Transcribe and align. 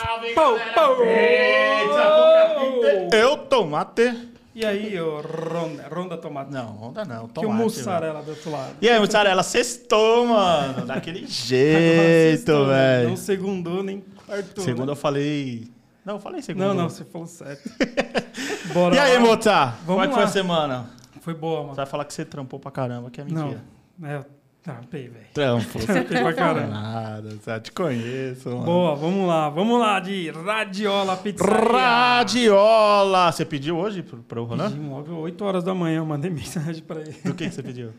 Salve, 0.00 0.34
galera! 0.34 0.72
pau. 0.74 0.96
Eita, 1.04 2.00
Eu 3.16 3.36
tomate. 3.36 4.28
E 4.54 4.64
aí, 4.66 5.00
ô 5.00 5.20
Ronda, 5.20 5.86
Ronda 5.88 6.16
Tomate? 6.18 6.50
Não, 6.52 6.82
onda 6.82 7.04
não, 7.04 7.28
que 7.28 7.38
o 7.38 7.42
tomate. 7.42 7.62
mussarela 7.62 8.20
do 8.22 8.30
outro 8.32 8.50
lado. 8.50 8.74
E 8.82 8.88
aí, 8.88 8.98
mussarela, 8.98 9.42
sextou, 9.42 10.26
mano. 10.26 10.86
Daquele 10.86 11.24
jeito, 11.26 12.46
vocês 12.46 12.66
velho. 12.66 13.08
Não 13.10 13.16
segundou 13.16 13.82
nem 13.82 14.04
quartou. 14.26 14.64
Segundo 14.64 14.86
né? 14.86 14.92
eu 14.92 14.96
falei... 14.96 15.68
Não, 16.04 16.14
eu 16.14 16.20
falei 16.20 16.42
segundo. 16.42 16.64
Não, 16.64 16.74
não, 16.74 16.88
você 16.88 17.04
falou 17.04 17.26
certo. 17.28 17.70
Bora 18.74 18.94
E 18.96 18.98
aí. 18.98 19.18
Mota? 19.18 19.74
Como 19.86 20.02
é 20.02 20.06
que 20.06 20.10
lá. 20.12 20.18
foi 20.18 20.24
a 20.24 20.28
semana? 20.28 20.90
Foi 21.20 21.34
boa, 21.34 21.58
Você 21.60 21.64
mano. 21.64 21.74
vai 21.76 21.86
falar 21.86 22.04
que 22.06 22.14
você 22.14 22.24
trampou 22.24 22.58
pra 22.58 22.70
caramba, 22.70 23.10
que 23.10 23.20
é 23.20 23.24
Não, 23.24 23.42
mentira. 23.44 23.62
é, 24.04 24.16
eu 24.16 24.24
trampei, 24.62 25.08
velho. 25.08 25.26
Trampo. 25.32 25.78
Trampei 25.84 26.20
pra 26.20 26.32
caramba. 26.32 26.68
Nada, 26.68 27.38
já 27.44 27.60
te 27.60 27.72
conheço, 27.72 28.48
mano. 28.48 28.64
Boa, 28.64 28.94
vamos 28.94 29.26
lá. 29.26 29.48
Vamos 29.48 29.80
lá 29.80 30.00
de 30.00 30.30
Radiola 30.30 31.16
Pizzaria. 31.16 31.56
Radiola! 31.56 33.32
Você 33.32 33.44
pediu 33.44 33.76
hoje 33.78 34.02
pro, 34.02 34.18
pro 34.18 34.44
Ronan? 34.44 34.70
Pedimos 34.70 34.90
logo 34.90 35.14
8 35.14 35.44
horas 35.44 35.64
da 35.64 35.74
manhã, 35.74 35.98
eu 35.98 36.06
mandei 36.06 36.30
mensagem 36.30 36.82
pra 36.82 37.00
ele. 37.00 37.16
Do 37.24 37.34
que, 37.34 37.48
que 37.48 37.54
você 37.54 37.62
pediu? 37.62 37.92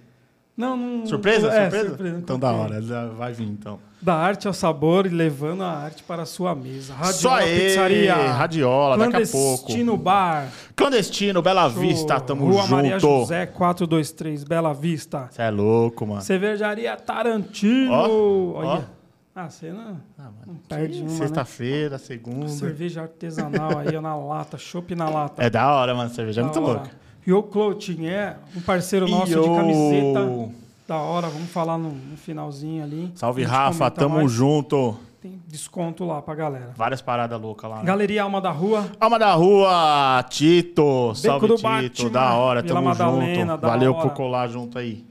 Não, 0.62 0.78
não... 0.78 1.06
Surpresa? 1.08 1.48
É, 1.48 1.62
surpresa? 1.64 1.88
surpresa. 1.90 2.18
Então 2.20 2.38
da 2.38 2.52
hora, 2.52 2.80
vai 3.18 3.34
vir 3.34 3.48
então. 3.48 3.80
Da 4.00 4.14
arte 4.16 4.48
ao 4.48 4.54
sabor 4.54 5.08
e 5.08 5.10
levando 5.10 5.64
a 5.64 5.72
arte 5.72 6.04
para 6.04 6.22
a 6.22 6.26
sua 6.26 6.54
mesa. 6.54 6.94
Radiola 6.94 7.14
Só 7.14 7.36
aí, 7.36 7.60
Pizzaria. 7.60 8.16
Radiola, 8.16 8.98
daqui 8.98 9.24
a 9.24 9.28
pouco. 9.28 9.66
Clandestino 9.66 9.98
Bar. 9.98 10.48
Clandestino, 10.76 11.42
Bela 11.42 11.68
Vista, 11.68 12.20
tamo 12.20 12.46
Rua 12.46 12.62
junto. 12.62 12.72
Maria 12.76 13.00
José 13.00 13.46
423, 13.48 14.44
Bela 14.44 14.74
Vista. 14.74 15.28
Você 15.32 15.42
é 15.42 15.50
louco, 15.50 16.06
mano. 16.06 16.22
Cervejaria 16.22 16.96
Tarantino. 16.96 17.92
Ó, 17.92 18.54
Olha. 18.60 18.86
Ah, 19.34 19.50
você 19.50 19.72
não, 19.72 19.98
Ah, 20.20 20.30
não 20.46 20.56
perde 20.68 21.02
uma, 21.02 21.10
né? 21.10 21.18
Sexta-feira, 21.18 21.98
segunda. 21.98 22.50
Cerveja 22.50 23.04
artesanal 23.04 23.78
aí 23.80 23.96
ó, 23.96 24.02
na 24.02 24.16
lata, 24.16 24.58
chopp 24.58 24.94
na 24.94 25.10
lata. 25.10 25.42
É 25.42 25.50
da 25.50 25.74
hora, 25.74 25.96
mano. 25.96 26.10
Cerveja 26.10 26.42
é 26.42 26.44
muito 26.44 26.62
hora. 26.62 26.74
louca. 26.80 26.92
Yo 27.28 27.44
Clothing 27.44 28.08
é 28.08 28.38
um 28.56 28.62
parceiro 28.62 29.08
nosso 29.08 29.32
Yo. 29.32 29.42
de 29.44 29.50
camiseta. 29.56 30.50
Da 30.88 30.98
hora, 30.98 31.28
vamos 31.30 31.50
falar 31.50 31.78
no, 31.78 31.92
no 31.92 32.18
finalzinho 32.18 32.84
ali. 32.84 33.12
Salve, 33.16 33.44
Rafa. 33.44 33.90
Tamo 33.92 34.16
mais. 34.18 34.32
junto. 34.32 34.96
Tem 35.22 35.40
desconto 35.48 36.04
lá 36.04 36.20
pra 36.22 36.34
galera. 36.34 36.74
Várias 36.76 37.00
paradas 37.00 37.40
loucas 37.40 37.70
lá. 37.70 37.78
Né? 37.78 37.84
Galeria 37.84 38.24
Alma 38.24 38.42
da 38.42 38.50
Rua. 38.50 38.90
Alma 39.00 39.20
da 39.20 39.32
Rua, 39.36 40.26
Tito. 40.30 41.14
Salve, 41.14 41.48
do 41.48 41.56
Tito. 41.56 41.68
Batman, 41.68 42.10
da 42.10 42.34
hora, 42.34 42.62
Vila 42.64 42.74
tamo 42.74 42.88
Madalena, 42.90 43.54
junto. 43.54 43.62
Valeu 43.62 43.94
hora. 43.94 44.02
por 44.10 44.16
colar 44.16 44.48
junto 44.48 44.80
aí. 44.80 45.06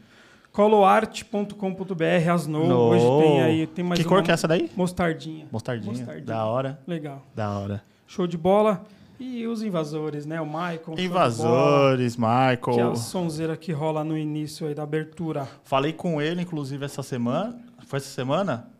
coloarte.com.br, 0.52 2.30
Asnou. 2.32 2.66
No. 2.66 2.76
Hoje 2.90 3.24
tem 3.24 3.40
aí, 3.42 3.66
tem 3.68 3.84
mais 3.84 4.00
que 4.00 4.06
uma 4.06 4.16
cor 4.16 4.22
que 4.24 4.30
é 4.30 4.34
essa 4.34 4.48
daí? 4.48 4.68
mostardinha. 4.76 5.46
Mostardinha. 5.50 5.92
Mostardinha. 5.94 6.24
Da 6.26 6.44
hora, 6.44 6.78
Legal. 6.86 7.22
da 7.34 7.50
hora. 7.58 7.82
Show 8.06 8.26
de 8.26 8.36
bola. 8.36 8.82
E 9.22 9.46
os 9.46 9.62
invasores, 9.62 10.24
né? 10.24 10.40
O 10.40 10.46
bola, 10.46 10.80
Invasores, 10.98 12.16
Que 12.16 12.22
é 12.22 12.24
a 12.24 12.50
Michael. 12.56 12.96
sonzeira 12.96 13.54
que 13.54 13.70
rola 13.70 14.02
no 14.02 14.16
início 14.16 14.66
aí 14.66 14.74
da 14.74 14.82
abertura. 14.82 15.46
Falei 15.62 15.92
com 15.92 16.22
ele, 16.22 16.40
inclusive, 16.40 16.82
essa 16.86 17.02
semana. 17.02 17.60
Foi 17.86 17.98
essa 17.98 18.08
semana? 18.08 18.70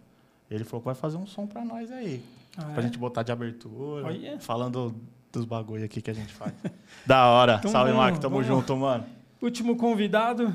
Ele 0.50 0.64
falou 0.64 0.80
que 0.80 0.86
vai 0.86 0.94
fazer 0.94 1.18
um 1.18 1.26
som 1.26 1.46
pra 1.46 1.62
nós 1.62 1.92
aí. 1.92 2.22
Ah, 2.56 2.64
Pra 2.72 2.82
é? 2.82 2.86
gente 2.86 2.96
botar 2.98 3.22
de 3.22 3.30
abertura. 3.30 4.06
Olha. 4.06 4.40
Falando 4.40 4.94
dos 5.30 5.44
bagulho 5.44 5.84
aqui 5.84 6.00
que 6.00 6.10
a 6.10 6.14
gente 6.14 6.32
faz. 6.32 6.54
da 7.06 7.26
hora. 7.26 7.56
Então 7.58 7.70
Salve, 7.70 7.92
Marco. 7.92 8.18
Tamo 8.18 8.36
vamos. 8.36 8.46
junto, 8.48 8.74
mano. 8.76 9.04
Último 9.42 9.76
convidado. 9.76 10.54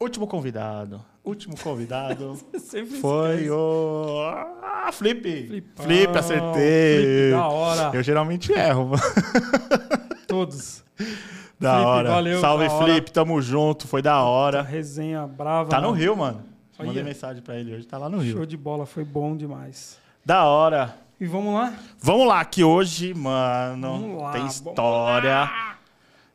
Último 0.00 0.26
convidado. 0.26 1.04
Último 1.28 1.54
convidado 1.58 2.38
foi 3.02 3.50
o. 3.50 4.30
Ah, 4.62 4.88
Flip. 4.90 5.46
Flipão, 5.46 5.84
Flip, 5.84 6.18
acertei. 6.18 7.02
Flip, 7.02 7.30
da 7.32 7.48
hora. 7.48 7.90
Eu 7.92 8.02
geralmente 8.02 8.50
erro, 8.50 8.88
mano. 8.88 9.02
Todos. 10.26 10.82
Da 11.60 11.74
Flip, 11.74 11.86
hora. 11.86 12.08
valeu, 12.08 12.40
Salve, 12.40 12.66
da 12.66 12.72
hora. 12.72 12.84
Flip. 12.86 13.12
Tamo 13.12 13.42
junto. 13.42 13.86
Foi 13.86 14.00
da 14.00 14.22
hora. 14.22 14.62
Resenha 14.62 15.26
brava. 15.26 15.68
Tá 15.68 15.82
no 15.82 15.92
né? 15.92 15.98
Rio, 15.98 16.16
mano. 16.16 16.42
Olha. 16.78 16.86
Mandei 16.86 17.02
mensagem 17.02 17.42
pra 17.42 17.56
ele 17.56 17.74
hoje. 17.74 17.86
Tá 17.86 17.98
lá 17.98 18.08
no 18.08 18.24
Show 18.24 18.38
Rio. 18.38 18.46
de 18.46 18.56
bola, 18.56 18.86
foi 18.86 19.04
bom 19.04 19.36
demais. 19.36 19.98
Da 20.24 20.44
hora. 20.44 20.96
E 21.20 21.26
vamos 21.26 21.52
lá? 21.52 21.74
Vamos 22.00 22.26
lá, 22.26 22.42
que 22.42 22.64
hoje, 22.64 23.12
mano, 23.12 24.16
lá, 24.18 24.32
tem 24.32 24.46
história. 24.46 25.50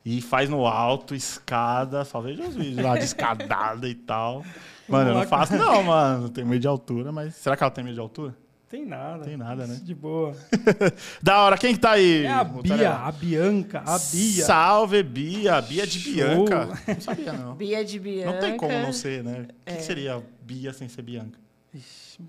E 0.05 0.21
faz 0.21 0.49
no 0.51 0.67
alto, 0.67 1.15
escada. 1.15 2.05
Só 2.05 2.21
vejo 2.21 2.43
os 2.43 2.55
vídeos 2.55 2.85
lá 2.85 2.95
de 2.95 3.05
escadada 3.05 3.87
e 3.87 3.95
tal. 3.95 4.43
Mano, 4.87 5.11
eu 5.11 5.13
não 5.15 5.23
faço, 5.27 5.55
não, 5.55 5.83
mano. 5.83 6.29
Tenho 6.29 6.47
medo 6.47 6.59
de 6.61 6.67
altura, 6.67 7.11
mas. 7.11 7.35
Será 7.35 7.55
que 7.55 7.63
ela 7.63 7.71
tem 7.71 7.83
medo 7.83 7.93
de 7.93 7.99
altura? 7.99 8.35
Tem 8.69 8.85
nada. 8.85 9.23
Tem 9.23 9.37
nada, 9.37 9.67
né? 9.67 9.79
De 9.83 9.93
boa. 9.93 10.35
Da 11.21 11.41
hora, 11.43 11.57
quem 11.59 11.75
que 11.75 11.79
tá 11.79 11.91
aí? 11.91 12.25
É 12.25 12.31
a? 12.31 12.43
Bia, 12.43 12.91
a 12.91 13.11
Bianca, 13.11 13.83
a 13.85 13.99
Bia. 13.99 14.45
Salve, 14.45 15.03
Bia. 15.03 15.61
Bia 15.61 15.85
de 15.85 15.99
Show. 15.99 16.13
Bianca. 16.13 16.69
Não 16.87 17.01
sabia, 17.01 17.33
não. 17.33 17.55
Bia 17.55 17.85
de 17.85 17.99
Bianca. 17.99 18.31
Não 18.31 18.39
tem 18.39 18.57
como 18.57 18.73
não 18.79 18.91
ser, 18.91 19.23
né? 19.23 19.41
O 19.41 19.45
que, 19.65 19.73
É. 19.73 19.75
que 19.75 19.83
seria 19.83 20.23
Bia 20.41 20.73
sem 20.73 20.89
ser 20.89 21.03
Bianca? 21.03 21.37
Ixi, 21.71 22.19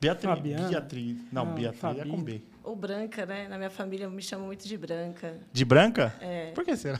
Beatriz. 0.00 0.34
Fabiana? 0.34 0.68
Beatriz. 0.68 1.16
Não, 1.30 1.44
Não, 1.44 1.54
Beatriz 1.54 1.98
é 1.98 2.04
com 2.06 2.22
B. 2.22 2.42
Ou 2.62 2.74
branca, 2.74 3.26
né? 3.26 3.46
Na 3.48 3.58
minha 3.58 3.70
família 3.70 4.08
me 4.08 4.22
chamam 4.22 4.46
muito 4.46 4.66
de 4.66 4.76
branca. 4.78 5.38
De 5.52 5.64
branca? 5.66 6.14
É. 6.20 6.50
Por 6.52 6.64
que 6.64 6.76
será? 6.76 6.98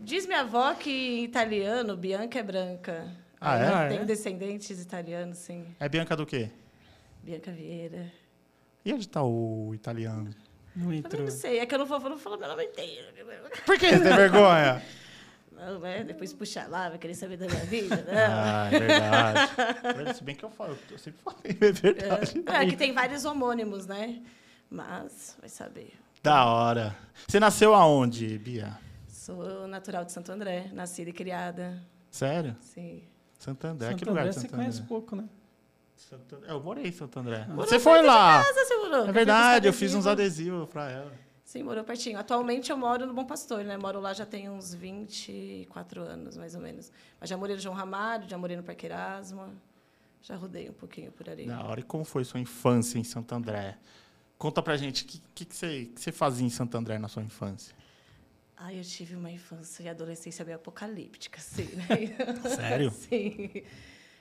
Diz 0.00 0.24
minha 0.24 0.40
avó 0.42 0.72
que 0.74 0.90
em 0.90 1.24
italiano, 1.24 1.96
Bianca 1.96 2.38
é 2.38 2.42
branca. 2.44 3.06
Ah, 3.40 3.56
é? 3.58 3.66
Ah, 3.68 3.88
Tenho 3.88 4.02
é? 4.02 4.04
descendentes 4.04 4.80
italianos, 4.80 5.38
sim. 5.38 5.64
É 5.78 5.88
Bianca 5.88 6.16
do 6.16 6.26
quê? 6.26 6.50
Bianca 7.22 7.50
Vieira. 7.52 8.10
E 8.84 8.92
onde 8.92 9.08
tá 9.08 9.22
o 9.22 9.72
italiano? 9.74 10.30
não 10.74 10.84
Também 10.84 10.98
entrou. 11.00 11.22
não 11.22 11.30
sei, 11.30 11.58
é 11.58 11.66
que 11.66 11.74
eu 11.74 11.78
não 11.78 11.86
vou, 11.86 12.00
eu 12.00 12.10
não 12.10 12.18
falo 12.18 12.38
meu 12.38 12.48
nome 12.48 12.64
inteiro. 12.64 13.06
Por 13.66 13.78
que 13.78 13.88
você 13.90 14.00
tem 14.00 14.16
vergonha? 14.16 14.82
Não, 15.52 15.80
né? 15.80 16.04
Depois 16.04 16.32
puxar 16.32 16.68
lá, 16.68 16.88
vai 16.88 16.98
querer 16.98 17.14
saber 17.14 17.36
da 17.36 17.46
minha 17.46 17.64
vida, 17.64 17.96
não. 17.96 18.14
Ah, 18.14 18.68
é 18.72 18.78
verdade. 18.78 20.14
Se 20.14 20.22
bem 20.22 20.36
que 20.36 20.44
eu 20.44 20.50
falo, 20.50 20.78
eu 20.90 20.98
sempre 20.98 21.20
falei, 21.20 21.58
é 21.60 21.72
verdade. 21.72 22.44
É, 22.46 22.66
que 22.66 22.76
tem 22.76 22.92
vários 22.92 23.24
homônimos, 23.24 23.86
né? 23.86 24.22
Mas, 24.70 25.36
vai 25.40 25.48
saber. 25.48 25.92
Da 26.22 26.44
hora. 26.46 26.96
Você 27.26 27.40
nasceu 27.40 27.74
aonde, 27.74 28.38
Bia? 28.38 28.78
Sou 29.08 29.66
natural 29.66 30.04
de 30.04 30.12
Santo 30.12 30.30
André, 30.30 30.70
nascida 30.72 31.10
e 31.10 31.12
criada. 31.12 31.82
Sério? 32.10 32.56
Sim. 32.60 33.02
Santo 33.38 33.66
André. 33.66 33.88
Santo 33.90 33.98
que 33.98 34.04
lugar 34.04 34.20
André 34.22 34.30
de 34.30 34.34
você 34.34 34.40
Santo 34.42 34.54
conhece 34.56 34.82
pouco, 34.82 35.16
né? 35.16 35.24
Santo. 35.96 36.38
Eu 36.46 36.60
morei 36.62 36.86
em 36.88 36.92
Santo 36.92 37.18
André. 37.18 37.46
Morou 37.48 37.66
Você 37.66 37.78
foi 37.78 38.02
lá. 38.02 38.42
casa, 38.44 38.64
você 38.64 38.76
morou? 38.76 39.04
É 39.06 39.08
Eu 39.08 39.12
verdade, 39.12 39.66
eu 39.68 39.72
fiz 39.72 39.90
fiz 39.90 39.94
uns 39.94 40.06
adesivos. 40.06 40.68
pra 40.68 40.90
ela. 40.90 41.12
Sim, 41.44 41.62
morou 41.62 41.82
pertinho. 41.82 42.18
Atualmente 42.18 42.70
eu 42.70 42.76
moro 42.76 43.06
no 43.06 43.14
Bom 43.14 43.24
Pastor, 43.24 43.64
né? 43.64 43.76
Moro 43.78 44.00
lá 44.00 44.12
já 44.12 44.26
tem 44.26 44.50
uns 44.50 44.74
24 44.74 46.02
anos, 46.02 46.36
mais 46.36 46.54
ou 46.54 46.60
menos. 46.60 46.92
Mas 47.20 47.30
já 47.30 47.36
morei 47.36 47.56
no 47.56 47.62
João 47.62 47.74
Ramalho, 47.74 48.28
já 48.28 48.36
morei 48.36 48.56
no 48.56 48.62
Parque 48.62 48.86
Erasmo. 48.86 49.48
Já 50.20 50.36
rodei 50.36 50.68
um 50.68 50.72
pouquinho 50.74 51.10
por 51.12 51.28
ali. 51.28 51.46
Da 51.46 51.62
hora. 51.64 51.80
E 51.80 51.82
como 51.82 52.04
foi 52.04 52.24
sua 52.24 52.38
infância 52.40 52.98
em 52.98 53.04
Santo 53.04 53.34
André? 53.34 53.78
Conta 54.36 54.62
pra 54.62 54.76
gente, 54.76 55.04
o 55.04 55.06
que, 55.06 55.22
que, 55.34 55.44
que, 55.46 55.56
você, 55.56 55.84
que 55.86 56.00
você 56.00 56.12
fazia 56.12 56.46
em 56.46 56.50
Santo 56.50 56.76
André 56.76 56.98
na 56.98 57.08
sua 57.08 57.22
infância? 57.22 57.74
Ai, 58.60 58.78
eu 58.78 58.82
tive 58.82 59.14
uma 59.14 59.30
infância 59.30 59.84
e 59.84 59.88
adolescência 59.88 60.44
meio 60.44 60.56
apocalíptica, 60.56 61.38
assim, 61.38 61.68
né? 61.76 61.86
Sério? 62.56 62.90
Sim. 63.08 63.62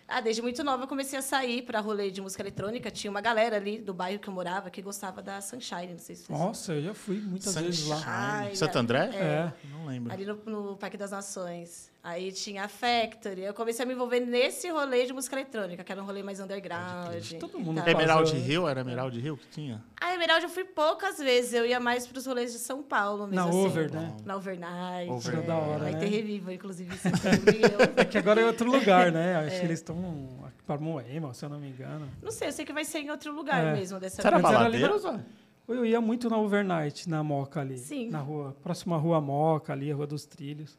Ah, 0.08 0.22
desde 0.22 0.42
muito 0.42 0.64
nova 0.64 0.84
eu 0.84 0.88
comecei 0.88 1.18
a 1.20 1.22
sair 1.22 1.64
para 1.64 1.80
rolê 1.82 2.12
de 2.12 2.22
música 2.22 2.42
eletrônica. 2.42 2.90
Tinha 2.92 3.12
uma 3.12 3.20
galera 3.20 3.58
ali 3.58 3.80
do 3.80 3.94
bairro 3.94 4.20
que 4.20 4.30
eu 4.30 4.34
morava 4.34 4.70
que 4.70 4.82
gostava 4.82 5.22
da 5.22 5.42
Sunshine, 5.42 5.94
não 5.94 6.00
sei 6.00 6.16
se 6.16 6.24
vocês 6.24 6.40
Nossa, 6.40 6.74
eu 6.74 6.84
já 6.84 6.94
fui 6.94 7.20
muitas 7.20 7.54
vezes 7.56 7.88
lá. 7.88 8.48
Santo 8.54 8.78
André? 8.78 9.10
É. 9.14 9.54
Não 9.70 9.86
lembro. 9.86 10.14
Ali 10.14 10.26
no, 10.26 10.36
no 10.46 10.78
Parque 10.78 10.96
das 10.96 11.12
Nações. 11.12 11.92
Aí 12.10 12.32
tinha 12.32 12.64
a 12.64 12.68
Factory. 12.70 13.42
Eu 13.42 13.54
comecei 13.54 13.84
a 13.84 13.86
me 13.86 13.94
envolver 13.94 14.22
nesse 14.22 14.70
rolê 14.70 15.06
de 15.06 15.12
música 15.12 15.36
eletrônica, 15.36 15.84
que 15.84 15.92
era 15.92 16.02
um 16.02 16.06
rolê 16.06 16.24
mais 16.24 16.40
underground. 16.40 17.34
Todo 17.38 17.60
mundo 17.60 17.82
faz. 17.82 17.92
Emerald 17.94 18.34
Hill? 18.34 18.70
Era 18.70 18.80
Emerald 18.80 19.20
Hill 19.20 19.36
que 19.36 19.48
tinha? 19.50 19.84
A 20.00 20.14
Emerald 20.14 20.42
eu 20.44 20.50
fui 20.50 20.64
poucas 20.64 21.18
vezes. 21.18 21.52
Eu 21.54 21.66
ia 21.66 21.82
mais 21.82 22.08
para 22.08 22.18
os 22.18 22.26
rolês 22.26 22.54
de 22.54 22.60
São 22.60 22.82
Paulo 22.82 23.28
mesmo. 23.28 23.36
Na 23.36 23.50
assim. 23.50 23.66
Over, 23.66 23.92
né? 23.92 24.16
Na 24.24 24.38
Overnight. 24.38 25.10
Over- 25.12 25.38
é. 25.40 25.42
da 25.42 25.56
hora, 25.58 25.80
Vai 25.80 25.92
né? 25.92 26.00
ter 26.00 26.06
Revival, 26.06 26.54
inclusive. 26.54 26.96
eu- 26.96 27.92
É 28.02 28.06
que 28.06 28.18
agora 28.18 28.40
é 28.40 28.46
outro 28.46 28.72
lugar, 28.72 29.12
né? 29.12 29.36
Acho 29.36 29.56
É. 29.58 29.60
que 29.60 29.66
eles 29.66 29.80
estão 29.80 30.40
para 30.66 30.80
Moema, 30.80 31.34
se 31.34 31.44
eu 31.44 31.50
não 31.50 31.60
me 31.60 31.68
engano. 31.68 32.08
Não 32.24 32.32
sei, 32.32 32.48
eu 32.48 32.52
sei 32.54 32.64
que 32.64 32.72
vai 32.72 32.86
ser 32.86 33.00
em 33.00 33.10
outro 33.12 33.34
lugar 33.34 33.66
É. 33.66 33.74
mesmo 33.74 34.00
dessa 34.00 34.22
Você 34.22 34.28
era 34.30 34.38
vez. 34.38 35.02
Zé? 35.02 35.20
Eu 35.68 35.86
ia 35.86 36.00
muito 36.00 36.30
na 36.30 36.38
Overnight, 36.38 37.10
na 37.10 37.22
Moca 37.22 37.60
ali. 37.60 37.78
Sim. 37.78 38.10
Na 38.10 38.20
rua, 38.20 38.56
próxima 38.64 38.96
rua 38.98 39.20
Moca 39.20 39.74
ali, 39.74 39.92
a 39.92 39.96
Rua 39.96 40.08
dos 40.08 40.26
Trilhos. 40.26 40.78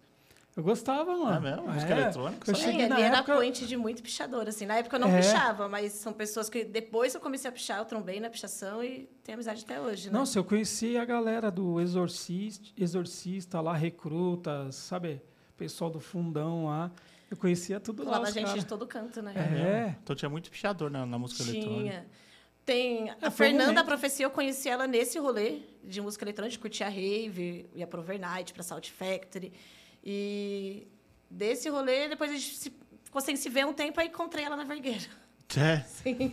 Eu 0.58 0.64
gostava, 0.64 1.16
mano. 1.16 1.36
É 1.46 1.50
mesmo? 1.52 1.72
Música 1.72 1.92
eletrônica? 1.92 2.50
Eu 2.50 2.54
Sabe? 2.56 2.66
É, 2.66 2.72
cheguei 2.72 2.88
na 2.88 2.96
ali 2.96 3.04
era 3.04 3.18
época... 3.18 3.34
point 3.36 3.64
de 3.64 3.76
muito 3.76 4.02
pichador, 4.02 4.48
assim. 4.48 4.66
Na 4.66 4.74
época 4.78 4.96
eu 4.96 5.00
não 5.00 5.08
É. 5.08 5.18
pichava, 5.18 5.68
mas 5.68 5.92
são 5.92 6.12
pessoas 6.12 6.50
que 6.50 6.64
depois 6.64 7.14
eu 7.14 7.20
comecei 7.20 7.48
a 7.48 7.52
pichar, 7.52 7.78
eu 7.78 7.84
trombei 7.84 8.18
na 8.18 8.28
pichação 8.28 8.82
e 8.82 9.08
tenho 9.22 9.36
amizade 9.36 9.62
até 9.64 9.80
hoje, 9.80 10.10
né? 10.10 10.18
Nossa, 10.18 10.36
eu 10.36 10.42
conheci 10.42 10.96
a 10.98 11.04
galera 11.04 11.48
do 11.48 11.80
Exorcista, 11.80 12.70
Exorcista 12.76 13.60
lá, 13.60 13.72
Recrutas, 13.72 14.74
sabe? 14.74 15.22
Pessoal 15.56 15.90
do 15.90 16.00
fundão 16.00 16.66
lá. 16.66 16.90
Eu 17.30 17.36
conhecia 17.36 17.78
tudo 17.78 18.02
lá. 18.02 18.14
Colava 18.14 18.32
gente 18.32 18.46
cara. 18.46 18.58
de 18.58 18.66
todo 18.66 18.84
canto, 18.84 19.22
né? 19.22 19.34
É. 19.36 19.96
Então 20.02 20.16
tinha 20.16 20.28
muito 20.28 20.50
pichador 20.50 20.90
na, 20.90 21.06
na 21.06 21.18
música 21.20 21.44
eletrônica. 21.44 21.80
Tinha. 21.90 22.06
Tem 22.66 23.10
a 23.10 23.12
É, 23.12 23.30
foi 23.30 23.46
um 23.46 23.50
Fernanda 23.58 23.80
a 23.80 23.84
Profecia, 23.84 24.26
eu 24.26 24.30
conheci 24.30 24.68
ela 24.68 24.88
nesse 24.88 25.20
rolê 25.20 25.60
de 25.84 26.00
música 26.00 26.24
eletrônica, 26.24 26.60
curtia 26.60 26.88
rave, 26.88 27.70
ia 27.76 27.86
pro 27.86 28.00
Overnight, 28.00 28.52
pra 28.52 28.64
Salt 28.64 28.90
Factory. 28.90 29.52
E 30.04 30.86
desse 31.30 31.68
rolê, 31.68 32.08
depois 32.08 32.30
a 32.30 32.34
gente 32.34 32.54
se, 32.56 32.72
ficou 33.04 33.20
sem 33.20 33.36
se 33.36 33.48
ver 33.48 33.66
um 33.66 33.72
tempo, 33.72 34.00
aí 34.00 34.08
encontrei 34.08 34.44
ela 34.44 34.56
na 34.56 34.64
Vergueira. 34.64 35.06
É. 35.56 35.78
Sim. 35.88 36.30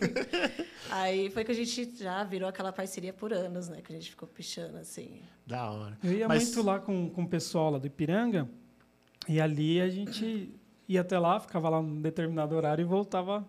aí 0.90 1.30
foi 1.30 1.44
que 1.44 1.50
a 1.50 1.54
gente 1.54 1.96
já 1.96 2.22
virou 2.24 2.48
aquela 2.48 2.72
parceria 2.72 3.12
por 3.12 3.32
anos, 3.32 3.68
né? 3.68 3.80
Que 3.82 3.92
a 3.92 3.96
gente 3.96 4.10
ficou 4.10 4.28
pichando, 4.28 4.76
assim. 4.76 5.22
Da 5.46 5.70
hora. 5.70 5.98
Eu 6.02 6.12
ia 6.12 6.28
Mas- 6.28 6.44
muito 6.44 6.62
lá 6.62 6.78
com, 6.78 7.08
com 7.10 7.22
o 7.22 7.28
pessoal 7.28 7.70
lá 7.70 7.78
do 7.78 7.86
Ipiranga, 7.86 8.48
e 9.28 9.40
ali 9.40 9.80
a 9.80 9.88
gente 9.88 10.50
ia 10.88 11.00
até 11.00 11.18
lá, 11.18 11.40
ficava 11.40 11.68
lá 11.68 11.82
num 11.82 12.00
determinado 12.00 12.54
horário 12.54 12.82
e 12.82 12.84
voltava 12.84 13.44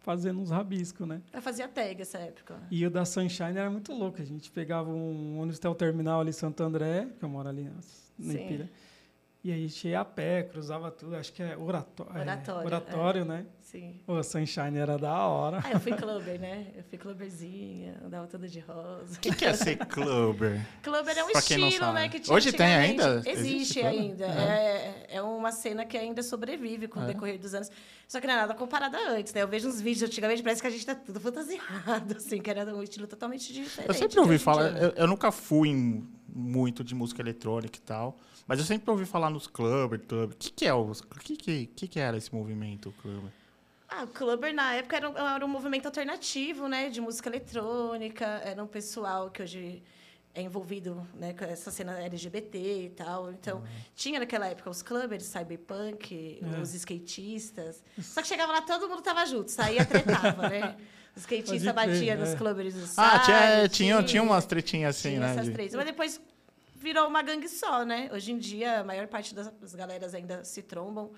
fazendo 0.00 0.40
uns 0.40 0.50
rabiscos, 0.50 1.06
né? 1.06 1.22
Eu 1.32 1.40
fazia 1.42 1.68
tag 1.68 2.00
essa 2.00 2.18
época. 2.18 2.60
E 2.70 2.84
o 2.86 2.90
da 2.90 3.04
Sunshine 3.04 3.56
era 3.58 3.70
muito 3.70 3.92
louco. 3.92 4.20
A 4.20 4.24
gente 4.24 4.50
pegava 4.50 4.90
um 4.90 5.38
ônibus 5.38 5.58
até 5.58 5.68
o 5.68 5.74
terminal 5.74 6.20
ali 6.20 6.30
em 6.30 6.32
Santo 6.32 6.62
André, 6.62 7.06
que 7.18 7.24
eu 7.24 7.28
moro 7.28 7.48
ali 7.48 7.70
no 8.18 8.32
Sim. 8.32 8.68
E 9.42 9.50
aí 9.50 9.64
a 9.64 9.68
gente 9.68 9.88
ia 9.88 10.00
a 10.00 10.04
pé, 10.04 10.42
cruzava 10.42 10.90
tudo. 10.90 11.16
Acho 11.16 11.32
que 11.32 11.42
é 11.42 11.56
oratório. 11.56 12.20
Oratório, 12.20 12.66
oratório, 12.66 13.24
né? 13.24 13.46
Sim. 13.62 13.98
A 14.06 14.22
Sunshine 14.22 14.76
era 14.76 14.98
da 14.98 15.26
hora. 15.26 15.60
Ah, 15.64 15.70
eu 15.72 15.80
fui 15.80 15.92
clubber, 15.94 16.38
né? 16.38 16.66
Eu 16.76 16.82
fui 16.84 16.98
clubberzinha, 16.98 17.94
andava 18.04 18.26
toda 18.26 18.46
de 18.46 18.60
rosa. 18.60 19.14
O 19.16 19.18
que, 19.18 19.34
que 19.34 19.46
é 19.46 19.54
ser 19.54 19.76
clubber? 19.86 20.60
Clubber 20.82 21.16
é 21.16 21.24
um 21.24 21.28
Pra 21.32 21.40
quem 21.40 21.56
não 21.56 21.68
estilo, 21.68 21.86
sabe. 21.86 22.00
né? 22.00 22.08
Que 22.10 22.20
tinha 22.20 22.36
Hoje 22.36 22.52
tem 22.52 22.66
ainda? 22.66 23.22
Existe, 23.24 23.30
Existe 23.30 23.80
ainda. 23.80 24.26
É. 24.26 25.06
é 25.08 25.22
uma 25.22 25.52
cena 25.52 25.86
que 25.86 25.96
ainda 25.96 26.22
sobrevive 26.22 26.86
com 26.86 27.00
o 27.00 27.04
É. 27.04 27.06
decorrer 27.06 27.38
dos 27.38 27.54
anos. 27.54 27.70
Só 28.06 28.20
que 28.20 28.26
não 28.26 28.34
é 28.34 28.36
nada 28.38 28.52
comparado 28.54 28.94
a 28.96 29.10
antes, 29.12 29.32
né? 29.32 29.40
Eu 29.42 29.48
vejo 29.48 29.68
uns 29.68 29.80
vídeos 29.80 30.02
antigamente, 30.10 30.42
parece 30.42 30.60
que 30.60 30.66
a 30.68 30.70
gente 30.70 30.84
tá 30.84 30.94
tudo 30.94 31.18
fantasiado, 31.18 31.62
assim, 32.18 32.42
que 32.42 32.50
era 32.50 32.64
um 32.74 32.82
estilo 32.82 33.06
totalmente 33.06 33.52
diferente. 33.54 33.88
Eu 33.88 33.94
sempre 33.94 34.20
ouvi 34.20 34.36
falar, 34.38 34.76
eu, 34.76 34.90
eu 34.90 35.06
nunca 35.06 35.32
fui 35.32 35.68
em- 35.70 36.06
muito 36.28 36.84
de 36.84 36.94
música 36.94 37.22
eletrônica 37.22 37.76
e 37.78 37.80
tal, 37.82 38.16
mas 38.46 38.58
eu 38.58 38.64
sempre 38.64 38.90
ouvi 38.90 39.04
falar 39.04 39.30
nos 39.30 39.46
clubber, 39.46 39.98
club. 40.00 40.32
O 40.32 40.36
que, 40.36 40.50
que 40.50 40.66
é 40.66 40.74
o. 40.74 40.92
Que, 41.20 41.36
que, 41.36 41.66
que, 41.66 41.88
que 41.88 42.00
era 42.00 42.16
esse 42.16 42.34
movimento, 42.34 42.92
clubber? 43.02 43.30
Ah, 43.88 44.04
o 44.04 44.06
Clubber, 44.06 44.54
na 44.54 44.74
época, 44.74 44.96
era 44.96 45.10
um, 45.10 45.16
era 45.18 45.44
um 45.44 45.48
movimento 45.48 45.86
alternativo, 45.86 46.68
né? 46.68 46.88
De 46.90 47.00
música 47.00 47.28
eletrônica. 47.28 48.24
Era 48.44 48.62
um 48.62 48.66
pessoal 48.66 49.30
que 49.30 49.42
hoje 49.42 49.82
é 50.32 50.42
envolvido 50.42 51.04
né, 51.16 51.32
com 51.34 51.44
essa 51.44 51.72
cena 51.72 51.98
LGBT 51.98 52.84
e 52.84 52.90
tal. 52.90 53.32
Então, 53.32 53.64
tinha 53.96 54.20
naquela 54.20 54.46
época 54.46 54.70
os 54.70 54.80
clubbers, 54.80 55.24
cyberpunk, 55.24 56.38
É. 56.40 56.60
os 56.60 56.72
skatistas. 56.74 57.82
Só 58.00 58.22
que 58.22 58.28
chegava 58.28 58.52
lá, 58.52 58.62
todo 58.62 58.88
mundo 58.88 59.02
tava 59.02 59.26
junto. 59.26 59.50
Saía, 59.50 59.84
tretava, 59.84 60.48
né? 60.48 60.76
Os 61.16 61.22
skatistas 61.22 61.74
batiam 61.74 62.16
nos 62.16 62.28
é. 62.28 62.36
clubbers 62.36 62.72
do 62.72 62.84
Ah, 62.96 63.18
tinha, 63.18 63.38
site, 63.38 63.72
tinha, 63.72 64.02
tinha 64.04 64.22
umas 64.22 64.46
tretinhas 64.46 64.94
assim, 64.96 65.08
tinha 65.10 65.20
né? 65.20 65.30
essas 65.32 65.46
de- 65.46 65.52
três. 65.52 65.74
Mas 65.74 65.84
depois 65.84 66.20
virou 66.80 67.06
uma 67.06 67.22
gangue 67.22 67.48
só, 67.48 67.84
né? 67.84 68.10
Hoje 68.12 68.32
em 68.32 68.38
dia, 68.38 68.80
a 68.80 68.84
maior 68.84 69.06
parte 69.06 69.34
das, 69.34 69.50
das 69.52 69.74
galeras 69.74 70.14
ainda 70.14 70.42
se 70.44 70.62
trombam. 70.62 71.12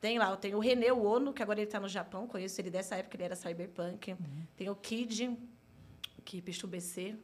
Tem 0.00 0.16
lá, 0.16 0.36
tem 0.36 0.54
o 0.54 0.60
René 0.60 0.92
Ono, 0.92 1.32
que 1.32 1.42
agora 1.42 1.58
ele 1.58 1.66
está 1.66 1.80
no 1.80 1.88
Japão, 1.88 2.28
conheço 2.28 2.60
ele 2.60 2.70
dessa 2.70 2.94
época, 2.94 3.16
ele 3.16 3.24
era 3.24 3.34
cyberpunk. 3.34 4.16
Tem 4.56 4.70
o 4.70 4.76
Kid, 4.76 5.36
que 6.24 6.40
picha 6.40 6.66
o 6.66 6.70
BC. 6.70 7.16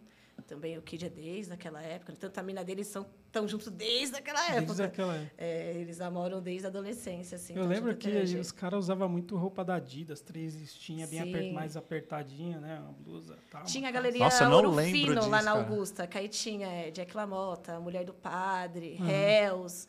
Também 0.48 0.76
o 0.76 0.82
Kid 0.82 1.06
é 1.06 1.08
desde 1.08 1.52
aquela 1.52 1.80
época. 1.80 2.12
Tanto 2.18 2.36
a 2.36 2.42
mina 2.42 2.64
deles 2.64 2.88
são 2.88 3.06
tão 3.34 3.46
juntos 3.48 3.68
desde 3.70 4.16
aquela 4.16 4.40
época. 4.46 4.60
Desde 4.62 4.82
aquela 4.84 5.14
época. 5.16 5.32
É, 5.36 5.74
eles 5.76 5.98
namoram 5.98 6.40
desde 6.40 6.66
a 6.66 6.70
adolescência, 6.70 7.36
assim. 7.36 7.52
Eu 7.54 7.60
tão 7.62 7.68
lembro 7.68 7.90
junto 7.90 7.98
que 8.08 8.38
os 8.38 8.52
caras 8.52 8.78
usavam 8.84 9.08
muito 9.08 9.36
roupa 9.36 9.64
da 9.64 9.74
Adidas, 9.74 10.20
três 10.22 10.54
listinhas, 10.54 11.10
bem 11.10 11.20
aper- 11.20 11.52
mais 11.52 11.76
apertadinha, 11.76 12.58
né? 12.60 12.78
Uma 12.80 12.92
blusa 12.92 13.36
tal. 13.50 13.64
Tinha 13.64 13.88
a 13.88 13.92
galeria 13.92 14.20
Nossa, 14.20 14.48
Ouro 14.48 14.70
lembro 14.70 14.92
Fino 14.92 15.14
lá 15.14 15.20
disso, 15.20 15.30
na 15.30 15.42
cara. 15.42 15.50
Augusta, 15.58 16.06
que 16.06 16.16
aí 16.16 16.28
tinha 16.28 16.66
é, 16.68 16.90
Jack 16.90 17.14
LaMotta, 17.16 17.78
Mulher 17.80 18.04
do 18.04 18.14
Padre, 18.14 18.96
Uhum. 19.00 19.08
Hells, 19.10 19.88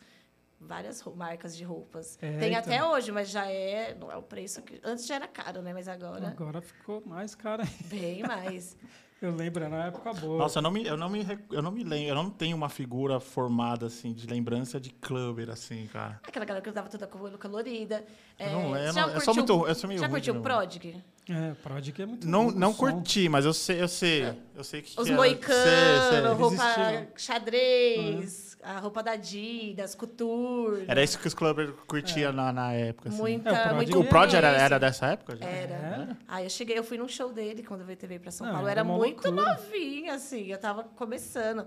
várias 0.60 1.02
marcas 1.14 1.56
de 1.56 1.62
roupas. 1.64 2.18
É, 2.20 2.38
Tem 2.38 2.48
então. 2.50 2.58
até 2.60 2.84
hoje, 2.84 3.12
mas 3.12 3.30
já 3.30 3.46
é, 3.50 3.94
não 3.94 4.10
é 4.10 4.16
o 4.16 4.22
preço 4.22 4.60
que 4.62 4.80
antes 4.82 5.06
já 5.06 5.14
era 5.16 5.28
caro, 5.28 5.62
né, 5.62 5.72
mas 5.72 5.86
agora 5.86 6.26
Agora 6.28 6.60
ficou 6.60 7.02
mais 7.06 7.34
cara. 7.34 7.62
ainda. 7.62 7.88
bem 7.88 8.22
mais. 8.22 8.76
Eu 9.20 9.34
lembro, 9.34 9.64
era 9.64 9.74
na 9.74 9.86
época 9.86 10.12
boa. 10.12 10.36
Nossa, 10.38 10.58
eu 10.58 10.62
não, 10.62 10.70
me, 10.70 10.86
eu, 10.86 10.96
não 10.96 11.08
me, 11.08 11.26
eu 11.50 11.62
não 11.62 11.70
me 11.72 11.82
lembro, 11.82 12.08
eu 12.10 12.14
não 12.14 12.28
tenho 12.28 12.54
uma 12.54 12.68
figura 12.68 13.18
formada, 13.18 13.86
assim, 13.86 14.12
de 14.12 14.26
lembrança 14.26 14.78
de 14.78 14.90
clubber, 14.90 15.48
assim, 15.48 15.86
cara. 15.90 16.20
Aquela 16.22 16.44
galera 16.44 16.62
que 16.62 16.68
usava 16.68 16.88
toda 16.90 17.06
colorida. 17.06 18.04
Eu 18.38 18.50
não 18.50 18.70
lembro, 18.72 18.92
já 18.92 19.00
eu 19.08 19.20
sou 19.22 19.34
curtiu- 19.34 19.56
muito- 19.56 19.68
eu 19.68 19.74
sou 19.74 19.88
meio 19.88 20.00
Já 20.00 20.08
curtiu 20.10 20.34
o. 20.36 20.42
Prodigy? 20.42 21.02
É, 21.28 21.54
Prodigy 21.62 22.02
é 22.02 22.06
muito 22.06 22.26
Não, 22.28 22.50
não 22.50 22.72
som. 22.74 22.78
curti, 22.92 23.26
mas 23.28 23.46
eu 23.46 23.54
sei, 23.54 23.80
eu 23.82 23.88
sei, 23.88 24.32
eu 24.54 24.62
sei 24.62 24.82
que 24.82 24.90
Os 25.00 25.06
que 25.06 25.10
é- 25.12 25.16
moicanos, 25.16 26.38
roupa 26.38 27.06
xadrez, 27.16 28.45
a 28.62 28.78
roupa 28.80 29.02
da 29.02 29.12
Adidas, 29.12 29.94
couture. 29.94 30.84
Era 30.88 31.02
isso 31.02 31.18
que 31.18 31.26
os 31.28 31.34
clubbers 31.34 31.72
curtiam 31.86 32.32
na, 32.32 32.52
na 32.52 32.72
época, 32.72 33.08
assim. 33.08 33.18
Muita, 33.18 33.50
É, 33.50 33.52
o 33.52 33.68
Prodigy- 33.68 33.92
muito 33.94 34.06
O 34.06 34.08
Prod 34.08 34.34
era, 34.34 34.48
era 34.48 34.78
dessa 34.78 35.06
época? 35.06 35.36
já? 35.36 35.44
Era. 35.46 35.74
Era? 35.74 36.18
Ah, 36.26 36.42
eu 36.42 36.50
cheguei, 36.50 36.76
eu 36.78 36.82
fui 36.84 36.98
num 36.98 37.08
show 37.08 37.32
dele 37.32 37.62
quando 37.62 37.82
eu 37.82 37.86
veio 37.86 38.20
para 38.20 38.30
São 38.30 38.46
Não, 38.46 38.52
Paulo. 38.54 38.66
Eu 38.68 38.70
era 38.70 38.82
muito 38.84 39.30
loucura. 39.30 39.54
novinha, 39.56 40.14
assim, 40.14 40.46
eu 40.46 40.58
tava 40.58 40.84
começando. 40.84 41.66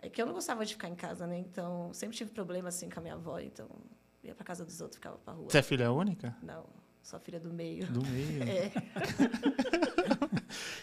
É 0.00 0.08
que 0.08 0.22
eu 0.22 0.26
não 0.26 0.32
gostava 0.32 0.64
de 0.64 0.74
ficar 0.74 0.88
em 0.88 0.94
casa, 0.94 1.26
né? 1.26 1.38
Então, 1.38 1.92
sempre 1.92 2.16
tive 2.16 2.30
problema, 2.30 2.68
assim, 2.68 2.88
com 2.88 3.00
a 3.00 3.02
minha 3.02 3.14
avó. 3.14 3.38
Então, 3.40 3.68
ia 4.22 4.34
pra 4.34 4.44
casa 4.44 4.64
dos 4.64 4.80
outros, 4.80 4.96
ficava 4.96 5.16
pra 5.18 5.34
rua. 5.34 5.48
Você 5.50 5.58
é 5.58 5.62
filha 5.62 5.90
única? 5.90 6.36
Não, 6.42 6.64
sou 7.02 7.18
filha 7.18 7.40
do 7.40 7.52
meio. 7.52 7.86
Do 7.86 8.00
meio. 8.06 8.42
É. 8.48 8.70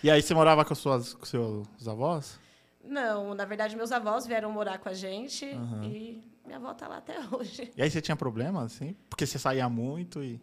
E 0.04 0.12
aí 0.12 0.22
você 0.22 0.34
morava 0.36 0.64
com, 0.64 0.76
suas, 0.76 1.14
com 1.16 1.26
seus 1.26 1.88
avós? 1.88 2.40
Não, 2.86 3.34
na 3.34 3.46
verdade, 3.46 3.76
meus 3.76 3.92
avós 3.92 4.28
vieram 4.28 4.52
morar 4.52 4.78
com 4.78 4.90
a 4.90 4.94
gente 4.94 5.46
Aham. 5.46 5.86
e 5.86 6.22
minha 6.46 6.58
avó 6.58 6.74
tá 6.74 6.88
lá 6.88 6.98
até 6.98 7.18
hoje. 7.32 7.72
E 7.76 7.82
aí 7.82 7.90
você 7.90 8.02
tinha 8.02 8.16
problema, 8.16 8.64
assim? 8.64 8.96
Porque 9.10 9.26
você 9.26 9.40
saía 9.40 9.68
muito 9.68 10.24
e... 10.24 10.40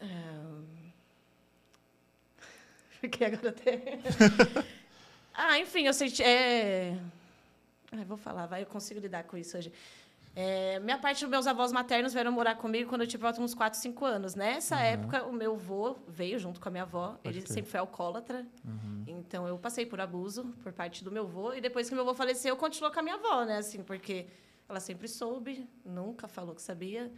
Fiquei 3.00 3.26
agora 3.26 3.50
até. 3.50 3.98
ah, 5.34 5.58
enfim, 5.58 5.86
eu 5.86 5.94
senti. 5.94 6.22
É... 6.22 6.98
Ah, 7.92 8.04
vou 8.04 8.16
falar, 8.16 8.46
vai, 8.46 8.62
eu 8.62 8.66
consigo 8.66 9.00
lidar 9.00 9.24
com 9.24 9.36
isso 9.36 9.56
hoje. 9.56 9.72
É, 10.38 10.78
minha 10.80 10.98
parte 10.98 11.22
dos 11.22 11.30
meus 11.30 11.46
avós 11.46 11.72
maternos 11.72 12.12
vieram 12.12 12.30
morar 12.30 12.56
comigo 12.56 12.90
quando 12.90 13.00
eu 13.00 13.06
tive 13.06 13.24
uns 13.40 13.54
4, 13.54 13.78
5 13.80 14.04
anos. 14.04 14.34
Nessa 14.34 14.78
época, 14.78 15.24
o 15.24 15.32
meu 15.32 15.54
avô 15.54 15.96
veio 16.06 16.38
junto 16.38 16.60
com 16.60 16.68
a 16.68 16.70
minha 16.70 16.82
avó. 16.82 17.18
Pode 17.22 17.38
ele 17.38 17.42
crer. 17.42 17.54
sempre 17.54 17.70
foi 17.70 17.80
alcoólatra. 17.80 18.46
Então, 19.06 19.48
eu 19.48 19.56
passei 19.56 19.86
por 19.86 19.98
abuso 19.98 20.54
por 20.62 20.74
parte 20.74 21.02
do 21.02 21.10
meu 21.10 21.22
avô. 21.22 21.54
E 21.54 21.60
depois 21.62 21.88
que 21.88 21.94
meu 21.94 22.04
avô 22.04 22.12
faleceu, 22.12 22.50
eu 22.50 22.56
continuou 22.58 22.92
com 22.92 23.00
a 23.00 23.02
minha 23.02 23.14
avó, 23.14 23.44
né? 23.44 23.56
Assim, 23.56 23.82
porque 23.82 24.26
ela 24.68 24.78
sempre 24.78 25.08
soube, 25.08 25.66
nunca 25.82 26.28
falou 26.28 26.54
que 26.54 26.60
sabia. 26.60 27.10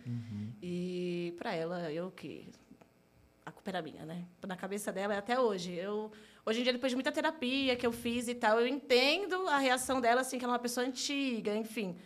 E, 0.63 1.35
para 1.37 1.53
ela, 1.53 1.93
eu 1.93 2.13
que 2.13 2.49
a 3.45 3.51
culpa 3.51 3.71
era 3.71 3.83
minha, 3.83 4.05
né? 4.07 4.27
Na 4.47 4.57
cabeça 4.57 4.93
dela 4.93 5.15
é 5.15 5.19
até 5.19 5.41
hoje. 5.41 5.73
Eu, 5.75 6.13
hoje 6.47 6.61
em 6.61 6.63
dia, 6.63 6.73
depois 6.73 6.93
de 6.93 6.97
muita 6.97 7.11
terapia 7.11 7.75
que 7.75 7.85
eu 7.85 7.91
fiz 7.91 8.29
e 8.29 8.35
tal, 8.37 8.61
eu 8.61 8.67
entendo 8.69 9.49
a 9.49 9.59
reação 9.59 10.01
dela, 10.01 10.21
assim, 10.21 10.39
que 10.39 10.45
ela 10.45 10.53
é 10.53 10.55
uma 10.55 10.63
pessoa 10.63 10.87
antiga, 10.87 11.53
enfim. 11.57 11.97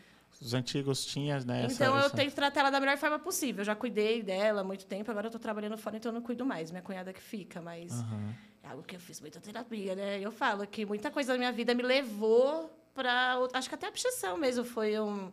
Os 0.45 0.55
antigos 0.55 1.05
tinham, 1.07 1.39
né? 1.45 1.65
essa- 1.65 1.75
então, 1.75 1.95
eu 1.97 2.07
essa- 2.07 2.17
tento 2.17 2.35
tratar 2.35 2.61
ela 2.61 2.71
da 2.71 2.81
melhor 2.81 2.97
forma 2.99 3.19
possível. 3.19 3.61
Eu 3.61 3.65
já 3.65 3.75
cuidei 3.77 4.23
dela 4.23 4.63
há 4.63 4.65
muito 4.65 4.85
tempo, 4.87 5.11
agora 5.11 5.27
eu 5.27 5.29
estou 5.29 5.41
trabalhando 5.41 5.77
fora, 5.79 5.97
então 5.97 6.11
eu 6.11 6.15
não 6.15 6.23
cuido 6.23 6.45
mais. 6.45 6.71
Minha 6.71 6.83
cunhada 6.83 7.13
que 7.13 7.21
fica, 7.23 7.61
mas 7.61 7.93
Aham. 8.01 8.35
é 8.63 8.69
algo 8.69 8.83
que 8.83 8.97
eu 8.97 9.01
fiz 9.01 9.21
muita 9.21 9.41
terapia, 9.41 9.95
né? 9.95 10.19
Eu 10.21 10.33
falo 10.33 10.67
que 10.67 10.85
muita 10.85 11.11
coisa 11.11 11.33
da 11.33 11.39
minha 11.39 11.53
vida 11.53 11.75
me 11.75 11.83
levou 11.83 12.71
para... 12.95 13.39
Acho 13.53 13.69
que 13.69 13.75
até 13.75 13.87
a 13.87 13.93
pichação 13.93 14.37
mesmo 14.37 14.65
foi 14.65 14.99
um, 14.99 15.31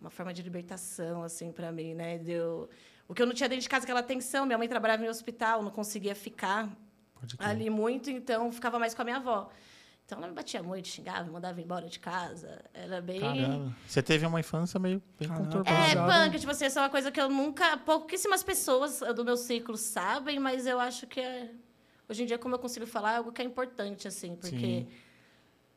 uma 0.00 0.10
forma 0.10 0.34
de 0.34 0.42
libertação, 0.42 1.22
assim, 1.22 1.52
para 1.52 1.70
mim, 1.70 1.94
né? 1.94 2.18
Deu... 2.18 2.68
O 3.08 3.14
que 3.14 3.22
eu 3.22 3.26
não 3.26 3.34
tinha 3.34 3.48
dentro 3.48 3.62
de 3.62 3.68
casa, 3.68 3.84
aquela 3.84 4.00
atenção. 4.00 4.46
Minha 4.46 4.56
mãe 4.58 4.66
trabalhava 4.68 5.04
em 5.04 5.08
hospital, 5.08 5.62
não 5.62 5.70
conseguia 5.70 6.14
ficar 6.14 6.68
ali 7.38 7.68
muito, 7.70 8.10
então 8.10 8.50
ficava 8.50 8.78
mais 8.78 8.94
com 8.94 9.02
a 9.02 9.04
minha 9.04 9.16
avó. 9.18 9.50
Então 10.12 10.18
ela 10.20 10.28
me 10.28 10.34
batia 10.34 10.62
muito, 10.62 10.88
xingava, 10.88 11.24
me 11.24 11.30
mandava 11.30 11.58
embora 11.58 11.88
de 11.88 11.98
casa. 11.98 12.62
Era 12.74 13.00
bem. 13.00 13.18
Caramba. 13.18 13.74
Você 13.86 14.02
teve 14.02 14.26
uma 14.26 14.38
infância 14.40 14.78
meio 14.78 15.02
bem 15.18 15.26
conturbada. 15.26 15.70
É, 15.70 15.94
punk, 16.26 16.38
tipo 16.38 16.52
assim, 16.52 16.66
essa 16.66 16.80
é 16.80 16.82
uma 16.82 16.90
coisa 16.90 17.10
que 17.10 17.18
eu 17.18 17.30
nunca. 17.30 17.78
Pouquíssimas 17.78 18.42
pessoas 18.42 19.00
do 19.16 19.24
meu 19.24 19.38
círculo 19.38 19.78
sabem, 19.78 20.38
mas 20.38 20.66
eu 20.66 20.78
acho 20.78 21.06
que 21.06 21.18
é. 21.18 21.50
Hoje 22.06 22.24
em 22.24 22.26
dia, 22.26 22.36
como 22.36 22.54
eu 22.54 22.58
consigo 22.58 22.86
falar, 22.86 23.14
é 23.14 23.16
algo 23.16 23.32
que 23.32 23.40
é 23.40 23.44
importante, 23.44 24.06
assim, 24.06 24.36
porque 24.36 24.58
Sim. 24.58 24.88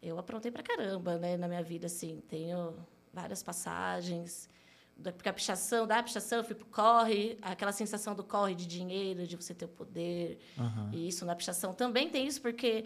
eu 0.02 0.20
aprontei 0.20 0.52
pra 0.52 0.62
caramba, 0.62 1.18
né, 1.18 1.38
na 1.38 1.48
minha 1.48 1.64
vida, 1.64 1.86
assim. 1.86 2.22
Tenho 2.28 2.76
várias 3.14 3.42
passagens. 3.42 4.50
Da- 4.98 5.14
Porque 5.14 5.30
a 5.30 5.34
pichação, 5.34 5.88
da 5.88 6.04
pichação, 6.04 6.40
eu 6.40 6.44
fui 6.44 6.56
pro 6.56 6.66
corre, 6.66 7.38
aquela 7.42 7.72
sensação 7.72 8.14
do 8.14 8.24
corre 8.24 8.54
de 8.54 8.66
dinheiro, 8.68 9.26
de 9.26 9.38
você 9.38 9.54
ter 9.54 9.64
o 9.64 9.70
poder. 9.70 10.40
Aham. 10.58 10.90
E 10.92 11.08
isso 11.08 11.26
na 11.26 11.36
pichação 11.36 11.74
também 11.74 12.10
tem 12.10 12.28
isso, 12.28 12.42
porque 12.42 12.84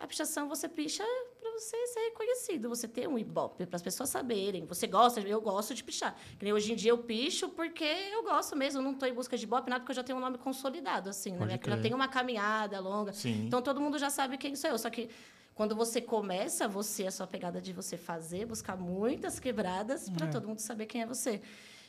a 0.00 0.06
pichação 0.06 0.48
você 0.48 0.66
picha 0.68 1.04
para 1.38 1.50
você 1.52 1.86
ser 1.88 2.00
reconhecido, 2.00 2.68
você 2.68 2.88
ter 2.88 3.06
um 3.06 3.18
ibope, 3.18 3.66
para 3.66 3.76
as 3.76 3.82
pessoas 3.82 4.08
saberem. 4.08 4.64
Você 4.64 4.86
gosta, 4.86 5.20
eu 5.20 5.40
gosto 5.40 5.74
de 5.74 5.84
pichar. 5.84 6.16
Que 6.38 6.44
nem 6.44 6.52
hoje 6.54 6.72
em 6.72 6.76
dia 6.76 6.90
eu 6.90 6.98
picho 6.98 7.50
porque 7.50 7.84
eu 7.84 8.22
gosto 8.22 8.56
mesmo, 8.56 8.80
não 8.80 8.92
estou 8.92 9.06
em 9.08 9.12
busca 9.12 9.36
de 9.36 9.44
ibope, 9.44 9.68
nada, 9.68 9.80
porque 9.80 9.92
eu 9.92 9.96
já 9.96 10.02
tenho 10.02 10.18
um 10.18 10.20
nome 10.20 10.38
consolidado, 10.38 11.10
assim, 11.10 11.32
né? 11.32 11.60
Já 11.64 11.76
tenho 11.76 11.94
uma 11.94 12.08
caminhada 12.08 12.80
longa. 12.80 13.12
Sim. 13.12 13.44
Então 13.46 13.60
todo 13.60 13.80
mundo 13.80 13.98
já 13.98 14.08
sabe 14.10 14.38
quem 14.38 14.56
sou 14.56 14.70
eu. 14.70 14.78
Só 14.78 14.88
que 14.88 15.10
quando 15.54 15.76
você 15.76 16.00
começa, 16.00 16.66
você, 16.66 17.06
a 17.06 17.10
sua 17.10 17.26
pegada 17.26 17.60
de 17.60 17.72
você 17.74 17.98
fazer, 17.98 18.46
buscar 18.46 18.76
muitas 18.76 19.38
quebradas 19.38 20.08
para 20.08 20.26
É. 20.26 20.30
todo 20.30 20.48
mundo 20.48 20.60
saber 20.60 20.86
quem 20.86 21.02
é 21.02 21.06
você. 21.06 21.42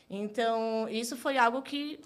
Então, 0.10 0.90
isso 0.90 1.16
foi 1.16 1.38
algo 1.38 1.62
que 1.62 1.98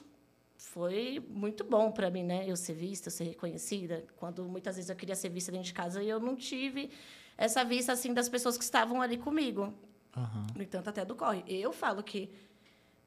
foi 0.57 1.23
muito 1.29 1.63
bom 1.63 1.91
para 1.91 2.09
mim, 2.09 2.23
né? 2.23 2.45
Eu 2.47 2.55
ser 2.55 2.73
vista, 2.73 3.07
eu 3.07 3.11
ser 3.11 3.25
reconhecida. 3.25 4.05
Quando 4.15 4.43
muitas 4.45 4.75
vezes 4.75 4.89
eu 4.89 4.95
queria 4.95 5.15
ser 5.15 5.29
vista 5.29 5.51
dentro 5.51 5.67
de 5.67 5.73
casa 5.73 6.01
e 6.01 6.09
eu 6.09 6.19
não 6.19 6.35
tive 6.35 6.89
essa 7.37 7.63
vista 7.63 7.91
assim 7.91 8.13
das 8.13 8.29
pessoas 8.29 8.57
que 8.57 8.63
estavam 8.63 9.01
ali 9.01 9.17
comigo. 9.17 9.73
Aham. 10.15 10.47
No 10.55 10.63
entanto, 10.63 10.89
até 10.89 11.03
do 11.03 11.15
corre. 11.15 11.43
Eu 11.47 11.73
falo 11.73 12.01
que 12.01 12.29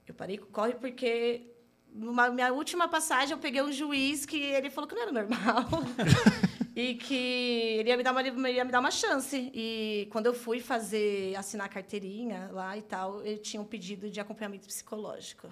eu 0.07 0.15
parei 0.15 0.39
com 0.39 0.45
o 0.45 0.49
corre 0.49 0.75
porque 0.75 1.55
numa 1.93 2.29
minha 2.31 2.53
última 2.53 2.87
passagem 2.87 3.33
eu 3.33 3.39
peguei 3.39 3.63
um 3.63 3.73
juiz 3.73 4.27
que 4.27 4.41
ele 4.41 4.71
falou 4.71 4.89
que 4.89 4.95
não 4.95 5.03
era 5.03 5.13
normal. 5.13 5.65
e 6.77 6.95
que 6.95 7.15
ele 7.15 7.89
ia 7.89 7.97
me, 7.97 8.03
dar 8.03 8.13
uma, 8.13 8.23
ia 8.23 8.65
me 8.65 8.71
dar 8.71 8.81
uma 8.81 8.91
chance. 8.91 9.51
E 9.55 10.07
quando 10.13 10.27
eu 10.27 10.35
fui 10.35 10.61
fazer, 10.61 11.35
assinar 11.35 11.67
a 11.67 11.69
carteirinha 11.69 12.51
lá 12.53 12.77
e 12.77 12.83
tal, 12.83 13.25
ele 13.25 13.39
tinha 13.39 13.61
um 13.61 13.65
pedido 13.65 14.11
de 14.11 14.21
acompanhamento 14.21 14.67
psicológico. 14.67 15.49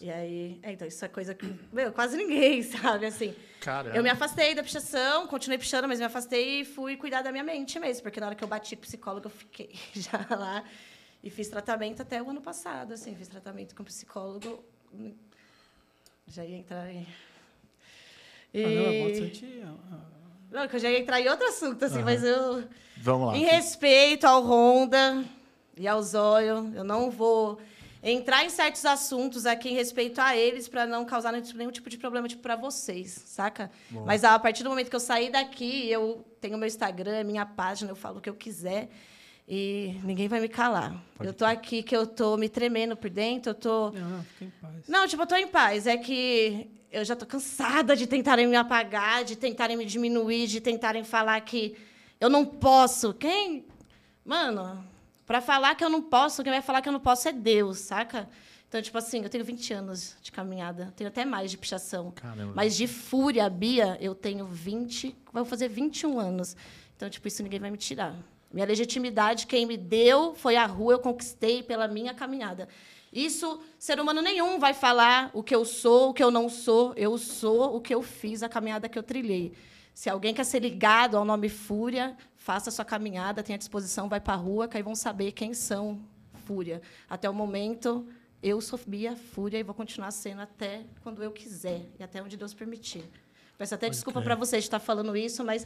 E 0.00 0.10
aí, 0.10 0.58
é, 0.62 0.72
então, 0.72 0.88
isso 0.88 1.04
é 1.04 1.08
coisa 1.08 1.34
que, 1.34 1.46
meu, 1.72 1.92
quase 1.92 2.16
ninguém 2.16 2.62
sabe, 2.62 3.06
assim. 3.06 3.34
Caramba. 3.60 3.96
Eu 3.96 4.02
me 4.02 4.08
afastei 4.08 4.54
da 4.54 4.62
pichação, 4.62 5.26
continuei 5.26 5.58
pichando, 5.58 5.86
mas 5.86 5.98
me 5.98 6.04
afastei 6.04 6.62
e 6.62 6.64
fui 6.64 6.96
cuidar 6.96 7.22
da 7.22 7.30
minha 7.30 7.44
mente 7.44 7.78
mesmo, 7.78 8.02
porque 8.02 8.18
na 8.18 8.26
hora 8.26 8.34
que 8.34 8.42
eu 8.42 8.48
bati 8.48 8.74
psicólogo, 8.74 9.26
eu 9.26 9.30
fiquei 9.30 9.70
já 9.94 10.26
lá 10.30 10.64
e 11.22 11.30
fiz 11.30 11.48
tratamento 11.48 12.02
até 12.02 12.20
o 12.20 12.30
ano 12.30 12.40
passado, 12.40 12.94
assim, 12.94 13.14
fiz 13.14 13.28
tratamento 13.28 13.74
com 13.74 13.84
psicólogo. 13.84 14.64
Já 16.26 16.44
ia 16.44 16.56
entrar 16.56 16.90
em... 16.90 17.06
E... 18.52 18.64
Ah, 18.64 18.68
não, 18.68 18.86
é 18.86 19.08
bastante. 19.08 19.62
ah, 19.64 19.98
Não, 20.50 20.68
que 20.68 20.76
eu 20.76 20.80
já 20.80 20.90
ia 20.90 20.98
entrar 20.98 21.20
em 21.20 21.28
outro 21.28 21.46
assunto, 21.46 21.84
assim, 21.84 22.02
mas 22.02 22.24
eu... 22.24 22.64
Vamos 22.96 23.28
lá. 23.28 23.36
Em 23.36 23.44
respeito 23.44 24.26
ao 24.26 24.42
Honda 24.42 25.24
e 25.76 25.86
ao 25.86 26.02
Zóio, 26.02 26.72
eu 26.74 26.84
não 26.84 27.10
vou 27.10 27.60
entrar 28.02 28.44
em 28.44 28.50
certos 28.50 28.84
assuntos 28.84 29.46
aqui 29.46 29.68
em 29.68 29.74
respeito 29.74 30.20
a 30.20 30.36
eles 30.36 30.68
para 30.68 30.86
não 30.86 31.04
causar 31.04 31.32
nenhum 31.32 31.70
tipo 31.70 31.88
de 31.88 31.96
problema 31.96 32.26
tipo, 32.26 32.42
para 32.42 32.56
vocês, 32.56 33.22
saca? 33.26 33.70
Bom. 33.90 34.04
Mas 34.04 34.24
a 34.24 34.38
partir 34.38 34.64
do 34.64 34.70
momento 34.70 34.90
que 34.90 34.96
eu 34.96 35.00
sair 35.00 35.30
daqui, 35.30 35.88
eu 35.88 36.24
tenho 36.40 36.58
meu 36.58 36.66
Instagram, 36.66 37.22
minha 37.24 37.46
página, 37.46 37.90
eu 37.90 37.96
falo 37.96 38.18
o 38.18 38.20
que 38.20 38.28
eu 38.28 38.34
quiser 38.34 38.88
e 39.46 40.00
ninguém 40.02 40.28
vai 40.28 40.40
me 40.40 40.48
calar. 40.48 41.00
Pode 41.16 41.28
eu 41.28 41.34
tô 41.34 41.44
aqui 41.44 41.82
que 41.82 41.96
eu 41.96 42.06
tô 42.06 42.36
me 42.36 42.48
tremendo 42.48 42.96
por 42.96 43.10
dentro, 43.10 43.50
eu 43.50 43.54
tô 43.54 43.90
Não, 43.90 44.22
fica 44.24 44.44
em 44.44 44.50
paz. 44.50 44.88
não, 44.88 45.06
tipo, 45.06 45.22
eu 45.22 45.26
tô 45.26 45.36
em 45.36 45.46
paz. 45.46 45.86
É 45.86 45.96
que 45.96 46.68
eu 46.90 47.04
já 47.04 47.14
tô 47.14 47.24
cansada 47.24 47.94
de 47.96 48.06
tentarem 48.06 48.46
me 48.46 48.56
apagar, 48.56 49.24
de 49.24 49.36
tentarem 49.36 49.76
me 49.76 49.84
diminuir, 49.84 50.46
de 50.46 50.60
tentarem 50.60 51.04
falar 51.04 51.40
que 51.40 51.76
eu 52.20 52.28
não 52.28 52.44
posso. 52.44 53.14
Quem? 53.14 53.64
Mano, 54.24 54.86
para 55.26 55.40
falar 55.40 55.74
que 55.74 55.84
eu 55.84 55.90
não 55.90 56.02
posso, 56.02 56.42
quem 56.42 56.52
vai 56.52 56.62
falar 56.62 56.82
que 56.82 56.88
eu 56.88 56.92
não 56.92 57.00
posso 57.00 57.28
é 57.28 57.32
Deus, 57.32 57.78
saca? 57.78 58.28
Então, 58.68 58.80
tipo 58.80 58.96
assim, 58.96 59.22
eu 59.22 59.28
tenho 59.28 59.44
20 59.44 59.74
anos 59.74 60.16
de 60.22 60.32
caminhada, 60.32 60.92
tenho 60.96 61.08
até 61.08 61.24
mais 61.24 61.50
de 61.50 61.58
pichação. 61.58 62.10
Caramba. 62.12 62.52
Mas 62.56 62.74
de 62.74 62.86
fúria, 62.86 63.48
Bia, 63.50 63.98
eu 64.00 64.14
tenho 64.14 64.46
20, 64.46 65.14
vou 65.32 65.44
fazer 65.44 65.68
21 65.68 66.18
anos. 66.18 66.56
Então, 66.96 67.10
tipo, 67.10 67.28
isso 67.28 67.42
ninguém 67.42 67.60
vai 67.60 67.70
me 67.70 67.76
tirar. 67.76 68.16
Minha 68.50 68.66
legitimidade, 68.66 69.46
quem 69.46 69.66
me 69.66 69.76
deu 69.76 70.34
foi 70.34 70.56
a 70.56 70.64
rua, 70.66 70.94
eu 70.94 70.98
conquistei 70.98 71.62
pela 71.62 71.86
minha 71.86 72.14
caminhada. 72.14 72.68
Isso, 73.12 73.60
ser 73.78 74.00
humano 74.00 74.22
nenhum 74.22 74.58
vai 74.58 74.72
falar 74.72 75.30
o 75.34 75.42
que 75.42 75.54
eu 75.54 75.66
sou, 75.66 76.10
o 76.10 76.14
que 76.14 76.22
eu 76.22 76.30
não 76.30 76.48
sou. 76.48 76.94
Eu 76.96 77.18
sou 77.18 77.76
o 77.76 77.80
que 77.80 77.94
eu 77.94 78.02
fiz, 78.02 78.42
a 78.42 78.48
caminhada 78.48 78.88
que 78.88 78.98
eu 78.98 79.02
trilhei. 79.02 79.52
Se 79.92 80.08
alguém 80.08 80.32
quer 80.32 80.44
ser 80.44 80.60
ligado 80.60 81.18
ao 81.18 81.24
nome 81.24 81.50
Fúria, 81.50 82.16
faça 82.42 82.72
sua 82.72 82.84
caminhada, 82.84 83.42
tenha 83.42 83.56
disposição, 83.56 84.08
vai 84.08 84.20
para 84.20 84.34
a 84.34 84.36
rua, 84.36 84.66
que 84.66 84.76
aí 84.76 84.82
vão 84.82 84.96
saber 84.96 85.30
quem 85.32 85.54
são 85.54 86.00
Fúria. 86.44 86.82
Até 87.08 87.30
o 87.30 87.32
momento, 87.32 88.04
eu 88.42 88.60
sou 88.60 88.78
Bia 88.84 89.14
Fúria 89.14 89.58
e 89.58 89.62
vou 89.62 89.74
continuar 89.74 90.10
sendo 90.10 90.42
até 90.42 90.84
quando 91.02 91.22
eu 91.22 91.30
quiser 91.30 91.86
e 91.98 92.02
até 92.02 92.20
onde 92.20 92.36
Deus 92.36 92.52
permitir. 92.52 93.04
Peço 93.56 93.76
até 93.76 93.86
Pode 93.86 93.96
desculpa 93.96 94.20
para 94.20 94.34
vocês 94.34 94.64
de 94.64 94.66
estar 94.66 94.80
falando 94.80 95.16
isso, 95.16 95.44
mas 95.44 95.64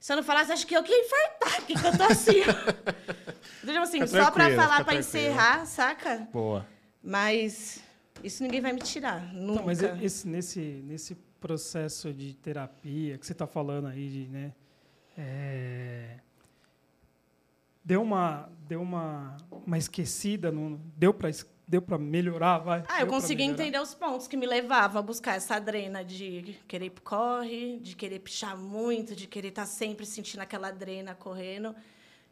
se 0.00 0.10
eu 0.10 0.16
não 0.16 0.22
falasse, 0.22 0.50
acho 0.50 0.66
que 0.66 0.74
eu 0.74 0.82
que 0.82 0.90
ia 0.90 1.04
infartar, 1.04 1.56
porque 1.56 1.72
eu 1.74 1.96
tô 1.96 2.04
assim. 2.04 2.40
Então, 3.62 3.82
assim, 3.82 4.06
Fica 4.06 4.24
só 4.24 4.30
para 4.30 4.54
falar, 4.54 4.84
para 4.84 4.94
encerrar, 4.94 5.66
saca? 5.66 6.28
Boa. 6.32 6.66
Mas 7.02 7.82
isso 8.22 8.42
ninguém 8.42 8.60
vai 8.60 8.72
me 8.72 8.80
tirar, 8.80 9.32
nunca. 9.34 9.52
Então, 9.60 9.66
mas 9.66 9.82
esse, 10.02 10.26
nesse, 10.26 10.60
nesse 10.60 11.14
processo 11.38 12.12
de 12.12 12.34
terapia 12.34 13.18
que 13.18 13.26
você 13.26 13.32
está 13.32 13.46
falando 13.46 13.88
aí, 13.88 14.08
de, 14.08 14.28
né? 14.28 14.52
É, 15.18 16.20
deu 17.84 18.00
uma, 18.00 18.48
deu 18.68 18.80
uma, 18.80 19.36
uma 19.66 19.76
esquecida, 19.76 20.52
no, 20.52 20.78
deu 20.96 21.12
para 21.12 21.28
deu 21.66 21.82
para 21.82 21.98
melhorar, 21.98 22.58
vai? 22.58 22.82
Ah, 22.88 23.02
eu 23.02 23.06
consegui 23.06 23.42
entender 23.42 23.78
os 23.78 23.92
pontos 23.92 24.26
que 24.26 24.38
me 24.38 24.46
levavam 24.46 25.00
a 25.00 25.02
buscar 25.02 25.36
essa 25.36 25.56
adrena 25.56 26.02
de 26.02 26.56
querer 26.66 26.86
ir 26.86 26.90
pro 26.90 27.02
corre, 27.02 27.78
de 27.80 27.94
querer 27.94 28.20
pichar 28.20 28.56
muito, 28.56 29.14
de 29.14 29.26
querer 29.26 29.48
estar 29.48 29.66
sempre 29.66 30.06
sentindo 30.06 30.40
aquela 30.40 30.68
adrena 30.68 31.14
correndo. 31.14 31.76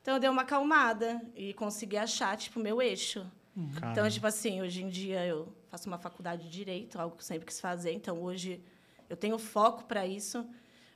Então, 0.01 0.15
eu 0.15 0.21
dei 0.21 0.31
uma 0.31 0.41
acalmada 0.41 1.21
e 1.35 1.53
consegui 1.53 1.99
achar, 1.99 2.35
tipo, 2.39 2.59
o 2.59 2.63
meu 2.63 2.81
eixo. 2.81 3.27
Então, 3.55 3.81
Caramba. 3.81 4.11
tipo 4.11 4.27
assim, 4.27 4.63
hoje 4.63 4.83
em 4.83 4.89
dia 4.89 5.27
eu 5.27 5.53
faço 5.71 5.87
uma 5.87 5.99
faculdade 5.99 6.45
de 6.45 6.51
Direito, 6.51 6.99
algo 6.99 7.17
que 7.17 7.23
eu 7.23 7.27
sempre 7.27 7.45
quis 7.45 7.61
fazer. 7.61 7.93
Então, 7.93 8.23
hoje 8.23 8.63
eu 9.11 9.17
tenho 9.17 9.39
foco 9.39 9.85
para 9.85 10.07
isso. 10.07 10.47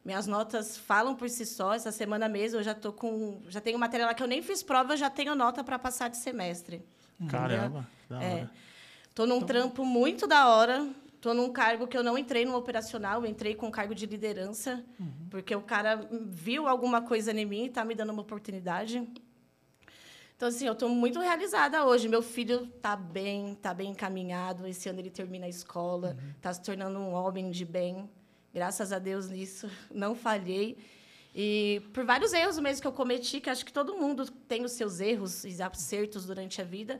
Minhas 0.04 0.26
notas 0.26 0.76
falam 0.78 1.14
por 1.14 1.28
si 1.28 1.44
só. 1.44 1.74
Essa 1.74 1.92
semana 1.92 2.28
mesmo 2.28 2.58
eu 2.60 2.62
já 2.62 2.74
tô 2.74 2.92
com... 2.92 3.40
Já 3.48 3.60
tenho 3.60 3.78
matéria 3.78 4.06
lá 4.06 4.14
que 4.14 4.22
eu 4.22 4.26
nem 4.26 4.42
fiz 4.42 4.62
prova, 4.62 4.94
eu 4.94 4.96
já 4.96 5.10
tenho 5.10 5.34
nota 5.34 5.62
para 5.62 5.78
passar 5.78 6.08
de 6.08 6.16
semestre. 6.16 6.82
Caramba. 7.28 7.86
Da 8.08 8.22
É. 8.22 8.34
hora. 8.34 8.50
Tô 9.14 9.26
num 9.26 9.42
trampo 9.42 9.84
muito 9.84 10.26
da 10.26 10.48
hora. 10.48 10.88
Tô 11.20 11.34
num 11.34 11.52
cargo 11.52 11.86
que 11.86 11.94
eu 11.98 12.02
não 12.02 12.16
entrei 12.16 12.46
no 12.46 12.56
operacional, 12.56 13.26
entrei 13.26 13.54
com 13.54 13.66
um 13.66 13.70
cargo 13.70 13.94
de 13.94 14.06
liderança, 14.06 14.82
porque 15.28 15.54
o 15.54 15.60
cara 15.60 16.08
viu 16.10 16.66
alguma 16.66 17.02
coisa 17.02 17.30
em 17.30 17.44
mim 17.44 17.64
e 17.66 17.68
tá 17.68 17.84
me 17.84 17.94
dando 17.94 18.08
uma 18.10 18.22
oportunidade. 18.22 19.06
Então, 20.34 20.48
assim, 20.48 20.66
eu 20.66 20.72
estou 20.72 20.88
muito 20.88 21.20
realizada 21.20 21.84
hoje. 21.84 22.08
Meu 22.08 22.22
filho 22.22 22.70
está 22.74 22.96
bem, 22.96 23.52
está 23.52 23.74
bem 23.74 23.90
encaminhado. 23.90 24.66
Esse 24.66 24.88
ano 24.88 24.98
ele 25.00 25.10
termina 25.10 25.44
a 25.44 25.48
escola, 25.50 26.16
está 26.36 26.54
se 26.54 26.62
tornando 26.62 26.98
um 26.98 27.12
homem 27.12 27.50
de 27.50 27.66
bem. 27.66 28.08
Graças 28.52 28.92
a 28.92 28.98
Deus 28.98 29.28
nisso, 29.28 29.70
não 29.90 30.14
falhei. 30.14 30.76
E 31.34 31.82
por 31.92 32.04
vários 32.04 32.32
erros 32.32 32.58
mesmo 32.58 32.82
que 32.82 32.88
eu 32.88 32.92
cometi, 32.92 33.40
que 33.40 33.48
acho 33.48 33.64
que 33.64 33.72
todo 33.72 33.96
mundo 33.96 34.28
tem 34.48 34.64
os 34.64 34.72
seus 34.72 34.98
erros 35.00 35.44
e 35.44 35.62
acertos 35.62 36.26
durante 36.26 36.60
a 36.60 36.64
vida. 36.64 36.98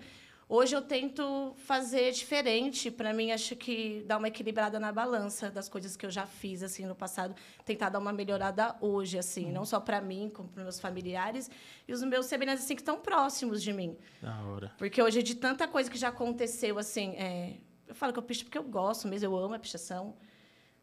Hoje 0.52 0.74
eu 0.74 0.82
tento 0.82 1.54
fazer 1.58 2.10
diferente. 2.10 2.90
Para 2.90 3.12
mim, 3.12 3.30
acho 3.30 3.54
que 3.54 4.02
dar 4.04 4.18
uma 4.18 4.26
equilibrada 4.26 4.80
na 4.80 4.90
balança 4.90 5.48
das 5.48 5.68
coisas 5.68 5.96
que 5.96 6.04
eu 6.04 6.10
já 6.10 6.26
fiz 6.26 6.64
assim 6.64 6.84
no 6.86 6.94
passado, 6.94 7.36
tentar 7.64 7.88
dar 7.88 8.00
uma 8.00 8.12
melhorada 8.12 8.74
hoje, 8.80 9.16
assim, 9.16 9.52
não 9.52 9.64
só 9.64 9.78
para 9.78 10.00
mim, 10.00 10.28
como 10.34 10.48
para 10.48 10.64
meus 10.64 10.80
familiares 10.80 11.48
e 11.86 11.92
os 11.92 12.02
meus 12.02 12.26
semelhantes 12.26 12.64
assim 12.64 12.74
que 12.74 12.82
estão 12.82 12.98
próximos 12.98 13.62
de 13.62 13.72
mim. 13.72 13.96
Da 14.20 14.42
hora. 14.42 14.72
Porque 14.76 15.00
hoje 15.00 15.22
de 15.22 15.36
tanta 15.36 15.68
coisa 15.68 15.88
que 15.88 15.96
já 15.96 16.08
aconteceu, 16.08 16.80
assim, 16.80 17.14
é, 17.16 17.58
eu 17.86 17.94
falo 17.94 18.12
que 18.12 18.18
eu 18.18 18.22
picho 18.24 18.42
porque 18.44 18.58
eu 18.58 18.64
gosto 18.64 19.06
mesmo, 19.06 19.26
eu 19.28 19.36
amo 19.36 19.54
a 19.54 19.58
pichação. 19.58 20.16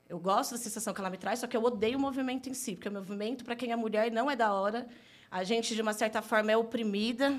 Eu 0.10 0.20
gosto 0.20 0.52
da 0.52 0.58
sensação 0.58 0.94
que 0.94 1.02
ela 1.02 1.10
me 1.10 1.18
traz, 1.18 1.40
só 1.40 1.48
que 1.48 1.58
eu 1.58 1.64
odeio 1.64 1.98
o 1.98 2.02
movimento 2.02 2.50
em 2.50 2.54
si, 2.54 2.76
porque 2.76 2.88
o 2.88 2.92
movimento, 2.92 3.44
para 3.44 3.56
quem 3.56 3.72
é 3.72 3.76
mulher, 3.76 4.12
não 4.12 4.32
é 4.32 4.36
da 4.36 4.54
hora. 4.54 4.88
A 5.30 5.44
gente, 5.44 5.76
de 5.76 5.82
uma 5.82 5.94
certa 5.94 6.22
forma, 6.22 6.52
é 6.52 6.58
oprimida, 6.58 7.38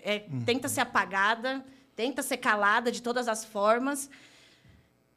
é, 0.00 0.20
tenta 0.46 0.68
ser 0.68 0.82
apagada, 0.82 1.64
tenta 1.96 2.22
ser 2.22 2.36
calada 2.36 2.92
de 2.92 3.02
todas 3.02 3.26
as 3.26 3.44
formas. 3.44 4.08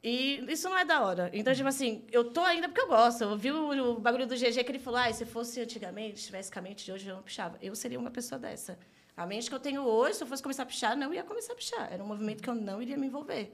E 0.02 0.44
isso 0.48 0.68
não 0.68 0.76
é 0.76 0.84
da 0.84 1.00
hora. 1.02 1.30
Então, 1.32 1.54
tipo 1.54 1.68
assim, 1.68 2.04
eu 2.10 2.24
tô 2.24 2.40
ainda 2.40 2.68
porque 2.68 2.80
eu 2.80 2.88
gosto. 2.88 3.22
Eu 3.22 3.36
vi 3.36 3.52
o, 3.52 3.92
o 3.92 4.00
bagulho 4.00 4.26
do 4.26 4.34
GG 4.34 4.64
que 4.64 4.72
ele 4.72 4.80
falou: 4.80 4.98
ah, 4.98 5.12
se 5.12 5.24
fosse 5.24 5.60
antigamente, 5.60 6.18
se 6.18 6.26
tivesse 6.26 6.50
com 6.50 6.58
a 6.58 6.62
mente 6.62 6.84
de 6.84 6.90
hoje, 6.90 7.06
eu 7.06 7.14
não 7.14 7.22
pichava. 7.22 7.56
Eu 7.62 7.76
seria 7.76 8.00
uma 8.00 8.10
pessoa 8.10 8.38
dessa. 8.38 8.76
A 9.16 9.24
mente 9.26 9.48
que 9.48 9.54
eu 9.54 9.60
tenho 9.60 9.82
hoje, 9.82 10.16
se 10.16 10.24
eu 10.24 10.26
fosse 10.26 10.42
começar 10.42 10.64
a 10.64 10.66
pichar, 10.66 10.96
não 10.96 11.14
ia 11.14 11.22
começar 11.22 11.52
a 11.52 11.56
pichar. 11.56 11.92
Era 11.92 12.02
um 12.02 12.06
movimento 12.06 12.42
que 12.42 12.50
eu 12.50 12.54
não 12.54 12.82
iria 12.82 12.96
me 12.96 13.06
envolver. 13.06 13.52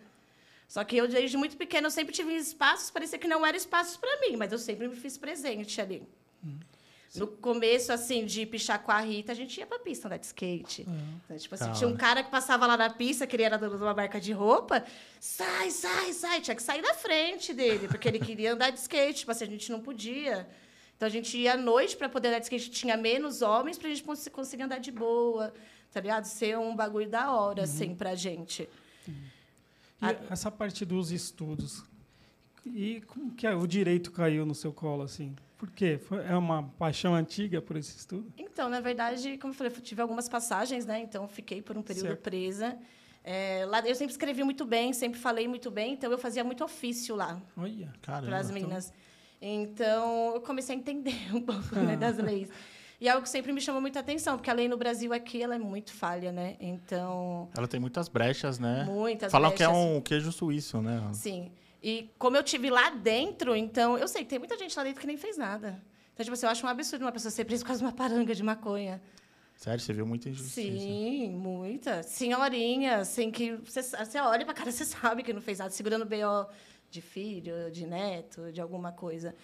Só 0.68 0.84
que 0.84 0.96
eu, 0.96 1.08
desde 1.08 1.36
muito 1.36 1.56
pequena, 1.56 1.86
eu 1.86 1.90
sempre 1.90 2.14
tive 2.14 2.36
espaços, 2.36 2.90
parecia 2.90 3.18
que 3.18 3.26
não 3.26 3.44
eram 3.44 3.56
espaços 3.56 3.96
para 3.96 4.20
mim, 4.20 4.36
mas 4.36 4.52
eu 4.52 4.58
sempre 4.58 4.86
me 4.86 4.94
fiz 4.94 5.16
presente 5.16 5.80
ali. 5.80 6.06
No 7.14 7.26
começo, 7.26 7.90
assim, 7.90 8.26
de 8.26 8.44
pichar 8.44 8.82
com 8.82 8.92
a 8.92 9.00
Rita, 9.00 9.32
a 9.32 9.34
gente 9.34 9.58
ia 9.58 9.66
pra 9.66 9.78
pista 9.78 10.06
andar 10.06 10.18
de 10.18 10.26
skate. 10.26 10.86
Então, 11.24 11.36
tipo 11.38 11.54
assim, 11.54 11.68
Da 11.68 11.72
tinha 11.72 11.88
um 11.88 11.96
cara 11.96 12.22
que 12.22 12.30
passava 12.30 12.66
lá 12.66 12.76
na 12.76 12.90
pista, 12.90 13.26
que 13.26 13.34
ele 13.34 13.44
era 13.44 13.56
dono 13.56 13.78
de 13.78 13.82
uma 13.82 13.94
marca 13.94 14.20
de 14.20 14.30
roupa. 14.32 14.84
Sai, 15.18 15.70
sai, 15.70 16.12
sai. 16.12 16.40
Tinha 16.42 16.54
que 16.54 16.62
sair 16.62 16.82
da 16.82 16.92
frente 16.92 17.54
dele, 17.54 17.88
porque 17.88 18.06
ele 18.06 18.18
queria 18.18 18.52
andar 18.52 18.70
de 18.70 18.78
skate. 18.78 19.20
Tipo 19.20 19.32
assim, 19.32 19.44
a 19.44 19.48
gente 19.48 19.72
não 19.72 19.80
podia. 19.80 20.46
Então 20.96 21.06
a 21.06 21.10
gente 21.10 21.36
ia 21.38 21.54
à 21.54 21.56
noite 21.56 21.96
para 21.96 22.10
poder 22.10 22.28
andar, 22.28 22.40
a 22.40 22.42
gente 22.42 22.70
tinha 22.70 22.96
menos 22.96 23.40
homens 23.40 23.78
para 23.78 23.88
a 23.88 23.94
gente 23.94 24.04
conseguir 24.30 24.64
andar 24.64 24.78
de 24.78 24.92
boa, 24.92 25.54
tá 25.90 26.00
ligado? 26.00 26.24
Ser 26.24 26.58
um 26.58 26.76
bagulho 26.76 27.08
da 27.08 27.32
hora, 27.32 27.60
uhum. 27.60 27.64
assim, 27.64 27.94
pra 27.94 28.14
gente. 28.14 28.68
E 29.06 29.12
a... 30.00 30.10
essa 30.30 30.50
parte 30.50 30.84
dos 30.84 31.10
estudos, 31.10 31.84
e 32.64 33.00
como 33.02 33.32
que 33.32 33.46
é? 33.46 33.54
o 33.54 33.66
direito 33.66 34.10
caiu 34.10 34.44
no 34.44 34.54
seu 34.54 34.72
colo, 34.72 35.02
assim? 35.02 35.34
Por 35.56 35.70
quê? 35.70 35.98
Foi, 35.98 36.24
é 36.24 36.36
uma 36.36 36.62
paixão 36.78 37.14
antiga 37.14 37.60
por 37.60 37.76
esse 37.76 37.96
estudo? 37.96 38.32
Então, 38.36 38.68
na 38.68 38.80
verdade, 38.80 39.36
como 39.38 39.52
eu 39.52 39.56
falei, 39.56 39.72
eu 39.74 39.80
tive 39.80 40.00
algumas 40.00 40.28
passagens, 40.28 40.86
né? 40.86 41.00
Então, 41.00 41.26
fiquei 41.26 41.60
por 41.60 41.76
um 41.76 41.82
período 41.82 42.08
certo. 42.08 42.20
presa. 42.20 42.78
É, 43.24 43.64
lá 43.66 43.80
eu 43.80 43.94
sempre 43.94 44.12
escrevi 44.12 44.44
muito 44.44 44.64
bem, 44.64 44.92
sempre 44.92 45.18
falei 45.18 45.48
muito 45.48 45.70
bem, 45.70 45.94
então 45.94 46.10
eu 46.10 46.18
fazia 46.18 46.44
muito 46.44 46.62
ofício 46.62 47.16
lá. 47.16 47.40
Olha, 47.56 47.92
Para 48.00 48.38
as 48.38 48.50
meninas. 48.50 48.86
Então... 48.88 49.08
Então, 49.40 50.34
eu 50.34 50.40
comecei 50.40 50.74
a 50.74 50.78
entender 50.78 51.14
um 51.34 51.40
pouco 51.40 51.76
né, 51.76 51.96
das 51.96 52.18
leis. 52.18 52.48
E 53.00 53.06
é 53.06 53.12
algo 53.12 53.22
que 53.22 53.28
sempre 53.28 53.52
me 53.52 53.60
chamou 53.60 53.80
muita 53.80 54.00
atenção, 54.00 54.36
porque 54.36 54.50
a 54.50 54.52
lei 54.52 54.68
no 54.68 54.76
Brasil 54.76 55.12
aqui 55.12 55.40
ela 55.40 55.54
é 55.54 55.58
muito 55.58 55.92
falha, 55.92 56.32
né? 56.32 56.56
Então. 56.58 57.48
Ela 57.56 57.68
tem 57.68 57.78
muitas 57.78 58.08
brechas, 58.08 58.58
né? 58.58 58.84
Muitas 58.84 59.30
Falam 59.30 59.50
brechas. 59.50 59.66
que 59.66 59.72
é 59.72 59.76
um 59.76 60.00
queijo 60.00 60.32
suíço, 60.32 60.82
né? 60.82 61.08
Sim. 61.12 61.52
E 61.80 62.10
como 62.18 62.36
eu 62.36 62.42
tive 62.42 62.70
lá 62.70 62.90
dentro, 62.90 63.54
então, 63.54 63.96
eu 63.96 64.08
sei 64.08 64.24
que 64.24 64.30
tem 64.30 64.38
muita 64.38 64.58
gente 64.58 64.76
lá 64.76 64.82
dentro 64.82 65.00
que 65.00 65.06
nem 65.06 65.16
fez 65.16 65.38
nada. 65.38 65.80
Então, 66.12 66.24
tipo 66.24 66.34
assim, 66.34 66.46
eu 66.46 66.50
acho 66.50 66.66
um 66.66 66.68
absurdo 66.68 67.04
uma 67.04 67.12
pessoa 67.12 67.30
ser 67.30 67.44
presa 67.44 67.62
por 67.62 67.68
causa 67.68 67.78
de 67.80 67.86
uma 67.86 67.92
paranga 67.92 68.34
de 68.34 68.42
maconha. 68.42 69.00
Sério, 69.54 69.80
você 69.80 69.92
viu 69.92 70.04
muita 70.04 70.28
injustiça? 70.28 70.60
Sim, 70.60 71.30
muita. 71.30 72.02
Senhorinha, 72.02 72.96
assim, 72.96 73.30
que 73.30 73.52
você, 73.64 73.82
você 73.82 74.18
olha 74.20 74.44
pra 74.44 74.54
cara, 74.54 74.72
você 74.72 74.84
sabe 74.84 75.22
que 75.22 75.32
não 75.32 75.40
fez 75.40 75.60
nada, 75.60 75.70
segurando 75.70 76.04
BO 76.04 76.50
de 76.90 77.00
filho, 77.00 77.70
de 77.70 77.86
neto, 77.86 78.50
de 78.50 78.60
alguma 78.60 78.90
coisa. 78.90 79.34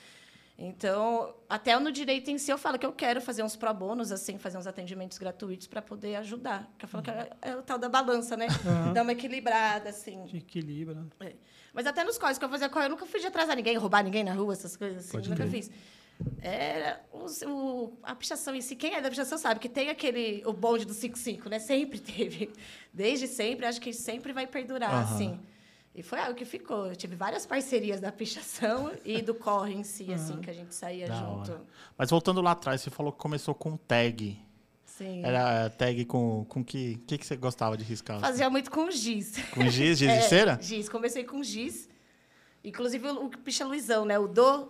Então, 0.57 1.35
até 1.49 1.77
no 1.79 1.91
direito 1.91 2.31
em 2.31 2.39
si, 2.39 2.51
eu 2.51 2.57
falo 2.57 2.79
que 2.79 2.87
eu 2.87 2.93
quero 2.93 3.21
fazer 3.21 3.43
uns 3.43 3.57
pro 3.57 3.75
bônus, 3.75 4.13
assim, 4.13 4.39
fazer 4.39 4.57
uns 4.57 4.69
atendimentos 4.69 5.19
gratuitos 5.19 5.67
para 5.67 5.83
poder 5.83 6.15
ajudar. 6.17 6.69
Porque 6.71 6.85
eu 6.85 6.89
falo 6.89 7.03
que 7.03 7.11
é, 7.11 7.31
é, 7.43 7.57
o 7.57 7.63
tal 7.63 7.77
da 7.77 7.89
balança, 7.89 8.37
né? 8.37 8.47
Uhum. 8.65 8.93
Dar 8.93 9.03
uma 9.03 9.13
equilibrada, 9.13 9.91
assim. 9.91 10.25
De 10.25 10.37
equilíbrio. 10.37 11.11
É. 11.19 11.33
Mas 11.73 11.87
até 11.89 12.05
nos 12.05 12.17
códigos 12.17 12.39
que 12.39 12.45
eu 12.45 12.49
fazia, 12.49 12.71
eu 12.73 12.89
nunca 12.89 13.05
fui 13.05 13.19
de 13.19 13.27
atrasar 13.27 13.57
ninguém, 13.57 13.77
roubar 13.77 14.05
ninguém 14.05 14.23
na 14.23 14.33
rua, 14.33 14.53
essas 14.53 14.77
coisas 14.77 14.99
assim. 14.99 15.13
Pode 15.13 15.29
nunca 15.29 15.45
fiz. 15.49 15.71
Era 16.41 17.05
o, 17.13 17.27
o, 17.49 17.99
a 18.05 18.15
pichação 18.15 18.55
em 18.55 18.61
si, 18.61 18.77
quem 18.77 18.95
é 18.95 19.01
da 19.01 19.11
pichação 19.11 19.37
sabe 19.37 19.59
que 19.59 19.69
tem 19.69 19.91
aquele 19.91 20.41
o 20.47 20.53
bonde 20.53 20.85
do 20.85 20.95
55, 20.95 21.49
né? 21.49 21.59
Sempre 21.59 21.99
teve. 21.99 22.53
Desde 22.93 23.27
sempre, 23.27 23.67
acho 23.67 23.81
que 23.81 23.93
sempre 23.93 24.33
vai 24.33 24.47
perdurar, 24.47 24.93
uhum. 24.93 25.15
assim. 25.15 25.41
E 25.95 26.03
foi 26.03 26.19
algo 26.19 26.35
que 26.35 26.45
ficou. 26.45 26.87
Eu 26.87 26.97
tive 26.97 27.15
várias 27.15 27.47
parcerias 27.47 28.01
da 28.01 28.11
pichação 28.11 28.91
e 29.05 29.23
do 29.23 29.33
corre 29.33 29.75
em 29.75 29.85
si, 29.85 30.05
uhum. 30.05 30.15
assim, 30.15 30.41
que 30.41 30.51
a 30.51 30.53
gente 30.53 30.75
saía 30.75 31.07
da 31.07 31.15
junto. 31.15 31.53
Hora. 31.53 31.63
Mas 31.97 32.11
voltando 32.11 32.41
lá 32.41 32.51
atrás, 32.51 32.81
você 32.81 32.91
falou 32.91 33.13
que 33.13 33.19
começou 33.19 33.55
com 33.55 33.77
tag. 33.77 34.37
Sim. 34.85 35.25
Era 35.25 35.71
tag 35.71 36.05
com, 36.07 36.45
com 36.49 36.65
que, 36.65 36.97
que, 37.07 37.17
que 37.17 37.25
você 37.25 37.37
gostava 37.37 37.77
de 37.77 37.85
riscar? 37.85 38.19
Fazia 38.19 38.51
muito 38.51 38.73
com 38.73 38.91
giz. 38.91 39.37
Com 39.53 39.63
giz? 39.69 39.99
Giz 39.99 40.03
é, 40.11 40.19
de 40.19 40.25
cera? 40.25 40.59
Giz. 40.61 40.89
Comecei 40.89 41.23
com 41.23 41.41
giz. 41.45 41.89
Inclusive 42.65 43.09
o, 43.11 43.27
o 43.27 43.31
picha 43.31 43.65
Luizão, 43.65 44.05
né? 44.05 44.19
O 44.19 44.27
do... 44.27 44.69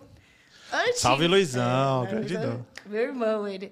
Antes, 0.71 0.99
Salve, 0.99 1.27
Luizão. 1.27 2.05
É, 2.05 2.07
grande 2.07 2.65
Meu 2.85 3.01
irmão, 3.01 3.47
ele... 3.47 3.71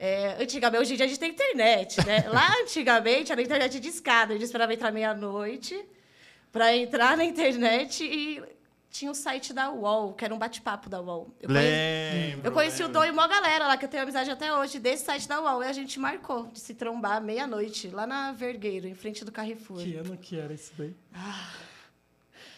É, 0.00 0.40
antigamente, 0.40 0.82
hoje 0.82 0.94
em 0.94 0.96
dia 0.96 1.06
a 1.06 1.08
gente 1.08 1.18
tem 1.18 1.30
internet, 1.30 2.04
né? 2.06 2.26
Lá 2.30 2.48
antigamente 2.62 3.30
era 3.30 3.42
internet 3.42 3.78
de 3.78 3.88
escada. 3.88 4.32
A 4.32 4.36
gente 4.36 4.46
esperava 4.46 4.72
entrar 4.72 4.90
meia-noite 4.92 5.76
para 6.58 6.76
entrar 6.76 7.16
na 7.16 7.24
internet 7.24 8.02
e 8.02 8.42
tinha 8.90 9.12
o 9.12 9.14
site 9.14 9.52
da 9.52 9.70
UOL, 9.70 10.12
que 10.12 10.24
era 10.24 10.34
um 10.34 10.38
bate-papo 10.38 10.90
da 10.90 11.00
UOL. 11.00 11.32
Eu 11.40 11.48
conheci, 11.48 12.38
eu 12.42 12.52
conheci 12.52 12.82
lembro. 12.82 12.98
o 12.98 13.00
Dom 13.00 13.06
e 13.06 13.10
uma 13.12 13.28
galera 13.28 13.68
lá, 13.68 13.76
que 13.76 13.84
eu 13.84 13.88
tenho 13.88 14.02
amizade 14.02 14.28
até 14.28 14.52
hoje, 14.52 14.80
desse 14.80 15.04
site 15.04 15.28
da 15.28 15.40
UOL. 15.40 15.62
E 15.62 15.68
a 15.68 15.72
gente 15.72 16.00
marcou 16.00 16.48
de 16.48 16.58
se 16.58 16.74
trombar 16.74 17.22
meia-noite, 17.22 17.90
lá 17.90 18.08
na 18.08 18.32
Vergueiro, 18.32 18.88
em 18.88 18.94
frente 18.94 19.24
do 19.24 19.30
Carrefour. 19.30 19.78
Que 19.78 19.94
ano 19.94 20.16
que 20.16 20.36
era 20.36 20.52
isso 20.52 20.72
daí? 20.76 20.96
Ah, 21.14 21.48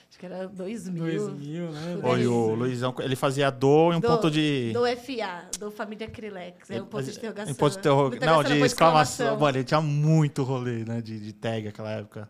acho 0.09 0.19
que 0.19 0.25
era 0.25 0.49
2000. 0.49 1.04
2000, 1.04 1.71
né? 1.71 1.99
Oi, 2.02 2.26
o 2.26 2.54
Luizão, 2.54 2.95
ele 3.00 3.16
fazia 3.16 3.50
do 3.50 3.92
em 3.92 3.97
um 3.97 4.00
do, 4.00 4.09
ponto 4.09 4.30
de... 4.30 4.73
Do 4.73 4.87
FA, 4.97 5.47
do 5.59 5.71
Família 5.71 6.07
Acrylex. 6.07 6.71
É 6.71 6.80
um 6.80 6.87
ponto 6.87 7.04
de 7.04 7.19
interrogação. 7.19 7.52
Em 7.52 7.54
ponto 7.54 7.73
de 7.73 7.78
interrogação. 7.80 8.35
Não, 8.35 8.45
de 8.45 8.59
exclamação. 8.61 9.38
Mano, 9.38 9.59
ele 9.59 9.64
tinha 9.64 9.83
muito 9.83 10.42
rolê, 10.42 10.87
né, 10.87 11.03
de, 11.03 11.20
de 11.20 11.35
tag 11.35 11.66
naquela 11.66 11.90
época. 11.90 12.27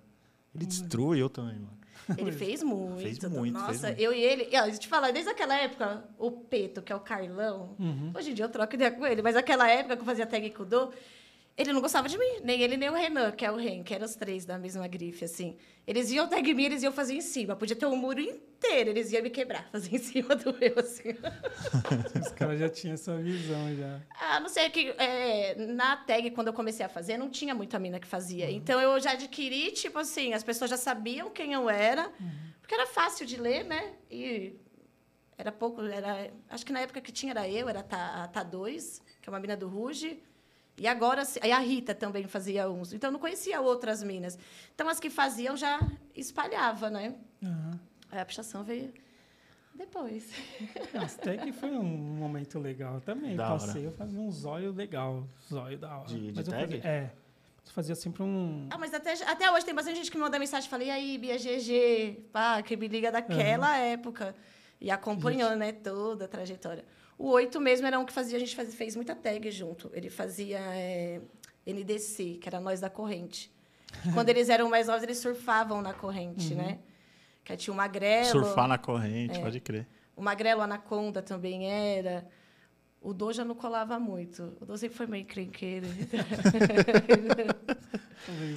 Ele 0.55 0.67
destruiu 0.67 1.29
também, 1.29 1.55
mano. 1.55 1.81
Ele 2.17 2.33
fez 2.33 2.63
muito. 2.63 3.03
Fez 3.03 3.19
muito. 3.25 3.53
Nossa, 3.53 3.69
fez 3.69 3.83
muito. 3.83 4.01
eu 4.01 4.13
e 4.13 4.21
ele. 4.21 4.49
Eu, 4.51 4.79
te 4.79 4.89
falar, 4.89 5.13
desde 5.13 5.31
aquela 5.31 5.57
época, 5.57 6.05
o 6.19 6.31
Peto, 6.31 6.83
que 6.83 6.93
é 6.93 6.97
o 6.97 7.01
Carlão, 7.01 7.77
uhum. 7.79 8.13
hoje 8.17 8.31
em 8.31 8.35
dia 8.35 8.45
eu 8.45 8.49
troco 8.49 8.75
ideia 8.75 8.91
com 8.91 9.07
ele, 9.07 9.23
mas 9.23 9.37
aquela 9.37 9.69
época 9.69 9.97
que 9.97 10.03
eu 10.03 10.07
fazia 10.07 10.27
tag 10.27 10.51
com 10.51 10.63
o 10.63 10.67
Dô, 10.67 10.93
ele 11.61 11.75
não 11.75 11.81
gostava 11.83 12.09
de 12.09 12.17
mim, 12.17 12.41
nem 12.43 12.63
ele, 12.63 12.77
nem 12.77 12.89
o 12.89 12.95
Renan, 12.95 13.33
que 13.33 13.45
é 13.45 13.51
o 13.51 13.57
Ren, 13.57 13.83
que 13.83 13.93
eram 13.93 14.07
os 14.07 14.15
três 14.15 14.47
da 14.47 14.59
mesma 14.59 14.89
grife, 14.89 15.27
assim. 15.27 15.59
Eles 15.87 16.11
iam 16.11 16.27
tag 16.27 16.55
mim, 16.55 16.65
eles 16.65 16.83
iam 16.83 16.93
fazer 16.93 17.15
em 17.15 17.21
cima. 17.21 17.55
Podia 17.55 17.77
ter 17.77 17.85
um 17.85 17.97
muro 17.97 18.19
inteiro, 18.19 18.91
eles 18.91 19.13
iam 19.13 19.23
me 19.23 19.29
quebrar, 19.29 19.69
fazer 19.71 19.95
em 19.95 19.99
cima 19.99 20.35
do 20.37 20.57
meu, 20.59 20.79
assim. 20.79 21.11
Os 22.19 22.33
caras 22.33 22.59
já 22.59 22.69
tinham 22.71 22.95
essa 22.95 23.15
visão, 23.19 23.77
já. 23.77 24.01
Ah, 24.19 24.41
não 24.41 24.49
sei, 24.49 24.71
que 24.71 24.89
é, 24.97 25.55
na 25.55 25.99
tag, 25.99 26.31
quando 26.31 26.47
eu 26.47 26.55
comecei 26.55 26.87
a 26.87 26.89
fazer, 26.89 27.19
não 27.19 27.29
tinha 27.29 27.55
muita 27.55 27.79
mina 27.79 28.01
que 28.01 28.07
fazia. 28.07 28.47
Uhum. 28.47 28.53
Então, 28.53 28.81
eu 28.81 28.99
já 28.99 29.13
adquiri, 29.13 29.71
tipo 29.73 29.99
assim, 29.99 30.33
as 30.33 30.43
pessoas 30.43 30.71
já 30.71 30.79
sabiam 30.79 31.29
quem 31.29 31.53
eu 31.53 31.69
era, 31.69 32.09
uhum. 32.19 32.53
porque 32.61 32.75
era 32.75 32.87
fácil 32.87 33.27
de 33.27 33.37
ler, 33.37 33.65
né? 33.65 33.93
E 34.11 34.57
era 35.37 35.53
pouco, 35.53 35.83
era... 35.83 36.31
Acho 36.49 36.65
que 36.65 36.73
na 36.73 36.81
época 36.81 37.03
que 37.03 37.13
tinha 37.13 37.33
era 37.33 37.47
eu, 37.47 37.69
era 37.69 37.81
a 37.81 38.29
Tá2, 38.29 39.03
que 39.21 39.29
é 39.29 39.31
uma 39.31 39.41
mina 39.41 39.57
do 39.57 39.69
Ruge, 39.69 40.23
e 40.81 40.87
agora, 40.87 41.23
a 41.23 41.59
Rita 41.59 41.95
também 41.95 42.27
fazia 42.27 42.67
uns. 42.71 42.95
Então, 42.95 43.09
eu 43.09 43.13
não 43.13 43.21
conhecia 43.21 43.61
outras 43.61 44.03
minas. 44.03 44.39
Então, 44.75 44.89
as 44.89 44.99
que 44.99 45.11
faziam 45.11 45.55
já 45.55 45.79
espalhava, 46.17 46.89
né? 46.89 47.17
Uhum. 47.43 47.79
a 48.11 48.25
pichação 48.25 48.65
veio 48.65 48.91
depois. 49.75 50.33
Até 50.99 51.37
que 51.37 51.53
foi 51.53 51.69
um 51.73 51.85
momento 51.85 52.59
legal 52.59 52.99
também. 53.03 53.37
Da 53.37 53.51
Passei, 53.51 53.83
hora. 53.83 53.91
eu 53.91 53.93
fazia 53.93 54.19
um 54.19 54.33
zóio 54.33 54.73
legal. 54.73 55.29
Zóio 55.47 55.77
da 55.77 55.99
hora. 55.99 56.09
De, 56.09 56.19
de 56.19 56.33
mas 56.35 56.49
tag? 56.49 56.63
Fazia, 56.63 56.91
é. 56.91 57.11
Fazia 57.75 57.95
sempre 57.95 58.23
um... 58.23 58.67
Ah, 58.71 58.79
mas 58.79 58.95
até, 58.95 59.13
até 59.13 59.53
hoje 59.53 59.67
tem 59.67 59.75
bastante 59.75 59.97
gente 59.97 60.11
que 60.11 60.17
me 60.17 60.23
manda 60.23 60.39
mensagem 60.39 60.67
e 60.67 60.71
fala, 60.71 60.83
e 60.83 60.91
aí, 60.91 61.19
Bia 61.19 61.37
GG, 61.37 62.31
pá, 62.33 62.63
que 62.63 62.75
me 62.75 62.89
liga 62.89 63.13
daquela 63.13 63.69
uhum. 63.69 63.85
época. 63.85 64.35
E 64.81 64.91
acompanhou, 64.91 65.51
gente. 65.51 65.59
né, 65.59 65.73
toda 65.73 66.25
a 66.25 66.29
trajetória. 66.29 66.87
O 67.21 67.33
oito 67.33 67.61
mesmo 67.61 67.87
era 67.87 67.99
um 67.99 68.07
que 68.07 68.15
fazia, 68.15 68.39
a 68.39 68.41
gente 68.41 68.57
fazia, 68.57 68.73
fez 68.73 68.97
muita 68.97 69.15
tag 69.15 69.51
junto. 69.51 69.91
Ele 69.93 70.09
fazia 70.09 70.59
é, 70.59 71.21
NDC, 71.67 72.39
que 72.41 72.49
era 72.49 72.59
Nós 72.59 72.81
da 72.81 72.89
Corrente. 72.89 73.53
Quando 74.15 74.31
eles 74.31 74.49
eram 74.49 74.71
mais 74.71 74.87
novos, 74.87 75.03
eles 75.03 75.19
surfavam 75.19 75.83
na 75.83 75.93
corrente, 75.93 76.55
uhum. 76.55 76.63
né? 76.63 76.79
Que 77.45 77.55
tinha 77.59 77.75
o 77.75 77.77
Magrelo. 77.77 78.25
Surfar 78.25 78.67
na 78.67 78.79
corrente, 78.79 79.39
é, 79.39 79.43
pode 79.43 79.61
crer. 79.61 79.87
O 80.17 80.23
Magrelo 80.23 80.63
Anaconda 80.63 81.21
também 81.21 81.71
era. 81.71 82.27
O 83.03 83.15
Dô 83.15 83.33
já 83.33 83.45
não 83.45 83.55
colava 83.55 83.99
muito. 83.99 84.53
O 84.61 84.67
Dô 84.67 84.77
sempre 84.77 84.95
foi 84.95 85.07
meio 85.07 85.25
crenqueiro. 85.25 85.87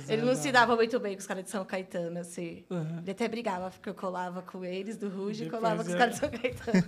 ele 0.10 0.22
não 0.22 0.36
se 0.36 0.52
dava 0.52 0.76
muito 0.76 1.00
bem 1.00 1.14
com 1.14 1.20
os 1.20 1.28
caras 1.28 1.46
de 1.46 1.50
São 1.50 1.64
Caetano, 1.64 2.20
assim. 2.20 2.66
Uhum. 2.70 3.00
Ele 3.00 3.12
até 3.12 3.26
brigava, 3.30 3.72
porque 3.72 3.88
eu 3.90 3.94
colava 3.94 4.42
com 4.42 4.66
eles, 4.66 4.98
do 4.98 5.08
Ruge, 5.08 5.46
e 5.46 5.50
colava 5.50 5.82
é... 5.82 5.86
com 5.86 5.92
os 5.92 5.96
caras 5.96 6.16
de 6.16 6.20
São 6.20 6.30
Caetano. 6.30 6.84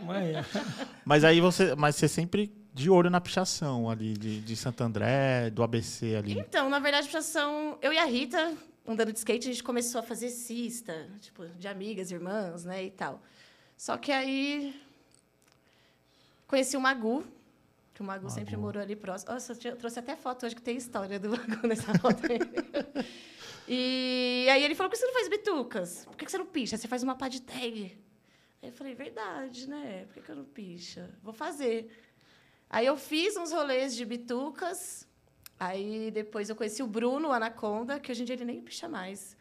mas 1.04 1.22
aí 1.22 1.38
você... 1.38 1.74
Mas 1.74 1.96
você 1.96 2.08
sempre 2.08 2.50
de 2.72 2.88
olho 2.88 3.10
na 3.10 3.20
pichação 3.20 3.90
ali, 3.90 4.14
de, 4.14 4.40
de 4.40 4.56
Santo 4.56 4.82
André, 4.82 5.50
do 5.50 5.62
ABC 5.62 6.16
ali. 6.16 6.38
Então, 6.38 6.70
na 6.70 6.78
verdade, 6.78 7.08
pichação... 7.08 7.76
Eu 7.82 7.92
e 7.92 7.98
a 7.98 8.06
Rita, 8.06 8.54
andando 8.86 9.12
de 9.12 9.18
skate, 9.18 9.48
a 9.48 9.52
gente 9.52 9.62
começou 9.62 9.98
a 9.98 10.02
fazer 10.02 10.30
cista, 10.30 11.10
tipo, 11.20 11.46
de 11.46 11.68
amigas, 11.68 12.10
irmãs, 12.10 12.64
né, 12.64 12.84
e 12.84 12.90
tal. 12.90 13.20
Só 13.76 13.98
que 13.98 14.12
aí 14.12 14.74
Conheci 16.50 16.76
o 16.76 16.80
Magu, 16.80 17.24
que 17.94 18.00
o 18.00 18.04
Magu, 18.04 18.28
sempre 18.28 18.56
morou 18.56 18.82
ali 18.82 18.96
próximo. 18.96 19.32
Nossa, 19.32 19.52
eu 19.52 19.76
trouxe 19.76 20.00
até 20.00 20.16
foto 20.16 20.44
hoje 20.44 20.56
que 20.56 20.60
tem 20.60 20.76
história 20.76 21.16
do 21.16 21.30
Magu 21.30 21.64
nessa 21.64 21.96
foto 21.96 22.22
e 23.68 24.48
aí 24.50 24.64
ele 24.64 24.74
falou, 24.74 24.90
por 24.90 24.96
que 24.96 25.00
você 25.00 25.06
não 25.06 25.14
faz 25.14 25.28
bitucas? 25.28 26.04
Por 26.06 26.16
que 26.16 26.28
você 26.28 26.38
não 26.38 26.46
picha? 26.46 26.76
Você 26.76 26.88
faz 26.88 27.04
uma 27.04 27.14
pá 27.14 27.28
de 27.28 27.40
tag. 27.40 27.96
Aí 28.60 28.68
eu 28.68 28.72
falei, 28.72 28.96
verdade, 28.96 29.68
né? 29.68 30.06
Por 30.06 30.14
que, 30.14 30.22
que 30.22 30.28
eu 30.28 30.34
não 30.34 30.44
picha? 30.44 31.08
Vou 31.22 31.32
fazer. 31.32 31.88
Aí 32.68 32.84
eu 32.84 32.96
fiz 32.96 33.36
uns 33.36 33.52
rolês 33.52 33.94
de 33.94 34.04
bitucas. 34.04 35.06
Aí 35.56 36.10
depois 36.10 36.50
eu 36.50 36.56
conheci 36.56 36.82
o 36.82 36.86
Bruno, 36.88 37.28
o 37.28 37.32
Anaconda, 37.32 38.00
que 38.00 38.10
hoje 38.10 38.22
em 38.22 38.24
dia 38.24 38.34
ele 38.34 38.44
nem 38.44 38.60
picha 38.60 38.88
mais. 38.88 39.36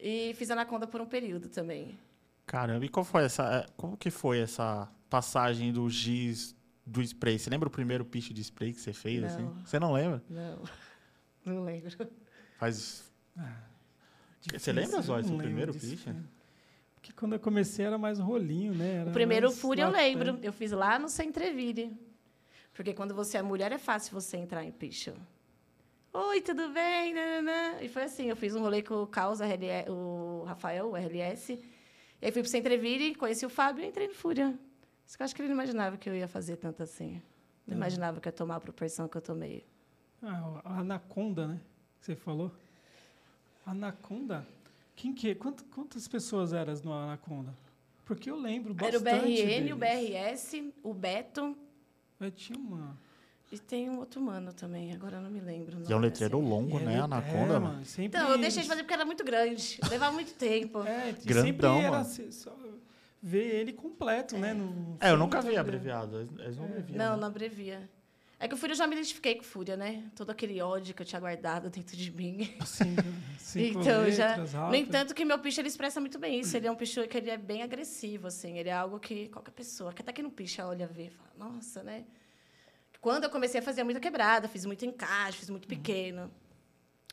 E 0.00 0.34
fiz 0.34 0.50
Anaconda 0.50 0.84
por 0.84 1.00
um 1.00 1.06
período 1.06 1.48
também. 1.48 1.96
Caramba, 2.44 2.84
e 2.84 2.88
qual 2.88 3.04
foi 3.04 3.22
essa. 3.22 3.44
É, 3.54 3.66
como 3.76 3.96
que 3.96 4.10
foi 4.10 4.40
essa 4.40 4.92
passagem 5.08 5.72
do 5.72 5.88
giz 5.88 6.56
do 6.84 7.02
spray? 7.02 7.38
Você 7.38 7.50
lembra 7.50 7.68
o 7.68 7.70
primeiro 7.70 8.04
picho 8.04 8.32
de 8.34 8.40
spray 8.42 8.72
que 8.72 8.80
você 8.80 8.92
fez? 8.92 9.20
Não. 9.20 9.28
Assim? 9.28 9.64
Você 9.64 9.78
não 9.78 9.92
lembra? 9.92 10.22
Não, 10.28 10.62
não 11.44 11.64
lembro. 11.64 11.90
Faz. 12.58 13.12
Ah, 13.36 13.62
você 14.56 14.72
lembra, 14.72 15.00
Zóio, 15.00 15.24
seu 15.24 15.36
primeiro 15.36 15.72
picho? 15.72 16.14
Porque 16.94 17.12
quando 17.12 17.34
eu 17.34 17.40
comecei 17.40 17.84
era 17.84 17.98
mais 17.98 18.18
rolinho, 18.18 18.74
né? 18.74 19.00
Era 19.00 19.10
o 19.10 19.12
primeiro 19.12 19.50
Fúria 19.50 19.82
eu 19.82 19.90
lembro. 19.90 20.38
Eu 20.42 20.52
fiz 20.52 20.72
lá 20.72 20.98
no 20.98 21.08
Centreville. 21.08 21.94
Porque 22.72 22.92
quando 22.92 23.14
você 23.14 23.38
é 23.38 23.42
mulher 23.42 23.72
é 23.72 23.78
fácil 23.78 24.12
você 24.12 24.36
entrar 24.36 24.64
em 24.64 24.72
picho. 24.72 25.12
Oi, 26.12 26.40
tudo 26.40 26.70
bem? 26.70 27.12
Nananã. 27.12 27.80
E 27.80 27.88
foi 27.88 28.04
assim, 28.04 28.26
eu 28.30 28.36
fiz 28.36 28.54
um 28.54 28.60
rolê 28.60 28.82
com 28.82 29.02
o 29.02 29.06
Caos, 29.06 29.40
o 29.88 30.44
Rafael, 30.44 30.90
o 30.90 30.96
RLS. 30.96 31.52
E 31.52 32.26
aí 32.26 32.32
fui 32.32 32.40
pro 32.40 32.50
Centreville, 32.50 33.14
conheci 33.14 33.44
o 33.44 33.50
Fábio 33.50 33.84
e 33.84 33.88
entrei 33.88 34.08
no 34.08 34.14
Fúria. 34.14 34.58
Isso 35.06 35.16
que 35.16 35.22
eu 35.22 35.24
acho 35.24 35.34
que 35.34 35.42
ele 35.42 35.48
não 35.48 35.54
imaginava 35.54 35.96
que 35.96 36.08
eu 36.08 36.14
ia 36.14 36.26
fazer 36.28 36.56
tanto 36.56 36.82
assim. 36.82 37.20
Não 37.66 37.74
É. 37.74 37.76
imaginava 37.76 38.20
que 38.20 38.28
eu 38.28 38.30
ia 38.30 38.36
tomar 38.36 38.56
a 38.56 38.60
proporção 38.60 39.06
que 39.08 39.16
eu 39.16 39.22
tomei. 39.22 39.64
Ah, 40.22 40.60
a 40.64 40.78
Anaconda, 40.80 41.46
né? 41.46 41.60
Que 42.00 42.06
você 42.06 42.16
falou. 42.16 42.50
Anaconda? 43.66 44.46
Quem 44.96 45.12
que? 45.12 45.34
quant- 45.34 45.62
quantas 45.74 46.06
pessoas 46.06 46.52
eram 46.52 46.72
no 46.84 46.92
Anaconda? 46.92 47.52
Porque 48.04 48.30
eu 48.30 48.36
lembro 48.36 48.76
Era 48.84 48.98
o 48.98 49.00
bastante 49.00 49.42
BRN, 49.42 49.72
o 49.72 49.76
deles. 49.76 50.10
BRS, 50.10 50.72
o 50.82 50.92
Beto 50.94 51.56
Mas 52.20 52.32
tinha 52.36 52.58
uma... 52.58 52.96
e 53.50 53.58
tem 53.58 53.88
um 53.88 53.98
outro 53.98 54.20
mano 54.20 54.52
também, 54.52 54.92
agora 54.92 55.16
eu 55.16 55.22
não 55.22 55.30
me 55.30 55.40
lembro. 55.40 55.78
o 55.78 55.88
E 55.88 55.92
é 55.92 55.96
um 55.96 56.00
letreiro 56.00 56.38
assim. 56.38 56.48
longo, 56.48 56.78
né? 56.78 56.96
É, 56.96 56.98
Anaconda, 57.00 57.54
é, 57.54 57.58
mano. 57.58 57.84
sempre 57.86 58.18
Então, 58.18 58.30
eu 58.30 58.38
deixei 58.38 58.62
de 58.62 58.68
fazer 58.68 58.82
porque 58.82 58.92
era 58.94 59.06
muito 59.06 59.24
grande. 59.24 59.78
Levava 59.88 60.12
muito 60.12 60.34
tempo. 60.34 60.82
É, 60.84 61.12
Grandão, 61.24 61.44
sempre 61.44 61.66
era 61.66 61.90
mano. 61.90 62.04
se- 62.04 62.30
só 62.32 62.54
ver 63.26 63.54
ele 63.60 63.72
completo, 63.72 64.36
né? 64.36 64.52
Não- 64.52 64.98
É, 65.00 65.10
eu 65.10 65.16
nunca 65.16 65.40
vi 65.40 65.56
abreviado. 65.56 66.20
Eles 66.38 66.56
não 66.58 66.66
abreviam. 66.66 66.98
Não, 66.98 67.14
né? 67.14 67.20
não 67.22 67.28
abrevia. 67.28 67.88
É 68.38 68.46
que 68.46 68.52
o 68.54 68.58
Fúria 68.58 68.72
eu 68.74 68.76
já 68.76 68.86
me 68.86 68.94
identifiquei 68.94 69.36
com 69.36 69.40
o 69.40 69.44
Fúria, 69.44 69.76
né? 69.76 70.04
Todo 70.14 70.28
aquele 70.28 70.60
ódio 70.60 70.94
que 70.94 71.00
eu 71.00 71.06
tinha 71.06 71.18
guardado 71.20 71.70
dentro 71.70 71.96
de 71.96 72.10
mim. 72.10 72.54
Cinco, 72.66 73.02
cinco 73.38 73.80
então, 73.80 74.10
já. 74.10 74.28
letras, 74.30 74.52
No 74.52 74.60
rápido. 74.60 74.74
entanto, 74.82 75.14
que 75.14 75.24
meu 75.24 75.38
picho 75.38 75.60
ele 75.62 75.68
expressa 75.68 75.98
muito 76.00 76.18
bem 76.18 76.40
isso. 76.40 76.54
Ele 76.54 76.66
é 76.66 76.70
um 76.70 76.74
picho 76.76 77.06
que 77.08 77.16
ele 77.16 77.30
é 77.30 77.38
bem 77.38 77.62
agressivo, 77.62 78.26
assim. 78.26 78.58
Ele 78.58 78.68
é 78.68 78.72
algo 78.72 79.00
que 79.00 79.28
qualquer 79.28 79.52
pessoa, 79.52 79.92
que 79.94 80.02
até 80.02 80.12
quem 80.12 80.22
não 80.22 80.30
picha, 80.30 80.66
olha, 80.66 80.86
vê 80.86 81.06
e 81.06 81.10
fala, 81.10 81.30
nossa, 81.38 81.82
né? 81.82 82.04
Quando 83.00 83.24
eu 83.24 83.30
comecei 83.30 83.60
a 83.60 83.62
fazer 83.62 83.84
muita 83.84 84.00
quebrada, 84.00 84.46
fiz 84.48 84.66
muito 84.66 84.84
encaixe, 84.84 85.38
fiz 85.38 85.48
muito 85.48 85.66
pequeno. 85.66 86.30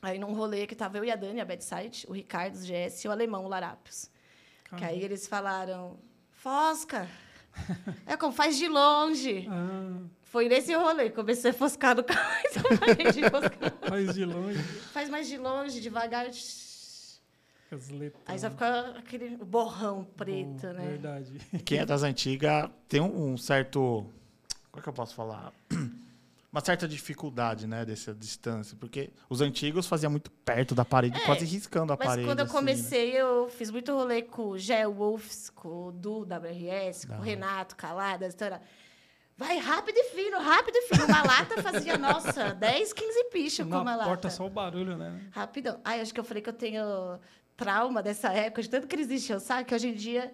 Aí, 0.01 0.19
num 0.19 0.33
rolê 0.33 0.67
que 0.67 0.75
tava 0.75 0.97
eu 0.97 1.05
e 1.05 1.11
a 1.11 1.15
Dani, 1.15 1.39
a 1.39 1.45
Bedside, 1.45 2.05
o 2.09 2.11
Ricardo, 2.13 2.55
os 2.55 2.65
GS 2.65 3.05
e 3.05 3.07
o 3.07 3.11
alemão, 3.11 3.45
o 3.45 3.47
Larápios. 3.47 4.10
Que 4.77 4.85
aí 4.85 5.03
eles 5.03 5.27
falaram, 5.27 5.97
Fosca! 6.31 7.07
É 8.05 8.15
como 8.15 8.31
faz 8.31 8.57
de 8.57 8.67
longe. 8.67 9.45
Ah, 9.49 9.99
Foi 10.23 10.47
nesse 10.47 10.73
rolê 10.73 11.09
comecei 11.09 11.51
a 11.51 11.53
foscar 11.53 11.95
no 11.95 12.03
carro. 12.03 12.31
Então, 12.49 12.77
parei 12.77 13.11
de 13.11 13.29
foscar. 13.29 13.73
faz 13.89 14.13
de 14.13 14.25
longe 14.25 14.63
Faz 14.93 15.09
mais 15.09 15.27
de 15.27 15.37
longe, 15.37 15.81
devagar. 15.81 16.25
as 16.27 17.89
letras. 17.89 18.23
Aí 18.25 18.39
só 18.39 18.49
fica 18.49 18.95
aquele 18.97 19.35
borrão 19.37 20.05
preto, 20.15 20.67
Bom, 20.67 20.73
né? 20.73 20.85
Verdade. 20.91 21.31
Quem 21.65 21.79
é 21.79 21.85
das 21.85 22.03
antigas 22.03 22.69
tem 22.87 23.01
um, 23.01 23.33
um 23.33 23.37
certo. 23.37 24.05
Como 24.71 24.79
é 24.79 24.81
que 24.81 24.87
eu 24.89 24.93
posso 24.93 25.13
falar? 25.13 25.51
Uma 26.51 26.59
certa 26.59 26.85
dificuldade, 26.87 27.65
né, 27.65 27.85
dessa 27.85 28.13
distância. 28.13 28.75
Porque 28.77 29.09
os 29.29 29.39
antigos 29.39 29.87
faziam 29.87 30.11
muito 30.11 30.29
perto 30.29 30.75
da 30.75 30.83
parede, 30.83 31.17
É, 31.17 31.25
quase 31.25 31.45
riscando 31.45 31.93
a 31.93 31.95
Mas 31.97 32.07
parede. 32.07 32.27
quando 32.27 32.39
eu 32.39 32.45
assim, 32.45 32.53
né? 32.53 32.59
comecei, 32.59 33.11
eu 33.11 33.49
fiz 33.49 33.71
muito 33.71 33.93
rolê 33.93 34.21
com 34.21 34.49
o 34.49 34.57
Gé 34.57 34.85
Wolfs, 34.85 35.49
com 35.49 35.87
o 35.87 35.91
Du, 35.93 36.25
WRS, 36.25 37.07
com 37.07 37.15
o. 37.15 37.21
Renato, 37.21 37.75
Caladas. 37.77 38.33
Então 38.33 38.47
era, 38.47 38.61
vai 39.37 39.57
rápido 39.59 39.95
e 39.97 40.03
fino, 40.13 40.39
rápido 40.39 40.75
e 40.75 40.81
fino. 40.89 41.05
Uma 41.05 41.23
lata 41.23 41.63
fazia, 41.63 41.95
nossa, 41.99 42.53
10, 42.53 42.91
15 42.93 43.23
pichos 43.31 43.65
com 43.65 43.77
uma 43.79 43.95
lata. 43.95 44.09
porta 44.09 44.29
só 44.29 44.45
o 44.45 44.49
barulho, 44.49 44.97
né? 44.97 45.21
Rapidão. 45.31 45.79
Ai, 45.85 46.01
acho 46.01 46.13
que 46.13 46.19
eu 46.19 46.23
falei 46.25 46.43
que 46.43 46.49
eu 46.49 46.53
tenho 46.53 46.83
trauma 47.55 48.03
dessa 48.03 48.27
época, 48.33 48.61
de 48.61 48.69
tanto 48.69 48.87
que 48.87 48.95
eles 48.97 49.09
enchiam, 49.09 49.39
sabe? 49.39 49.63
Que 49.63 49.73
hoje 49.75 49.87
em 49.87 49.93
dia 49.93 50.33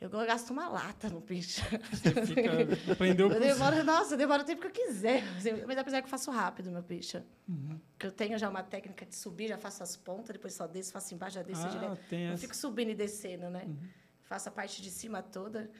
eu 0.00 0.08
gasto 0.26 0.50
uma 0.50 0.68
lata 0.68 1.08
no 1.10 1.20
picho. 1.20 1.60
Você 1.92 2.24
fica, 2.26 2.92
aprendeu 2.92 3.30
Eu 3.30 3.38
demoro, 3.38 3.84
nossa, 3.84 4.14
eu 4.14 4.18
demoro 4.18 4.42
o 4.42 4.46
tempo 4.46 4.60
que 4.62 4.66
eu 4.68 4.86
quiser. 4.86 5.22
Mas 5.66 5.76
apesar 5.76 6.00
que 6.00 6.06
eu 6.06 6.10
faço 6.10 6.30
rápido, 6.30 6.70
meu 6.70 6.82
picho. 6.82 7.22
Uhum. 7.48 7.78
Que 7.98 8.06
eu 8.06 8.12
tenho 8.12 8.38
já 8.38 8.48
uma 8.48 8.62
técnica 8.62 9.04
de 9.04 9.14
subir, 9.14 9.48
já 9.48 9.58
faço 9.58 9.82
as 9.82 9.96
pontas, 9.96 10.32
depois 10.32 10.54
só 10.54 10.66
desço, 10.66 10.92
faço 10.92 11.14
embaixo, 11.14 11.34
já 11.34 11.42
desço 11.42 11.66
Ah, 11.66 11.68
direto. 11.68 11.98
tem 12.08 12.26
Eu 12.26 12.32
essa. 12.32 12.40
fico 12.40 12.56
subindo 12.56 12.90
e 12.90 12.94
descendo, 12.94 13.50
né? 13.50 13.68
Faço 14.22 14.48
a 14.48 14.52
parte 14.52 14.80
de 14.80 14.90
cima 14.90 15.22
toda. 15.22 15.70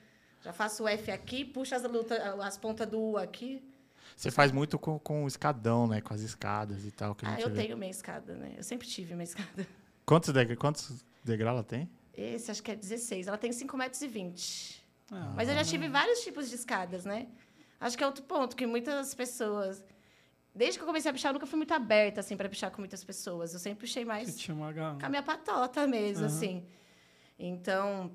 Já 0.42 0.52
faço 0.52 0.84
o 0.84 0.88
F 0.88 1.10
aqui, 1.10 1.44
puxo 1.44 1.74
as, 1.74 1.82
luta, 1.84 2.14
as 2.44 2.56
pontas 2.58 2.86
do 2.86 2.98
U 3.00 3.16
aqui. 3.16 3.62
Você 4.16 4.30
faz 4.30 4.50
muito 4.52 4.78
com, 4.78 4.98
com 4.98 5.24
o 5.24 5.28
escadão, 5.28 5.86
né? 5.86 6.00
Com 6.00 6.12
as 6.12 6.20
escadas 6.20 6.84
e 6.84 6.90
tal. 6.90 7.14
Que 7.14 7.24
a 7.24 7.28
Ah, 7.28 7.32
gente 7.32 7.42
eu 7.42 7.50
vê. 7.50 7.62
tenho 7.62 7.76
minha 7.76 7.90
escada, 7.90 8.34
né? 8.34 8.54
Eu 8.56 8.62
sempre 8.62 8.86
tive 8.88 9.14
minha 9.14 9.24
escada. 9.24 9.66
Quantos, 10.04 10.32
degra... 10.32 10.56
Quantos 10.56 11.04
degraus 11.24 11.54
ela 11.54 11.64
tem? 11.64 11.88
Esse 12.14 12.50
acho 12.50 12.62
que 12.62 12.70
é 12.72 12.76
16. 12.76 13.26
Ela 13.28 13.38
tem 13.38 13.50
5,20 13.50 13.76
metros. 13.76 14.02
E 14.02 14.08
20. 14.08 14.84
Ah, 15.12 15.32
Mas 15.36 15.48
eu 15.48 15.54
já 15.54 15.64
tive 15.64 15.88
vários 15.88 16.20
tipos 16.20 16.48
de 16.48 16.54
escadas, 16.56 17.04
né? 17.04 17.28
Acho 17.80 17.96
que 17.96 18.04
é 18.04 18.06
outro 18.06 18.22
ponto, 18.24 18.54
que 18.54 18.66
muitas 18.66 19.14
pessoas. 19.14 19.82
Desde 20.54 20.78
que 20.78 20.82
eu 20.82 20.86
comecei 20.86 21.10
a 21.10 21.14
pichar, 21.14 21.30
eu 21.30 21.34
nunca 21.34 21.46
fui 21.46 21.56
muito 21.56 21.72
aberta, 21.72 22.20
assim, 22.20 22.36
para 22.36 22.48
pichar 22.48 22.70
com 22.70 22.80
muitas 22.80 23.02
pessoas. 23.04 23.52
Eu 23.54 23.58
sempre 23.60 23.80
puxei 23.86 24.02
Você 24.02 24.08
mais 24.08 24.36
tinha 24.36 24.54
uma 24.54 24.72
com 24.72 25.06
a 25.06 25.08
minha 25.08 25.22
patota 25.22 25.86
mesmo, 25.86 26.26
Aham. 26.26 26.34
assim. 26.36 26.66
Então, 27.38 28.10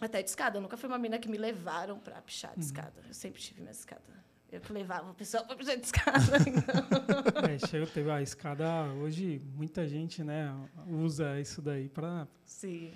até 0.00 0.22
de 0.22 0.28
escada. 0.28 0.58
Eu 0.58 0.62
nunca 0.62 0.76
fui 0.76 0.88
uma 0.88 0.98
mina 0.98 1.18
que 1.18 1.28
me 1.28 1.36
levaram 1.38 1.98
para 1.98 2.20
pichar 2.22 2.52
Uhum. 2.52 2.58
de 2.58 2.64
escada. 2.64 3.02
Eu 3.06 3.14
sempre 3.14 3.40
tive 3.40 3.60
minha 3.60 3.72
escada. 3.72 4.02
Eu 4.50 4.60
que 4.62 4.72
levava 4.72 5.10
o 5.10 5.14
pessoal 5.14 5.44
para 5.44 5.56
pichar 5.56 5.76
de 5.76 5.84
escada. 5.84 6.18
Então. 6.46 7.50
É, 7.50 7.58
chega, 7.66 7.86
teve 7.86 8.10
a 8.10 8.22
escada. 8.22 8.66
Hoje, 9.02 9.40
muita 9.54 9.86
gente, 9.86 10.22
né, 10.24 10.54
usa 10.86 11.38
isso 11.40 11.60
daí 11.60 11.88
pra. 11.88 12.26
Sim. 12.44 12.92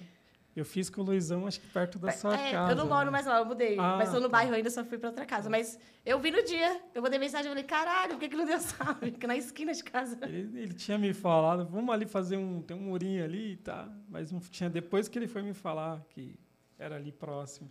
Eu 0.55 0.67
fiz 0.67 0.91
com 0.91 1.01
o 1.01 1.05
Luizão, 1.05 1.47
acho 1.47 1.59
que 1.61 1.67
perto 1.69 1.99
da 1.99 2.13
sua 2.13 2.37
É, 2.39 2.53
casa. 2.53 2.73
eu 2.73 2.77
não 2.77 2.87
moro 2.87 3.11
mais 3.11 3.25
lá, 3.25 3.39
eu 3.39 3.45
mudei. 3.47 3.79
Ah, 3.79 3.97
mas 3.97 4.11
tô 4.11 4.17
no 4.17 4.29
tá. 4.29 4.37
bairro 4.37 4.55
ainda, 4.55 4.69
só 4.69 4.85
fui 4.85 4.99
para 4.99 5.09
outra 5.09 5.25
casa. 5.25 5.49
Mas 5.49 5.79
eu 6.05 6.19
vi 6.19 6.31
no 6.31 6.43
dia, 6.45 6.79
eu 6.95 7.01
mandei 7.01 7.19
mensagem, 7.19 7.47
eu 7.47 7.53
falei, 7.53 7.65
caralho, 7.65 8.11
por 8.13 8.21
que, 8.21 8.29
que 8.29 8.37
não 8.37 8.45
deu 8.45 8.61
salve? 8.61 9.13
Porque 9.13 9.27
na 9.27 9.37
esquina 9.37 9.73
de 9.73 9.83
casa. 9.83 10.19
Ele, 10.23 10.61
ele 10.61 10.75
tinha 10.75 10.99
me 10.99 11.15
falado, 11.15 11.67
vamos 11.67 11.93
ali 11.95 12.05
fazer 12.07 12.37
um. 12.37 12.61
Tem 12.61 12.77
um 12.77 12.81
murinho 12.81 13.25
ali, 13.25 13.57
tá? 13.57 13.89
Mas 14.09 14.31
não 14.31 14.41
tinha. 14.41 14.69
Depois 14.69 15.09
que 15.09 15.19
ele 15.19 15.27
foi 15.27 15.41
me 15.41 15.55
falar 15.55 16.05
que 16.11 16.39
era 16.79 16.97
ali 16.97 17.13
próximo. 17.13 17.71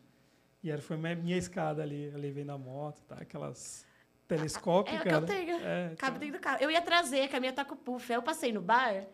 E 0.64 0.72
era, 0.72 0.82
foi 0.82 0.98
minha, 0.98 1.16
minha 1.16 1.38
escada 1.38 1.84
ali. 1.84 2.06
Eu 2.12 2.18
levei 2.18 2.44
na 2.44 2.58
moto, 2.58 3.02
tá? 3.04 3.16
Aquelas 3.20 3.86
telescópicas. 4.28 5.00
É 5.00 5.02
o 5.02 5.04
que 5.04 5.14
eu 5.14 5.26
tenho. 5.26 5.56
É, 5.58 5.94
Cabe 5.98 6.14
tá. 6.14 6.18
dentro 6.20 6.40
do 6.40 6.42
carro. 6.42 6.58
Eu 6.62 6.72
ia 6.72 6.82
trazer, 6.82 7.28
que 7.28 7.36
a 7.36 7.40
minha 7.40 7.54
tá 7.54 7.64
com 7.64 7.76
puff. 7.76 8.12
Aí 8.12 8.18
eu 8.18 8.24
passei 8.24 8.52
no 8.52 8.62
bar. 8.62 9.06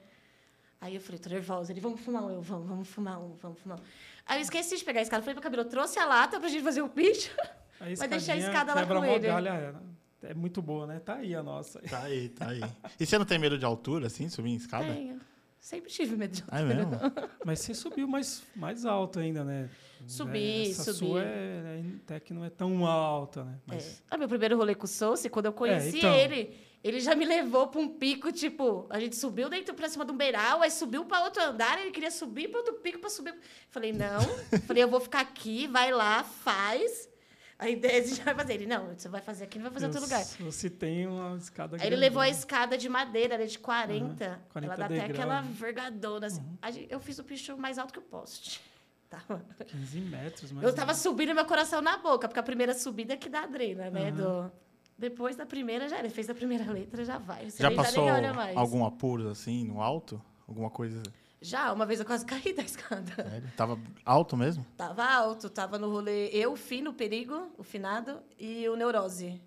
Aí 0.79 0.95
eu 0.95 1.01
falei, 1.01 1.19
tô 1.19 1.29
nervosa. 1.29 1.71
Ele, 1.71 1.81
vamos 1.81 1.99
fumar 2.01 2.23
um. 2.23 2.29
Eu, 2.29 2.41
vamos, 2.41 2.67
vamos 2.67 2.87
fumar 2.87 3.19
um, 3.19 3.35
vamos 3.41 3.59
fumar 3.59 3.79
um. 3.79 3.83
Aí 4.25 4.37
eu 4.39 4.41
esqueci 4.41 4.77
de 4.77 4.83
pegar 4.83 4.99
a 4.99 5.03
escada. 5.03 5.21
Falei 5.23 5.33
pro 5.35 5.43
cabelo, 5.43 5.65
trouxe 5.65 5.97
a 5.99 6.05
lata 6.05 6.39
pra 6.39 6.49
gente 6.49 6.63
fazer 6.63 6.81
o 6.81 6.89
picho. 6.89 7.31
A 7.79 7.85
Mas 7.85 7.99
deixei 8.09 8.33
a 8.33 8.37
escada 8.37 8.73
lá 8.73 8.87
com 8.87 9.05
ele. 9.05 9.27
galho, 9.27 9.49
é, 9.49 9.73
é 10.23 10.33
muito 10.33 10.63
boa, 10.63 10.87
né? 10.87 10.99
Tá 10.99 11.17
aí 11.17 11.35
a 11.35 11.43
nossa. 11.43 11.79
Tá 11.81 12.01
aí, 12.05 12.27
tá 12.29 12.47
aí. 12.49 12.59
E 12.99 13.05
você 13.05 13.19
não 13.19 13.25
tem 13.25 13.37
medo 13.37 13.55
de 13.55 13.65
altura, 13.65 14.07
assim? 14.07 14.27
Subir 14.29 14.49
em 14.49 14.55
escada? 14.55 14.91
Tenho. 14.91 15.21
Sempre 15.59 15.91
tive 15.91 16.15
medo 16.15 16.31
de 16.33 16.43
Ah, 16.47 16.61
é 16.61 16.63
mesmo? 16.63 16.91
Mas 17.45 17.59
você 17.59 17.75
subiu 17.75 18.07
mais, 18.07 18.41
mais 18.55 18.83
alto 18.83 19.19
ainda, 19.19 19.43
né? 19.43 19.69
Subi, 20.07 20.71
Essa 20.71 20.91
subi. 20.91 20.97
sua 20.97 21.21
é, 21.23 21.25
é, 21.25 21.83
até 22.03 22.19
que 22.19 22.33
não 22.33 22.43
é 22.43 22.49
tão 22.49 22.83
alta, 22.85 23.43
né? 23.43 23.59
Mas, 23.65 23.85
É. 23.85 24.03
Ah, 24.09 24.17
meu 24.17 24.27
primeiro 24.27 24.57
rolê 24.57 24.73
com 24.73 24.85
o 24.85 24.87
Souce, 24.87 25.29
quando 25.29 25.45
eu 25.45 25.53
conheci 25.53 25.97
então. 25.99 26.13
ele, 26.15 26.57
ele 26.83 26.99
já 26.99 27.15
me 27.15 27.25
levou 27.25 27.67
pra 27.67 27.81
um 27.81 27.87
pico, 27.89 28.31
tipo, 28.31 28.85
a 28.89 28.99
gente 28.99 29.15
subiu 29.15 29.49
dentro 29.49 29.73
pra 29.73 29.89
cima 29.89 30.05
de 30.05 30.11
um 30.11 30.17
beiral, 30.17 30.61
aí 30.61 30.71
subiu 30.71 31.05
pra 31.05 31.23
outro 31.23 31.41
andar, 31.43 31.79
ele 31.79 31.91
queria 31.91 32.11
subir 32.11 32.49
pra 32.49 32.59
outro 32.59 32.75
pico 32.75 32.99
pra 32.99 33.09
subir. 33.09 33.35
Falei, 33.69 33.91
não. 33.91 34.19
Falei, 34.67 34.83
eu 34.83 34.87
vou 34.89 34.99
ficar 34.99 35.21
aqui, 35.21 35.67
vai 35.67 35.91
lá, 35.91 36.23
faz. 36.23 37.09
Aí 37.59 37.75
desce 37.79 38.15
já 38.15 38.23
vai 38.25 38.35
fazer. 38.35 38.53
Ele, 38.53 38.65
não, 38.67 38.93
você 38.95 39.09
vai 39.09 39.21
fazer 39.21 39.45
aqui, 39.45 39.57
não 39.57 39.63
vai 39.63 39.73
fazer 39.73 39.85
em 39.85 39.89
outro 39.89 40.03
lugar. 40.03 40.23
Você 40.23 40.69
tem 40.69 41.07
uma 41.07 41.35
escada 41.37 41.77
Aí 41.79 41.87
ele 41.87 41.95
levou 41.95 42.21
a 42.21 42.25
grandona. 42.25 42.39
escada 42.39 42.77
de 42.77 42.87
madeira, 42.87 43.33
era 43.33 43.47
de 43.47 43.57
40. 43.57 44.25
Aham, 44.25 44.39
40 44.49 44.73
ela 44.73 44.75
dá 44.75 44.85
até 44.85 45.05
aquela 45.05 45.41
né? 45.41 45.49
vergadona, 45.51 46.27
assim. 46.27 46.57
A 46.61 46.69
gente- 46.71 46.91
Eu 46.91 46.99
fiz 46.99 47.17
o 47.19 47.23
picho 47.23 47.57
mais 47.57 47.77
alto 47.79 47.91
que 47.93 47.99
o 47.99 48.03
poste. 48.03 48.61
Tá. 49.09 49.23
15 49.65 50.01
metros, 50.01 50.51
mas 50.51 50.65
Eu 50.65 50.75
tava 50.75 50.93
subindo 50.93 51.33
meu 51.33 51.45
coração 51.45 51.81
na 51.81 51.97
boca, 51.97 52.27
porque 52.27 52.41
a 52.41 52.43
primeira 52.43 52.73
subida 52.73 53.13
é 53.13 53.17
que 53.17 53.29
dá 53.29 53.43
adrena, 53.43 53.89
né? 53.89 54.09
Aham. 54.09 54.15
Do... 54.49 54.51
Depois 54.97 55.36
da 55.36 55.45
primeira, 55.45 55.88
já 55.88 55.97
era. 55.97 56.10
Fez 56.10 56.29
a 56.29 56.33
primeira 56.33 56.65
letra, 56.71 57.05
já 57.05 57.17
vai. 57.17 57.49
Você 57.49 57.62
Já 57.62 57.71
passou 57.71 58.05
mais. 58.33 58.57
algum 58.57 58.86
apuro, 58.86 59.29
assim, 59.29 59.63
no 59.63 59.81
alto? 59.81 60.21
Alguma 60.47 60.69
coisa? 60.69 61.03
Já, 61.39 61.71
uma 61.71 61.86
vez 61.86 61.99
eu 61.99 62.05
quase 62.05 62.25
caí 62.27 62.53
da 62.53 62.63
escada. 62.63 63.13
Sério? 63.15 63.51
Tava 63.55 63.79
alto 64.03 64.36
mesmo? 64.36 64.65
Tava 64.75 65.05
alto, 65.05 65.49
tava 65.49 65.77
no 65.77 65.89
rolê 65.89 66.29
eu, 66.29 66.55
Fino, 66.55 66.93
Perigo, 66.93 67.51
o 67.57 67.63
Finado 67.63 68.21
e 68.39 68.67
o 68.67 68.75
Neurose. 68.75 69.39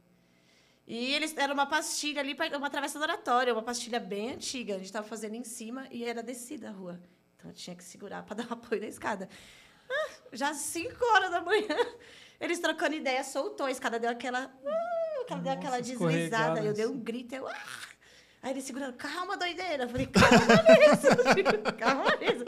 E 0.86 1.14
eles 1.14 1.36
era 1.36 1.52
uma 1.52 1.66
pastilha 1.66 2.20
ali, 2.20 2.36
uma 2.56 2.70
travessa 2.70 2.98
do 2.98 3.02
oratório, 3.02 3.52
uma 3.52 3.62
pastilha 3.62 4.00
bem 4.00 4.32
antiga. 4.32 4.74
A 4.76 4.78
gente 4.78 4.92
tava 4.92 5.06
fazendo 5.06 5.34
em 5.34 5.44
cima 5.44 5.86
e 5.90 6.04
era 6.04 6.22
descida 6.22 6.68
a 6.68 6.72
rua. 6.72 7.00
Então 7.36 7.50
eu 7.50 7.54
tinha 7.54 7.74
que 7.74 7.84
segurar 7.84 8.22
para 8.24 8.36
dar 8.42 8.48
um 8.50 8.52
apoio 8.54 8.80
na 8.80 8.88
escada. 8.88 9.28
Ah, 9.88 10.10
já 10.32 10.50
às 10.50 10.58
5 10.58 11.04
horas 11.12 11.30
da 11.30 11.40
manhã, 11.40 11.76
eles 12.40 12.60
trocando 12.60 12.94
ideia, 12.94 13.24
soltou, 13.24 13.66
a 13.66 13.70
escada 13.70 13.98
deu 13.98 14.10
aquela. 14.10 14.46
Uh, 14.46 14.99
aquela- 15.34 15.42
deu 15.42 15.52
aquela 15.52 15.80
deslizada. 15.80 16.60
Eu 16.60 16.72
dei 16.74 16.86
um 16.86 16.98
grito, 16.98 17.34
eu. 17.34 17.46
Ah! 17.48 17.54
Aí 18.42 18.52
ele 18.52 18.62
segurando, 18.62 18.94
calma, 18.94 19.36
doideira. 19.36 19.82
Eu 19.84 19.88
falei, 19.90 20.06
calma 20.06 20.38
mesmo, 20.62 21.62
calma 21.78 22.16
mesmo. 22.18 22.46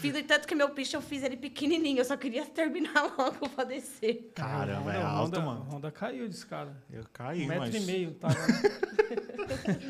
Fiz, 0.00 0.12
no 0.12 0.18
entanto 0.20 0.46
que 0.46 0.54
meu 0.54 0.70
picho 0.70 0.94
eu 0.96 1.02
fiz 1.02 1.20
ele 1.24 1.36
pequenininho, 1.36 1.98
eu 1.98 2.04
só 2.04 2.16
queria 2.16 2.46
terminar 2.46 3.02
logo 3.18 3.48
pra 3.48 3.64
descer. 3.64 4.30
Caramba, 4.36 4.92
é 4.92 4.98
Honda- 4.98 5.08
alto, 5.08 5.24
Honda- 5.26 5.40
mano. 5.40 5.66
Honda 5.68 5.90
caiu 5.90 6.28
de 6.28 6.34
escada. 6.36 6.76
Eu 6.92 7.00
Um 7.00 7.06
caí, 7.12 7.44
metro 7.44 7.58
mas... 7.64 7.74
e 7.74 7.80
meio, 7.80 8.12
tava. 8.12 8.36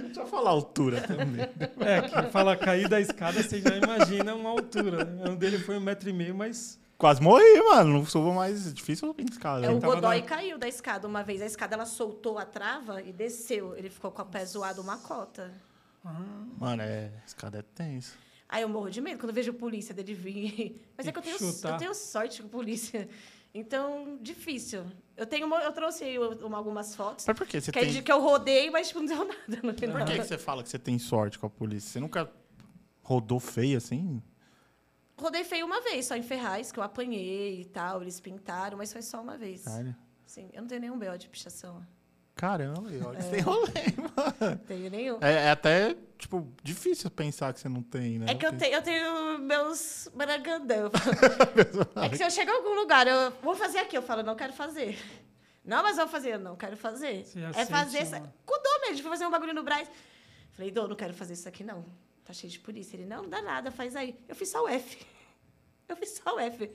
Deixa 0.06 0.20
eu 0.20 0.26
falar 0.26 0.50
a 0.50 0.52
altura 0.54 1.00
também. 1.02 1.42
É, 1.80 2.00
que 2.02 2.30
fala 2.30 2.56
cair 2.56 2.88
da 2.88 2.98
escada, 3.00 3.42
você 3.42 3.60
já 3.60 3.76
imagina 3.76 4.34
uma 4.34 4.48
altura. 4.50 5.04
Né? 5.04 5.30
O 5.30 5.36
dele 5.36 5.58
foi 5.58 5.76
um 5.76 5.80
metro 5.80 6.08
e 6.08 6.12
meio, 6.14 6.34
mas 6.34 6.78
Quase 6.98 7.20
morri, 7.22 7.60
mano. 7.68 7.92
Não 7.98 8.06
subo 8.06 8.32
mais. 8.32 8.66
É 8.66 8.70
difícil 8.72 9.06
subir 9.08 9.26
escada. 9.30 9.66
É, 9.66 9.70
o 9.70 9.78
Godoy 9.78 10.22
caiu 10.22 10.58
da 10.58 10.66
escada 10.66 11.06
uma 11.06 11.22
vez. 11.22 11.42
A 11.42 11.46
escada 11.46 11.74
ela 11.74 11.84
soltou 11.86 12.38
a 12.38 12.44
trava 12.46 13.02
e 13.02 13.12
desceu. 13.12 13.76
Ele 13.76 13.90
ficou 13.90 14.10
com 14.10 14.22
o 14.22 14.26
pé 14.26 14.44
zoado 14.44 14.80
uma 14.80 14.96
cota. 14.98 15.52
Mano, 16.58 16.82
é... 16.82 17.10
escada 17.26 17.58
é 17.58 17.62
tenso. 17.62 18.14
Aí 18.48 18.62
eu 18.62 18.68
morro 18.68 18.88
de 18.88 19.00
medo 19.00 19.18
quando 19.18 19.30
eu 19.30 19.34
vejo 19.34 19.52
polícia 19.52 19.92
dele 19.94 20.14
vir. 20.14 20.80
Mas 20.96 21.06
é 21.06 21.12
que 21.12 21.18
eu 21.18 21.22
tenho, 21.22 21.38
Chutar. 21.38 21.72
eu 21.72 21.78
tenho 21.78 21.94
sorte 21.94 22.42
com 22.42 22.48
polícia. 22.48 23.08
Então, 23.52 24.18
difícil. 24.20 24.84
Eu 25.16 25.26
tenho 25.26 25.46
uma- 25.46 25.62
eu 25.62 25.72
trouxe 25.72 26.04
aí 26.04 26.18
uma- 26.18 26.56
algumas 26.56 26.94
fotos. 26.94 27.24
Mas 27.26 27.36
por 27.36 27.46
que 27.46 27.60
você 27.60 27.72
Que 27.72 27.78
é 27.78 27.82
tem... 27.82 27.92
de 27.92 28.02
que 28.02 28.12
eu 28.12 28.20
rodei, 28.20 28.70
mas 28.70 28.88
tipo, 28.88 29.00
não 29.00 29.06
deu 29.06 29.24
nada. 29.26 29.60
Não 29.62 29.72
deu 29.72 29.90
Por 29.92 30.04
que, 30.04 30.18
que 30.18 30.24
você 30.24 30.38
fala 30.38 30.62
que 30.62 30.68
você 30.68 30.78
tem 30.78 30.98
sorte 30.98 31.38
com 31.38 31.46
a 31.46 31.50
polícia? 31.50 31.90
Você 31.90 32.00
nunca 32.00 32.30
rodou 33.02 33.40
feio 33.40 33.78
assim? 33.78 34.22
Rodei 35.18 35.44
feio 35.44 35.64
uma 35.64 35.80
vez, 35.80 36.06
só 36.06 36.14
em 36.14 36.22
Ferraz, 36.22 36.70
que 36.70 36.78
eu 36.78 36.82
apanhei 36.82 37.62
e 37.62 37.64
tal. 37.64 38.02
Eles 38.02 38.20
pintaram, 38.20 38.76
mas 38.76 38.92
foi 38.92 39.00
só 39.02 39.20
uma 39.22 39.36
vez. 39.38 39.62
Sério? 39.62 39.96
Sim, 40.26 40.50
eu 40.52 40.60
não 40.60 40.68
tenho 40.68 40.80
nenhum 40.82 40.98
B.O. 40.98 41.16
de 41.16 41.28
pichação. 41.28 41.84
Caramba, 42.34 42.92
e 42.92 43.00
olha 43.00 43.16
que 43.16 43.24
você 43.24 43.30
tem 43.30 43.40
rolê, 43.40 43.72
mano. 43.96 44.36
Não 44.40 44.56
tenho 44.58 44.90
nenhum. 44.90 45.18
É, 45.22 45.32
é 45.46 45.50
até, 45.50 45.96
tipo, 46.18 46.46
difícil 46.62 47.10
pensar 47.10 47.50
que 47.54 47.60
você 47.60 47.68
não 47.68 47.82
tem, 47.82 48.18
né? 48.18 48.26
É 48.28 48.34
que 48.34 48.44
eu 48.46 48.52
tenho, 48.54 48.74
eu 48.74 48.82
tenho 48.82 49.38
meus 49.38 50.06
barangandão. 50.14 50.90
é 52.02 52.08
que 52.10 52.18
se 52.18 52.22
eu 52.24 52.30
chego 52.30 52.50
a 52.50 52.54
algum 52.56 52.74
lugar, 52.74 53.06
eu 53.06 53.30
vou 53.42 53.56
fazer 53.56 53.78
aqui, 53.78 53.96
eu 53.96 54.02
falo, 54.02 54.22
não 54.22 54.36
quero 54.36 54.52
fazer. 54.52 54.98
Não, 55.64 55.82
mas 55.82 55.96
vou 55.96 56.06
fazer, 56.08 56.34
eu 56.34 56.38
não 56.38 56.56
quero 56.56 56.76
fazer. 56.76 57.24
É 57.56 57.64
fazer. 57.64 57.98
essa- 57.98 58.18
uma- 58.18 58.34
Com 58.44 58.62
dor 58.62 58.80
mesmo, 58.82 59.00
fui 59.02 59.10
fazer 59.10 59.26
um 59.26 59.30
bagulho 59.30 59.54
no 59.54 59.62
Braz. 59.62 59.90
Falei, 60.52 60.70
Dô, 60.70 60.86
não 60.86 60.94
quero 60.96 61.14
fazer 61.14 61.32
isso 61.32 61.48
aqui, 61.48 61.64
não. 61.64 61.86
Tá 62.26 62.32
cheio 62.32 62.50
de 62.50 62.58
polícia. 62.58 62.96
Ele, 62.96 63.06
não, 63.06 63.22
não 63.22 63.30
dá 63.30 63.40
nada, 63.40 63.70
faz 63.70 63.94
aí. 63.94 64.16
Eu 64.28 64.34
fiz 64.34 64.48
só 64.48 64.64
o 64.64 64.68
F. 64.68 64.98
Eu 65.88 65.96
fiz 65.96 66.20
só 66.22 66.34
o 66.34 66.40
F. 66.40 66.68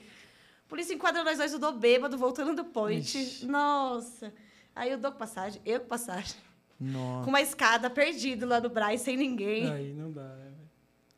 Polícia 0.70 0.94
enquadra 0.94 1.22
nós 1.22 1.38
dois, 1.38 1.54
o 1.54 1.60
Dô 1.60 1.74
bêbado, 1.74 2.18
voltando 2.18 2.56
do 2.56 2.64
point. 2.64 3.18
Ixi. 3.22 3.46
Nossa. 3.46 4.34
Aí 4.74 4.90
eu 4.90 4.98
dou 4.98 5.12
passagem, 5.12 5.62
eu 5.66 5.82
com 5.82 5.88
passagem. 5.88 6.38
Nossa. 6.80 7.26
Com 7.26 7.30
uma 7.30 7.42
escada, 7.42 7.90
perdido 7.90 8.46
lá 8.46 8.62
no 8.62 8.70
Braz, 8.70 9.02
sem 9.02 9.18
ninguém. 9.18 9.70
aí 9.70 9.94
não 9.94 10.10
dá, 10.14 10.24
né? 10.24 10.54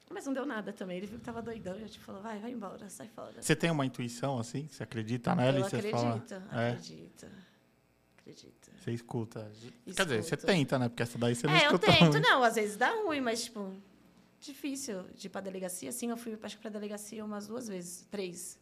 Mas 0.09 0.25
não 0.25 0.33
deu 0.33 0.43
nada 0.45 0.73
também. 0.73 0.97
Ele 0.97 1.05
viu 1.05 1.19
que 1.19 1.23
tava 1.25 1.39
doidão, 1.39 1.79
já 1.79 1.87
tipo, 1.87 2.03
falou, 2.03 2.21
vai, 2.23 2.39
vai 2.39 2.51
embora, 2.51 2.89
sai 2.89 3.07
fora. 3.09 3.39
Você 3.39 3.55
tem 3.55 3.69
uma 3.69 3.85
intuição 3.85 4.39
assim? 4.39 4.67
Você 4.67 4.81
acredita 4.81 5.35
nela 5.35 5.59
eu 5.59 5.61
e 5.61 5.69
você 5.69 5.75
acredito, 5.75 5.99
fala. 5.99 6.23
É, 6.51 6.69
acredito. 6.69 7.27
Acredito. 8.17 8.71
você 8.79 8.91
escuta. 8.91 9.51
Quer 9.95 10.03
dizer, 10.03 10.23
você 10.23 10.37
tenta, 10.37 10.79
né? 10.79 10.89
Porque 10.89 11.03
essa 11.03 11.17
daí 11.19 11.35
você 11.35 11.45
não 11.45 11.53
É, 11.53 11.57
eu 11.57 11.61
escuta. 11.65 11.85
tento, 11.85 12.01
muito. 12.01 12.19
não. 12.21 12.43
Às 12.43 12.55
vezes 12.55 12.75
dá 12.75 12.89
ruim, 13.03 13.21
mas, 13.21 13.43
tipo, 13.43 13.71
difícil 14.45 15.03
de 15.15 15.27
ir 15.27 15.29
pra 15.29 15.41
delegacia. 15.41 15.91
Sim, 15.91 16.09
eu 16.09 16.17
fui, 16.17 16.37
acho 16.41 16.55
que 16.55 16.61
pra 16.61 16.71
delegacia 16.71 17.23
umas 17.23 17.47
duas 17.47 17.67
vezes, 17.67 18.07
três. 18.09 18.59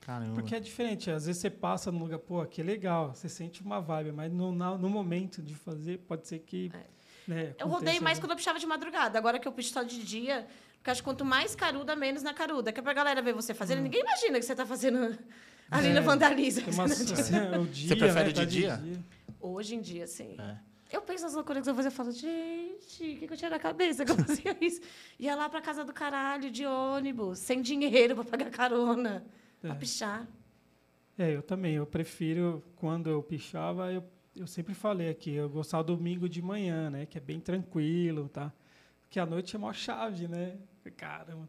Caramba. 0.00 0.34
Porque 0.34 0.54
é 0.54 0.60
diferente. 0.60 1.10
Às 1.10 1.26
vezes 1.26 1.40
você 1.40 1.50
passa 1.50 1.92
num 1.92 1.98
lugar, 1.98 2.18
pô, 2.18 2.44
que 2.46 2.62
legal, 2.62 3.14
você 3.14 3.28
sente 3.28 3.62
uma 3.62 3.80
vibe, 3.80 4.12
mas 4.12 4.32
no, 4.32 4.52
no 4.52 4.88
momento 4.88 5.42
de 5.42 5.54
fazer, 5.54 5.98
pode 5.98 6.26
ser 6.26 6.38
que. 6.40 6.72
Né, 7.26 7.54
Eu 7.58 7.68
rodei 7.68 8.00
mais 8.00 8.18
quando 8.18 8.30
eu 8.30 8.36
pichava 8.36 8.58
de 8.58 8.66
madrugada. 8.66 9.18
Agora 9.18 9.38
que 9.38 9.46
eu 9.46 9.52
picho 9.52 9.70
só 9.70 9.82
de 9.82 10.02
dia, 10.02 10.46
porque 10.76 10.90
acho 10.90 11.02
que 11.02 11.04
quanto 11.04 11.24
mais 11.24 11.54
caruda, 11.54 11.94
menos 11.94 12.22
na 12.22 12.32
caruda. 12.32 12.72
Que 12.72 12.80
é 12.80 12.82
pra 12.82 12.94
galera 12.94 13.20
ver 13.20 13.34
você 13.34 13.52
fazendo. 13.52 13.82
Ninguém 13.82 14.00
imagina 14.00 14.38
que 14.38 14.44
você 14.46 14.54
tá 14.54 14.64
fazendo 14.64 14.98
ali 15.70 15.88
Hum. 15.88 15.90
É, 15.90 16.00
no 16.00 16.02
vandalismo. 16.02 16.72
Uma, 16.72 16.84
assim, 16.84 17.12
é 17.54 17.58
o 17.58 17.66
dia, 17.66 17.96
prefere 17.96 18.28
né, 18.28 18.32
tá 18.32 18.44
de 18.44 18.50
dia? 18.50 18.82
Hoje 19.38 19.74
em 19.74 19.80
dia, 19.80 20.06
sim. 20.06 20.36
É. 20.38 20.67
Eu 20.90 21.02
penso 21.02 21.24
nas 21.24 21.34
loucuras 21.34 21.62
que 21.64 21.68
eu 21.70 21.74
fazia, 21.74 21.88
eu 21.88 21.92
falo, 21.92 22.10
gente, 22.12 23.02
o 23.02 23.18
que, 23.18 23.26
que 23.26 23.32
eu 23.32 23.36
tinha 23.36 23.50
na 23.50 23.58
cabeça 23.58 24.04
que 24.04 24.10
eu 24.10 24.16
fazia 24.24 24.56
isso? 24.60 24.80
Ia 25.18 25.34
lá 25.36 25.48
pra 25.48 25.60
casa 25.60 25.84
do 25.84 25.92
caralho, 25.92 26.50
de 26.50 26.64
ônibus, 26.64 27.38
sem 27.40 27.60
dinheiro 27.60 28.14
pra 28.14 28.24
pagar 28.24 28.50
carona, 28.50 29.24
pra 29.60 29.72
É. 29.72 29.74
pichar. 29.74 30.26
É, 31.18 31.34
eu 31.36 31.42
também. 31.42 31.74
Eu 31.74 31.84
prefiro, 31.86 32.62
quando 32.76 33.10
eu 33.10 33.22
pichava, 33.22 33.92
eu, 33.92 34.02
eu 34.34 34.46
sempre 34.46 34.72
falei 34.72 35.10
aqui, 35.10 35.32
eu 35.34 35.48
gostava 35.48 35.84
do 35.84 35.96
domingo 35.96 36.28
de 36.28 36.40
manhã, 36.40 36.88
né? 36.90 37.04
Que 37.06 37.18
é 37.18 37.20
bem 37.20 37.38
tranquilo, 37.40 38.28
tá? 38.28 38.52
Porque 39.02 39.18
a 39.20 39.26
noite 39.26 39.56
é 39.56 39.58
mó 39.58 39.72
chave, 39.72 40.26
né? 40.28 40.56
Caramba, 40.96 41.46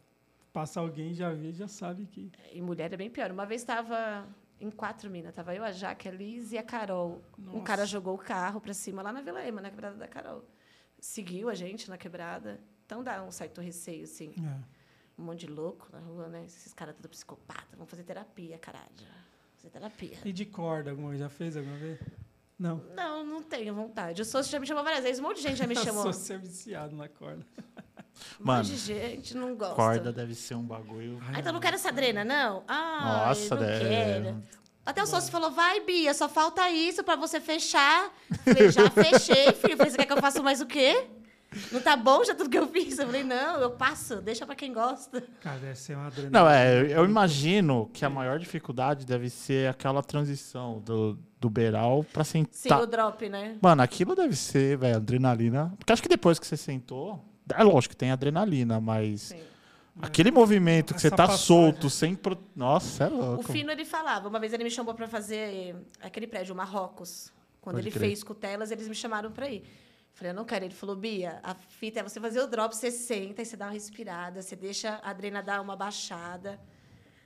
passa 0.52 0.82
alguém, 0.82 1.14
já 1.14 1.32
vê, 1.32 1.54
já 1.54 1.68
sabe 1.68 2.06
que... 2.06 2.30
E 2.52 2.62
mulher 2.62 2.92
é 2.92 2.98
bem 2.98 3.10
pior. 3.10 3.32
Uma 3.32 3.46
vez 3.46 3.62
estava 3.62 4.28
em 4.60 4.70
quatro 4.70 5.10
minas, 5.10 5.34
tava 5.34 5.56
eu, 5.56 5.64
a 5.64 5.72
Jaque, 5.72 6.08
a 6.08 6.12
Liz 6.12 6.52
e 6.52 6.58
a 6.58 6.64
Carol. 6.64 7.22
Um 7.38 7.44
Nossa. 7.44 7.62
cara 7.62 7.86
jogou 7.86 8.16
o 8.16 8.18
carro 8.18 8.60
pra 8.60 8.74
cima 8.74 9.02
lá 9.02 9.12
na 9.14 9.22
Vila 9.22 9.46
Ema, 9.46 9.62
na 9.62 9.70
quebrada 9.70 9.96
da 9.96 10.08
Carol. 10.08 10.44
Seguiu 11.00 11.50
a 11.50 11.56
gente 11.56 11.90
na 11.90 11.98
quebrada. 11.98 12.60
Então 12.86 13.04
dá 13.04 13.24
um 13.24 13.32
certo 13.32 13.62
receio, 13.62 14.04
assim. 14.04 14.34
É. 14.38 14.80
Um 15.22 15.26
monte 15.26 15.42
de 15.46 15.48
louco 15.48 15.88
na 15.92 16.00
rua, 16.00 16.28
né? 16.28 16.44
Esses 16.46 16.74
caras 16.74 16.96
tudo 16.96 17.08
psicopata. 17.10 17.68
Vamos 17.74 17.90
fazer 17.90 18.04
terapia, 18.04 18.58
caralho. 18.58 18.90
Fazer 19.56 19.70
terapia. 19.70 20.18
E 20.26 20.32
de 20.34 20.46
corda, 20.46 20.92
alguma 20.92 21.10
vez? 21.10 21.20
Já 21.22 21.30
fez 21.30 21.56
alguma 21.58 21.78
vez? 21.78 22.00
Não. 22.58 22.78
Não, 22.96 23.26
não 23.26 23.42
tenho 23.44 23.74
vontade. 23.74 24.22
O 24.22 24.26
Sócio 24.26 24.52
já 24.52 24.60
me 24.60 24.66
chamou 24.68 24.84
várias 24.84 25.04
vezes. 25.04 25.20
Um 25.20 25.24
monte 25.24 25.38
de 25.38 25.44
gente 25.44 25.58
já 25.58 25.68
me 25.68 25.76
Eu 25.76 25.84
chamou. 25.84 26.04
sou 26.04 26.14
ser 26.14 26.40
viciado 26.40 26.96
na 26.96 27.08
corda. 27.08 27.46
Mano, 28.40 28.64
de 28.64 28.76
gente 28.78 29.36
não 29.36 29.56
gosta. 29.56 29.76
Corda 29.76 30.12
deve 30.14 30.34
ser 30.36 30.56
um 30.56 30.64
bagulho. 30.64 31.20
Ah, 31.34 31.40
então 31.40 31.52
não 31.54 31.60
quero 31.60 31.76
essa 31.76 31.92
drena, 31.92 32.24
não? 32.24 32.64
Ah, 32.68 33.26
Nossa, 33.28 33.56
não 33.56 33.62
deve- 33.64 33.90
quero. 33.90 34.44
Até 34.86 35.04
o 35.04 35.06
sócio 35.08 35.32
falou, 35.32 35.52
vai, 35.52 35.82
Bia, 35.82 36.14
só 36.14 36.28
falta 36.28 36.70
isso 36.72 37.04
pra 37.04 37.16
você 37.16 37.40
fechar. 37.40 38.12
Falei, 38.44 38.72
já 38.72 38.90
fechei, 38.90 39.52
filho. 39.54 39.78
Falei, 39.78 39.92
você 39.92 39.98
quer 39.98 40.06
que 40.06 40.14
eu 40.14 40.18
faça 40.18 40.42
mais 40.42 40.62
o 40.62 40.66
quê? 40.66 41.06
Não 41.72 41.82
tá 41.82 41.96
bom 41.98 42.24
já 42.24 42.34
tudo 42.36 42.50
que 42.50 42.58
eu 42.58 42.68
fiz? 42.68 42.98
Eu 43.00 43.08
falei, 43.08 43.24
não, 43.24 43.60
eu 43.60 43.72
passo, 43.72 44.18
deixa 44.22 44.46
pra 44.46 44.56
quem 44.56 44.72
gosta. 44.74 45.24
Cara, 45.42 45.58
deve 45.60 45.76
ser 45.78 45.96
uma 45.96 46.08
adrenalina. 46.08 46.40
Não, 46.40 46.50
é, 46.50 46.94
eu- 46.96 47.06
imagino 47.06 47.90
que 47.94 48.04
a 48.06 48.10
maior 48.10 48.40
dificuldade 48.40 49.06
deve 49.06 49.30
ser 49.30 49.70
aquela 49.70 50.02
transição 50.02 50.80
do, 50.80 51.18
do 51.40 51.50
beiral 51.50 52.04
pra 52.14 52.24
Sim, 52.24 52.46
sentar. 52.52 52.82
o 52.82 52.88
drop, 52.88 53.28
né? 53.30 53.58
Mano, 53.62 53.82
aquilo 53.82 54.16
deve 54.16 54.36
ser, 54.36 54.78
velho, 54.78 54.96
adrenalina. 54.98 55.74
Porque 55.78 55.92
acho 55.94 56.02
que 56.04 56.10
depois 56.10 56.38
que 56.40 56.46
você 56.48 56.58
sentou, 56.58 57.24
é 57.56 57.64
lógico 57.64 57.94
que 57.94 57.98
tem 57.98 58.12
adrenalina, 58.12 58.80
mas 58.80 59.22
Sim. 59.22 59.42
aquele 60.02 60.32
movimento 60.32 60.94
que 60.94 61.02
você 61.02 61.08
Essa 61.08 61.16
tá 61.16 61.28
passagem. 61.28 61.46
solto, 61.46 61.90
sem. 61.90 62.16
Pro... 62.16 62.38
Nossa, 62.56 63.06
é 63.06 63.08
O 63.08 63.16
louco. 63.16 63.52
Fino, 63.52 63.72
ele 63.72 63.86
falava. 63.86 64.28
Uma 64.28 64.40
vez 64.40 64.54
ele 64.54 64.64
me 64.64 64.72
chamou 64.72 64.94
pra 64.94 65.08
fazer 65.08 65.76
aquele 66.02 66.28
prédio, 66.28 66.54
o 66.54 66.58
Marrocos. 66.58 67.32
Quando 67.62 67.76
Pode 67.76 67.88
ele 67.88 67.92
crer. 67.96 68.08
fez 68.10 68.24
cutelas, 68.24 68.72
eles 68.72 68.88
me 68.88 68.96
chamaram 68.96 69.32
pra 69.32 69.50
ir. 69.50 69.64
Falei, 70.14 70.32
eu 70.32 70.36
não 70.36 70.46
quero. 70.46 70.66
Ele 70.66 70.74
falou, 70.74 70.96
Bia, 70.96 71.40
a 71.44 71.54
fita 71.54 72.00
é 72.00 72.04
você 72.04 72.20
fazer 72.20 72.40
o 72.42 72.48
drop, 72.48 72.76
você 72.76 72.90
senta 72.92 73.42
e 73.42 73.46
você 73.46 73.56
dá 73.56 73.66
uma 73.66 73.72
respirada, 73.74 74.42
você 74.42 74.56
deixa 74.56 75.00
a 75.04 75.10
adrena 75.12 75.42
dar 75.42 75.62
uma 75.62 75.76
baixada. 75.76 76.60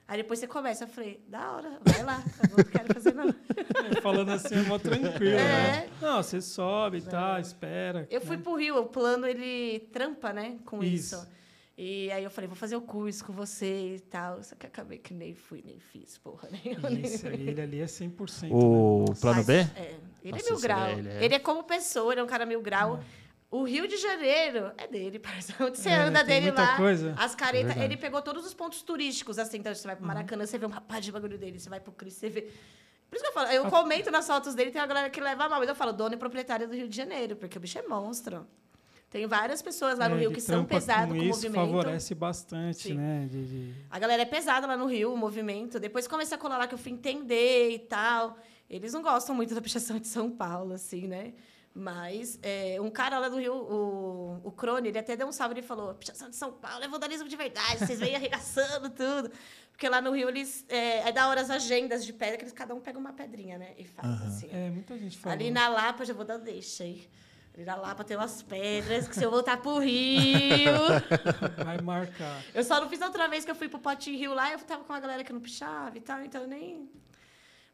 Aí 0.07 0.17
depois 0.17 0.39
você 0.39 0.47
começa. 0.47 0.83
Eu 0.83 0.87
falei, 0.87 1.23
da 1.27 1.51
hora, 1.53 1.79
vai 1.83 2.03
lá. 2.03 2.23
Eu 2.49 2.57
não 2.57 2.63
quero 2.65 2.93
fazer, 2.93 3.13
não. 3.13 3.29
É, 3.29 3.99
Falando 4.01 4.29
assim, 4.31 4.55
é 4.55 4.61
mó 4.63 4.77
tranquilo, 4.77 5.35
né? 5.35 5.85
É. 5.85 5.89
Não, 6.01 6.21
você 6.21 6.41
sobe 6.41 6.97
e 6.97 7.01
tá, 7.01 7.39
espera. 7.39 8.05
Eu 8.09 8.21
fui 8.21 8.35
né? 8.37 8.43
pro 8.43 8.55
Rio, 8.55 8.77
o 8.77 8.85
plano 8.85 9.25
ele 9.25 9.79
trampa, 9.91 10.33
né, 10.33 10.57
com 10.65 10.83
isso. 10.83 11.15
Isso. 11.15 11.27
E 11.75 12.11
aí 12.11 12.23
eu 12.23 12.29
falei, 12.29 12.47
vou 12.47 12.55
fazer 12.55 12.75
o 12.75 12.81
curso 12.81 13.25
com 13.25 13.33
você 13.33 13.95
e 13.95 13.99
tal. 13.99 14.43
Só 14.43 14.55
que 14.55 14.67
acabei 14.67 14.99
que 14.99 15.11
nem 15.13 15.33
fui, 15.33 15.63
nem 15.65 15.79
fiz, 15.79 16.19
porra. 16.19 16.47
Nem, 16.51 17.01
Isso, 17.01 17.25
ele 17.27 17.59
ali 17.59 17.79
é 17.81 17.85
100%. 17.85 18.51
O 18.51 19.05
né? 19.09 19.15
Plano 19.19 19.43
B? 19.43 19.53
É, 19.75 19.95
ele 20.23 20.33
Nossa, 20.33 20.47
é 20.47 20.51
mil 20.51 20.61
grau. 20.61 20.89
ele 20.89 21.09
Ele 21.09 21.33
é- 21.33 21.37
é... 21.37 21.39
como 21.39 21.63
pessoa, 21.63 22.13
ele 22.13 22.21
é 22.21 22.23
um 22.23 22.27
cara 22.27 22.45
mil 22.45 22.61
grau. 22.61 22.99
O 23.55 23.63
Rio 23.63 23.87
de 23.87 23.97
Janeiro 23.97 24.71
é 24.77 24.87
dele, 24.87 25.19
parceiro. 25.19 25.65
Onde 25.65 25.77
você 25.79 25.89
É, 25.89 25.95
anda 25.95 26.23
dele 26.23 26.49
lá, 26.51 26.75
coisa. 26.77 27.13
as 27.17 27.35
caretas. 27.35 27.67
Verdade. 27.67 27.85
ele 27.93 27.97
pegou 27.97 28.21
todos 28.21 28.45
os 28.45 28.53
pontos 28.53 28.81
turísticos, 28.81 29.37
assim. 29.37 29.57
Então, 29.59 29.73
você 29.73 29.85
vai 29.85 29.95
pro 29.95 30.05
Maracanã, 30.05 30.45
você 30.45 30.57
vê 30.57 30.65
uma 30.65 30.81
pá 30.81 30.99
de 30.99 31.11
bagulho 31.11 31.37
dele. 31.37 31.59
Você 31.59 31.69
vai 31.69 31.79
pro 31.79 31.91
Cristo, 31.91 32.19
você 32.19 32.29
vê... 32.29 32.41
Por 33.09 33.15
isso 33.17 33.23
que 33.23 33.29
eu 33.29 33.33
falo, 33.33 33.47
eu 33.51 33.65
comento 33.69 34.09
nas 34.09 34.25
fotos 34.25 34.55
dele, 34.55 34.71
tem 34.71 34.81
uma 34.81 34.87
galera 34.87 35.07
que 35.09 35.21
leva 35.21 35.47
mal. 35.47 35.59
Mas 35.59 35.69
eu 35.69 35.75
falo, 35.75 35.93
dono 35.93 36.15
e 36.15 36.17
proprietário 36.17 36.67
do 36.67 36.73
Rio 36.75 36.87
de 36.89 36.95
Janeiro, 36.97 37.35
porque 37.35 37.57
o 37.57 37.61
bicho 37.61 37.77
é 37.77 37.83
monstro. 37.87 38.47
Tem 39.11 39.27
várias 39.27 39.61
pessoas 39.61 39.99
lá 39.99 40.09
no 40.09 40.15
É, 40.15 40.21
Rio 40.21 40.31
que 40.31 40.41
são 40.41 40.65
pesadas 40.65 41.09
com, 41.09 41.13
com 41.13 41.19
o 41.19 41.23
isso, 41.23 41.43
movimento. 41.47 41.67
favorece 41.67 42.15
bastante, 42.15 42.79
Sim. 42.87 42.93
né? 42.95 43.27
de- 43.29 43.45
de- 43.45 43.73
A 43.91 43.99
galera 43.99 44.23
é 44.23 44.25
pesada 44.25 44.65
lá 44.65 44.75
no 44.75 44.87
Rio, 44.87 45.13
o 45.13 45.17
movimento. 45.17 45.79
Depois 45.79 46.07
comecei 46.07 46.35
a 46.35 46.39
colar 46.39 46.57
lá 46.57 46.65
que 46.65 46.73
eu 46.73 46.77
fui 46.79 46.91
entender 46.91 47.69
e 47.69 47.77
tal. 47.77 48.35
Eles 48.67 48.91
não 48.93 49.03
gostam 49.03 49.35
muito 49.35 49.53
da 49.53 49.61
pichação 49.61 49.99
de 49.99 50.07
São 50.07 50.31
Paulo, 50.31 50.73
assim, 50.73 51.07
né? 51.07 51.33
Mas 51.75 52.37
é, 52.43 52.79
um 52.79 52.91
cara 52.91 53.17
lá 53.17 53.29
do 53.29 53.37
Rio, 53.37 53.55
o, 53.55 54.41
o 54.43 54.51
Crone, 54.51 54.89
ele 54.89 54.99
até 54.99 55.15
deu 55.15 55.27
um 55.27 55.31
salve 55.31 55.59
e 55.59 55.63
falou: 55.63 55.95
pichação 55.95 56.29
de 56.29 56.35
São 56.35 56.51
Paulo 56.51 56.83
é 56.83 56.87
vandalismo 56.87 57.27
de 57.27 57.35
verdade, 57.35 57.79
vocês 57.79 57.99
vêm 57.99 58.15
arregaçando 58.15 58.89
tudo. 58.91 59.31
Porque 59.71 59.89
lá 59.89 59.99
no 59.99 60.11
Rio, 60.11 60.29
eles. 60.29 60.63
É, 60.69 61.09
é 61.09 61.11
da 61.11 61.27
hora 61.27 61.41
as 61.41 61.49
agendas 61.49 62.05
de 62.05 62.13
pedra, 62.13 62.37
que 62.37 62.43
eles, 62.43 62.53
cada 62.53 62.75
um 62.75 62.79
pega 62.79 62.99
uma 62.99 63.11
pedrinha, 63.11 63.57
né? 63.57 63.73
E 63.75 63.85
faz 63.85 64.21
assim. 64.21 64.49
É, 64.51 64.69
muita 64.69 64.95
gente 64.99 65.17
fala. 65.17 65.33
Ali 65.33 65.49
na 65.49 65.67
Lapa, 65.67 66.05
já 66.05 66.13
vou 66.13 66.23
dar 66.23 66.37
deixa 66.37 66.83
aí. 66.83 67.09
Ir 67.55 67.65
lá 67.65 67.93
pra 67.93 68.03
ter 68.03 68.15
umas 68.15 68.41
pedras, 68.41 69.07
que 69.07 69.15
se 69.15 69.23
eu 69.23 69.29
voltar 69.29 69.57
pro 69.57 69.77
Rio. 69.77 70.73
Vai 71.63 71.79
marcar. 71.81 72.41
Eu 72.53 72.63
só 72.63 72.81
não 72.81 72.89
fiz 72.89 72.99
outra 73.01 73.27
vez 73.27 73.45
que 73.45 73.51
eu 73.51 73.55
fui 73.55 73.69
pro 73.69 73.77
Pote 73.77 74.15
Rio 74.15 74.33
lá, 74.33 74.51
eu 74.51 74.59
tava 74.59 74.83
com 74.83 74.91
uma 74.91 74.99
galera 74.99 75.23
que 75.23 75.31
não 75.31 75.39
pichava 75.39 75.95
e 75.95 76.01
tal, 76.01 76.23
então 76.23 76.41
eu 76.41 76.47
nem. 76.47 76.89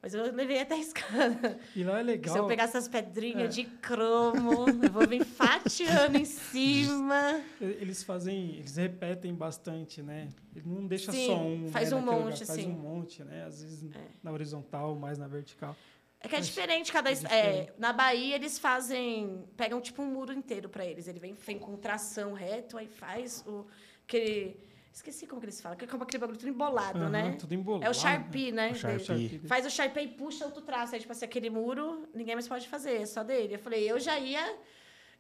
Mas 0.02 0.14
eu 0.14 0.32
levei 0.34 0.62
até 0.62 0.76
a 0.76 0.80
escada. 0.80 1.60
E 1.76 1.84
lá 1.84 2.00
é 2.00 2.04
legal. 2.04 2.34
Se 2.34 2.40
eu 2.40 2.48
pegar 2.48 2.64
essas 2.64 2.88
pedrinhas 2.88 3.44
É. 3.44 3.48
de 3.48 3.66
cromo, 3.66 4.66
eu 4.82 4.92
vou 4.92 5.06
vir 5.06 5.26
fatiando 5.26 6.18
em 6.18 6.24
cima. 6.24 7.42
Eles 7.60 8.02
fazem, 8.04 8.56
eles 8.56 8.78
repetem 8.78 9.34
bastante, 9.36 10.02
né? 10.02 10.30
Ele 10.56 10.66
não 10.70 10.88
deixa 10.88 11.12
Sim, 11.12 11.26
só 11.28 11.38
um. 11.42 11.68
faz 11.70 11.92
né, 11.92 11.98
um 11.98 12.02
monte, 12.02 12.46
faz 12.46 12.62
sim. 12.62 12.68
um 12.72 12.76
monte, 12.80 13.24
né? 13.26 13.44
Às 13.46 13.62
vezes 13.62 13.84
É. 13.94 14.00
na 14.24 14.32
horizontal, 14.32 14.96
mais 14.96 15.18
na 15.18 15.28
vertical. 15.28 15.76
É 16.22 16.28
que 16.30 16.36
é 16.36 16.40
diferente 16.40 16.92
cada. 16.94 17.10
é 17.10 17.14
es- 17.14 17.20
diferente. 17.20 17.70
é, 17.70 17.74
na 17.78 17.92
Bahia, 17.94 18.36
eles 18.36 18.58
fazem. 18.58 19.44
Pegam 19.58 19.80
tipo 19.82 20.02
um 20.02 20.06
muro 20.06 20.32
inteiro 20.34 20.70
pra 20.70 20.86
eles. 20.86 21.08
Ele 21.10 21.20
vem, 21.20 21.34
vem 21.34 21.60
com 21.60 21.76
tração 21.76 22.34
reto, 22.34 22.78
aí 22.78 22.88
faz 22.88 23.44
o. 23.46 23.66
Aquele. 24.06 24.58
Esqueci 24.92 25.28
como 25.28 25.40
que 25.40 25.46
eles 25.46 25.62
falam, 25.62 25.78
que 25.78 25.86
é 25.86 25.88
como 25.88 26.04
aquele 26.04 26.20
bagulho 26.20 26.38
tudo 26.38 26.50
embolado, 26.50 27.00
Aham, 27.00 27.10
né? 27.10 27.38
Tudo 27.40 27.54
embolado. 27.54 27.86
É 27.86 27.90
o 27.90 27.94
Sharpie, 27.94 28.52
né? 28.52 28.72
O 28.72 28.76
Sharpie. 28.76 29.40
Faz 29.48 29.66
o 29.66 29.70
Sharpie 29.70 30.02
e 30.02 30.08
puxa 30.08 30.46
outro 30.46 30.62
traço. 30.62 30.94
Aí, 30.94 31.00
tipo 31.00 31.12
assim, 31.12 31.26
aquele 31.26 31.50
muro, 31.50 32.08
ninguém 32.14 32.36
mais 32.36 32.48
pode 32.48 32.68
fazer, 32.68 33.02
é 33.02 33.06
só 33.06 33.24
dele. 33.24 33.56
Eu 33.56 33.60
falei, 33.60 33.90
eu 33.90 34.00
já 34.00 34.18
ia. 34.20 34.58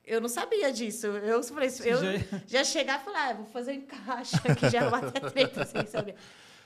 Eu 0.06 0.20
não 0.20 0.28
sabia 0.28 0.72
disso. 0.74 1.08
Eu 1.08 1.44
falei, 1.44 1.70
Você 1.70 1.94
eu 1.94 1.98
já 1.98 2.40
já, 2.48 2.64
chegar 2.64 3.00
e 3.00 3.04
falar, 3.06 3.30
ah, 3.30 3.34
vou 3.34 3.46
fazer 3.46 3.72
um 3.72 3.76
encaixe 3.76 4.36
aqui, 4.38 4.70
já 4.70 4.90
vou 4.90 5.08
até 5.08 5.20
treta, 5.20 5.64
sem 5.66 5.86
saber. 5.86 6.16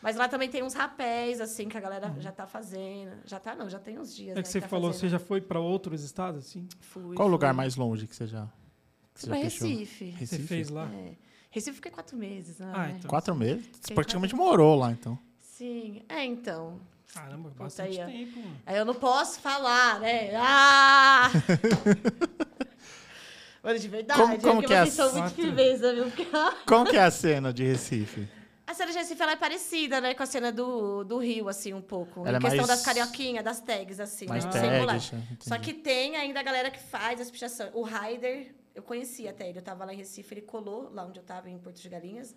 Mas 0.01 0.15
lá 0.15 0.27
também 0.27 0.49
tem 0.49 0.63
uns 0.63 0.73
rapéis, 0.73 1.39
assim, 1.39 1.69
que 1.69 1.77
a 1.77 1.81
galera 1.81 2.13
já 2.19 2.31
tá 2.31 2.45
fazendo. 2.45 3.11
Já 3.25 3.39
tá, 3.39 3.55
não, 3.55 3.69
já 3.69 3.79
tem 3.79 3.99
uns 3.99 4.15
dias. 4.15 4.31
É 4.31 4.35
né, 4.35 4.41
que 4.41 4.49
você 4.49 4.59
tá 4.59 4.67
falou, 4.67 4.91
fazendo. 4.91 5.01
você 5.01 5.09
já 5.09 5.19
foi 5.19 5.39
para 5.39 5.59
outros 5.59 6.03
estados, 6.03 6.45
assim? 6.45 6.67
Fui. 6.79 7.15
Qual 7.15 7.27
o 7.27 7.31
lugar 7.31 7.53
mais 7.53 7.75
longe 7.75 8.07
que 8.07 8.15
você 8.15 8.27
já. 8.27 8.47
Que 9.13 9.21
você 9.21 9.27
pra 9.27 9.35
já 9.37 9.43
fechou? 9.43 9.67
Recife. 9.67 10.11
Você 10.11 10.17
Recife? 10.17 10.43
fez 10.47 10.69
lá? 10.69 10.89
É. 10.93 11.13
Recife 11.53 11.75
fiquei 11.75 11.91
quatro 11.91 12.17
meses, 12.17 12.57
né? 12.57 12.71
Ah, 12.75 12.89
então. 12.89 13.07
Quatro 13.09 13.35
meses? 13.35 13.63
Você 13.65 13.71
Fiquei 13.81 13.95
praticamente 13.95 14.35
morou 14.35 14.75
lá, 14.75 14.91
então. 14.91 15.17
Sim. 15.39 16.01
É, 16.09 16.25
então. 16.25 16.79
Caramba, 17.13 17.49
Puta 17.49 17.63
bastante 17.65 18.01
aí, 18.01 18.25
tempo, 18.25 18.39
mano. 18.39 18.57
Aí 18.65 18.75
eu 18.75 18.85
não 18.85 18.95
posso 18.95 19.39
falar, 19.39 19.99
né? 19.99 20.31
Ah! 20.35 21.29
Mas 23.61 23.81
de 23.81 23.87
verdade, 23.87 24.19
Como- 24.19 24.39
como 24.41 24.53
porque 24.55 24.67
que 24.67 24.73
é 24.73 24.79
a- 24.79 25.11
muito 25.13 25.35
firmeza, 25.35 25.93
viu? 25.93 26.05
Como 26.65 26.85
que 26.89 26.97
é 26.97 27.03
a 27.03 27.11
cena 27.11 27.53
de 27.53 27.63
Recife? 27.63 28.27
a 28.65 28.73
cena 28.73 28.91
de 28.91 28.97
Recife 28.97 29.21
ela 29.21 29.33
é 29.33 29.35
parecida, 29.35 30.01
né, 30.01 30.15
com 30.15 30.23
a 30.23 30.25
cena 30.25 30.51
do, 30.51 31.03
do 31.03 31.19
Rio, 31.19 31.47
assim, 31.47 31.73
um 31.73 31.81
pouco. 31.81 32.21
Ela 32.27 32.31
em 32.31 32.35
é 32.37 32.39
questão 32.39 32.57
mais- 32.65 32.69
das 32.69 32.81
carioquinhas, 32.81 33.43
das 33.43 33.59
tags, 33.61 33.99
assim, 33.99 34.25
Mais 34.25 34.43
né? 34.45 34.51
Tags. 34.51 35.13
entendi. 35.13 35.37
Só 35.39 35.57
que 35.59 35.73
tem 35.73 36.15
ainda 36.15 36.39
a 36.39 36.43
galera 36.43 36.71
que 36.71 36.79
faz 36.79 37.21
as 37.21 37.29
pichações. 37.29 37.69
O 37.73 37.83
Ryder, 37.83 38.55
eu 38.75 38.81
conhecia 38.83 39.29
até 39.31 39.47
ele. 39.49 39.59
Eu 39.59 39.63
tava 39.63 39.85
lá 39.85 39.93
em 39.93 39.97
Recife, 39.97 40.33
ele 40.33 40.41
colou 40.41 40.89
lá 40.93 41.05
onde 41.05 41.19
eu 41.19 41.23
tava, 41.23 41.49
em 41.49 41.57
Porto 41.57 41.81
de 41.81 41.89
Galinhas. 41.89 42.35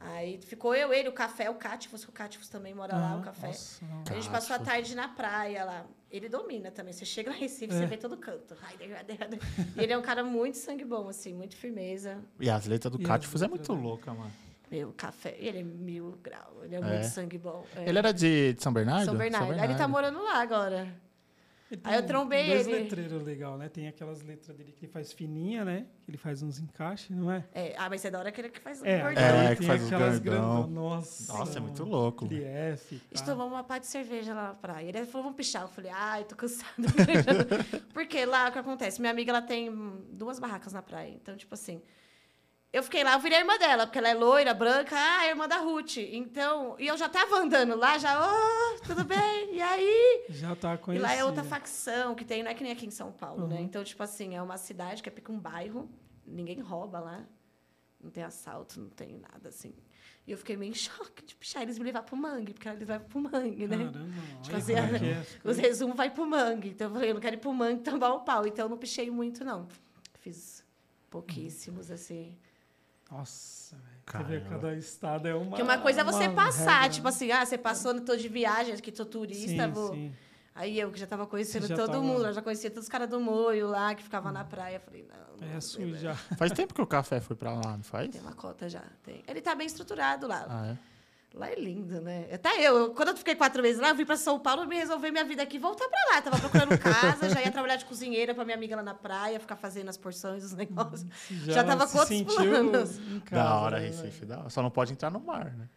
Aí 0.00 0.38
ficou 0.42 0.74
eu, 0.74 0.92
ele, 0.92 1.08
o 1.08 1.12
Café, 1.12 1.48
o 1.48 1.54
Cátifos, 1.54 2.04
que 2.04 2.10
o 2.10 2.12
Cátifos 2.12 2.48
também 2.48 2.74
mora 2.74 2.94
lá, 2.96 3.12
Aham, 3.12 3.20
o 3.20 3.22
Café. 3.22 3.46
nossa. 3.46 3.84
A 4.10 4.14
gente 4.14 4.28
passou 4.28 4.56
a 4.56 4.58
tarde 4.58 4.94
na 4.94 5.08
praia 5.08 5.64
lá. 5.64 5.86
Ele 6.10 6.28
domina 6.28 6.70
também. 6.70 6.92
Você 6.92 7.04
chega 7.04 7.30
lá 7.30 7.36
em 7.36 7.40
Recife, 7.40 7.72
É. 7.72 7.78
você 7.78 7.86
vê 7.86 7.96
todo 7.96 8.16
canto. 8.16 8.54
E 9.76 9.80
ele 9.82 9.92
é 9.92 9.96
um 9.98 10.02
cara 10.02 10.22
muito 10.24 10.58
sangue 10.58 10.84
bom, 10.84 11.08
assim, 11.08 11.32
muito 11.32 11.56
firmeza. 11.56 12.18
E 12.40 12.50
as 12.50 12.66
letras 12.66 12.92
do 12.92 12.98
Cátifos 12.98 13.40
é 13.40 13.48
muito 13.48 13.72
louca, 13.72 14.12
mano. 14.12 14.32
Meu, 14.70 14.92
café. 14.96 15.36
Ele 15.38 15.58
é 15.58 15.62
mil 15.62 16.18
grau. 16.22 16.60
Ele 16.64 16.74
é, 16.74 16.78
É. 16.78 16.80
muito 16.82 17.06
sangue 17.06 17.38
bom. 17.38 17.64
É. 17.76 17.88
Ele 17.88 17.98
era 17.98 18.12
de, 18.12 18.54
de 18.54 18.62
São 18.62 18.72
Bernardo? 18.72 19.04
São 19.04 19.16
Bernardo. 19.16 19.52
Aí 19.52 19.64
ele 19.64 19.74
tá 19.76 19.86
morando 19.86 20.20
lá 20.22 20.40
agora. 20.42 20.92
Ele 21.74 21.82
Aí 21.84 21.96
eu 21.96 22.06
trombei 22.06 22.46
dois 22.46 22.66
ele. 22.66 22.82
letreiros 22.82 23.22
legal, 23.22 23.58
né? 23.58 23.68
Tem 23.68 23.88
aquelas 23.88 24.22
letras 24.22 24.56
dele 24.56 24.72
que 24.72 24.84
ele 24.84 24.92
faz 24.92 25.12
fininha, 25.12 25.64
né? 25.64 25.86
Que 26.04 26.10
ele 26.10 26.18
faz 26.18 26.42
uns 26.42 26.58
encaixes, 26.58 27.10
não 27.10 27.30
é? 27.30 27.44
É, 27.52 27.74
ah, 27.76 27.88
mas 27.90 28.04
é 28.04 28.10
da 28.10 28.18
hora 28.18 28.30
que 28.30 28.40
ele 28.40 28.48
que 28.48 28.60
faz 28.60 28.80
o 28.80 28.86
É, 28.86 29.00
gordão. 29.00 29.22
É, 29.22 29.48
aí 29.48 29.56
que 29.56 29.64
faz 29.66 29.82
os 29.82 29.92
aquelas 29.92 30.18
grandão. 30.20 30.66
Nossa, 30.68 31.32
Nossa, 31.32 31.58
é 31.58 31.60
muito 31.60 31.84
louco. 31.84 32.26
F. 32.26 32.96
A 32.96 32.98
tá. 32.98 33.04
gente 33.12 33.24
tomou 33.26 33.48
uma 33.48 33.64
pá 33.64 33.78
de 33.78 33.86
cerveja 33.86 34.32
lá 34.32 34.48
na 34.48 34.54
praia. 34.54 34.88
Ele 34.88 35.04
falou, 35.06 35.24
vamos 35.24 35.36
pichar. 35.36 35.62
Eu 35.62 35.68
falei, 35.68 35.90
ai, 35.92 36.24
tô 36.24 36.36
cansada. 36.36 36.70
Porque 37.92 38.24
lá 38.24 38.48
o 38.48 38.52
que 38.52 38.58
acontece? 38.58 39.00
Minha 39.00 39.12
amiga 39.12 39.32
ela 39.32 39.42
tem 39.42 39.70
duas 40.12 40.38
barracas 40.38 40.72
na 40.72 40.82
praia. 40.82 41.10
Então, 41.10 41.36
tipo 41.36 41.54
assim. 41.54 41.82
Eu 42.74 42.82
fiquei 42.82 43.04
lá, 43.04 43.12
eu 43.12 43.20
virei 43.20 43.38
a 43.38 43.40
irmã 43.42 43.56
dela, 43.56 43.86
porque 43.86 43.98
ela 43.98 44.08
é 44.08 44.14
loira, 44.14 44.52
branca, 44.52 44.96
ah, 44.96 45.20
a 45.20 45.28
irmã 45.28 45.46
da 45.46 45.58
Ruth. 45.58 45.96
Então, 45.98 46.74
e 46.76 46.88
eu 46.88 46.96
já 46.96 47.08
tava 47.08 47.36
andando 47.38 47.76
lá, 47.76 47.96
já, 47.98 48.20
ô, 48.20 48.78
tudo 48.84 49.04
bem? 49.04 49.54
E 49.54 49.62
aí? 49.62 50.24
Já 50.28 50.56
tá 50.56 50.74
E 50.74 50.78
conhecido. 50.78 51.06
lá 51.08 51.14
é 51.14 51.24
outra 51.24 51.44
facção 51.44 52.16
que 52.16 52.24
tem, 52.24 52.42
não 52.42 52.50
é 52.50 52.54
que 52.54 52.64
nem 52.64 52.72
aqui 52.72 52.84
em 52.84 52.90
São 52.90 53.12
Paulo, 53.12 53.46
né? 53.46 53.58
Uhum. 53.58 53.62
Então, 53.62 53.84
tipo 53.84 54.02
assim, 54.02 54.34
é 54.34 54.42
uma 54.42 54.56
cidade 54.56 55.04
que 55.04 55.08
é 55.08 55.12
pica 55.12 55.30
um 55.30 55.38
bairro, 55.38 55.88
ninguém 56.26 56.58
rouba 56.60 56.98
lá, 56.98 57.24
não 58.02 58.10
tem 58.10 58.24
assalto, 58.24 58.80
não 58.80 58.88
tem 58.90 59.18
nada 59.18 59.50
assim. 59.50 59.72
E 60.26 60.32
eu 60.32 60.38
fiquei 60.38 60.56
meio 60.56 60.72
em 60.72 60.74
choque 60.74 61.24
de 61.24 61.36
pichar 61.36 61.62
eles 61.62 61.78
me 61.78 61.84
levar 61.84 62.02
pro 62.02 62.16
mangue, 62.16 62.54
porque 62.54 62.68
eles 62.68 62.88
levam 62.88 63.06
pro 63.06 63.20
mangue, 63.20 63.68
né? 63.68 63.76
Caramba, 63.76 63.98
olha 64.42 64.50
Fazer 64.50 64.74
como 64.82 64.96
a- 64.96 64.98
que 64.98 65.04
é. 65.06 65.26
Os 65.44 65.58
resumos 65.58 65.96
vai 65.96 66.10
pro 66.10 66.26
mangue. 66.26 66.70
Então 66.70 66.88
eu 66.88 66.92
falei, 66.94 67.10
eu 67.10 67.14
não 67.14 67.20
quero 67.20 67.36
ir 67.36 67.38
pro 67.38 67.52
mangue 67.52 67.82
tomar 67.84 68.12
o 68.14 68.20
pau. 68.24 68.44
Então 68.48 68.64
eu 68.64 68.68
não 68.68 68.78
pichei 68.78 69.08
muito, 69.12 69.44
não. 69.44 69.68
Fiz 70.18 70.64
pouquíssimos, 71.08 71.90
assim. 71.92 72.36
Nossa, 73.18 73.76
velho. 73.76 73.94
Você 74.06 74.24
vê, 74.24 74.40
cada 74.48 74.74
estado 74.74 75.28
é 75.28 75.34
uma. 75.34 75.46
Porque 75.50 75.62
uma 75.62 75.78
coisa 75.78 76.00
é 76.00 76.04
você 76.04 76.28
passar, 76.28 76.82
regra, 76.82 76.88
tipo 76.90 77.04
né? 77.04 77.08
assim, 77.10 77.30
ah, 77.30 77.46
você 77.46 77.56
passou, 77.56 78.00
tô 78.00 78.16
de 78.16 78.28
viagem, 78.28 78.76
que 78.76 78.90
tô 78.92 79.04
turista, 79.06 79.46
sim, 79.66 79.70
vou. 79.72 79.94
sim. 79.94 80.14
Aí 80.54 80.78
eu 80.78 80.90
que 80.92 80.98
já 81.00 81.06
tava 81.06 81.26
conhecendo 81.26 81.66
já 81.66 81.74
todo 81.74 81.86
tava- 81.92 82.02
mundo, 82.02 82.26
eu 82.26 82.32
já 82.32 82.40
conhecia 82.42 82.70
todos 82.70 82.84
os 82.84 82.88
caras 82.88 83.08
do 83.08 83.18
Moio 83.20 83.66
lá, 83.68 83.94
que 83.94 84.02
ficavam 84.04 84.30
na 84.32 84.44
praia. 84.44 84.78
Falei, 84.78 85.04
não. 85.08 85.48
É 85.48 85.54
não, 85.54 85.60
sujar. 85.60 86.16
Faz 86.36 86.52
tempo 86.52 86.72
que 86.74 86.80
o 86.80 86.86
café 86.86 87.20
foi 87.20 87.34
pra 87.34 87.52
lá, 87.54 87.76
não 87.76 87.82
faz? 87.82 88.10
Tem 88.10 88.20
uma 88.20 88.34
cota 88.34 88.68
já. 88.68 88.82
Tem. 89.02 89.24
Ele 89.26 89.40
tá 89.40 89.54
bem 89.54 89.66
estruturado 89.66 90.28
lá. 90.28 90.46
Ah, 90.48 90.66
é? 90.68 90.78
Lá 91.34 91.50
é 91.50 91.56
lindo, 91.56 92.00
né? 92.00 92.28
Até 92.32 92.60
eu, 92.60 92.94
quando 92.94 93.08
eu 93.08 93.16
fiquei 93.16 93.34
quatro 93.34 93.60
meses 93.60 93.80
lá, 93.80 93.88
eu 93.88 93.94
vim 93.96 94.04
pra 94.04 94.16
São 94.16 94.38
Paulo, 94.38 94.68
me 94.68 94.76
resolver 94.76 95.10
minha 95.10 95.24
vida 95.24 95.42
aqui 95.42 95.56
e 95.56 95.58
voltar 95.58 95.88
pra 95.88 96.14
lá. 96.14 96.22
Tava 96.22 96.38
procurando 96.38 96.78
casa, 96.78 97.28
já 97.28 97.42
ia 97.42 97.50
trabalhar 97.50 97.74
de 97.74 97.84
cozinheira 97.86 98.32
pra 98.32 98.44
minha 98.44 98.56
amiga 98.56 98.76
lá 98.76 98.84
na 98.84 98.94
praia, 98.94 99.40
ficar 99.40 99.56
fazendo 99.56 99.88
as 99.88 99.96
porções, 99.96 100.44
os 100.44 100.52
negócios. 100.52 101.04
Já 101.46 101.64
tava 101.64 101.88
se 101.88 101.92
com 101.92 101.98
outros 101.98 102.18
sentiu 102.18 102.36
planos. 102.36 102.98
em 102.98 103.18
casa, 103.18 103.42
da 103.42 103.54
hora, 103.56 103.80
né, 103.80 103.86
Recife. 103.86 104.24
Da 104.24 104.38
hora. 104.38 104.50
Só 104.50 104.62
não 104.62 104.70
pode 104.70 104.92
entrar 104.92 105.10
no 105.10 105.18
mar, 105.18 105.52
né? 105.54 105.68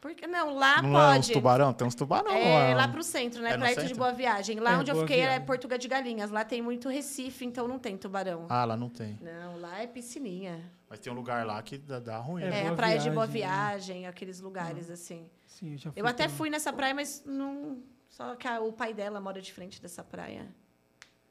Porque, 0.00 0.26
não, 0.26 0.54
lá 0.54 0.80
não 0.80 0.98
é 0.98 1.18
uns 1.18 1.26
pode. 1.26 1.32
tubarão? 1.34 1.72
Tem 1.74 1.86
uns 1.86 1.94
tubarão 1.94 2.30
É, 2.32 2.70
lá. 2.74 2.86
lá 2.86 2.88
pro 2.88 3.02
centro, 3.02 3.42
né? 3.42 3.50
É 3.52 3.58
Perto 3.58 3.86
de? 3.86 3.94
Boa 3.94 4.12
Viagem. 4.12 4.58
Lá 4.58 4.72
É, 4.72 4.76
onde 4.78 4.90
eu 4.90 4.94
Boa 4.94 5.06
fiquei 5.06 5.20
é 5.22 5.26
Viagem. 5.28 5.46
Portugal 5.46 5.76
de 5.78 5.88
Galinhas. 5.88 6.30
Lá 6.30 6.42
tem 6.42 6.62
muito 6.62 6.88
Recife, 6.88 7.44
então 7.44 7.68
não 7.68 7.78
tem 7.78 7.98
tubarão. 7.98 8.46
Ah, 8.48 8.64
lá 8.64 8.76
não 8.78 8.88
tem. 8.88 9.18
Não, 9.20 9.60
lá 9.60 9.78
é 9.82 9.86
piscininha. 9.86 10.72
Mas 10.88 11.00
tem 11.00 11.12
um 11.12 11.16
lugar 11.16 11.44
lá 11.44 11.62
que 11.62 11.76
dá, 11.76 11.98
dá 12.00 12.18
ruim. 12.18 12.42
É, 12.42 12.50
né? 12.50 12.64
É, 12.64 12.68
a 12.68 12.74
praia 12.74 12.98
de 12.98 13.10
Boa 13.10 13.26
Viagem, 13.26 13.50
né? 13.56 13.70
Viagem, 13.72 14.06
aqueles 14.06 14.40
lugares 14.40 14.90
assim. 14.90 15.28
Sim, 15.46 15.72
eu 15.72 15.78
já 15.78 15.92
fui 15.92 16.00
Eu 16.00 16.06
até 16.06 16.22
também. 16.24 16.36
fui 16.38 16.48
nessa 16.50 16.72
praia, 16.72 16.94
mas 16.94 17.22
não. 17.26 17.82
Só 18.08 18.34
que 18.36 18.48
a- 18.48 18.60
o 18.60 18.72
pai 18.72 18.94
dela 18.94 19.20
mora 19.20 19.40
de 19.42 19.52
frente 19.52 19.82
dessa 19.82 20.02
praia. 20.02 20.48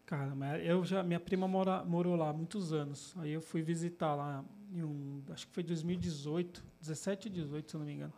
Cara, 0.06 0.34
mas 0.36 0.64
eu 0.66 0.86
já, 0.86 1.02
minha 1.04 1.20
prima 1.20 1.48
mora, 1.48 1.84
morou 1.84 2.16
lá 2.16 2.30
há 2.30 2.34
muitos 2.34 2.72
anos. 2.72 3.16
Aí 3.18 3.32
eu 3.32 3.42
fui 3.42 3.62
visitar 3.64 4.14
lá 4.16 4.44
em 4.72 4.84
um, 4.84 5.24
acho 5.32 5.48
que 5.48 5.54
foi 5.54 5.64
2018, 5.64 6.64
17 6.80 7.28
ou 7.28 7.34
18, 7.34 7.70
se 7.72 7.76
eu 7.76 7.80
não 7.80 7.86
me 7.88 7.94
engano. 7.94 8.14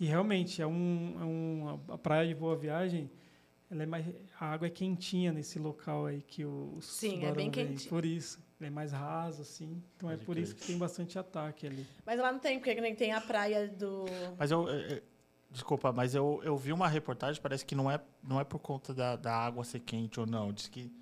E 0.00 0.06
realmente 0.06 0.62
é 0.62 0.66
um, 0.66 1.16
é 1.20 1.24
um 1.24 1.80
a 1.92 1.98
praia 1.98 2.26
de 2.26 2.34
Boa 2.34 2.56
Viagem, 2.56 3.10
ela 3.70 3.82
é 3.82 3.86
mais, 3.86 4.06
a 4.40 4.46
água 4.46 4.66
é 4.66 4.70
quentinha 4.70 5.30
nesse 5.30 5.58
local 5.58 6.06
aí 6.06 6.22
que 6.22 6.44
o 6.44 6.74
os 6.76 6.86
Sim, 6.86 7.24
é 7.24 7.32
bem 7.32 7.50
quentinho. 7.50 7.90
Por 7.90 8.06
isso, 8.06 8.42
ele 8.58 8.68
é 8.68 8.70
mais 8.70 8.92
raso 8.92 9.42
assim. 9.42 9.82
Então 9.96 10.10
é 10.10 10.16
por 10.16 10.38
isso 10.38 10.56
que 10.56 10.66
tem 10.66 10.78
bastante 10.78 11.18
ataque 11.18 11.66
ali. 11.66 11.86
Mas 12.04 12.18
lá 12.18 12.32
não 12.32 12.40
tem, 12.40 12.58
porque 12.58 12.80
nem 12.80 12.94
tem 12.94 13.12
a 13.12 13.20
praia 13.20 13.68
do. 13.68 14.06
Mas 14.38 14.50
eu. 14.50 14.68
é, 14.68 14.94
é, 14.94 15.02
Desculpa, 15.52 15.92
mas 15.92 16.14
eu, 16.14 16.40
eu 16.44 16.56
vi 16.56 16.72
uma 16.72 16.86
reportagem, 16.86 17.42
parece 17.42 17.66
que 17.66 17.74
não 17.74 17.90
é, 17.90 18.00
não 18.22 18.40
é 18.40 18.44
por 18.44 18.60
conta 18.60 18.94
da, 18.94 19.16
da 19.16 19.34
água 19.34 19.64
ser 19.64 19.80
quente 19.80 20.20
ou 20.20 20.24
não. 20.24 20.52
Diz 20.52 20.68
que 20.68 20.92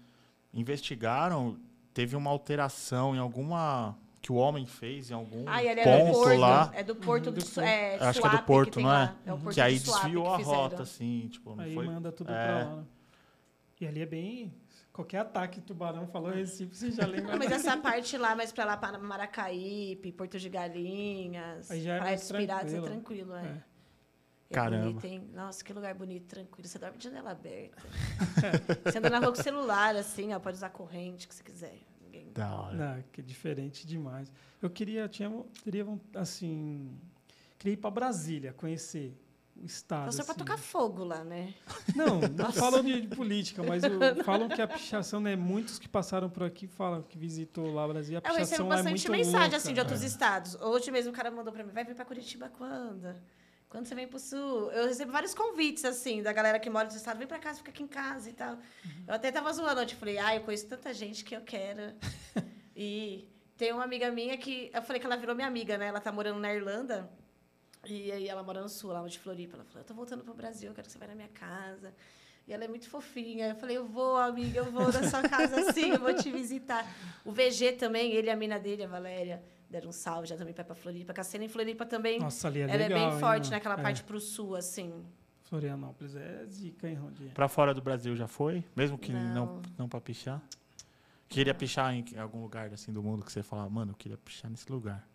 investigaram, 0.54 1.61
teve 1.92 2.16
uma 2.16 2.30
alteração 2.30 3.14
em 3.14 3.18
alguma. 3.18 3.96
Que 4.20 4.33
o 4.33 4.35
homem 4.37 4.66
fez 4.66 5.11
em 5.11 5.14
algum 5.14 5.44
Ah, 5.46 5.62
e 5.62 5.68
é 5.68 5.74
do 5.76 5.83
ponto 5.83 6.12
Porto. 6.12 6.38
lá. 6.38 6.70
É 6.74 6.83
do 6.83 6.96
Porto 6.96 7.26
Uhum, 7.28 7.33
do, 7.35 7.40
do 7.40 7.46
Su- 7.46 7.61
é, 7.61 7.96
Acho 8.00 8.20
que 8.20 8.26
é 8.26 8.31
do 8.31 8.42
Porto, 8.42 8.81
não 8.81 8.90
é? 8.90 8.92
lá. 8.92 9.16
É 9.26 9.33
o 9.33 9.38
Porto 9.38 9.54
Que 9.54 9.61
aí 9.61 9.78
desviou 9.78 10.37
que 10.37 10.42
a 10.42 10.44
rota, 10.44 10.83
assim, 10.83 11.28
tipo, 11.28 11.54
não 11.54 11.64
Aí 11.64 11.72
foi. 11.74 11.87
manda 11.87 12.11
tudo 12.12 12.33
É. 12.33 12.44
pra 12.44 12.54
lá. 12.68 12.76
né? 12.76 12.85
E 13.81 13.87
ali 13.87 14.00
é 14.02 14.07
bem. 14.07 14.52
Qualquer 14.92 15.18
ataque 15.18 15.61
tubarão 15.61 16.09
falou 16.09 16.33
Recife, 16.33 16.74
você 16.74 16.90
já 16.90 17.07
lembra. 17.07 17.31
Não, 17.31 17.38
mas 17.38 17.52
essa 17.52 17.76
parte 17.76 18.18
lá, 18.18 18.35
mais 18.35 18.50
pra 18.50 18.64
lá, 18.64 18.76
para 18.76 18.98
Maracaípe, 18.98 20.11
Porto 20.11 20.37
de 20.40 20.48
Galinhas, 20.48 21.70
Aí 21.70 21.81
já 21.83 21.94
é 21.94 21.98
Praia 21.98 22.11
mais 22.11 22.20
dos 22.28 22.33
Piratas, 22.37 22.74
é 22.74 22.81
tranquilo. 22.81 23.34
é. 23.36 23.45
É. 23.45 23.62
É 24.51 24.55
Caramba. 24.55 24.86
bonito, 24.86 25.05
hein? 25.07 25.30
Nossa, 25.34 25.62
que 25.62 25.72
lugar 25.74 25.95
bonito, 25.95 26.26
tranquilo. 26.26 26.66
Você 26.66 26.78
dorme 26.78 26.97
de 26.99 27.05
janela 27.05 27.30
aberta. 27.32 27.76
você 28.82 28.99
anda 28.99 29.11
na 29.11 29.18
rua 29.18 29.28
com 29.32 29.42
celular, 29.42 29.95
assim, 29.95 30.32
ó, 30.34 30.40
pode 30.40 30.57
usar 30.57 30.70
corrente, 30.70 31.28
que 31.28 31.34
você 31.34 31.42
quiser. 31.45 31.78
Da 32.35 32.55
hora. 32.55 32.76
Não, 32.97 33.03
que 33.12 33.20
é 33.20 33.24
diferente 33.24 33.87
demais. 33.87 34.31
Eu 34.61 34.68
queria, 34.70 35.09
tinha, 35.09 35.31
teria, 35.64 35.87
assim, 36.14 36.97
queria 37.59 37.74
ir 37.74 37.76
para 37.79 37.91
Brasília, 37.91 38.53
conhecer. 38.53 39.16
o 39.61 39.64
estado. 39.66 40.03
Então, 40.03 40.12
só 40.12 40.22
assim. 40.22 40.35
tocar 40.39 40.57
fogo 40.57 41.03
lá, 41.03 41.24
né? 41.24 41.53
Não, 41.97 42.20
não 42.20 42.53
falam 42.53 42.81
de, 42.83 43.01
de 43.01 43.09
política, 43.16 43.61
mas 43.62 43.83
o- 43.85 44.22
falam 44.24 44.49
que 44.49 44.62
a 44.62 44.68
pichação, 44.68 45.18
né? 45.20 45.35
Muitos 45.35 45.79
que 45.81 45.89
passaram 45.89 46.31
por 46.31 46.45
aqui 46.45 46.66
falam 46.68 47.03
que 47.03 47.18
visitou 47.18 47.72
lá 47.74 47.85
o 47.85 47.89
Brasil. 47.89 48.18
A 48.22 48.29
Eu 48.29 48.35
recebo 48.37 48.45
pichação 48.45 48.66
é 48.66 48.68
bastante 48.68 48.91
muito 48.91 49.11
mensagem, 49.26 49.41
louca. 49.43 49.57
assim, 49.57 49.74
de 49.74 49.81
outros 49.81 50.03
estados. 50.05 50.55
Hoje 50.57 50.91
mesmo 50.93 51.11
o 51.11 51.14
cara 51.14 51.29
mandou 51.31 51.53
pra 51.53 51.64
mim, 51.64 51.72
vai 51.72 51.85
vir 51.85 51.97
pra 51.97 52.05
Curitiba 52.05 52.49
quando? 52.57 53.12
Quando 53.68 53.86
você 53.86 53.94
vem 53.94 54.08
pro 54.08 54.18
Sul? 54.18 54.70
Eu 54.72 54.86
recebo 54.86 55.12
vários 55.12 55.34
convites, 55.34 55.84
assim, 55.84 56.22
da 56.22 56.32
galera 56.32 56.58
que 56.58 56.70
mora 56.70 56.88
no 56.88 56.96
estado. 56.96 57.18
Vem 57.18 57.26
pra 57.26 57.38
casa, 57.38 57.58
fica 57.58 57.70
aqui 57.70 57.82
em 57.82 57.88
casa 57.88 58.30
e 58.30 58.32
tal. 58.32 58.58
Eu 59.06 59.14
até 59.14 59.30
tava 59.30 59.52
zoando 59.52 59.80
ontem. 59.80 59.94
Falei, 59.94 60.18
ah, 60.18 60.34
eu 60.34 60.40
conheço 60.40 60.66
tanta 60.66 60.92
gente 60.94 61.22
que 61.22 61.36
eu 61.36 61.42
quero. 61.42 61.94
e 62.74 63.28
tem 63.58 63.72
uma 63.72 63.84
amiga 63.84 64.10
minha 64.10 64.38
que... 64.38 64.70
Eu 64.72 64.80
falei 64.80 64.98
que 64.98 65.06
ela 65.06 65.16
virou 65.16 65.34
minha 65.34 65.46
amiga, 65.46 65.76
né? 65.76 65.88
Ela 65.88 66.00
tá 66.00 66.10
morando 66.10 66.40
na 66.40 66.52
Irlanda. 66.52 67.10
E 67.84 68.10
aí 68.10 68.26
ela 68.26 68.42
mora 68.42 68.62
no 68.62 68.70
Sul, 68.70 68.90
lá 68.90 69.06
de 69.06 69.18
Floripa. 69.18 69.56
Ela 69.56 69.64
falou, 69.64 69.82
eu 69.82 69.86
tô 69.86 69.94
voltando 69.94 70.24
pro 70.24 70.32
Brasil, 70.32 70.70
eu 70.70 70.74
quero 70.74 70.86
que 70.86 70.92
você 70.92 70.98
vá 70.98 71.06
na 71.06 71.14
minha 71.14 71.28
casa. 71.28 71.94
E 72.46 72.52
ela 72.54 72.64
é 72.64 72.68
muito 72.68 72.88
fofinha. 72.88 73.48
Eu 73.48 73.56
falei, 73.56 73.76
eu 73.76 73.86
vou, 73.86 74.16
amiga, 74.16 74.60
eu 74.60 74.72
vou 74.72 74.90
na 74.90 75.02
sua 75.10 75.22
casa 75.28 75.72
sim, 75.72 75.90
eu 75.90 76.00
vou 76.00 76.14
te 76.14 76.30
visitar. 76.30 76.86
O 77.22 77.32
VG 77.32 77.72
também, 77.72 78.12
ele 78.12 78.28
e 78.28 78.30
a 78.30 78.36
mina 78.36 78.58
dele, 78.58 78.84
a 78.84 78.88
Valéria, 78.88 79.42
deram 79.70 79.88
um 79.90 79.92
salve 79.92 80.26
já 80.28 80.36
também 80.36 80.52
pra 80.54 80.62
ir 80.62 80.66
pra 80.66 80.74
Floripa. 80.74 81.12
Que 81.12 81.20
a 81.20 81.24
cena 81.24 81.44
em 81.44 81.48
Floripa 81.48 81.84
também, 81.86 82.18
Nossa, 82.18 82.48
ali 82.48 82.60
é 82.60 82.62
ela 82.64 82.72
legal. 82.72 82.98
é 82.98 83.00
bem 83.02 83.12
hein, 83.14 83.20
forte 83.20 83.44
mano? 83.44 83.50
naquela 83.56 83.78
É, 83.78 83.82
parte 83.82 84.02
pro 84.04 84.20
sul, 84.20 84.56
assim. 84.56 85.04
Florianópolis 85.44 86.14
é 86.14 86.44
zica, 86.46 86.88
hein, 86.88 86.96
Rondinha? 86.96 87.30
Pra 87.32 87.48
fora 87.48 87.72
do 87.72 87.80
Brasil 87.80 88.14
já 88.14 88.26
foi? 88.28 88.62
Mesmo 88.76 88.98
que 88.98 89.12
não, 89.12 89.34
Não. 89.56 89.62
não 89.78 89.88
pra 89.88 90.00
pichar? 90.00 90.42
Queria 91.28 91.54
pichar 91.54 91.92
em 91.94 92.04
algum 92.18 92.40
lugar 92.42 92.72
assim 92.72 92.92
do 92.92 93.02
mundo 93.02 93.24
que 93.24 93.30
você 93.32 93.42
falava, 93.42 93.68
mano, 93.68 93.92
eu 93.92 93.96
queria 93.96 94.16
pichar 94.18 94.50
nesse 94.50 94.70
lugar. 94.70 95.06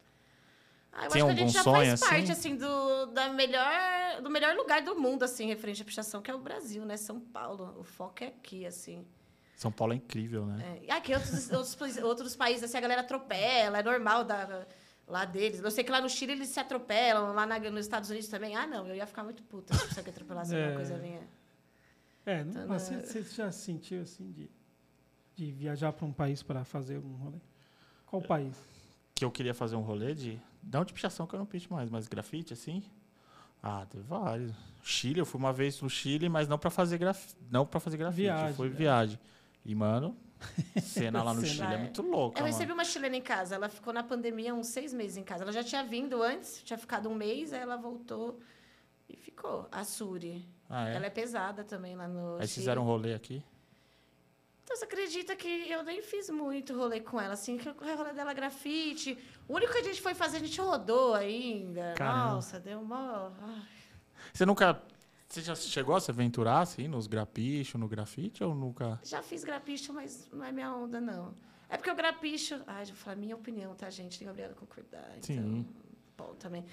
Ah, 0.91 1.05
eu 1.05 1.09
Tem 1.11 1.21
acho 1.23 1.25
que 1.35 1.41
a 1.41 1.43
gente 1.43 1.53
já 1.53 1.63
faz 1.63 1.99
parte, 1.99 2.31
assim? 2.31 2.51
assim, 2.53 2.55
do, 2.55 3.07
da 3.07 3.29
melhor, 3.33 4.21
do 4.21 4.29
melhor 4.29 4.55
lugar 4.55 4.83
do 4.83 4.95
mundo, 4.95 5.23
assim, 5.23 5.47
referente 5.47 5.81
à 5.81 5.85
pichação, 5.85 6.21
que 6.21 6.29
é 6.29 6.35
o 6.35 6.39
Brasil, 6.39 6.85
né? 6.85 6.97
São 6.97 7.19
Paulo. 7.19 7.75
O 7.79 7.83
foco 7.83 8.23
é 8.23 8.27
aqui, 8.27 8.63
assim. 8.63 9.03
São 9.55 9.71
Paulo 9.71 9.93
é 9.93 9.95
incrível, 9.97 10.45
né? 10.45 10.79
É. 10.81 10.85
E 10.85 10.91
aqui, 10.91 11.13
outros, 11.13 11.49
outros, 11.51 11.75
países- 11.75 12.03
outros 12.03 12.35
países, 12.35 12.63
assim, 12.63 12.77
a 12.77 12.81
galera 12.81 13.01
atropela, 13.01 13.79
é 13.79 13.83
normal 13.83 14.23
da, 14.23 14.65
lá 15.07 15.25
deles. 15.25 15.59
Eu 15.61 15.71
sei 15.71 15.83
que 15.83 15.91
lá 15.91 16.01
no 16.01 16.09
Chile 16.09 16.33
eles 16.33 16.49
se 16.49 16.59
atropelam, 16.59 17.33
lá 17.33 17.45
na- 17.45 17.59
nos 17.59 17.85
Estados 17.85 18.09
Unidos 18.09 18.27
também. 18.29 18.55
Ah, 18.55 18.65
não, 18.67 18.87
eu 18.87 18.95
ia 18.95 19.05
ficar 19.05 19.23
muito 19.23 19.43
puta 19.43 19.73
se 19.73 19.93
você 19.93 19.99
atropelasse 19.99 20.55
É. 20.55 20.59
alguma 20.59 20.75
coisa 20.77 20.97
minha. 20.97 21.21
É, 22.25 22.43
não, 22.43 22.51
Então, 22.51 22.67
mas 22.67 22.89
né? 22.89 23.01
você, 23.01 23.21
você 23.23 23.35
já 23.35 23.51
sentiu 23.51 24.01
assim 24.01 24.31
de, 24.31 24.49
de 25.35 25.51
viajar 25.51 25.91
para 25.93 26.05
um 26.05 26.13
país 26.13 26.41
para 26.41 26.63
fazer 26.63 26.97
um 26.97 27.15
rolê? 27.15 27.37
Qual 28.07 28.21
país? 28.21 28.55
Que 29.15 29.23
eu 29.25 29.31
queria 29.31 29.53
fazer 29.53 29.75
um 29.75 29.81
rolê 29.81 30.13
de. 30.13 30.39
Não 30.63 30.83
de 30.85 30.93
pichação 30.93 31.27
que 31.27 31.35
eu 31.35 31.39
não 31.39 31.45
picho 31.45 31.71
mais, 31.73 31.89
mas 31.89 32.07
grafite, 32.07 32.53
assim. 32.53 32.81
Ah, 33.61 33.85
teve 33.89 34.03
vários. 34.03 34.51
Chile, 34.81 35.19
eu 35.19 35.25
fui 35.25 35.39
uma 35.39 35.51
vez 35.53 35.79
no 35.81 35.89
Chile, 35.89 36.27
mas 36.29 36.47
não 36.47 36.57
pra 36.57 36.69
fazer 36.69 36.97
graf... 36.97 37.33
não 37.51 37.65
para 37.65 37.79
fazer 37.79 37.97
grafite, 37.97 38.21
Viagem, 38.23 38.53
foi 38.55 38.69
né? 38.69 38.75
viagem. 38.75 39.19
E, 39.65 39.73
mano, 39.73 40.17
cena 40.81 41.23
lá 41.23 41.33
no 41.33 41.41
Cena. 41.45 41.53
Chile 41.53 41.73
é 41.73 41.77
muito 41.77 42.01
louca, 42.01 42.39
Eu 42.39 42.43
mano. 42.43 42.53
recebi 42.53 42.71
uma 42.71 42.83
chilena 42.83 43.15
em 43.15 43.21
casa. 43.21 43.55
Ela 43.55 43.69
ficou 43.69 43.93
na 43.93 44.03
pandemia 44.03 44.53
uns 44.53 44.67
seis 44.67 44.93
meses 44.93 45.17
em 45.17 45.23
casa. 45.23 45.43
Ela 45.43 45.51
já 45.53 45.63
tinha 45.63 45.83
vindo 45.83 46.21
antes, 46.21 46.61
tinha 46.63 46.77
ficado 46.77 47.09
um 47.09 47.15
mês, 47.15 47.53
aí 47.53 47.61
ela 47.61 47.77
voltou 47.77 48.39
e 49.09 49.15
ficou. 49.15 49.67
A 49.71 49.83
Suri. 49.83 50.45
Ah, 50.69 50.89
é? 50.89 50.95
Ela 50.95 51.05
é 51.05 51.09
pesada 51.09 51.63
também 51.63 51.95
lá 51.95 52.07
no. 52.07 52.35
Aí 52.35 52.47
Chile. 52.47 52.61
fizeram 52.61 52.81
um 52.81 52.85
rolê 52.85 53.13
aqui. 53.13 53.43
Então 54.63 54.77
você 54.77 54.85
acredita 54.85 55.35
que 55.35 55.69
eu 55.69 55.83
nem 55.83 56.01
fiz 56.01 56.29
muito 56.29 56.73
rolê 56.75 57.01
com 57.01 57.19
ela, 57.19 57.33
assim, 57.33 57.57
que 57.57 57.67
o 57.67 57.73
rolê 57.97 58.13
dela 58.13 58.31
é 58.31 58.33
grafite. 58.33 59.17
O 59.47 59.55
único 59.55 59.71
que 59.73 59.79
a 59.79 59.83
gente 59.83 60.01
foi 60.01 60.13
fazer, 60.13 60.37
a 60.37 60.39
gente 60.39 60.59
rodou 60.59 61.13
ainda. 61.13 61.93
Caramba. 61.97 62.33
Nossa, 62.35 62.59
deu 62.61 62.81
mó. 62.81 63.29
ai. 63.41 63.61
Você 64.33 64.45
nunca. 64.45 64.81
Você 65.33 65.41
já 65.41 65.55
chegou 65.55 65.95
a 65.95 65.99
se 65.99 66.11
aventurar 66.11 66.59
assim 66.59 66.87
nos 66.87 67.07
grapichos, 67.07 67.81
no 67.81 67.87
grafite 67.87 68.43
ou 68.43 68.53
nunca? 68.53 68.99
Já 69.03 69.23
fiz 69.23 69.43
grapicho, 69.43 69.91
mas 69.91 70.29
não 70.31 70.45
é 70.45 70.51
minha 70.51 70.71
onda, 70.71 71.01
não. 71.01 71.33
É 71.67 71.75
porque 71.75 71.89
o 71.89 71.95
grapicho. 71.95 72.61
Ai, 72.67 72.85
vou 72.85 72.95
falar 72.95 73.15
minha 73.15 73.35
opinião, 73.35 73.73
tá, 73.73 73.89
gente? 73.89 74.19
Tem 74.19 74.29
obrigada 74.29 74.53
a 74.53 74.55
concordar. 74.55 75.09
Então, 75.17 75.23
Sim. 75.23 75.65
bom 76.15 76.35
também. 76.35 76.63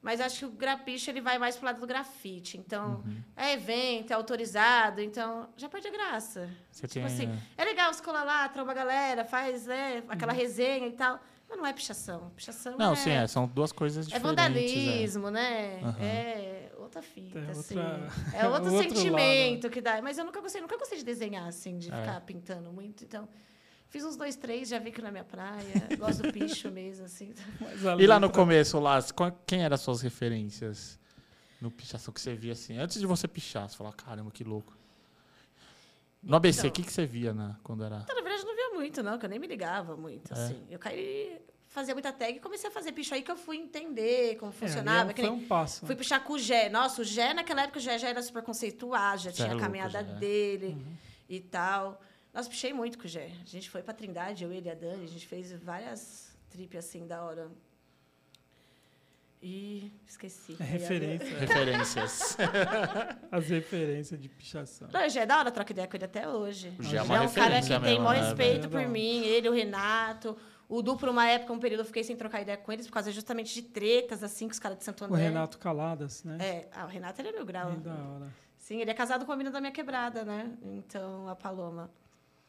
Mas 0.00 0.18
acho 0.22 0.38
que 0.38 0.44
o 0.46 0.50
grapicho 0.50 1.10
ele 1.10 1.20
vai 1.20 1.36
mais 1.36 1.56
pro 1.58 1.66
lado 1.66 1.78
do 1.78 1.86
grafite. 1.86 2.56
Então, 2.56 3.02
Uhum. 3.04 3.22
é 3.36 3.52
evento, 3.52 4.12
é 4.12 4.14
autorizado, 4.14 5.02
então 5.02 5.50
já 5.54 5.68
perde 5.68 5.88
a 5.88 5.90
graça. 5.90 6.48
Você 6.70 6.88
tipo 6.88 7.04
tem. 7.06 7.14
assim, 7.14 7.38
é, 7.58 7.60
é 7.60 7.64
legal 7.66 7.92
você 7.92 8.02
colar 8.02 8.24
lá, 8.24 8.48
tromba 8.48 8.70
a 8.70 8.74
galera, 8.74 9.26
faz 9.26 9.66
né, 9.66 10.02
aquela 10.08 10.32
resenha 10.32 10.86
e 10.86 10.92
tal. 10.92 11.20
Mas 11.48 11.58
não 11.58 11.66
é 11.66 11.72
pichação. 11.72 12.30
Pichação 12.34 12.72
Uhum. 12.72 12.78
Não, 12.78 12.92
é, 12.92 12.96
sim, 12.96 13.10
é, 13.10 13.26
são 13.26 13.46
duas 13.46 13.70
coisas 13.72 14.06
é 14.06 14.08
diferentes. 14.18 14.28
vandalismo, 14.36 15.30
né? 15.30 15.80
Aham. 15.82 15.96
É 16.04 16.72
outra 16.78 17.02
fita, 17.02 17.38
É 17.38 17.50
assim. 17.50 17.76
outra- 17.78 18.08
É 18.32 18.46
outro 18.48 18.72
outro 18.72 18.88
sentimento 18.94 19.70
que 19.70 19.80
dá. 19.80 20.02
Mas 20.02 20.18
eu 20.18 20.24
nunca 20.24 20.40
gostei, 20.40 20.60
nunca 20.60 20.76
gostei 20.76 20.98
de 20.98 21.04
desenhar, 21.04 21.46
assim, 21.46 21.78
de 21.78 21.92
É. 21.92 21.96
ficar 22.00 22.20
pintando 22.22 22.72
muito. 22.72 23.04
Então, 23.04 23.28
fiz 23.88 24.04
uns 24.04 24.16
dois, 24.16 24.34
três, 24.36 24.68
já 24.68 24.78
vi 24.78 24.90
que 24.90 25.00
não 25.00 25.08
é 25.08 25.12
minha 25.12 25.24
praia. 25.24 25.88
Gosto 25.98 26.24
do 26.24 26.32
picho 26.32 26.70
mesmo, 26.70 27.04
assim. 27.06 27.32
E 27.98 28.06
lá 28.06 28.18
no 28.18 28.28
começo, 28.30 28.78
lá, 28.80 28.98
quem 29.46 29.62
eram 29.62 29.74
as 29.74 29.80
suas 29.80 30.00
referências 30.02 30.98
no 31.60 31.70
pichação 31.70 32.12
que 32.12 32.20
você 32.20 32.34
via 32.34 32.52
assim? 32.52 32.76
Antes 32.76 32.98
de 33.00 33.06
você 33.06 33.28
pichar, 33.28 33.68
você 33.68 33.76
falava, 33.76 33.94
caramba, 33.96 34.30
que 34.32 34.42
louco. 34.44 34.76
No 36.22 36.36
ABC, 36.36 36.58
o 36.58 36.60
Então. 36.66 36.70
que, 36.72 36.82
que 36.82 36.92
você 36.92 37.06
via 37.06 37.32
na, 37.32 37.56
quando 37.62 37.84
era. 37.84 37.98
Então, 38.02 38.16
na 38.16 38.22
verdade, 38.22 38.42
eu 38.42 38.48
não 38.48 38.55
muito, 38.76 39.02
não, 39.02 39.18
que 39.18 39.24
eu 39.26 39.30
nem 39.30 39.38
me 39.38 39.46
ligava 39.46 39.96
muito, 39.96 40.32
É. 40.32 40.36
assim. 40.36 40.66
Eu 40.70 40.78
caí, 40.78 41.40
fazia 41.66 41.94
muita 41.94 42.12
tag 42.12 42.36
e 42.36 42.40
comecei 42.40 42.68
a 42.70 42.72
fazer 42.72 42.92
picho 42.92 43.14
aí 43.14 43.22
que 43.22 43.30
eu 43.30 43.36
fui 43.36 43.56
entender 43.56 44.36
como 44.36 44.50
É, 44.52 44.54
funcionava. 44.54 45.10
é 45.10 45.14
foi 45.14 45.28
um 45.28 45.46
passo. 45.46 45.84
Fui 45.86 45.96
puxar 45.96 46.20
com 46.22 46.34
o 46.34 46.38
Gé. 46.38 46.68
Nossa, 46.68 47.02
o 47.02 47.04
Gé, 47.04 47.34
naquela 47.34 47.62
época, 47.62 47.78
o 47.78 47.82
Gé 47.82 47.98
já 47.98 48.08
era 48.08 48.22
super 48.22 48.42
conceituado, 48.42 49.22
já 49.22 49.30
Cê 49.30 49.30
é 49.30 49.32
tinha 49.32 49.48
a 49.48 49.50
louco, 49.52 49.62
caminhada 49.64 50.02
Gé. 50.04 50.14
dele 50.14 50.66
Uhum. 50.68 50.94
e 51.28 51.40
tal. 51.40 52.00
Nossa, 52.32 52.48
pichei 52.50 52.72
muito 52.72 52.98
com 52.98 53.04
o 53.04 53.08
Gé. 53.08 53.30
A 53.42 53.46
gente 53.48 53.68
foi 53.70 53.82
pra 53.82 53.94
Trindade, 53.94 54.44
eu, 54.44 54.52
ele 54.52 54.68
e 54.68 54.70
a 54.70 54.74
Dani, 54.74 55.04
a 55.04 55.08
gente 55.08 55.26
fez 55.26 55.52
várias 55.52 56.36
tripes 56.50 56.78
assim 56.84 57.06
da 57.06 57.22
hora. 57.24 57.50
E 59.42 59.92
esqueci. 60.06 60.56
É 60.58 60.64
referência. 60.64 61.38
Referências. 61.38 62.36
As 63.30 63.48
referências 63.48 64.20
de 64.20 64.28
pichação. 64.28 64.88
Não, 64.92 65.06
o 65.06 65.08
Gé 65.08 65.20
é 65.20 65.26
da 65.26 65.38
hora, 65.38 65.50
troca 65.50 65.72
ideia 65.72 65.86
com 65.86 65.96
ele 65.96 66.04
até 66.04 66.28
hoje. 66.28 66.72
O 66.78 66.82
Gé 66.82 66.96
é 66.96 67.00
é 67.00 67.02
uma 67.02 67.22
um 67.22 67.32
cara 67.32 67.60
que 67.60 67.68
tem 67.80 67.98
maior 68.00 68.14
né, 68.20 68.28
respeito 68.28 68.68
velho? 68.68 68.84
por 68.86 68.90
mim, 68.92 69.22
ele, 69.24 69.48
o 69.48 69.52
Renato. 69.52 70.36
O 70.68 70.82
Du, 70.82 70.96
por 70.96 71.08
uma 71.08 71.26
época, 71.28 71.52
um 71.52 71.60
período, 71.60 71.80
eu 71.80 71.84
fiquei 71.84 72.02
sem 72.02 72.16
trocar 72.16 72.40
ideia 72.42 72.56
com 72.56 72.72
eles, 72.72 72.86
por 72.88 72.94
causa 72.94 73.12
justamente 73.12 73.54
de 73.54 73.62
tretas, 73.62 74.24
assim, 74.24 74.46
com 74.48 74.52
os 74.52 74.58
caras 74.58 74.78
de 74.78 74.84
Santo 74.84 75.02
O 75.02 75.04
André. 75.06 75.22
Renato 75.28 75.58
Caladas, 75.58 76.24
né? 76.24 76.38
É, 76.40 76.68
ah, 76.72 76.86
o 76.86 76.88
Renato 76.88 77.20
ele 77.20 77.28
é 77.28 77.32
meu 77.32 77.44
grau. 77.46 77.70
Bem 77.70 77.80
da 77.80 77.94
hora. 77.94 78.34
Sim, 78.58 78.80
ele 78.80 78.90
é 78.90 78.94
casado 78.94 79.24
com 79.24 79.30
a 79.30 79.36
menina 79.36 79.52
da 79.52 79.60
minha 79.60 79.70
quebrada, 79.72 80.24
né? 80.24 80.50
Então, 80.62 81.28
a 81.28 81.36
Paloma. 81.36 81.88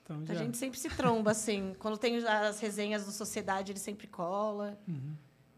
Então 0.03 0.23
Então, 0.23 0.33
já. 0.35 0.41
a 0.41 0.43
gente 0.43 0.57
sempre 0.57 0.79
se 0.79 0.89
tromba, 0.89 1.29
assim. 1.29 1.75
Quando 1.77 1.95
tem 1.95 2.17
as 2.25 2.59
resenhas 2.59 3.05
do 3.05 3.11
Sociedade, 3.11 3.71
ele 3.71 3.79
sempre 3.79 4.07
cola. 4.07 4.79
Uhum. 4.87 5.13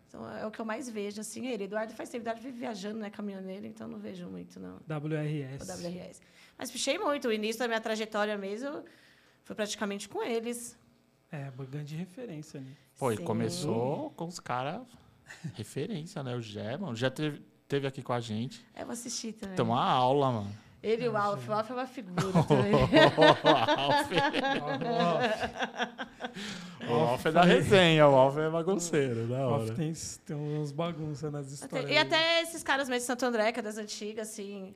Então, 0.10 0.28
é 0.28 0.45
o 0.45 0.49
que 0.49 0.60
eu 0.60 0.66
mais 0.66 0.89
vejo, 0.89 1.22
assim. 1.22 1.45
Ele, 1.47 1.66
Eduardo 1.66 1.93
faz 1.93 2.10
tempo, 2.10 2.24
Eduardo 2.24 2.41
vive 2.41 2.57
viajando, 2.57 2.97
né? 2.97 3.12
Caminhoneiro, 3.12 3.68
então 3.68 3.88
não 3.88 3.99
vejo 3.99 4.28
muito, 4.28 4.60
não. 4.60 4.78
WRS. 4.89 5.62
O 5.62 5.72
WRS. 5.72 6.22
Mas 6.57 6.72
pichei 6.72 6.97
muito. 6.97 7.28
O 7.28 7.32
início 7.32 7.60
da 7.60 7.68
minha 7.68 7.80
trajetória 7.80 8.36
mesmo 8.36 8.84
foi 9.43 9.55
praticamente 9.55 10.10
com 10.10 10.24
eles. 10.24 10.76
É, 11.32 11.51
grande 11.70 11.95
referência 11.95 12.60
ali. 12.60 12.76
Pô, 12.97 13.12
e 13.12 13.18
Sim. 13.18 13.24
começou 13.24 14.10
com 14.12 14.26
os 14.26 14.39
caras 14.39 14.82
referência, 15.53 16.24
né? 16.24 16.36
O 16.36 16.41
Gé, 16.41 16.76
mano. 16.76 16.95
Já 16.95 17.12
teve, 17.12 17.43
teve 17.68 17.86
aqui 17.86 18.01
com 18.01 18.12
a 18.12 18.20
gente. 18.20 18.66
É, 18.74 18.82
eu 18.82 18.86
vou 18.88 18.93
assistir 18.93 19.34
também. 19.34 19.55
Tem 19.55 19.64
uma 19.64 19.84
aula, 19.84 20.32
mano. 20.32 20.57
Ele 20.82 21.05
e 21.05 21.09
o 21.09 21.17
Alf. 21.17 21.47
O 21.49 21.53
Alf 21.53 21.69
é 21.69 21.73
uma 21.73 21.88
figura 21.88 22.21
também. 22.47 22.71
o 26.89 26.93
Alf 26.93 27.25
é 27.25 27.32
da 27.32 27.43
resenha, 27.43 28.07
o 28.07 28.15
Alf 28.15 28.38
é 28.38 28.49
bagunceiro, 28.49 29.27
da 29.27 29.47
Off 29.47 29.65
hora. 29.65 29.75
tem, 29.75 29.93
tem 30.25 30.36
uns 30.36 30.71
bagunças 30.71 31.32
nas 31.32 31.51
histórias. 31.51 31.86
Até- 31.86 31.93
e 31.93 31.97
até 31.97 32.41
esses 32.41 32.63
caras 32.63 32.88
mesmo 32.88 33.01
de 33.01 33.05
Santo 33.07 33.25
André, 33.25 33.51
que 33.51 33.59
é 33.59 33.63
das 33.63 33.77
antigas, 33.77 34.30
assim, 34.30 34.73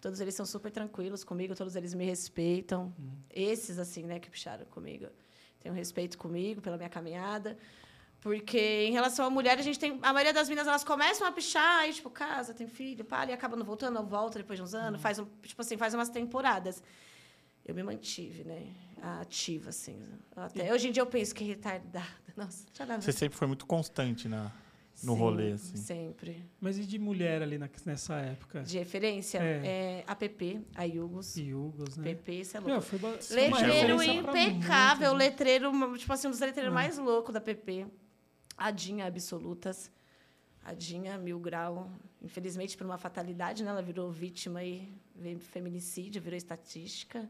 todos 0.00 0.20
eles 0.20 0.34
são 0.34 0.46
super 0.46 0.70
tranquilos 0.70 1.24
comigo, 1.24 1.54
todos 1.54 1.76
eles 1.76 1.94
me 1.94 2.04
respeitam. 2.04 2.92
Esses, 3.28 3.78
assim, 3.78 4.04
né, 4.04 4.18
que 4.18 4.30
puxaram 4.30 4.64
comigo. 4.66 5.06
Tem 5.60 5.70
um 5.70 5.74
respeito 5.74 6.16
comigo 6.16 6.60
pela 6.60 6.76
minha 6.76 6.88
caminhada. 6.88 7.56
Porque 8.20 8.58
em 8.86 8.92
relação 8.92 9.24
à 9.24 9.30
mulher, 9.30 9.58
a 9.58 9.62
gente 9.62 9.78
tem. 9.78 9.98
A 10.02 10.12
maioria 10.12 10.32
das 10.32 10.46
meninas, 10.48 10.68
elas 10.68 10.84
começam 10.84 11.26
a 11.26 11.32
pichar, 11.32 11.80
aí, 11.80 11.92
tipo, 11.92 12.10
casa, 12.10 12.52
tem 12.52 12.66
filho, 12.66 13.02
pá, 13.04 13.24
e 13.26 13.32
acabam 13.32 13.58
não 13.58 13.64
voltando, 13.64 13.98
ou 13.98 14.04
volta 14.06 14.38
depois 14.38 14.58
de 14.58 14.62
uns 14.62 14.74
anos, 14.74 15.00
faz 15.00 15.18
um, 15.18 15.24
tipo 15.42 15.60
assim, 15.62 15.76
faz 15.78 15.94
umas 15.94 16.10
temporadas. 16.10 16.82
Eu 17.64 17.74
me 17.74 17.82
mantive, 17.82 18.44
né? 18.44 18.66
Ativa, 19.20 19.70
assim. 19.70 19.98
Até 20.36 20.72
hoje 20.72 20.88
em 20.88 20.92
dia 20.92 21.02
eu 21.02 21.06
penso 21.06 21.34
que 21.34 21.44
retardada. 21.44 22.06
Nossa, 22.36 22.66
já 22.74 22.84
dá 22.84 23.00
Você 23.00 23.12
sempre 23.12 23.38
foi 23.38 23.46
muito 23.46 23.64
constante 23.64 24.28
na, 24.28 24.50
no 25.02 25.12
Sim, 25.14 25.18
rolê, 25.18 25.52
assim. 25.52 25.76
Sempre. 25.76 26.44
Mas 26.60 26.76
e 26.78 26.84
de 26.84 26.98
mulher 26.98 27.40
ali 27.42 27.56
na- 27.56 27.70
nessa 27.86 28.14
época? 28.16 28.62
De 28.62 28.76
referência, 28.78 29.38
É. 29.38 29.62
é, 29.64 30.04
a 30.06 30.14
PP, 30.14 30.60
a 30.74 30.84
Yugos. 30.84 31.36
E 31.38 31.54
Hugos, 31.54 31.96
né? 31.96 32.04
PP, 32.14 32.32
isso 32.32 32.56
é 32.56 32.60
Meu, 32.60 32.68
louco. 32.74 32.82
foi 32.82 32.98
ba- 32.98 33.08
Letreiro 33.30 34.02
impecável, 34.02 35.10
muitos, 35.10 35.18
né? 35.18 35.24
letreiro, 35.30 35.98
tipo 35.98 36.12
assim, 36.12 36.26
um 36.28 36.30
dos 36.30 36.40
letreiros 36.40 36.70
É. 36.70 36.74
mais 36.74 36.98
loucos 36.98 37.32
da 37.32 37.40
PP. 37.40 37.86
Adinha 38.60 39.06
Absolutas. 39.06 39.90
A 40.62 40.74
Dinha, 40.74 41.16
mil 41.16 41.40
grau, 41.40 41.90
infelizmente 42.20 42.76
por 42.76 42.84
uma 42.84 42.98
fatalidade, 42.98 43.64
né? 43.64 43.70
Ela 43.70 43.80
virou 43.80 44.10
vítima 44.12 44.62
e 44.62 44.92
feminicídio, 45.40 46.20
virou 46.20 46.36
estatística 46.36 47.28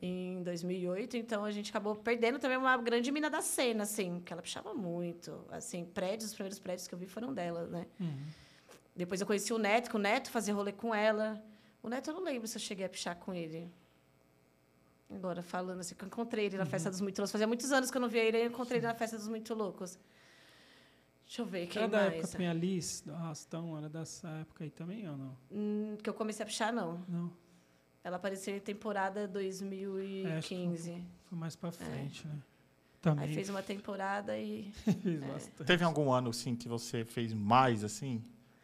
em 0.00 0.42
2008, 0.42 1.16
então 1.16 1.44
a 1.44 1.50
gente 1.50 1.70
acabou 1.70 1.94
perdendo 1.94 2.38
também 2.38 2.56
uma 2.56 2.76
grande 2.76 3.10
mina 3.10 3.28
da 3.28 3.42
cena, 3.42 3.82
assim, 3.82 4.20
que 4.20 4.32
ela 4.32 4.40
puxava 4.40 4.72
muito, 4.72 5.44
assim, 5.50 5.84
prédios, 5.84 6.30
os 6.30 6.34
primeiros 6.34 6.58
prédios 6.58 6.88
que 6.88 6.94
eu 6.94 6.98
vi 6.98 7.06
foram 7.06 7.32
dela, 7.34 7.66
né? 7.66 7.86
Uhum. 8.00 8.26
Depois 8.94 9.20
eu 9.20 9.26
conheci 9.26 9.52
o 9.52 9.58
Neto, 9.58 9.90
que 9.90 9.96
o 9.96 9.98
Neto 9.98 10.30
fazia 10.30 10.54
rolê 10.54 10.72
com 10.72 10.94
ela. 10.94 11.42
O 11.82 11.88
Neto 11.88 12.10
eu 12.10 12.14
não 12.14 12.22
lembro 12.22 12.46
se 12.46 12.56
eu 12.56 12.60
cheguei 12.60 12.84
a 12.84 12.88
pichar 12.88 13.16
com 13.16 13.34
ele. 13.34 13.70
Agora, 15.10 15.42
falando 15.42 15.80
assim, 15.80 15.94
que 15.94 16.02
eu 16.02 16.06
encontrei 16.06 16.46
ele 16.46 16.56
na 16.56 16.64
uhum. 16.64 16.70
Festa 16.70 16.90
dos 16.90 17.00
Muito 17.00 17.18
Loucos. 17.18 17.32
Fazia 17.32 17.46
muitos 17.46 17.70
anos 17.72 17.90
que 17.90 17.96
eu 17.96 18.00
não 18.00 18.08
via 18.08 18.22
ele, 18.22 18.38
eu 18.38 18.46
encontrei 18.46 18.78
ele 18.78 18.86
na 18.86 18.94
Festa 18.94 19.16
dos 19.16 19.28
Muito 19.28 19.54
Loucos. 19.54 19.98
Deixa 21.32 21.40
eu 21.40 21.46
ver, 21.46 21.66
quem 21.66 21.82
era 21.82 21.90
mais? 21.90 22.10
da 22.10 22.14
época 22.14 22.28
também 22.28 22.46
a 22.46 22.52
Liz, 22.52 23.00
do 23.00 23.14
Arrastão, 23.14 23.78
era 23.78 23.88
dessa 23.88 24.28
época 24.28 24.64
aí 24.64 24.70
também 24.70 25.08
ou 25.08 25.16
não? 25.16 25.34
Hum, 25.50 25.96
que 26.02 26.10
eu 26.10 26.12
comecei 26.12 26.42
a 26.42 26.46
pichar, 26.46 26.70
não. 26.74 27.02
Não. 27.08 27.32
Ela 28.04 28.16
apareceu 28.16 28.54
em 28.54 28.60
temporada 28.60 29.26
2015. 29.26 30.90
É, 30.90 31.00
foi 31.24 31.38
mais 31.38 31.56
para 31.56 31.72
frente, 31.72 32.26
é. 32.26 32.28
né? 32.28 32.42
Também. 33.00 33.24
Aí 33.24 33.34
fez 33.34 33.48
uma 33.48 33.62
temporada 33.62 34.36
e. 34.36 34.70
é. 35.58 35.64
Teve 35.64 35.82
algum 35.82 36.12
ano, 36.12 36.28
assim, 36.28 36.54
que 36.54 36.68
você 36.68 37.02
fez 37.02 37.32
mais, 37.32 37.82
assim? 37.82 38.22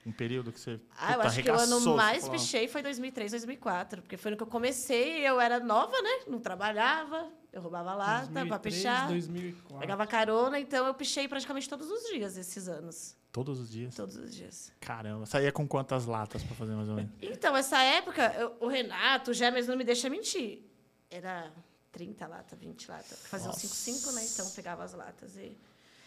Um 0.08 0.12
período 0.12 0.50
que 0.50 0.58
você. 0.58 0.80
Ah, 0.96 1.14
eu 1.14 1.20
acho 1.20 1.42
que 1.42 1.50
o 1.50 1.54
ano 1.54 1.94
mais 1.94 2.26
pichei 2.28 2.66
foi 2.66 2.82
2003, 2.82 3.30
2004. 3.32 4.00
Porque 4.00 4.16
foi 4.16 4.30
no 4.30 4.36
que 4.38 4.42
eu 4.42 4.46
comecei, 4.46 5.20
eu 5.28 5.38
era 5.38 5.60
nova, 5.60 6.00
né? 6.00 6.20
Não 6.26 6.40
trabalhava, 6.40 7.30
eu 7.52 7.60
roubava 7.60 7.94
lata 7.94 8.46
para 8.46 8.58
pichar. 8.58 9.08
2004. 9.08 9.78
Pegava 9.78 10.06
carona, 10.06 10.58
então 10.58 10.86
eu 10.86 10.94
pichei 10.94 11.28
praticamente 11.28 11.68
todos 11.68 11.90
os 11.90 12.08
dias 12.10 12.38
esses 12.38 12.68
anos. 12.68 13.14
Todos 13.30 13.60
os 13.60 13.70
dias? 13.70 13.94
Todos 13.94 14.16
os 14.16 14.34
dias. 14.34 14.72
Caramba, 14.80 15.26
saía 15.26 15.52
com 15.52 15.68
quantas 15.68 16.06
latas 16.06 16.42
para 16.42 16.56
fazer 16.56 16.74
mais 16.74 16.88
ou 16.88 16.94
menos? 16.94 17.12
Então, 17.20 17.54
essa 17.54 17.78
época, 17.82 18.34
eu, 18.38 18.56
o 18.60 18.66
Renato, 18.66 19.30
o 19.32 19.34
Gemes 19.34 19.66
não 19.66 19.76
me 19.76 19.84
deixa 19.84 20.08
mentir. 20.08 20.62
Era 21.10 21.52
30 21.92 22.26
latas, 22.26 22.58
20 22.58 22.88
latas. 22.88 23.26
Fazia 23.26 23.50
uns 23.50 23.56
5, 23.56 23.74
5, 23.74 24.12
né? 24.12 24.24
Então 24.24 24.48
pegava 24.50 24.82
as 24.82 24.94
latas 24.94 25.36
e. 25.36 25.56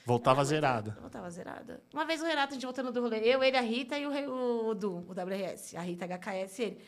Voltava 0.05 0.43
zerada. 0.43 0.97
Voltava 0.99 1.29
zerada. 1.29 1.81
Uma 1.93 2.05
vez 2.05 2.21
o 2.21 2.25
Renato, 2.25 2.51
a 2.51 2.53
gente 2.53 2.65
voltando 2.65 2.91
do 2.91 3.01
rolê, 3.01 3.19
eu, 3.19 3.43
ele, 3.43 3.57
a 3.57 3.61
Rita 3.61 3.97
e 3.97 4.05
o, 4.05 4.69
o 4.69 4.75
Du, 4.75 5.05
o 5.07 5.11
WRS. 5.11 5.75
A 5.77 5.81
Rita 5.81 6.05
HKS 6.07 6.59
ele. 6.59 6.81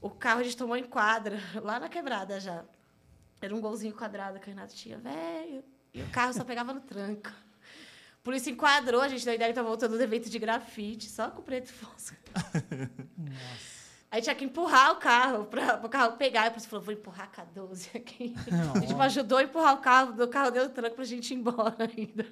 O 0.00 0.10
carro 0.10 0.40
a 0.40 0.42
gente 0.44 0.56
tomou 0.56 0.76
em 0.76 0.84
quadra, 0.84 1.38
lá 1.62 1.80
na 1.80 1.88
quebrada 1.88 2.38
já. 2.38 2.64
Era 3.40 3.54
um 3.54 3.60
golzinho 3.60 3.94
quadrado 3.94 4.38
que 4.38 4.46
o 4.46 4.50
Renato 4.50 4.74
tinha, 4.74 4.98
velho. 4.98 5.64
E 5.92 6.02
o 6.02 6.08
carro 6.10 6.32
só 6.32 6.44
pegava 6.44 6.72
no 6.72 6.80
tranco 6.80 7.30
polícia 8.28 8.50
enquadrou, 8.50 9.00
a 9.00 9.08
gente 9.08 9.24
da 9.24 9.34
ideia 9.34 9.54
tá 9.54 9.62
voltando 9.62 9.96
do 9.96 10.02
evento 10.02 10.28
de 10.28 10.38
grafite, 10.38 11.08
só 11.08 11.30
com 11.30 11.40
preto 11.40 11.70
e 11.70 11.72
fosco. 11.72 12.14
Nossa. 13.16 13.77
Aí 14.10 14.22
tinha 14.22 14.34
que 14.34 14.44
empurrar 14.44 14.92
o 14.92 14.96
carro 14.96 15.44
para 15.44 15.80
o 15.84 15.88
carro 15.88 16.16
pegar. 16.16 16.44
E 16.44 16.48
a 16.48 16.50
polícia 16.50 16.70
falou: 16.70 16.84
vou 16.84 16.94
empurrar 16.94 17.30
com 17.30 17.40
a 17.42 17.44
12 17.44 17.90
aqui. 17.94 18.34
A 18.74 18.80
gente 18.80 18.94
me 18.94 19.02
ajudou 19.02 19.38
a 19.38 19.42
empurrar 19.42 19.74
o 19.74 19.78
carro, 19.78 20.12
do 20.12 20.28
carro 20.28 20.50
deu 20.50 20.68
tranco 20.70 20.96
pra 20.96 21.04
gente 21.04 21.32
ir 21.32 21.36
embora 21.36 21.76
ainda. 21.80 22.24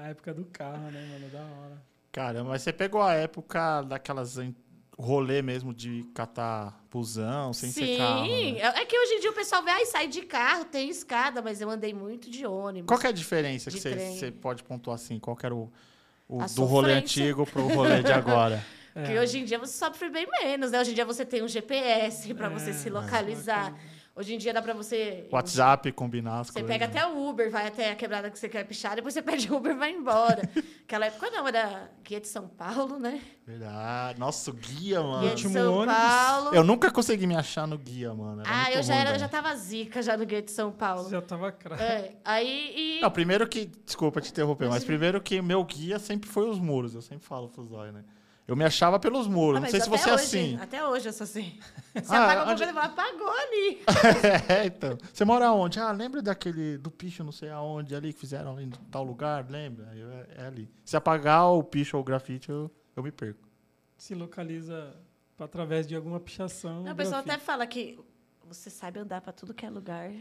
a 0.00 0.08
época 0.08 0.32
do 0.32 0.44
carro, 0.44 0.90
né, 0.90 1.04
mano? 1.10 1.28
Da 1.30 1.40
hora. 1.40 1.82
Caramba, 2.12 2.50
mas 2.50 2.62
você 2.62 2.72
pegou 2.72 3.02
a 3.02 3.12
época 3.12 3.82
daquelas 3.82 4.38
rolê 4.98 5.42
mesmo 5.42 5.74
de 5.74 6.04
catar 6.14 6.82
busão, 6.90 7.52
sem 7.52 7.70
Sim. 7.70 7.80
ser 7.80 7.98
carro. 7.98 8.24
Sim, 8.24 8.52
né? 8.52 8.60
é 8.60 8.84
que 8.86 8.98
hoje 8.98 9.14
em 9.14 9.20
dia 9.20 9.30
o 9.30 9.34
pessoal 9.34 9.62
vê, 9.62 9.70
ai, 9.70 9.84
sai 9.84 10.08
de 10.08 10.22
carro, 10.22 10.64
tem 10.64 10.88
escada, 10.88 11.42
mas 11.42 11.60
eu 11.60 11.68
andei 11.68 11.92
muito 11.92 12.30
de 12.30 12.46
ônibus. 12.46 12.88
Qual 12.88 13.00
é 13.04 13.08
a 13.08 13.12
diferença 13.12 13.70
que 13.70 13.78
você 13.78 14.30
pode 14.30 14.62
pontuar 14.62 14.94
assim? 14.94 15.18
Qual 15.18 15.36
era 15.42 15.54
o, 15.54 15.70
o 16.28 16.44
do 16.54 16.64
rolê 16.64 16.94
antigo 16.94 17.44
pro 17.44 17.66
rolê 17.68 18.02
de 18.02 18.12
agora? 18.12 18.64
Porque 18.96 19.12
é. 19.12 19.20
hoje 19.20 19.40
em 19.40 19.44
dia 19.44 19.58
você 19.58 19.76
sofre 19.76 20.08
bem 20.08 20.26
menos, 20.42 20.70
né? 20.70 20.80
Hoje 20.80 20.92
em 20.92 20.94
dia 20.94 21.04
você 21.04 21.22
tem 21.22 21.42
um 21.42 21.48
GPS 21.48 22.32
para 22.32 22.46
é, 22.46 22.50
você 22.50 22.72
se 22.72 22.88
localizar. 22.88 23.74
Hoje 24.14 24.34
em 24.34 24.38
dia 24.38 24.54
dá 24.54 24.62
para 24.62 24.72
você. 24.72 25.28
WhatsApp, 25.30 25.92
combinar 25.92 26.40
as 26.40 26.46
você 26.46 26.54
coisas. 26.54 26.66
Você 26.66 26.78
pega 26.78 26.86
até 26.86 27.06
o 27.06 27.28
Uber, 27.28 27.50
vai 27.50 27.66
até 27.66 27.90
a 27.90 27.94
quebrada 27.94 28.30
que 28.30 28.38
você 28.38 28.48
quer 28.48 28.64
pichar, 28.64 28.96
depois 28.96 29.12
você 29.12 29.20
pede 29.20 29.52
Uber 29.52 29.72
e 29.72 29.74
vai 29.78 29.90
embora. 29.90 30.48
Aquela 30.82 31.04
época 31.04 31.30
não, 31.30 31.46
era 31.46 31.90
guia 32.02 32.18
de 32.18 32.26
São 32.26 32.48
Paulo, 32.48 32.98
né? 32.98 33.20
Verdade. 33.46 34.18
Nossa, 34.18 34.50
o 34.50 34.54
guia, 34.54 35.02
mano. 35.02 35.20
Guia 35.20 35.34
de 35.34 35.46
São 35.50 35.84
Paulo. 35.84 36.54
Eu 36.54 36.64
nunca 36.64 36.90
consegui 36.90 37.26
me 37.26 37.36
achar 37.36 37.68
no 37.68 37.76
guia, 37.76 38.14
mano. 38.14 38.40
Era 38.40 38.50
ah, 38.50 38.72
eu 38.72 38.82
já, 38.82 38.94
era, 38.94 39.10
eu 39.10 39.18
já 39.18 39.28
tava 39.28 39.54
zica 39.54 40.00
já 40.00 40.16
no 40.16 40.24
guia 40.24 40.40
de 40.40 40.50
São 40.50 40.72
Paulo. 40.72 41.10
Já 41.10 41.20
tava 41.20 41.52
craque. 41.52 41.82
É, 41.82 42.16
aí. 42.24 42.72
E... 42.74 43.00
Não, 43.02 43.10
primeiro 43.10 43.46
que. 43.46 43.66
Desculpa 43.84 44.22
te 44.22 44.30
interromper, 44.30 44.70
mas 44.70 44.82
primeiro 44.82 45.20
que 45.20 45.42
meu 45.42 45.62
guia 45.62 45.98
sempre 45.98 46.30
foi 46.30 46.48
os 46.48 46.58
muros. 46.58 46.94
Eu 46.94 47.02
sempre 47.02 47.26
falo 47.26 47.50
pros 47.50 47.70
olhos, 47.70 47.92
né? 47.92 48.02
Eu 48.46 48.54
me 48.54 48.64
achava 48.64 48.98
pelos 49.00 49.26
muros. 49.26 49.58
Ah, 49.58 49.60
não 49.62 49.68
sei 49.68 49.80
se 49.80 49.88
você 49.88 50.08
é 50.08 50.12
assim. 50.12 50.56
Até 50.60 50.86
hoje 50.86 51.08
eu 51.08 51.12
sou 51.12 51.24
assim. 51.24 51.58
Você 51.96 52.14
ah, 52.14 52.24
apaga 52.24 52.42
onde... 52.42 52.62
coisa 52.62 52.78
e 52.78 52.84
apagou 52.84 53.30
ali. 53.30 53.82
é, 54.50 54.66
então. 54.66 54.98
Você 55.12 55.24
mora 55.24 55.50
onde? 55.50 55.80
Ah, 55.80 55.90
lembra 55.92 56.20
daquele, 56.20 56.76
do 56.76 56.90
picho 56.90 57.24
não 57.24 57.32
sei 57.32 57.48
aonde 57.48 57.94
ali, 57.94 58.12
que 58.12 58.20
fizeram 58.20 58.52
ali 58.52 58.66
em 58.66 58.70
tal 58.90 59.02
lugar? 59.02 59.46
Lembra? 59.48 59.90
Eu, 59.96 60.12
é, 60.12 60.26
é, 60.36 60.46
ali. 60.46 60.70
Se 60.84 60.94
apagar 60.94 61.50
o 61.52 61.64
picho 61.64 61.96
ou 61.96 62.02
o 62.02 62.04
grafite, 62.04 62.50
eu, 62.50 62.70
eu 62.94 63.02
me 63.02 63.10
perco. 63.10 63.48
Se 63.96 64.14
localiza 64.14 64.94
através 65.38 65.86
de 65.86 65.96
alguma 65.96 66.20
pichação. 66.20 66.82
Não, 66.82 66.92
o 66.92 66.96
pessoal 66.96 67.20
até 67.20 67.38
fala 67.38 67.66
que 67.66 67.98
você 68.44 68.68
sabe 68.68 69.00
andar 69.00 69.22
para 69.22 69.32
tudo 69.32 69.54
que 69.54 69.64
é 69.64 69.70
lugar. 69.70 70.12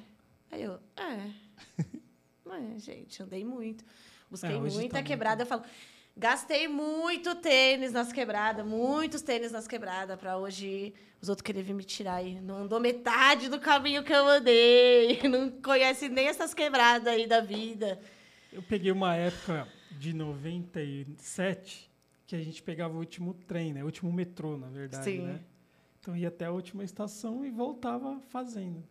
Aí 0.49 0.63
eu, 0.63 0.79
é. 0.95 1.31
Mas, 2.45 2.83
gente, 2.83 3.21
andei 3.21 3.43
muito. 3.43 3.83
Busquei 4.29 4.55
é, 4.55 4.59
muita 4.59 4.97
tá 4.97 5.03
quebrada. 5.03 5.43
Muito... 5.43 5.53
Eu 5.53 5.59
falo, 5.59 5.63
Gastei 6.17 6.69
muito 6.69 7.35
tênis 7.35 7.91
nas 7.91 8.13
quebradas, 8.13 8.65
muitos 8.65 9.21
tênis 9.21 9.51
nas 9.51 9.67
quebradas, 9.67 10.17
para 10.17 10.37
hoje 10.37 10.93
os 11.21 11.27
outros 11.27 11.43
querem 11.43 11.61
vir 11.61 11.73
me 11.73 11.83
tirar 11.83 12.15
aí. 12.15 12.39
Não 12.39 12.59
andou 12.59 12.79
metade 12.79 13.49
do 13.49 13.59
caminho 13.59 14.01
que 14.01 14.13
eu 14.13 14.25
andei, 14.25 15.19
não 15.27 15.51
conhece 15.61 16.07
nem 16.07 16.27
essas 16.27 16.53
quebradas 16.53 17.07
aí 17.07 17.27
da 17.27 17.41
vida. 17.41 17.99
Eu 18.53 18.63
peguei 18.63 18.93
uma 18.93 19.13
época 19.13 19.67
de 19.91 20.13
97 20.13 21.91
que 22.25 22.33
a 22.33 22.41
gente 22.41 22.63
pegava 22.63 22.95
o 22.95 22.99
último 22.99 23.33
trem, 23.33 23.73
né? 23.73 23.83
O 23.83 23.87
último 23.87 24.11
metrô, 24.11 24.57
na 24.57 24.67
verdade, 24.67 25.03
Sim. 25.03 25.19
né? 25.19 25.41
Então 25.99 26.15
ia 26.15 26.29
até 26.29 26.45
a 26.45 26.51
última 26.51 26.85
estação 26.85 27.45
e 27.45 27.51
voltava 27.51 28.21
fazendo. 28.29 28.81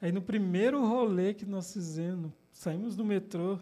Aí 0.00 0.12
no 0.12 0.22
primeiro 0.22 0.86
rolê 0.86 1.34
que 1.34 1.44
nós 1.44 1.72
fizemos, 1.72 2.30
saímos 2.52 2.94
do 2.94 3.04
metrô, 3.04 3.58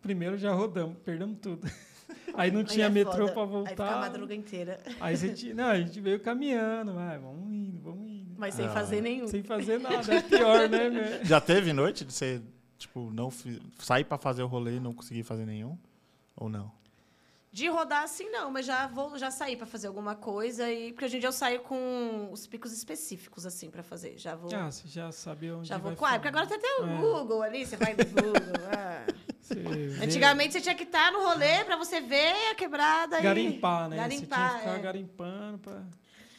primeiro 0.00 0.38
já 0.38 0.52
rodamos, 0.52 0.96
perdemos 1.04 1.38
tudo. 1.38 1.70
Aí 2.34 2.50
não 2.50 2.64
tinha 2.64 2.86
é 2.86 2.88
metrô 2.88 3.28
para 3.32 3.44
voltar. 3.44 3.70
Aí 3.70 3.76
ficava 3.76 3.94
a 3.94 4.00
madruga 4.00 4.34
inteira. 4.34 4.78
Aí 5.00 5.14
a 5.14 5.16
gente, 5.16 5.54
não, 5.54 5.66
a 5.66 5.78
gente 5.78 6.00
veio 6.00 6.20
caminhando, 6.20 6.94
vai, 6.94 7.18
vamos 7.18 7.52
indo, 7.52 7.80
vamos 7.80 8.10
indo. 8.10 8.34
Mas 8.36 8.54
sem 8.54 8.66
ah. 8.66 8.70
fazer 8.70 9.00
nenhum. 9.00 9.26
Sem 9.26 9.42
fazer 9.42 9.78
nada, 9.78 10.14
é 10.14 10.22
pior, 10.22 10.68
né? 10.68 11.20
Já 11.24 11.40
teve 11.40 11.72
noite 11.72 12.04
de 12.04 12.12
você, 12.12 12.42
tipo, 12.78 13.10
não 13.10 13.30
sair 13.78 14.04
para 14.04 14.18
fazer 14.18 14.42
o 14.42 14.46
rolê 14.46 14.76
e 14.76 14.80
não 14.80 14.92
conseguir 14.92 15.22
fazer 15.22 15.46
nenhum? 15.46 15.78
Ou 16.36 16.48
não? 16.48 16.70
De 17.56 17.68
rodar 17.68 18.02
assim 18.02 18.28
não, 18.28 18.50
mas 18.50 18.66
já 18.66 18.86
vou 18.86 19.16
já 19.16 19.30
sair 19.30 19.56
para 19.56 19.64
fazer 19.64 19.86
alguma 19.86 20.14
coisa 20.14 20.70
e 20.70 20.92
porque 20.92 21.06
hoje 21.06 21.16
em 21.16 21.20
dia 21.20 21.28
eu 21.30 21.32
saio 21.32 21.60
com 21.60 22.28
os 22.30 22.46
picos 22.46 22.70
específicos 22.70 23.46
assim 23.46 23.70
para 23.70 23.82
fazer. 23.82 24.18
Já 24.18 24.34
vou. 24.36 24.54
Ah, 24.54 24.70
você 24.70 24.86
já 24.86 25.10
sabe 25.10 25.50
onde 25.50 25.66
Já 25.66 25.78
vou 25.78 25.94
vai 25.94 25.96
com, 25.96 26.14
porque 26.16 26.28
agora 26.28 26.46
tem 26.46 26.58
até 26.58 26.82
o 26.82 26.86
é. 26.86 26.96
Google 26.98 27.42
ali, 27.42 27.64
você 27.64 27.78
vai 27.78 27.94
no 27.94 28.04
Google. 28.04 28.42
ah. 28.76 29.06
Antigamente 30.02 30.52
você 30.52 30.60
tinha 30.60 30.74
que 30.74 30.84
estar 30.84 31.12
no 31.12 31.20
rolê 31.20 31.64
para 31.64 31.76
você 31.76 32.00
ver 32.00 32.50
a 32.50 32.54
quebrada 32.54 33.20
garimpar, 33.20 33.86
e... 33.86 33.90
né? 33.90 33.96
Garimpar, 33.96 34.18
você 34.18 34.26
tinha 34.26 34.52
que 34.52 34.58
ficar 34.58 34.78
é. 34.78 34.82
garimpando 34.82 35.58
para 35.58 35.82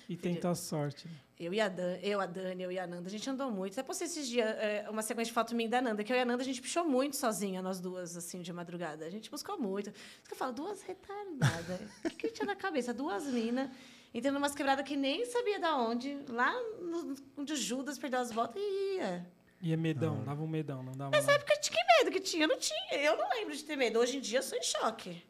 e 0.10 0.16
tentar 0.16 0.56
sorte. 0.56 1.08
Eu 1.40 1.54
e 1.54 1.62
a 1.62 1.70
Dan, 1.70 1.98
eu, 2.02 2.20
a 2.20 2.26
Dani, 2.26 2.64
eu 2.64 2.72
e 2.72 2.80
a 2.80 2.88
Nanda, 2.88 3.08
a 3.08 3.12
gente 3.12 3.30
andou 3.30 3.52
muito. 3.52 3.74
Até 3.74 3.84
postei 3.84 4.08
esses 4.08 4.28
dias 4.28 4.48
é, 4.58 4.88
uma 4.90 5.04
sequência 5.04 5.30
de 5.30 5.34
foto 5.34 5.54
minha 5.54 5.70
da 5.70 5.82
Nanda, 5.82 6.04
que 6.04 6.12
eu 6.12 6.18
e 6.18 6.20
a 6.20 6.26
Nanda, 6.26 6.42
a 6.42 6.46
gente 6.46 6.62
pichou 6.62 6.84
muito 6.84 7.16
sozinha, 7.16 7.62
nós 7.62 7.80
duas, 7.80 8.18
assim, 8.18 8.42
de 8.42 8.52
madrugada. 8.52 9.06
A 9.06 9.10
gente 9.10 9.30
buscou 9.30 9.60
muito. 9.60 9.90
Isso 9.90 10.28
que 10.28 10.34
eu 10.34 10.38
falo, 10.38 10.54
duas 10.54 10.82
retardadas. 10.82 11.82
O 12.04 12.10
que, 12.10 12.28
que 12.28 12.30
tinha 12.30 12.48
na 12.48 12.56
cabeça? 12.56 12.92
Duas 12.92 13.26
minas, 13.26 13.70
entrando 14.14 14.38
umas 14.38 14.56
quebradas 14.56 14.84
que 14.88 14.96
nem 14.96 15.26
sabia 15.26 15.60
de 15.60 15.68
onde, 15.68 16.18
lá 16.30 16.54
no, 16.82 17.16
onde 17.38 17.54
o 17.54 17.56
Judas 17.56 18.00
perdeu 18.00 18.20
as 18.20 18.32
botas 18.32 18.60
e 18.60 18.96
ia. 18.96 19.28
E 19.62 19.74
é 19.74 19.78
medão, 19.78 20.24
dava 20.24 20.42
um 20.44 20.48
medão, 20.48 20.84
não 20.84 20.94
dava 20.94 21.12
Nessa 21.12 21.32
época 21.32 21.56
tinha 21.60 21.84
medo 21.98 22.12
que 22.12 22.20
tinha, 22.20 22.46
não 22.46 22.58
tinha. 22.58 22.94
Eu 22.94 23.18
não 23.18 23.30
lembro 23.30 23.56
de 23.56 23.64
ter 23.64 23.76
medo. 23.76 24.00
Hoje 24.00 24.18
em 24.18 24.22
dia 24.22 24.40
eu 24.40 24.44
sou 24.44 24.58
em 24.58 24.64
choque. 24.64 25.24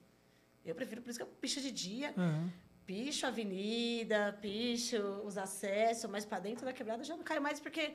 Eu 0.66 0.76
prefiro, 0.76 1.02
por 1.02 1.10
isso 1.10 1.18
que 1.18 1.24
eu 1.24 1.28
picho 1.28 1.62
de 1.62 1.72
dia. 1.72 2.14
Uhum 2.18 2.50
picho 2.88 3.26
a 3.26 3.30
avenida, 3.30 4.40
picho 4.42 4.98
os 5.26 5.38
acessos, 5.38 6.10
mas 6.10 6.26
para 6.26 6.40
dentro 6.40 6.66
da 6.66 6.72
quebrada 6.72 7.04
já 7.04 7.18
não 7.18 7.24
caio 7.24 7.42
mais, 7.42 7.60
porque 7.60 7.94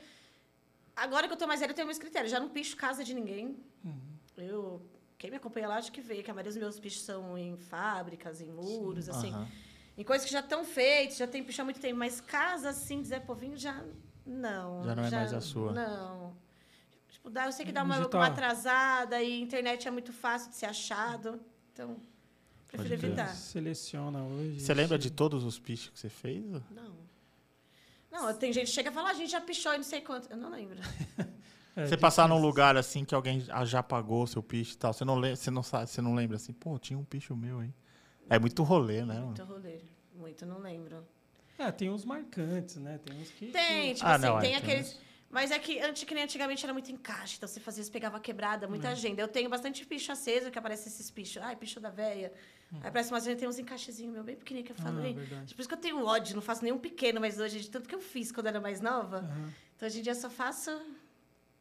agora 0.94 1.26
que 1.26 1.32
eu 1.32 1.34
estou 1.34 1.48
mais 1.48 1.60
velha, 1.60 1.70
eu 1.70 1.74
tenho 1.74 1.86
meus 1.86 1.98
critérios. 1.98 2.30
Já 2.30 2.38
não 2.38 2.50
picho 2.50 2.76
casa 2.76 3.02
de 3.02 3.14
ninguém. 3.14 3.56
Uhum. 3.82 4.00
Eu, 4.36 4.86
quem 5.16 5.30
me 5.30 5.38
acompanha 5.38 5.66
lá, 5.66 5.76
acho 5.76 5.90
que 5.90 6.02
vê 6.02 6.22
que 6.22 6.30
a 6.30 6.34
maioria 6.34 6.52
dos 6.52 6.60
meus 6.60 6.78
pichos 6.78 7.02
são 7.02 7.38
em 7.38 7.56
fábricas, 7.56 8.42
em 8.42 8.50
muros, 8.50 9.06
Sim. 9.06 9.10
assim. 9.10 9.34
Uhum. 9.34 9.48
Em 9.96 10.04
coisas 10.04 10.26
que 10.26 10.32
já 10.32 10.40
estão 10.40 10.62
feitas, 10.62 11.16
já 11.16 11.26
tem 11.26 11.42
picho 11.42 11.62
há 11.62 11.64
muito 11.64 11.80
tempo. 11.80 11.98
Mas 11.98 12.20
casa, 12.20 12.68
assim, 12.68 13.00
de 13.00 13.08
Zé 13.08 13.18
Povinho, 13.18 13.56
já 13.56 13.82
não. 14.26 14.84
Já 14.84 14.94
não 14.94 15.04
é 15.04 15.10
já, 15.10 15.16
mais 15.18 15.34
a 15.34 15.40
sua. 15.40 15.72
Não. 15.72 16.36
Tipo, 17.10 17.30
dá, 17.30 17.46
eu 17.46 17.52
sei 17.52 17.64
que 17.64 17.72
dá 17.72 17.82
uma, 17.82 18.06
uma 18.06 18.26
atrasada 18.26 19.22
e 19.22 19.40
internet 19.40 19.86
é 19.86 19.90
muito 19.90 20.12
fácil 20.12 20.50
de 20.50 20.56
ser 20.56 20.66
achado. 20.66 21.40
Então... 21.72 21.96
Prefiro 22.68 22.96
crer. 22.98 23.10
evitar. 23.10 23.28
Seleciona 23.28 24.22
hoje. 24.22 24.60
Você 24.60 24.72
lembra 24.72 24.98
de 24.98 25.10
todos 25.10 25.44
os 25.44 25.58
pichos 25.58 25.90
que 25.90 25.98
você 25.98 26.08
fez? 26.08 26.42
Não. 26.70 27.02
Não, 28.10 28.34
tem 28.34 28.52
gente 28.52 28.66
que 28.66 28.72
chega 28.72 28.90
e 28.90 28.92
fala, 28.92 29.08
"Ah, 29.08 29.12
a 29.12 29.14
gente 29.14 29.30
já 29.30 29.40
pichou 29.40 29.74
e 29.74 29.76
não 29.76 29.84
sei 29.84 30.00
quanto. 30.00 30.30
Eu 30.30 30.36
não 30.36 30.50
lembro. 30.50 30.78
É, 31.74 31.86
você 31.86 31.96
passar 31.96 32.28
num 32.28 32.38
lugar 32.38 32.76
assim 32.76 33.02
que 33.02 33.14
alguém 33.14 33.42
já 33.64 33.82
pagou 33.82 34.26
seu 34.26 34.42
picho 34.42 34.74
e 34.74 34.76
tal, 34.76 34.92
você 34.92 35.06
não, 35.06 35.14
lembra, 35.18 35.36
você 35.36 35.50
não 35.50 35.62
sabe, 35.62 35.88
você 35.88 36.02
não 36.02 36.14
lembra 36.14 36.36
assim, 36.36 36.52
pô, 36.52 36.78
tinha 36.78 36.98
um 36.98 37.04
picho 37.04 37.34
meu, 37.34 37.62
hein? 37.62 37.74
É 38.28 38.38
muito 38.38 38.62
rolê, 38.62 39.06
né? 39.06 39.14
mano? 39.14 39.26
Muito 39.28 39.44
rolê. 39.44 39.80
Muito, 40.14 40.44
não 40.44 40.58
lembro. 40.58 41.02
É, 41.58 41.70
tem 41.70 41.90
uns 41.90 42.04
marcantes, 42.04 42.76
né? 42.76 42.98
Tem 43.04 43.14
uns 43.16 43.30
que. 43.30 43.46
Tem, 43.46 43.94
tipo 43.94 44.06
Ah, 44.06 44.14
assim, 44.14 44.26
não, 44.26 44.38
é, 44.38 44.40
tem 44.40 44.50
tem 44.50 44.58
aqueles. 44.58 44.98
Mas 45.30 45.50
é 45.50 45.58
que 45.58 45.80
antes, 45.80 46.04
que 46.04 46.14
nem 46.14 46.24
antigamente 46.24 46.62
era 46.64 46.74
muito 46.74 46.92
encaixe, 46.92 47.36
então 47.38 47.48
você 47.48 47.58
fazia, 47.58 47.82
você 47.82 47.90
pegava 47.90 48.20
quebrada, 48.20 48.68
muita 48.68 48.88
É. 48.88 48.92
agenda. 48.92 49.22
Eu 49.22 49.28
tenho 49.28 49.48
bastante 49.48 49.86
picho 49.86 50.12
aceso, 50.12 50.50
que 50.50 50.58
aparece 50.58 50.88
esses 50.88 51.10
pichos. 51.10 51.42
Ai, 51.42 51.56
picho 51.56 51.80
da 51.80 51.88
véia. 51.88 52.32
Aí 52.74 52.88
aparece 52.88 53.10
umas 53.10 53.24
vezes 53.24 53.40
tem 53.40 53.48
uns 53.48 53.58
encaixezinhos 53.58 54.12
meu 54.12 54.22
bem 54.22 54.36
pequenininho 54.36 54.66
que 54.66 54.72
eu 54.72 54.84
Hum. 54.84 54.88
Ah, 54.88 54.92
falei. 54.94 55.14
verdade. 55.14 55.54
Por 55.54 55.60
isso 55.60 55.68
que 55.68 55.74
eu 55.74 55.78
tenho 55.80 56.04
ódio, 56.04 56.34
não 56.34 56.42
faço 56.42 56.62
nenhum 56.62 56.78
pequeno, 56.78 57.18
mas 57.18 57.38
hoje, 57.38 57.60
de 57.60 57.70
tanto 57.70 57.88
que 57.88 57.94
eu 57.94 58.00
fiz 58.00 58.30
quando 58.30 58.46
eu 58.46 58.50
era 58.50 58.60
mais 58.60 58.80
nova. 58.82 59.18
Aham. 59.20 59.52
Então 59.76 59.86
hoje 59.88 60.00
em 60.00 60.02
dia 60.02 60.12
eu 60.12 60.16
só 60.16 60.28
faço 60.28 60.70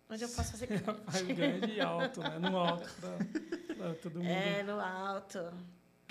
onde 0.09 0.21
eu 0.23 0.29
posso 0.29 0.51
fazer 0.51 0.67
Faz 1.07 1.27
grande 1.27 1.71
e 1.71 1.79
alto, 1.79 2.19
né? 2.19 2.39
No 2.39 2.57
alto 2.57 2.89
pra, 2.99 3.17
pra 3.77 3.95
todo 3.95 4.19
mundo. 4.19 4.29
É, 4.29 4.63
no 4.63 4.81
alto. 4.81 5.39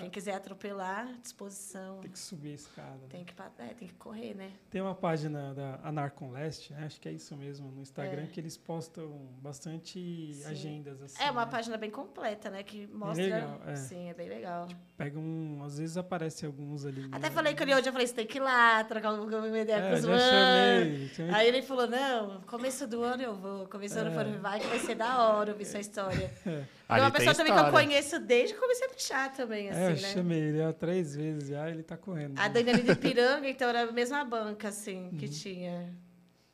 Quem 0.01 0.09
quiser 0.09 0.33
atropelar, 0.35 1.07
disposição. 1.21 1.99
Tem 1.99 2.11
que 2.11 2.19
subir 2.19 2.51
a 2.51 2.55
escada. 2.55 2.89
né? 2.97 3.07
Tem 3.09 3.23
que, 3.25 3.33
é, 3.59 3.67
tem 3.73 3.87
que 3.87 3.93
correr, 3.95 4.33
né? 4.35 4.51
Tem 4.69 4.81
uma 4.81 4.95
página 4.95 5.53
da 5.53 5.79
Anarcon 5.83 6.31
Leste, 6.31 6.73
né? 6.73 6.85
acho 6.85 6.99
que 6.99 7.07
é 7.07 7.11
isso 7.11 7.35
mesmo, 7.37 7.71
no 7.71 7.81
Instagram, 7.81 8.23
É. 8.23 8.27
que 8.27 8.39
eles 8.39 8.57
postam 8.57 9.09
bastante 9.41 10.33
Sim. 10.33 10.45
agendas. 10.49 11.01
Assim, 11.01 11.23
É 11.23 11.29
uma 11.31 11.45
né? 11.45 11.51
página 11.51 11.77
bem 11.77 11.89
completa, 11.89 12.49
né? 12.49 12.63
Que 12.63 12.87
mostra. 12.87 13.23
legal, 13.23 13.61
é. 13.67 13.75
Sim, 13.75 14.09
é 14.09 14.13
bem 14.13 14.29
legal. 14.29 14.67
Pegam, 14.97 15.21
um, 15.21 15.63
às 15.63 15.77
vezes 15.77 15.97
aparece 15.97 16.45
alguns 16.45 16.85
ali. 16.85 17.07
Até 17.11 17.29
falei 17.29 17.55
com 17.55 17.63
ele 17.63 17.75
hoje, 17.75 17.87
eu 17.87 17.91
falei, 17.93 18.07
você 18.07 18.13
tem 18.13 18.27
que 18.27 18.37
ir 18.37 18.41
lá, 18.41 18.83
trocar 18.83 19.13
uma 19.13 19.59
ideia 19.59 19.81
com 19.81 19.87
É, 19.87 19.93
os 19.93 20.01
já 20.01 20.07
manos. 20.07 20.23
chamei. 20.23 21.07
chamei 21.09 21.33
Aí 21.35 21.47
ele 21.47 21.61
falou, 21.61 21.87
não, 21.87 22.41
começo 22.41 22.87
do 22.87 23.03
ano 23.03 23.21
eu 23.23 23.35
vou. 23.35 23.67
Começo 23.67 23.95
do 23.95 24.01
ano 24.01 24.09
É. 24.11 24.13
for 24.13 24.39
vai, 24.39 24.59
que 24.59 24.67
vai 24.67 24.79
ser 24.79 24.95
da 24.95 25.23
hora 25.29 25.51
ouvir 25.51 25.65
sua 25.65 25.79
história. 25.79 26.31
É. 26.45 26.65
é 26.91 26.95
Ali 26.95 27.03
uma 27.05 27.11
pessoa 27.11 27.35
também 27.35 27.53
que 27.53 27.59
eu 27.59 27.71
conheço 27.71 28.19
desde 28.19 28.53
que 28.53 28.59
comecei 28.59 28.85
a 28.87 28.89
pichar 28.89 29.33
também, 29.33 29.67
É, 29.69 29.71
eu 29.71 29.93
assim, 29.93 30.01
né? 30.03 30.13
chamei 30.13 30.39
ele 30.39 30.61
há 30.61 30.73
três 30.73 31.15
vezes 31.15 31.49
já, 31.49 31.69
ele 31.69 31.83
tá 31.83 31.97
correndo. 31.97 32.37
A 32.37 32.43
né? 32.43 32.49
Daniela 32.49 32.81
de 32.83 32.95
Piranga, 32.95 33.49
então 33.49 33.69
era 33.69 33.83
a 33.83 33.91
mesma 33.91 34.23
banca, 34.25 34.67
assim, 34.69 35.05
Uhum. 35.09 35.17
que 35.17 35.27
tinha. 35.29 35.93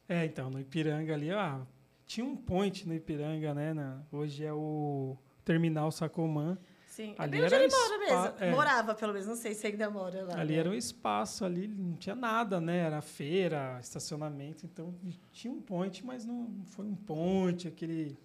É, 0.07 0.23
então, 0.25 0.49
no 0.49 0.59
Ipiranga 0.59 1.13
ali, 1.13 1.31
ah, 1.31 1.61
tinha 2.05 2.25
um 2.25 2.35
point 2.37 2.87
no 2.87 2.93
Ipiranga, 2.93 3.53
né? 3.53 3.73
na- 3.73 4.01
hoje 4.11 4.45
é 4.45 4.53
o 4.53 5.17
Terminal 5.43 5.91
Sacomã. 5.91 6.57
Sim, 6.85 7.13
é 7.19 7.21
Ali 7.21 7.31
bem 7.33 7.43
onde 7.43 7.53
ele 7.55 7.67
mora 7.67 7.97
mesmo. 7.99 8.43
é. 8.43 8.51
Morava, 8.51 8.95
pelo 8.95 9.13
menos, 9.13 9.27
não 9.27 9.35
sei 9.35 9.53
se 9.53 9.67
ainda 9.67 9.87
mora 9.89 10.23
lá. 10.23 10.39
Ali 10.39 10.53
né? 10.53 10.59
era 10.61 10.69
um 10.69 10.73
espaço, 10.73 11.45
ali 11.45 11.67
não 11.67 11.93
tinha 11.95 12.15
nada, 12.15 12.59
né? 12.59 12.77
Era 12.77 13.01
feira, 13.01 13.77
estacionamento, 13.79 14.65
então 14.65 14.95
tinha 15.31 15.53
um 15.53 15.61
point, 15.61 16.03
mas 16.03 16.25
não 16.25 16.49
foi 16.65 16.85
um 16.85 16.95
point, 16.95 17.67
aquele. 17.67 18.17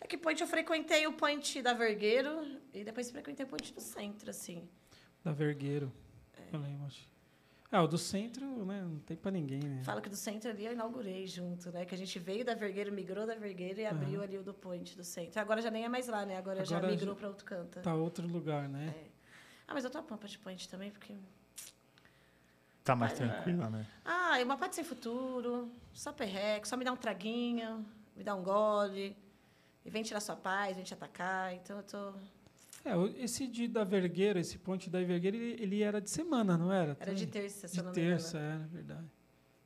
É 0.00 0.06
que 0.06 0.16
point 0.18 0.40
eu 0.40 0.46
frequentei 0.46 1.06
o 1.06 1.12
point 1.12 1.62
da 1.62 1.72
Vergueiro 1.72 2.60
e 2.72 2.84
depois 2.84 3.10
frequentei 3.10 3.44
o 3.46 3.48
point 3.48 3.72
do 3.72 3.80
centro, 3.80 4.30
assim. 4.30 4.68
Da 5.24 5.32
Vergueiro. 5.32 5.92
É. 6.34 6.54
Eu 6.54 6.60
lembro. 6.60 6.86
acho. 6.86 7.08
Ah, 7.72 7.82
o 7.82 7.88
do 7.88 7.98
centro, 7.98 8.64
né? 8.64 8.80
Não 8.82 9.00
tem 9.00 9.16
pra 9.16 9.30
ninguém, 9.30 9.58
né? 9.60 9.82
Falo 9.82 10.00
que 10.00 10.08
do 10.08 10.14
centro 10.16 10.48
ali 10.50 10.64
eu 10.66 10.72
inaugurei 10.72 11.26
junto, 11.26 11.70
né? 11.72 11.84
Que 11.84 11.94
a 11.94 11.98
gente 11.98 12.16
veio 12.18 12.44
da 12.44 12.54
Vergueiro, 12.54 12.92
migrou 12.92 13.26
da 13.26 13.34
Vergueiro 13.34 13.80
e 13.80 13.86
abriu 13.86 14.22
ali 14.22 14.38
o 14.38 14.42
do 14.42 14.54
point 14.54 14.96
do 14.96 15.02
centro. 15.02 15.40
Agora 15.40 15.60
já 15.60 15.70
nem 15.70 15.84
é 15.84 15.88
mais 15.88 16.06
lá, 16.06 16.24
né? 16.24 16.36
Agora, 16.36 16.64
já 16.64 16.76
Agora 16.76 16.92
migrou 16.92 17.14
já- 17.14 17.18
para 17.18 17.28
outro 17.28 17.44
canto. 17.44 17.80
Tá 17.80 17.94
outro 17.94 18.26
lugar, 18.28 18.68
né? 18.68 18.94
É. 18.96 19.06
Ah, 19.66 19.74
mas 19.74 19.82
eu 19.84 19.90
tô 19.90 19.98
a 19.98 20.02
pampa 20.02 20.28
de 20.28 20.38
point 20.38 20.68
também, 20.68 20.92
porque. 20.92 21.12
Tá 22.84 22.94
mais 22.94 23.14
tranquila, 23.14 23.68
né? 23.68 23.84
Ah, 24.04 24.38
é 24.38 24.44
uma 24.44 24.56
parte 24.56 24.76
sem 24.76 24.84
futuro, 24.84 25.68
só 25.92 26.12
perreco, 26.12 26.68
só 26.68 26.76
me 26.76 26.84
dá 26.84 26.92
um 26.92 26.96
traguinho, 26.96 27.84
me 28.14 28.22
dá 28.22 28.32
um 28.36 28.44
gole, 28.44 29.16
e 29.86 29.90
vem 29.90 30.02
tirar 30.02 30.20
sua 30.20 30.36
paz, 30.36 30.74
vem 30.76 30.84
te 30.84 30.92
atacar. 30.92 31.54
Então 31.54 31.76
eu 31.78 31.82
tô. 31.82 32.12
É, 32.84 33.22
esse 33.22 33.46
de 33.46 33.66
da 33.66 33.82
Vergueira, 33.84 34.38
esse 34.40 34.58
ponte 34.58 34.90
da 34.90 35.02
Vergueira, 35.02 35.36
ele, 35.36 35.62
ele 35.62 35.82
era 35.82 36.00
de 36.00 36.10
semana, 36.10 36.56
não 36.58 36.72
era? 36.72 36.96
Era 37.00 37.14
de 37.14 37.26
terça, 37.26 37.66
se 37.66 37.74
De 37.74 37.80
eu 37.80 37.84
não 37.84 37.92
me 37.92 38.00
engano. 38.00 38.16
terça, 38.16 38.38
era 38.38 38.58
verdade. 38.66 39.06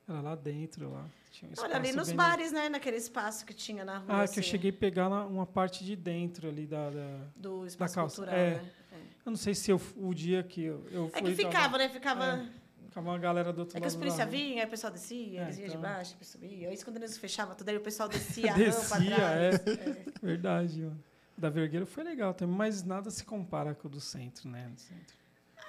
Era 0.07 0.21
lá 0.21 0.35
dentro, 0.35 0.91
lá. 0.91 1.05
Tinha 1.31 1.49
um 1.51 1.61
Olha, 1.63 1.75
ali 1.75 1.91
nos 1.93 2.11
bares, 2.11 2.51
né? 2.51 2.67
Naquele 2.67 2.97
espaço 2.97 3.45
que 3.45 3.53
tinha 3.53 3.85
na 3.85 3.99
rua. 3.99 4.05
Ah, 4.09 4.15
que 4.27 4.39
eu 4.39 4.41
assim, 4.41 4.41
cheguei 4.43 4.71
a 4.71 4.73
pegar 4.73 5.07
uma 5.27 5.45
parte 5.45 5.83
de 5.85 5.95
dentro 5.95 6.49
ali 6.49 6.65
da. 6.67 6.89
da- 6.89 7.19
Do 7.35 7.65
espaço 7.65 7.95
calça, 7.95 8.15
cultural, 8.17 8.37
é. 8.39 8.55
né? 8.55 8.71
É. 8.91 8.95
Eu 9.25 9.29
não 9.31 9.37
sei 9.37 9.53
se 9.55 9.71
eu, 9.71 9.79
o 9.95 10.13
dia 10.13 10.43
que 10.43 10.63
eu, 10.63 10.85
eu 10.91 11.05
É 11.13 11.21
fui. 11.21 11.35
que 11.35 11.43
tava- 11.43 11.53
ficava, 11.53 11.77
né? 11.77 11.89
Ficava. 11.89 12.25
É, 12.25 12.60
Ficava 12.91 13.09
uma 13.09 13.17
galera 13.17 13.53
do 13.53 13.59
outro 13.61 13.77
É 13.77 13.79
que 13.79 13.85
lado. 13.85 13.89
os 13.89 13.95
polícia 13.95 14.17
da 14.17 14.23
rua. 14.25 14.31
vinham, 14.31 14.59
aí 14.59 14.65
o 14.65 14.69
pessoal 14.69 14.91
descia, 14.91 15.39
É, 15.39 15.43
eles 15.45 15.57
iam 15.59 15.65
de 15.69 15.69
então. 15.77 15.81
baixo, 15.81 16.11
depois 16.11 16.27
subia. 16.27 16.67
Aí 16.69 16.83
quando 16.83 16.97
eles 16.97 17.17
fechavam 17.17 17.55
tudo, 17.55 17.69
aí 17.69 17.77
o 17.77 17.81
pessoal 17.81 18.09
descia 18.09 18.51
a 18.51 18.53
rampa 18.53 18.65
Descia, 18.65 19.15
atrás. 19.15 19.55
é. 19.79 20.05
Verdade, 20.21 20.81
mano. 20.81 21.03
Da 21.37 21.49
Vergueira 21.49 21.85
foi 21.85 22.03
legal 22.03 22.33
também, 22.33 22.53
mas 22.53 22.83
nada 22.83 23.09
se 23.09 23.23
compara 23.23 23.73
com 23.73 23.87
o 23.87 23.91
do 23.91 24.01
centro, 24.01 24.49
né? 24.49 24.69
Do 24.73 24.79
centro. 24.81 25.15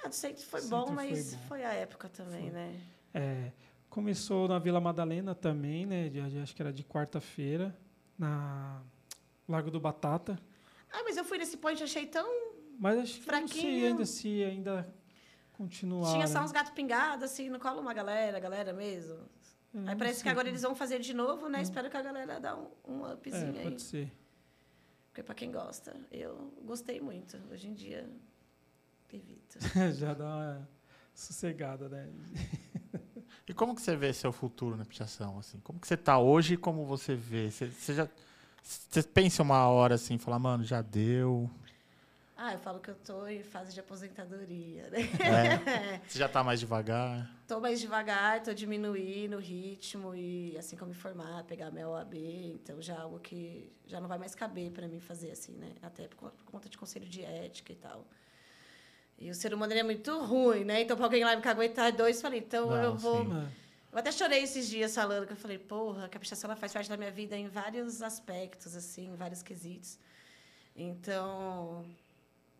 Ah, 0.03 0.07
do 0.09 0.13
centro 0.13 0.43
foi 0.45 0.59
Centro 0.59 0.77
bom, 0.77 0.85
foi 0.87 0.95
mas 0.95 1.33
bom. 1.33 1.39
foi, 1.47 1.63
a 1.63 1.71
época 1.71 2.09
também, 2.09 2.51
né? 2.51 2.75
É, 3.13 3.51
começou 3.89 4.45
na 4.49 4.59
Vila 4.59 4.81
Madalena 4.81 5.33
também, 5.33 5.85
né? 5.85 6.09
de- 6.09 6.29
de- 6.29 6.39
acho 6.39 6.53
que 6.53 6.61
era 6.61 6.73
de 6.73 6.83
quarta-feira, 6.83 7.73
na 8.19 8.81
Lago 9.47 9.71
do 9.71 9.79
Batata. 9.79 10.37
Ah, 10.91 11.01
mas 11.05 11.15
eu 11.15 11.23
fui 11.23 11.37
nesse 11.37 11.55
point, 11.55 11.81
achei 11.81 12.05
tão. 12.05 12.27
Mas 12.77 12.99
acho 12.99 13.19
que 13.21 13.29
eu 13.29 13.31
não 13.39 13.47
sei 13.47 13.57
Fraquinho. 13.61 13.87
ainda 13.87 14.05
se 14.05 14.43
ainda 14.43 14.93
continuar. 15.53 16.11
Tinha 16.11 16.27
só 16.27 16.39
né? 16.39 16.45
uns 16.45 16.51
gatos 16.51 16.71
pingados, 16.73 17.23
assim, 17.23 17.49
no 17.49 17.59
colo 17.59 17.79
uma 17.79 17.93
galera, 17.93 18.39
galera 18.39 18.73
mesmo. 18.73 19.17
É, 19.73 19.89
Aí 19.89 19.95
parece 19.95 20.21
que 20.21 20.29
agora 20.29 20.47
eles 20.47 20.61
vão 20.61 20.75
fazer 20.75 20.99
de 20.99 21.13
novo, 21.13 21.49
né? 21.49 21.59
Hum. 21.59 21.61
Espero 21.61 21.89
que 21.89 21.97
a 21.97 22.01
galera 22.01 22.39
dê 22.39 22.51
um, 22.53 22.67
um 22.87 23.07
É, 23.07 23.13
upzinho 23.13 23.57
aí. 23.57 23.63
pode 23.63 23.81
ser. 23.81 24.11
Porque 25.07 25.23
pra 25.23 25.35
quem 25.35 25.51
gosta, 25.51 25.95
eu 26.11 26.53
gostei 26.63 26.99
muito. 26.99 27.39
Hoje 27.51 27.67
em 27.67 27.73
dia, 27.73 28.09
evito. 29.11 29.57
Já 29.95 30.13
dá 30.13 30.25
uma 30.25 30.69
sossegada, 31.13 31.87
né? 31.89 32.09
E 33.45 33.53
como 33.53 33.75
que 33.75 33.81
você 33.81 33.93
vê 33.95 34.13
seu 34.13 34.31
futuro 34.31 34.77
na 34.77 34.85
pichação, 34.85 35.37
assim? 35.37 35.59
Como 35.59 35.77
que 35.77 35.85
você 35.85 35.97
tá 35.97 36.17
hoje 36.17 36.53
e 36.53 36.57
como 36.57 36.85
você 36.85 37.13
vê? 37.13 37.51
Você, 37.51 37.67
você 37.67 37.93
já... 37.93 38.07
Você 38.61 39.03
pensa 39.03 39.43
uma 39.43 39.67
hora 39.67 39.95
assim, 39.95 40.17
falar, 40.17 40.39
mano, 40.39 40.63
já 40.63 40.81
deu. 40.81 41.51
Ah, 42.45 42.51
eu 42.51 42.59
falo 42.59 42.81
que 42.81 42.89
eu 42.89 42.95
tô 42.95 43.25
em 43.25 43.41
fase 43.41 43.73
de 43.73 43.79
aposentadoria, 43.79 44.89
né? 44.89 44.99
É. 44.99 45.99
Você 46.05 46.19
já 46.19 46.27
tá 46.27 46.43
mais 46.43 46.59
devagar. 46.59 47.31
Tô 47.47 47.61
mais 47.61 47.79
devagar, 47.79 48.43
tô 48.43 48.53
diminuindo 48.53 49.37
o 49.37 49.39
ritmo 49.39 50.13
e 50.13 50.57
assim 50.57 50.75
que 50.75 50.81
eu 50.81 50.87
me 50.87 50.93
formar, 50.93 51.45
pegar 51.45 51.71
minha 51.71 51.87
OAB, 51.87 52.15
então 52.53 52.81
já 52.81 52.95
é 52.95 52.97
algo 52.97 53.17
que 53.21 53.71
já 53.87 54.01
não 54.01 54.09
vai 54.09 54.17
mais 54.17 54.35
caber 54.35 54.71
para 54.71 54.89
mim 54.89 54.99
fazer 54.99 55.31
assim, 55.31 55.53
né? 55.53 55.71
Até 55.81 56.09
por, 56.09 56.33
conta- 56.43 56.67
de 56.67 56.77
conselho 56.77 57.07
de 57.07 57.23
ética 57.23 57.71
e 57.71 57.75
tal. 57.77 58.05
E 59.17 59.29
o 59.29 59.33
ser 59.33 59.53
humano 59.53 59.71
é 59.71 59.81
muito 59.83 60.19
ruim, 60.19 60.65
né? 60.65 60.81
Então, 60.81 60.97
para 60.97 61.05
alguém 61.05 61.23
lá 61.23 61.33
me 61.37 61.47
aguentar 61.47 61.93
dois, 61.93 62.21
falei, 62.21 62.39
então 62.39 62.67
Não, 62.71 62.83
eu 62.83 62.97
vou. 62.97 63.23
sim. 63.23 63.47
Eu 63.93 63.99
até 63.99 64.11
chorei 64.11 64.43
esses 64.43 64.67
dias 64.67 64.93
falando 64.93 65.27
que 65.27 65.31
eu 65.31 65.37
falei, 65.37 65.57
porra, 65.59 66.09
que 66.09 66.17
a 66.17 66.19
pichação 66.19 66.49
ela 66.49 66.57
faz 66.57 66.73
parte 66.73 66.89
da 66.89 66.97
minha 66.97 67.11
vida 67.11 67.37
em 67.37 67.47
vários 67.47 68.01
aspectos, 68.01 68.75
assim, 68.75 69.11
em 69.13 69.15
vários 69.15 69.41
quesitos. 69.41 69.97
Então, 70.75 71.85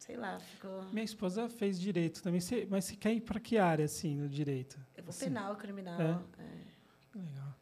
sei 0.05 0.17
lá, 0.17 0.37
ficou. 0.39 0.83
Minha 0.91 1.05
esposa 1.05 1.47
fez 1.47 1.79
direito 1.79 2.21
também, 2.21 2.41
Você- 2.41 2.67
mas 2.69 2.85
você 2.85 2.95
quer 2.95 3.13
ir 3.13 3.21
para 3.21 3.39
que 3.39 3.57
área, 3.57 3.85
assim, 3.85 4.15
no 4.17 4.27
direito? 4.27 4.77
Eu 4.97 5.03
vou 5.03 5.11
Assim, 5.11 5.25
penal, 5.25 5.55
criminal. 5.55 5.99
É? 6.01 6.41
é. 6.43 7.19
Legal. 7.19 7.55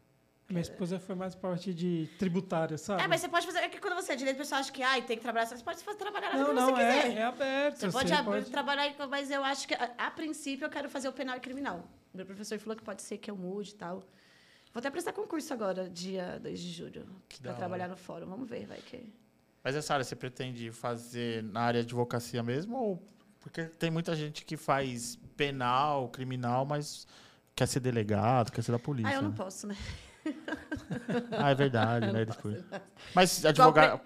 Minha 0.49 0.61
esposa 0.61 0.99
foi 0.99 1.15
mais 1.15 1.33
parte 1.35 1.73
de 1.73 2.09
tributária, 2.19 2.77
sabe? 2.77 3.03
É, 3.03 3.07
mas 3.07 3.21
você 3.21 3.29
pode 3.29 3.45
fazer. 3.45 3.59
É 3.59 3.69
que 3.69 3.79
quando 3.79 3.93
você 3.95 4.13
é 4.13 4.15
direito, 4.17 4.35
o 4.35 4.39
pessoal 4.39 4.59
acha 4.59 4.71
que 4.71 4.81
ai, 4.83 5.01
tem 5.03 5.15
que 5.17 5.23
trabalhar. 5.23 5.45
Você 5.45 5.63
pode 5.63 5.81
fazer, 5.81 5.97
trabalhar 5.97 6.33
na 6.33 6.39
Não, 6.43 6.53
não, 6.53 6.75
você 6.75 6.81
é, 6.81 7.01
quiser. 7.03 7.17
é 7.17 7.23
aberto. 7.23 7.77
Você 7.77 7.89
pode, 7.91 8.11
abrir, 8.11 8.45
trabalhar, 8.45 8.87
em- 8.87 8.95
mas 9.09 9.31
eu 9.31 9.43
acho 9.45 9.65
que, 9.67 9.73
a, 9.75 9.93
a 9.97 10.11
princípio, 10.11 10.65
eu 10.65 10.69
quero 10.69 10.89
fazer 10.89 11.07
o 11.07 11.13
penal 11.13 11.37
e 11.37 11.39
criminal. 11.39 11.87
Meu 12.13 12.25
professor 12.25 12.59
falou 12.59 12.75
que 12.75 12.83
pode 12.83 13.01
ser 13.01 13.17
que 13.19 13.31
eu 13.31 13.37
mude 13.37 13.71
e 13.71 13.75
tal. 13.75 13.99
Vou 14.73 14.79
até 14.79 14.89
prestar 14.89 15.13
concurso 15.13 15.53
agora, 15.53 15.89
dia 15.89 16.37
2 16.39 16.59
de 16.59 16.69
julho, 16.71 17.07
para 17.41 17.53
trabalhar 17.53 17.87
no 17.87 17.95
fórum. 17.95 18.25
Vamos 18.25 18.49
ver, 18.49 18.65
vai 18.65 18.79
que. 18.79 19.13
Mas 19.63 19.75
essa 19.75 19.93
área 19.93 20.03
você 20.03 20.15
pretende 20.15 20.71
fazer 20.71 21.43
na 21.43 21.61
área 21.61 21.81
de 21.81 21.87
advocacia 21.87 22.41
mesmo? 22.41 22.75
Ou... 22.77 23.03
Porque 23.39 23.63
tem 23.65 23.89
muita 23.89 24.15
gente 24.15 24.45
que 24.45 24.55
faz 24.57 25.17
penal, 25.35 26.09
criminal, 26.09 26.65
mas 26.65 27.07
quer 27.55 27.67
ser 27.67 27.79
delegado, 27.79 28.51
quer 28.51 28.61
ser 28.63 28.71
da 28.71 28.79
polícia. 28.79 29.09
Ah, 29.09 29.15
eu 29.15 29.21
não 29.21 29.29
né? 29.31 29.35
posso, 29.37 29.65
né? 29.67 29.75
Ah, 31.31 31.49
é 31.49 31.55
verdade, 31.55 32.05
Eu 32.07 32.13
né? 32.13 32.25
posso. 32.25 32.39
curtem. 32.39 32.63
Mas 33.15 33.43
advogado, 33.43 33.99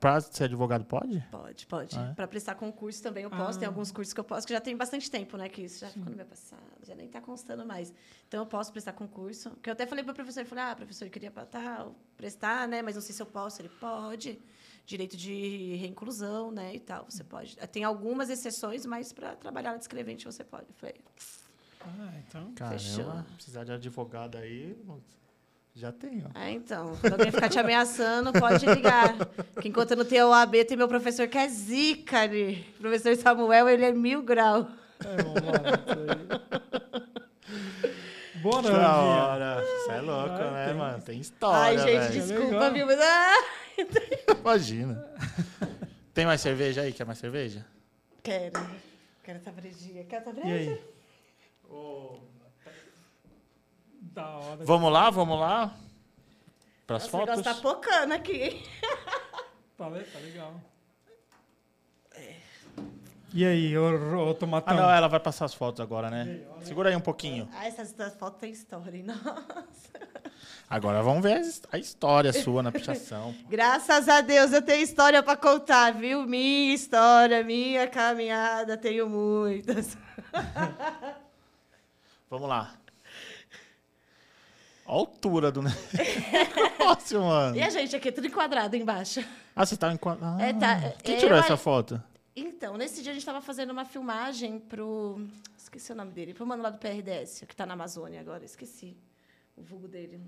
pra 0.00 0.20
ser 0.20 0.44
advogado 0.44 0.84
pode? 0.84 1.20
Pode, 1.30 1.66
pode. 1.66 1.96
Ah, 1.96 2.08
é? 2.10 2.14
Para 2.14 2.26
prestar 2.26 2.56
concurso 2.56 3.00
também 3.02 3.22
eu 3.22 3.30
posso. 3.30 3.58
Tem 3.58 3.66
Ah. 3.66 3.70
alguns 3.70 3.92
cursos 3.92 4.12
que 4.12 4.18
eu 4.18 4.24
posso, 4.24 4.46
que 4.46 4.52
já 4.52 4.60
tem 4.60 4.76
bastante 4.76 5.08
tempo, 5.10 5.36
né? 5.36 5.48
Que 5.48 5.62
isso 5.62 5.78
já 5.80 5.88
ficou 5.88 6.10
no 6.10 6.16
meu 6.16 6.26
passado, 6.26 6.60
já 6.82 6.94
nem 6.96 7.06
está 7.06 7.20
constando 7.20 7.64
mais. 7.64 7.92
Então 8.26 8.40
eu 8.40 8.46
posso 8.46 8.72
prestar 8.72 8.92
concurso. 8.94 9.52
Que 9.62 9.70
eu 9.70 9.72
até 9.72 9.86
falei 9.86 10.02
para 10.02 10.10
o 10.10 10.14
professor, 10.14 10.40
eu 10.40 10.46
falei, 10.46 10.64
ah, 10.64 10.74
professor, 10.74 11.04
eu 11.04 11.10
queria 11.10 11.30
tal, 11.30 11.94
prestar, 12.16 12.66
né? 12.66 12.82
Mas 12.82 12.96
não 12.96 13.02
sei 13.02 13.14
se 13.14 13.22
eu 13.22 13.26
posso. 13.26 13.62
Ele 13.62 13.68
pode. 13.68 14.40
Direito 14.84 15.16
de 15.16 15.76
reinclusão, 15.76 16.50
né? 16.50 16.74
E 16.74 16.80
tal, 16.80 17.06
você 17.08 17.22
pode. 17.24 17.56
Tem 17.70 17.84
algumas 17.84 18.28
exceções, 18.28 18.84
mas 18.84 19.12
para 19.12 19.34
trabalhar 19.36 19.74
de 19.76 19.82
escrevente 19.82 20.24
você 20.24 20.42
pode. 20.44 20.64
Eu 20.68 20.74
falei, 20.76 20.96
Ah, 21.80 22.12
então. 22.28 22.52
Fechou. 22.70 23.04
Caramba, 23.04 23.26
precisar 23.36 23.64
de 23.64 23.72
advogado 23.72 24.36
aí, 24.38 24.76
já 25.74 25.90
tem, 25.90 26.22
ó. 26.26 26.30
ah, 26.34 26.50
então, 26.50 26.96
quando 27.00 27.14
alguém 27.14 27.30
ficar 27.32 27.48
te 27.48 27.58
ameaçando, 27.58 28.30
pode 28.32 28.66
ligar. 28.66 29.14
Que 29.60 29.68
enquanto 29.68 29.92
eu 29.92 29.96
não 29.96 30.04
tenho 30.04 30.28
OAB, 30.28 30.64
tem 30.66 30.76
meu 30.76 30.88
professor 30.88 31.26
que 31.28 31.38
é 31.38 31.48
zica 31.48 32.20
ali. 32.20 32.66
O 32.76 32.80
professor 32.80 33.16
Samuel, 33.16 33.68
ele 33.68 33.84
é 33.84 33.92
mil 33.92 34.22
grau. 34.22 34.68
É, 35.00 35.22
vamos 35.22 35.42
lá. 35.42 36.72
Bora, 38.42 38.70
Da 38.70 38.96
hora. 38.96 39.62
Você 39.64 39.90
é 39.92 40.00
louco, 40.00 40.28
né, 40.34 40.66
tem. 40.66 40.74
mano? 40.74 41.02
Tem 41.02 41.20
história, 41.20 41.60
Ai, 41.62 41.78
gente, 41.78 42.00
velho. 42.00 42.12
desculpa, 42.26 42.68
legal. 42.68 42.72
viu? 42.72 42.86
Mas, 42.86 43.00
ah, 43.00 43.34
Imagina. 44.40 45.06
Tem 46.14 46.26
mais 46.26 46.40
cerveja 46.40 46.82
aí? 46.82 46.92
Quer 46.92 47.06
mais 47.06 47.18
cerveja? 47.18 47.64
quero. 48.22 48.52
Quero 49.24 49.38
essa 49.38 49.52
brejinha. 49.52 50.04
Quero 50.04 50.22
essa 50.22 50.30
E 50.30 50.42
breja. 50.42 50.70
aí? 50.72 50.80
Da 54.00 54.28
hora. 54.36 54.64
Vamos 54.64 54.92
lá, 54.92 55.10
vamos 55.10 55.38
lá? 55.38 55.74
Pras 56.86 57.04
Nossa, 57.04 57.16
o 57.16 57.20
negócio 57.20 57.44
fotos? 57.44 57.62
tá 57.62 57.62
pocando 57.62 58.12
aqui? 58.12 58.62
Tá, 59.78 59.88
le- 59.88 60.04
tá 60.04 60.18
legal. 60.20 60.54
E 63.34 63.44
aí, 63.46 63.76
ô, 63.78 64.28
ô 64.28 64.34
Tomatão? 64.34 64.76
Ah, 64.76 64.80
não, 64.82 64.90
ela 64.90 65.08
vai 65.08 65.18
passar 65.18 65.46
as 65.46 65.54
fotos 65.54 65.80
agora, 65.80 66.10
né? 66.10 66.40
Segura 66.62 66.90
aí 66.90 66.96
um 66.96 67.00
pouquinho. 67.00 67.48
Ah, 67.54 67.66
essas 67.66 67.92
duas 67.92 68.14
fotos 68.14 68.38
têm 68.40 68.50
história, 68.52 68.94
hein? 68.96 69.04
Nossa. 69.08 70.02
Agora 70.68 71.02
vamos 71.02 71.22
ver 71.22 71.34
a 71.34 71.40
his- 71.40 71.62
a 71.72 71.78
história 71.78 72.32
sua 72.32 72.62
na 72.62 72.70
pichação. 72.72 73.34
Graças 73.48 74.08
a 74.08 74.20
Deus 74.20 74.52
eu 74.52 74.60
tenho 74.62 74.82
história 74.82 75.22
pra 75.22 75.36
contar, 75.36 75.92
viu? 75.94 76.26
Minha 76.26 76.74
história, 76.74 77.42
minha 77.42 77.86
caminhada, 77.86 78.76
tenho 78.76 79.08
muitas. 79.08 79.96
Vamos 82.30 82.48
lá. 82.48 82.74
A 84.86 84.92
altura 84.92 85.50
do 85.52 85.62
negócio, 85.62 87.20
mano. 87.22 87.56
E 87.56 87.62
a 87.62 87.70
gente 87.70 87.94
aqui, 87.96 88.10
tudo 88.12 88.26
enquadrado 88.26 88.74
embaixo. 88.76 89.22
Ah, 89.54 89.64
você 89.66 89.76
tá 89.76 89.92
em... 89.92 89.96
qua- 89.96 90.18
Ah, 90.20 90.36
É, 90.40 90.52
tá. 90.52 90.92
Quem 91.02 91.18
tirou 91.18 91.36
a- 91.36 91.40
essa 91.40 91.56
foto? 91.56 92.02
Então, 92.34 92.76
nesse 92.76 93.02
dia 93.02 93.12
a 93.12 93.14
gente 93.14 93.22
estava 93.22 93.42
fazendo 93.42 93.70
uma 93.70 93.84
filmagem 93.84 94.58
pro. 94.58 95.26
Esqueci 95.56 95.92
o 95.92 95.94
nome 95.94 96.12
dele, 96.12 96.32
pro 96.32 96.46
mano 96.46 96.62
lá 96.62 96.70
do 96.70 96.78
PRDS, 96.78 97.44
que 97.46 97.52
está 97.52 97.66
na 97.66 97.74
Amazônia 97.74 98.20
agora, 98.20 98.44
esqueci 98.44 98.96
o 99.54 99.62
vulgo 99.62 99.86
dele. 99.86 100.20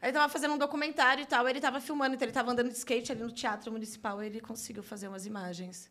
Aí 0.00 0.08
ele 0.08 0.12
tava 0.12 0.28
fazendo 0.32 0.54
um 0.54 0.58
documentário 0.58 1.22
e 1.22 1.26
tal, 1.26 1.48
ele 1.48 1.58
estava 1.58 1.80
filmando, 1.80 2.16
então 2.16 2.24
ele 2.24 2.32
estava 2.32 2.50
andando 2.50 2.68
de 2.68 2.76
skate 2.76 3.12
ali 3.12 3.22
no 3.22 3.30
Teatro 3.30 3.70
Municipal, 3.70 4.20
e 4.20 4.26
ele 4.26 4.40
conseguiu 4.40 4.82
fazer 4.82 5.06
umas 5.06 5.24
imagens. 5.26 5.88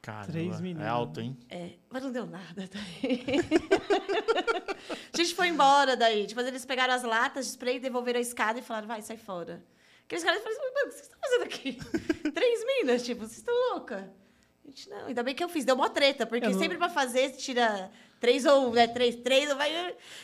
Caramba, 0.00 0.32
Três 0.32 0.60
minutos. 0.60 0.86
é 0.86 0.88
alto, 0.88 1.20
hein? 1.20 1.36
É, 1.50 1.72
mas 1.90 2.02
não 2.02 2.10
deu 2.10 2.24
nada 2.24 2.66
daí. 2.72 3.24
a 5.12 5.16
gente 5.16 5.34
foi 5.34 5.48
embora 5.48 5.94
daí. 5.94 6.26
Tipo, 6.26 6.40
eles 6.40 6.64
pegaram 6.64 6.94
as 6.94 7.02
latas 7.02 7.44
de 7.44 7.50
spray, 7.50 7.78
devolveram 7.78 8.18
a 8.18 8.22
escada 8.22 8.58
e 8.58 8.62
falaram, 8.62 8.88
vai, 8.88 9.02
sai 9.02 9.18
fora. 9.18 9.62
Aqueles 10.08 10.24
caras 10.24 10.42
falaram 10.42 10.58
assim, 10.62 10.74
mano, 10.74 10.86
o 10.86 10.88
que 10.88 10.94
vocês 10.94 11.02
estão 11.02 11.20
fazendo 11.20 11.42
aqui? 11.44 11.78
Três 12.32 12.64
minas, 12.64 13.02
tipo, 13.04 13.20
vocês 13.20 13.36
estão 13.38 13.54
louca? 13.74 14.10
Gente, 14.64 14.88
não, 14.88 15.04
ainda 15.06 15.22
bem 15.22 15.34
que 15.34 15.44
eu 15.44 15.50
fiz, 15.50 15.66
deu 15.66 15.76
mó 15.76 15.86
treta, 15.90 16.26
porque 16.26 16.46
Eu 16.46 16.52
não- 16.52 16.58
sempre 16.58 16.78
pra 16.78 16.88
fazer, 16.88 17.32
tira 17.32 17.90
três 18.18 18.46
ou 18.46 18.72
né, 18.72 18.86
três, 18.88 19.16
três, 19.16 19.52
vai, 19.54 19.70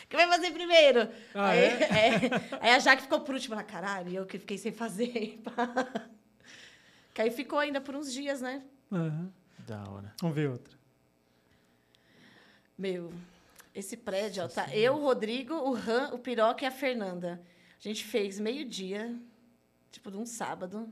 quem 0.09 0.17
vai 0.17 0.27
fazer 0.27 0.51
primeiro? 0.51 1.07
Ah, 1.35 1.49
aí, 1.49 1.59
é? 1.59 1.65
é, 1.93 2.19
aí 2.61 2.71
a 2.71 2.79
Jaque 2.79 3.03
ficou 3.03 3.21
por 3.21 3.35
último, 3.35 3.53
ela, 3.53 3.63
caralho, 3.63 4.09
e 4.09 4.15
eu 4.15 4.25
que 4.25 4.39
fiquei 4.39 4.57
sem 4.57 4.71
fazer. 4.71 5.39
que 7.13 7.21
aí 7.21 7.29
ficou 7.29 7.59
ainda 7.59 7.79
por 7.79 7.95
uns 7.95 8.11
dias, 8.11 8.41
né? 8.41 8.63
Aham. 8.91 9.31
Da 9.59 9.83
hora. 9.87 10.13
Vamos 10.19 10.35
ver 10.35 10.49
outra. 10.49 10.75
Meu, 12.77 13.13
esse 13.73 13.95
prédio, 13.95 14.43
ó, 14.43 14.47
tá 14.47 14.75
eu, 14.75 14.95
o 14.95 15.01
Rodrigo, 15.01 15.53
o 15.53 15.73
Ran, 15.73 16.09
o 16.13 16.17
Piroca 16.19 16.63
e 16.63 16.67
a 16.67 16.71
Fernanda. 16.71 17.41
A 17.79 17.81
gente 17.87 18.03
fez 18.03 18.39
meio-dia, 18.39 19.15
tipo, 19.95 20.11
de 20.11 20.17
um 20.17 20.25
sábado. 20.25 20.89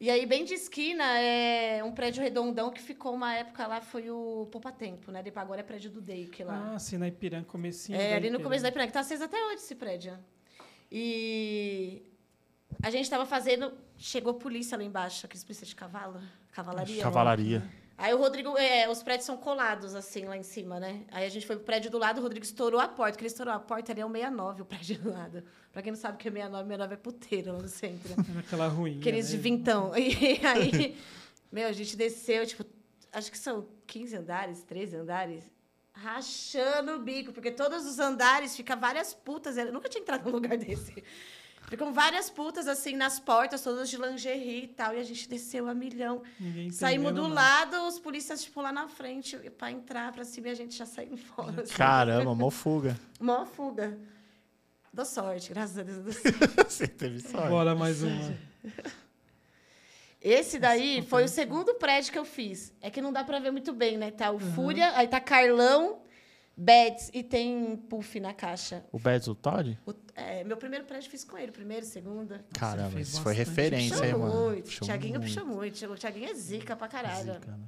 E 0.00 0.08
aí, 0.10 0.26
bem 0.26 0.44
de 0.44 0.54
esquina, 0.54 1.04
é 1.18 1.82
um 1.82 1.92
prédio 1.92 2.22
redondão 2.22 2.70
que 2.70 2.80
ficou 2.80 3.12
uma 3.12 3.34
época 3.34 3.66
lá, 3.66 3.80
foi 3.80 4.08
o 4.10 4.46
Poupa 4.52 4.70
Tempo, 4.70 5.10
né? 5.10 5.22
Depois 5.22 5.42
agora 5.42 5.60
é 5.60 5.64
prédio 5.64 5.90
do 5.90 6.00
Dake 6.00 6.44
lá. 6.44 6.74
Ah, 6.74 6.78
sim, 6.78 6.98
na 6.98 7.08
Ipiranga, 7.08 7.46
comecinho. 7.46 7.98
É, 7.98 8.14
ali 8.14 8.30
no 8.30 8.40
começo 8.40 8.62
da 8.62 8.68
Ipiranga. 8.68 8.90
Ipiranga. 8.90 8.92
Tá 8.92 9.00
aceso 9.00 9.24
até 9.24 9.36
hoje 9.46 9.56
esse 9.56 9.74
prédio. 9.74 10.16
E 10.90 12.02
a 12.80 12.90
gente 12.90 13.10
tava 13.10 13.26
fazendo. 13.26 13.72
Chegou 13.96 14.34
polícia 14.34 14.78
lá 14.78 14.84
embaixo, 14.84 15.26
aqueles 15.26 15.42
polícia 15.42 15.66
de 15.66 15.74
cavalo, 15.74 16.20
cavalaria. 16.52 17.02
Cavalaria. 17.02 17.68
Aí 17.98 18.14
o 18.14 18.16
Rodrigo, 18.16 18.56
é, 18.56 18.88
os 18.88 19.02
prédios 19.02 19.26
são 19.26 19.36
colados, 19.36 19.96
assim, 19.96 20.24
lá 20.24 20.36
em 20.36 20.44
cima, 20.44 20.78
né? 20.78 21.02
Aí 21.10 21.26
a 21.26 21.28
gente 21.28 21.44
foi 21.44 21.56
pro 21.56 21.64
prédio 21.64 21.90
do 21.90 21.98
lado, 21.98 22.18
o 22.18 22.22
Rodrigo 22.22 22.46
estourou 22.46 22.80
a 22.80 22.86
porta. 22.86 23.18
Que 23.18 23.24
ele 23.24 23.26
estourou 23.26 23.52
a 23.52 23.58
porta, 23.58 23.90
ali 23.90 24.00
é 24.00 24.06
o 24.06 24.08
69, 24.10 24.62
o 24.62 24.64
prédio 24.64 25.00
do 25.00 25.10
lado. 25.10 25.42
Pra 25.72 25.82
quem 25.82 25.90
não 25.90 25.98
sabe 25.98 26.14
o 26.14 26.18
que 26.18 26.28
é 26.28 26.30
69, 26.30 26.64
69 26.64 26.94
é 26.94 26.96
puteiro 26.96 27.52
lá 27.54 27.58
no 27.58 27.68
centro. 27.68 28.14
Aquela 28.38 28.68
ruim. 28.68 29.00
Aqueles 29.00 29.28
de 29.28 29.36
vintão. 29.36 29.92
E 29.98 30.46
aí, 30.46 30.96
meu, 31.50 31.66
a 31.66 31.72
gente 31.72 31.96
desceu, 31.96 32.46
tipo, 32.46 32.64
acho 33.12 33.32
que 33.32 33.38
são 33.38 33.66
15 33.88 34.16
andares, 34.16 34.62
13 34.62 34.96
andares, 34.96 35.52
rachando 35.92 36.92
o 36.92 36.98
bico, 37.00 37.32
porque 37.32 37.50
todos 37.50 37.84
os 37.84 37.98
andares 37.98 38.54
fica 38.56 38.76
várias 38.76 39.12
putas. 39.12 39.56
Eu 39.56 39.72
nunca 39.72 39.88
tinha 39.88 40.02
entrado 40.02 40.24
num 40.24 40.32
lugar 40.32 40.54
desse. 40.56 41.02
Ficam 41.68 41.92
várias 41.92 42.30
putas, 42.30 42.66
assim, 42.66 42.96
nas 42.96 43.20
portas, 43.20 43.62
todas 43.62 43.90
de 43.90 43.96
lingerie 43.98 44.64
e 44.64 44.68
tal. 44.68 44.94
E 44.94 44.98
a 44.98 45.02
gente 45.02 45.28
desceu 45.28 45.68
a 45.68 45.74
milhão. 45.74 46.22
Ninguém 46.40 46.70
Saímos 46.70 47.12
do 47.12 47.28
nada. 47.28 47.34
lado, 47.76 47.86
os 47.86 47.98
polícias, 47.98 48.42
tipo, 48.42 48.60
lá 48.62 48.72
na 48.72 48.88
frente, 48.88 49.36
pra 49.58 49.70
entrar 49.70 50.10
pra 50.12 50.24
cima 50.24 50.48
e 50.48 50.50
a 50.50 50.54
gente 50.54 50.74
já 50.74 50.86
saiu 50.86 51.16
fora. 51.16 51.62
assim. 51.62 51.74
Caramba, 51.74 52.34
mó 52.34 52.50
fuga. 52.50 52.98
Mó 53.20 53.44
fuga. 53.44 53.98
Dou 54.92 55.04
sorte, 55.04 55.50
graças 55.52 55.78
a 55.78 55.82
Deus. 55.82 56.16
Você 56.66 56.86
teve 56.88 57.20
sorte. 57.20 57.48
Bora 57.48 57.74
mais 57.74 58.02
uma. 58.02 58.34
Esse 60.20 60.58
daí 60.58 61.02
foi 61.02 61.24
o 61.24 61.28
segundo 61.28 61.74
prédio 61.74 62.12
que 62.12 62.18
eu 62.18 62.24
fiz. 62.24 62.72
É 62.80 62.90
que 62.90 63.00
não 63.00 63.12
dá 63.12 63.22
pra 63.22 63.38
ver 63.38 63.50
muito 63.52 63.72
bem, 63.72 63.96
né? 63.96 64.10
Tá 64.10 64.30
o 64.32 64.38
Fúria, 64.38 64.92
aí 64.96 65.06
tá 65.06 65.20
Carlão, 65.20 66.00
Beds 66.60 67.10
e 67.14 67.22
tem 67.22 67.76
Puff 67.76 68.18
na 68.18 68.34
caixa. 68.34 68.84
O 68.90 68.98
Bedzo 68.98 69.32
Todd? 69.34 69.78
O- 69.86 69.94
é, 70.16 70.42
meu 70.42 70.56
primeiro 70.56 70.84
prédio 70.84 71.08
fiz 71.08 71.22
com 71.22 71.38
ele, 71.38 71.52
primeiro, 71.52 71.86
segunda. 71.86 72.44
Caramba, 72.52 73.00
isso 73.00 73.20
foi 73.22 73.32
referência, 73.32 73.90
Puxou 73.96 74.04
hein, 74.06 74.14
mano? 74.16 74.44
muito. 74.50 74.64
Puxou 74.64 74.86
Tiaguinho 74.86 75.20
muito. 75.20 75.34
puxou 75.34 75.46
muito. 75.46 75.86
O 75.86 75.94
Tiaguinho 75.96 76.28
é 76.30 76.34
zica 76.34 76.74
pra 76.74 76.88
caralho. 76.88 77.34
Zica, 77.34 77.52
né? 77.52 77.64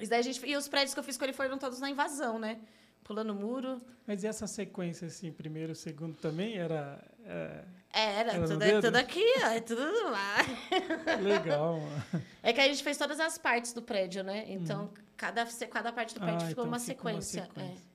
Isso 0.00 0.10
daí 0.10 0.18
a 0.18 0.22
gente, 0.22 0.44
e 0.44 0.56
os 0.56 0.66
prédios 0.66 0.94
que 0.94 0.98
eu 1.00 1.04
fiz 1.04 1.16
com 1.16 1.24
ele 1.24 1.32
foram 1.32 1.56
todos 1.58 1.78
na 1.78 1.88
invasão, 1.88 2.38
né? 2.40 2.58
Pulando 3.04 3.32
muro. 3.34 3.80
Mas 4.06 4.24
e 4.24 4.26
essa 4.26 4.46
sequência, 4.48 5.06
assim, 5.06 5.30
primeiro, 5.30 5.74
segundo 5.76 6.16
também 6.16 6.56
era. 6.58 7.00
é, 7.24 7.64
É, 7.92 8.04
era, 8.20 8.32
Era 8.32 8.46
tudo, 8.48 8.58
dedo? 8.58 8.82
tudo 8.82 8.96
aqui, 8.96 9.24
ó, 9.44 9.46
é 9.48 9.60
tudo 9.60 9.80
lá. 10.10 10.36
legal, 11.22 11.80
mano. 11.80 12.24
É 12.42 12.52
que 12.52 12.60
a 12.60 12.66
gente 12.68 12.82
fez 12.82 12.96
todas 12.98 13.18
as 13.20 13.38
partes 13.38 13.72
do 13.72 13.80
prédio, 13.80 14.22
né? 14.24 14.44
Então, 14.48 14.90
cada, 15.16 15.46
cada 15.70 15.92
parte 15.92 16.14
do 16.14 16.20
prédio 16.20 16.44
Ah, 16.44 16.48
ficou 16.48 16.64
então 16.64 16.72
uma 16.72 16.78
fica 16.80 17.00
uma 17.08 17.20
sequência. 17.22 17.44
sequência. 17.44 17.88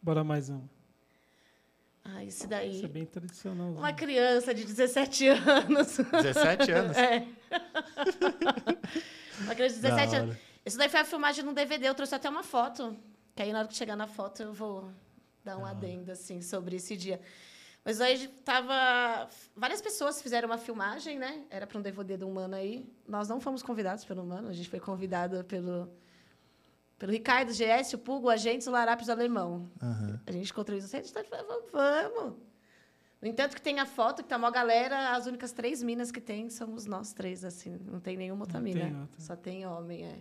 Bora 0.00 0.22
mais 0.24 0.48
um. 0.48 0.58
É. 2.04 2.10
Ah, 2.10 2.24
esse 2.24 2.38
Isso 2.38 2.46
daí. 2.48 2.84
é 2.84 2.88
bem 2.88 3.04
tradicional. 3.04 3.72
Uma 3.72 3.92
criança 3.92 4.54
de 4.54 4.64
17 4.64 5.28
anos. 5.28 5.96
17 5.98 6.72
anos? 6.72 6.96
É. 6.98 7.26
Uma 9.40 9.54
criança 9.54 9.76
de 9.76 9.82
17 9.82 10.12
Da 10.12 10.18
anos. 10.18 10.36
Isso 10.64 10.78
daí 10.78 10.88
foi 10.88 11.00
a 11.00 11.04
filmagem 11.04 11.44
num 11.44 11.52
DVD, 11.54 11.88
eu 11.88 11.94
trouxe 11.94 12.14
até 12.14 12.28
uma 12.28 12.42
foto. 12.42 12.96
Que 13.34 13.42
aí 13.42 13.52
na 13.52 13.60
hora 13.60 13.68
que 13.68 13.74
chegar 13.74 13.96
na 13.96 14.06
foto 14.06 14.42
eu 14.42 14.52
vou 14.52 14.90
dar 15.44 15.56
um 15.56 15.64
adendo, 15.64 16.10
assim, 16.10 16.40
sobre 16.42 16.76
esse 16.76 16.96
dia. 16.96 17.20
Mas 17.84 18.00
aí 18.00 18.28
tava. 18.44 19.28
Várias 19.56 19.80
pessoas 19.80 20.20
fizeram 20.20 20.48
uma 20.48 20.58
filmagem, 20.58 21.18
né? 21.18 21.44
Era 21.50 21.66
para 21.66 21.78
um 21.78 21.82
DVD 21.82 22.16
do 22.16 22.28
Humano 22.28 22.54
aí. 22.54 22.86
Nós 23.06 23.28
não 23.28 23.40
fomos 23.40 23.62
convidados 23.62 24.04
pelo 24.04 24.22
Humano, 24.22 24.48
a 24.48 24.52
gente 24.52 24.68
foi 24.68 24.80
convidado 24.80 25.42
pelo. 25.44 25.90
Pelo 26.98 27.12
Ricardo, 27.12 27.52
GS, 27.52 27.94
o 27.94 27.98
Pugo, 27.98 28.26
o 28.26 28.30
Agentes, 28.30 28.66
o 28.66 28.70
Larápis 28.70 29.08
o 29.08 29.12
Alemão. 29.12 29.70
Aham. 29.80 30.20
A 30.26 30.32
gente 30.32 30.50
encontrou 30.50 30.76
isso. 30.76 30.94
A 30.94 31.00
gente 31.00 31.12
tá 31.12 31.22
falando, 31.24 31.46
vamos, 31.46 31.70
vamos. 32.12 32.34
No 33.22 33.28
entanto, 33.28 33.54
que 33.54 33.62
tem 33.62 33.78
a 33.80 33.86
foto, 33.86 34.22
que 34.22 34.28
tá 34.28 34.36
uma 34.36 34.50
galera, 34.50 35.14
as 35.16 35.26
únicas 35.26 35.52
três 35.52 35.82
minas 35.82 36.10
que 36.10 36.20
tem 36.20 36.48
somos 36.50 36.86
nós 36.86 37.12
três, 37.12 37.44
assim. 37.44 37.78
Não 37.84 38.00
tem 38.00 38.16
nenhuma 38.16 38.42
outra 38.42 38.58
Não 38.58 38.64
mina. 38.64 38.80
tem 38.80 39.00
outra. 39.00 39.20
Só 39.20 39.36
tem 39.36 39.66
homem, 39.66 40.04
é. 40.04 40.18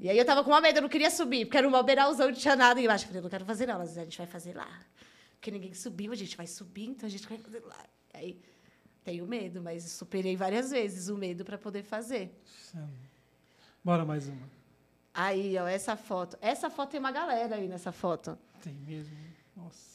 E 0.00 0.08
aí 0.10 0.18
eu 0.18 0.24
tava 0.24 0.42
com 0.42 0.50
uma 0.50 0.60
medo, 0.60 0.78
eu 0.78 0.82
não 0.82 0.88
queria 0.88 1.10
subir, 1.10 1.44
porque 1.44 1.56
era 1.56 1.68
um 1.68 1.82
beiralzão, 1.84 2.26
não 2.26 2.34
tinha 2.34 2.56
nada 2.56 2.80
embaixo. 2.80 3.04
Eu 3.04 3.08
falei, 3.08 3.22
não 3.22 3.30
quero 3.30 3.44
fazer 3.44 3.66
não, 3.66 3.78
mas 3.78 3.96
a 3.96 4.02
gente 4.02 4.18
vai 4.18 4.26
fazer 4.26 4.56
lá. 4.56 4.68
porque 5.34 5.50
ninguém 5.52 5.72
subiu, 5.74 6.10
a 6.10 6.16
gente 6.16 6.36
vai 6.36 6.46
subir, 6.48 6.86
então 6.88 7.06
a 7.06 7.10
gente 7.10 7.28
vai 7.28 7.38
fazer 7.38 7.60
lá. 7.64 7.78
Aí 8.12 8.40
tenho 9.04 9.24
medo, 9.26 9.62
mas 9.62 9.84
superei 9.84 10.34
várias 10.36 10.70
vezes 10.72 11.08
o 11.08 11.16
medo 11.16 11.44
para 11.44 11.58
poder 11.58 11.84
fazer. 11.84 12.36
Bora 13.84 14.04
mais 14.04 14.26
uma. 14.26 14.53
Aí, 15.14 15.56
ó, 15.56 15.68
essa 15.68 15.96
foto. 15.96 16.36
Essa 16.40 16.68
foto 16.68 16.90
tem 16.90 17.00
uma 17.00 17.12
galera 17.12 17.54
aí 17.54 17.68
nessa 17.68 17.92
foto. 17.92 18.36
Tem 18.60 18.74
mesmo. 18.74 19.16
Nossa. 19.56 19.94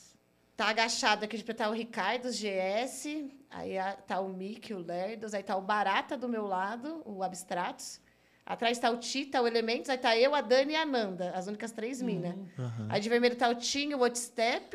Tá 0.55 0.69
agachado 0.69 1.25
aqui 1.25 1.37
de 1.37 1.43
tá 1.53 1.69
o 1.69 1.73
Ricardo, 1.73 2.29
GS, 2.29 3.05
aí 3.49 3.75
tá 4.07 4.19
o 4.19 4.29
Mickey, 4.29 4.73
o 4.73 4.79
Lerdos, 4.79 5.33
aí 5.33 5.43
tá 5.43 5.55
o 5.55 5.61
Barata 5.61 6.17
do 6.17 6.27
meu 6.27 6.45
lado, 6.45 7.01
o 7.05 7.23
Abstratos. 7.23 7.99
Atrás 8.45 8.79
tá 8.79 8.89
o 8.89 8.97
Tita, 8.97 9.41
o 9.41 9.47
Elementos, 9.47 9.89
aí 9.89 9.97
tá 9.97 10.17
eu, 10.17 10.33
a 10.33 10.41
Dani 10.41 10.73
e 10.73 10.75
a 10.75 10.85
Nanda, 10.85 11.31
as 11.31 11.47
únicas 11.47 11.71
três 11.71 12.01
minas. 12.01 12.35
Uhum. 12.35 12.87
Aí 12.89 12.99
de 12.99 13.07
vermelho 13.07 13.35
tá 13.35 13.47
o 13.47 13.55
Tinho, 13.55 13.97
o 13.99 14.03
Outstep. 14.03 14.71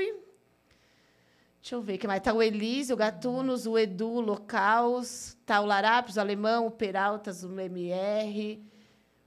Deixa 1.61 1.75
eu 1.75 1.83
ver, 1.83 1.99
que 1.99 2.07
mais? 2.07 2.23
Tá 2.23 2.33
o 2.33 2.43
Elise, 2.43 2.93
o 2.93 2.97
Gatunos, 2.97 3.67
o 3.67 3.79
Edu, 3.79 4.11
o 4.11 4.21
Locaus, 4.21 5.37
tá 5.45 5.61
o 5.61 5.67
Larapes, 5.67 6.17
o 6.17 6.21
Alemão, 6.21 6.67
o 6.67 6.71
Peraltas, 6.71 7.43
o 7.43 7.59
MR. 7.59 8.63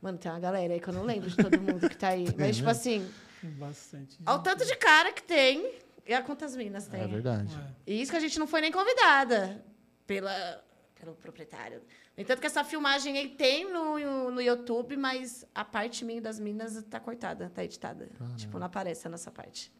Mano, 0.01 0.17
tem 0.17 0.31
uma 0.31 0.39
galera 0.39 0.73
aí 0.73 0.79
que 0.79 0.87
eu 0.87 0.93
não 0.93 1.03
lembro 1.03 1.29
de 1.29 1.35
todo 1.35 1.59
mundo 1.59 1.89
que 1.89 1.97
tá 1.97 2.09
aí. 2.09 2.25
Mas, 2.37 2.57
tipo 2.57 2.69
assim. 2.69 3.09
Tem 3.41 3.51
bastante. 3.51 4.17
Olha 4.25 4.37
o 4.37 4.41
tanto 4.41 4.65
de 4.65 4.75
cara 4.75 5.11
que 5.11 5.23
tem. 5.23 5.73
E 6.05 6.13
a 6.13 6.21
quantas 6.21 6.55
minas 6.55 6.87
tem? 6.87 7.01
É 7.01 7.07
verdade. 7.07 7.53
É. 7.55 7.91
E 7.91 8.01
isso 8.01 8.11
que 8.11 8.17
a 8.17 8.21
gente 8.21 8.39
não 8.39 8.47
foi 8.47 8.61
nem 8.61 8.71
convidada 8.71 9.63
pela, 10.05 10.63
pelo 10.95 11.15
proprietário. 11.15 11.81
No 12.15 12.23
entanto, 12.23 12.39
que 12.39 12.47
essa 12.47 12.63
filmagem 12.63 13.17
aí 13.17 13.29
tem 13.29 13.71
no, 13.71 14.31
no 14.31 14.41
YouTube, 14.41 14.95
mas 14.95 15.45
a 15.53 15.65
parte 15.65 16.05
minha 16.05 16.21
das 16.21 16.39
minas 16.39 16.75
está 16.75 16.99
cortada, 16.99 17.45
está 17.45 17.63
editada. 17.63 18.07
Caramba. 18.17 18.37
Tipo, 18.37 18.57
não 18.57 18.65
aparece 18.65 19.05
a 19.05 19.09
nossa 19.09 19.29
parte. 19.29 19.71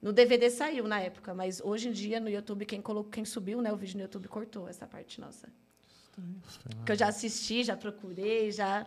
No 0.00 0.12
DVD 0.12 0.50
saiu 0.50 0.86
na 0.86 1.00
época, 1.00 1.32
mas 1.32 1.60
hoje 1.60 1.88
em 1.88 1.92
dia 1.92 2.20
no 2.20 2.28
YouTube, 2.28 2.66
quem, 2.66 2.82
colocou, 2.82 3.10
quem 3.10 3.24
subiu 3.24 3.62
né, 3.62 3.72
o 3.72 3.76
vídeo 3.76 3.96
no 3.96 4.02
YouTube 4.02 4.28
cortou 4.28 4.68
essa 4.68 4.86
parte 4.86 5.20
nossa. 5.20 5.48
Que 6.84 6.92
eu 6.92 6.96
já 6.96 7.08
assisti, 7.08 7.64
já 7.64 7.76
procurei, 7.76 8.50
já. 8.50 8.86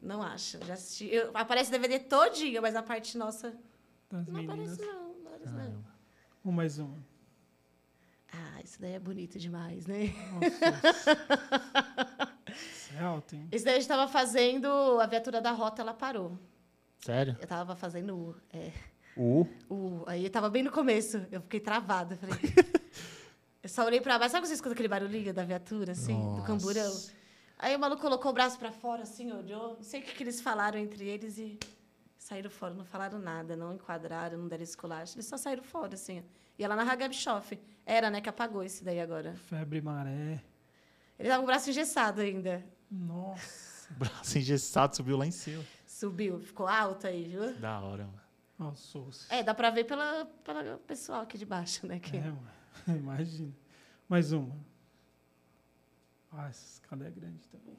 Não 0.00 0.22
acho. 0.22 0.64
Já 0.64 0.74
assisti. 0.74 1.06
Eu, 1.06 1.30
aparece 1.34 1.70
DVD 1.70 1.98
todinho, 1.98 2.62
mas 2.62 2.74
a 2.76 2.82
parte 2.82 3.16
nossa. 3.18 3.54
Das 4.10 4.26
não 4.26 4.34
meninas. 4.34 4.74
aparece, 4.74 4.92
não. 4.92 5.14
Não 5.14 5.34
aparece, 5.34 5.52
não. 5.52 5.84
Um 6.44 6.52
mais 6.52 6.78
um. 6.78 6.94
Ah, 8.32 8.60
isso 8.62 8.80
daí 8.80 8.92
é 8.92 8.98
bonito 8.98 9.38
demais, 9.38 9.86
né? 9.86 10.14
Nossa. 10.32 10.48
isso 12.54 12.94
é 12.94 13.00
alto, 13.00 13.34
hein? 13.34 13.48
Isso 13.50 13.64
daí 13.64 13.74
a 13.74 13.76
gente 13.76 13.84
estava 13.84 14.06
fazendo, 14.06 14.68
a 15.00 15.06
viatura 15.06 15.40
da 15.40 15.50
rota, 15.52 15.82
ela 15.82 15.94
parou. 15.94 16.38
Sério? 17.00 17.36
Eu 17.38 17.44
estava 17.44 17.74
fazendo. 17.74 18.36
É. 18.52 18.72
U? 19.16 19.46
U. 19.68 20.04
Aí 20.06 20.26
estava 20.26 20.48
bem 20.48 20.62
no 20.62 20.70
começo. 20.70 21.26
Eu 21.30 21.40
fiquei 21.42 21.60
travada. 21.60 22.16
Falei... 22.16 22.36
eu 23.62 23.68
só 23.68 23.84
olhei 23.84 24.00
para 24.00 24.18
baixo. 24.18 24.32
Sabe 24.32 24.42
quando 24.42 24.48
você 24.48 24.54
escuta 24.54 24.74
aquele 24.74 24.88
barulhinho 24.88 25.32
da 25.32 25.44
viatura, 25.44 25.92
assim? 25.92 26.14
Nossa. 26.14 26.40
Do 26.40 26.46
camburão? 26.46 26.92
Aí 27.58 27.74
o 27.74 27.78
maluco 27.78 28.00
colocou 28.00 28.30
o 28.30 28.34
braço 28.34 28.58
para 28.58 28.70
fora, 28.70 29.02
assim, 29.02 29.32
olhou. 29.32 29.74
Não 29.74 29.82
sei 29.82 30.00
o 30.00 30.02
que, 30.04 30.14
que 30.14 30.22
eles 30.22 30.40
falaram 30.40 30.78
entre 30.78 31.04
eles 31.04 31.38
e 31.38 31.58
saíram 32.16 32.50
fora, 32.50 32.74
não 32.74 32.84
falaram 32.84 33.18
nada, 33.18 33.56
não 33.56 33.72
enquadraram, 33.74 34.38
não 34.38 34.48
deram 34.48 34.62
esculacho, 34.62 35.16
eles 35.16 35.26
só 35.26 35.36
saíram 35.36 35.62
fora, 35.62 35.94
assim. 35.94 36.22
E 36.58 36.64
ela 36.64 36.76
na 36.76 36.82
Hagab 36.82 37.14
Schoff. 37.14 37.58
Era, 37.84 38.10
né, 38.10 38.20
que 38.20 38.28
apagou 38.28 38.62
esse 38.62 38.84
daí 38.84 39.00
agora. 39.00 39.34
Febre 39.34 39.80
maré. 39.80 40.42
Ele 41.18 41.28
tava 41.28 41.40
com 41.40 41.44
o 41.44 41.46
braço 41.46 41.70
engessado 41.70 42.20
ainda. 42.20 42.64
Nossa. 42.90 43.92
braço 43.96 44.38
engessado 44.38 44.94
subiu 44.94 45.16
lá 45.16 45.26
em 45.26 45.30
cima. 45.30 45.64
Subiu, 45.86 46.38
ficou 46.38 46.66
alto 46.68 47.06
aí, 47.06 47.24
viu? 47.24 47.54
Da 47.54 47.80
hora, 47.80 48.04
mano. 48.04 48.20
Nossa. 48.58 48.98
É, 49.30 49.42
dá 49.42 49.54
pra 49.54 49.70
ver 49.70 49.84
pela, 49.84 50.26
pela 50.44 50.78
pessoal 50.78 51.22
aqui 51.22 51.38
de 51.38 51.46
baixo, 51.46 51.86
né? 51.86 51.98
Que... 51.98 52.16
É, 52.16 52.20
mano. 52.20 52.50
Imagina. 52.88 53.52
Mais 54.08 54.32
uma. 54.32 54.54
Ah, 56.32 56.48
essa 56.48 56.74
escada 56.74 57.06
é 57.06 57.10
grande 57.10 57.46
também. 57.48 57.76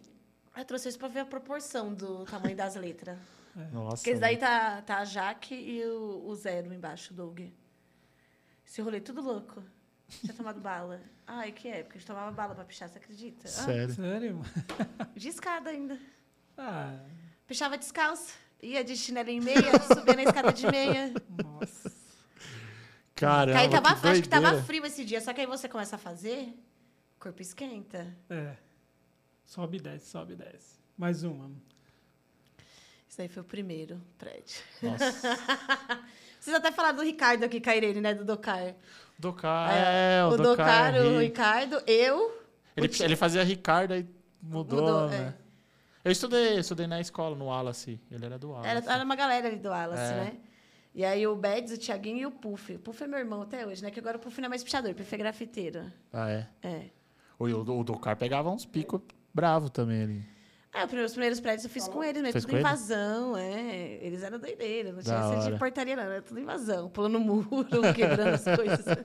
Eu 0.56 0.66
trouxe 0.66 0.90
isso 0.90 1.00
pra 1.00 1.08
ver 1.08 1.22
a 1.22 1.26
proporção 1.26 1.94
do 1.94 2.26
tamanho 2.26 2.56
das 2.56 2.76
letras. 2.76 3.18
É. 3.58 3.66
Nossa. 3.72 3.98
Porque 3.98 4.12
esse 4.12 4.20
daí 4.22 4.38
tá, 4.38 4.80
tá 4.84 5.00
a 5.00 5.06
Jaque 5.06 5.56
e 5.56 5.84
o, 5.84 6.24
o 6.28 6.36
zero 6.36 6.72
embaixo, 6.72 7.16
Doug. 7.16 7.40
Esse 8.64 8.80
rolê 8.80 9.02
tudo 9.02 9.22
louco. 9.22 9.64
Tinha 10.08 10.34
tomado 10.34 10.62
bala. 10.62 11.02
Ai, 11.26 11.52
que 11.52 11.68
época. 11.68 11.96
A 11.96 11.98
gente 11.98 12.08
tomava 12.08 12.32
bala 12.32 12.54
pra 12.54 12.64
pichar, 12.64 12.88
você 12.88 13.00
acredita? 13.00 13.48
Sério? 13.48 13.92
Ah, 13.92 13.96
Sério? 13.96 14.42
De 15.18 15.30
escada 15.30 15.72
ainda. 15.72 15.98
Ah. 16.56 17.00
Pichava 17.48 17.76
descalço. 17.76 18.34
Ia 18.62 18.84
de 18.84 18.96
chinelo 18.96 19.30
em 19.30 19.40
meia, 19.40 19.80
subia 19.88 20.14
na 20.16 20.24
escada 20.24 20.54
de 20.54 20.68
meia. 20.68 21.14
Nossa. 21.44 21.92
Caramba, 23.16 23.60
aí 23.60 23.70
tava, 23.70 23.96
que 23.96 24.08
acho 24.08 24.22
que 24.22 24.30
tava 24.30 24.62
frio 24.64 24.86
esse 24.86 25.04
dia. 25.06 25.20
Só 25.22 25.34
que 25.34 25.42
aí 25.42 25.48
você 25.48 25.68
começa 25.68 25.96
a 25.96 26.00
fazer, 26.00 26.54
o 27.20 27.22
corpo 27.22 27.42
esquenta. 27.42 28.16
É. 28.30 28.56
Sobe 29.46 29.78
e 29.78 29.82
desce, 29.82 30.10
sobe 30.10 30.34
e 30.34 30.36
desce. 30.38 30.80
Mais 30.98 31.24
uma. 31.24 31.52
Esse 33.10 33.24
aí 33.24 33.28
foi 33.28 33.42
o 33.42 33.46
primeiro 33.46 34.02
prédio. 34.18 34.64
Nossa. 34.82 35.38
Vocês 36.40 36.56
até 36.56 36.72
falaram 36.72 36.96
do 36.96 37.04
Ricardo 37.04 37.44
aqui, 37.44 37.60
Cairene, 37.60 38.00
né? 38.00 38.14
Do 38.14 38.24
Docar. 38.24 38.74
Docar, 39.18 39.70
é, 39.70 40.20
é 40.20 40.24
o, 40.24 40.30
o 40.30 40.38
Docar. 40.38 40.94
Docar 40.94 41.06
o 41.08 41.20
Ricardo, 41.20 41.84
eu. 41.86 42.42
Ele, 42.78 42.90
ele 43.02 43.16
fazia 43.18 43.44
Ricardo 43.44 43.94
e 43.94 44.08
mudou, 44.42 44.80
mudou 44.80 45.10
né? 45.10 45.36
É. 46.06 46.08
Eu 46.08 46.14
estudei, 46.14 46.58
estudei 46.58 46.88
na 46.88 47.02
escola, 47.02 47.36
no 47.36 47.48
Wallace. 47.48 48.00
Ele 48.10 48.26
era 48.26 48.40
do 48.40 48.52
Wallace. 48.52 48.70
Era, 48.70 48.94
era 48.94 49.04
uma 49.04 49.16
galera 49.18 49.50
ali 49.50 49.58
do 49.58 49.68
Wallace, 49.68 50.14
é. 50.14 50.16
né? 50.16 50.38
E 50.96 51.04
aí 51.04 51.28
o 51.28 51.36
Beds, 51.36 51.74
o 51.74 51.78
Thiaguinho 51.78 52.20
e 52.20 52.26
o 52.26 52.32
Puff. 52.32 52.76
O 52.76 52.80
Puff 52.80 53.04
é 53.04 53.08
meu 53.08 53.20
irmão 53.20 53.42
até 53.42 53.68
hoje, 53.68 53.84
né? 53.84 53.92
Que 53.92 54.00
agora 54.00 54.16
o 54.16 54.20
Puff 54.22 54.40
não 54.40 54.46
é 54.46 54.50
mais 54.50 54.64
pichador, 54.64 54.92
o 54.92 54.96
Puff 54.96 55.14
é 55.14 55.18
grafiteiro. 55.18 55.92
Ah, 56.14 56.30
é? 56.30 56.48
É. 56.64 56.99
O, 57.40 57.46
o, 57.46 57.80
o 57.80 57.84
Docar 57.84 58.18
pegava 58.18 58.50
uns 58.52 58.66
picos 58.66 59.02
bravos 59.34 59.70
também 59.70 60.04
ali. 60.04 60.40
É, 60.72 60.84
os 60.84 61.12
primeiros 61.14 61.40
prédios 61.40 61.64
eu 61.64 61.70
fiz 61.70 61.88
com 61.88 62.04
eles, 62.04 62.22
mas 62.22 62.46
tudo 62.46 62.58
invasão, 62.58 63.36
é. 63.36 63.98
Eles 64.02 64.22
eram 64.22 64.38
doideiros, 64.38 64.94
não 64.94 65.02
tinha 65.02 65.16
essa 65.16 65.52
de 65.52 65.58
portaria, 65.58 65.96
não. 65.96 66.04
Era 66.04 66.22
tudo 66.22 66.40
invasão, 66.40 66.90
pulando 66.90 67.20
muro, 67.20 67.66
quebrando 67.96 68.36
as 68.36 68.44
coisas. 68.44 68.86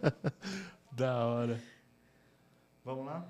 Da 0.92 1.26
hora. 1.26 1.60
Vamos 2.84 3.06
lá? 3.06 3.26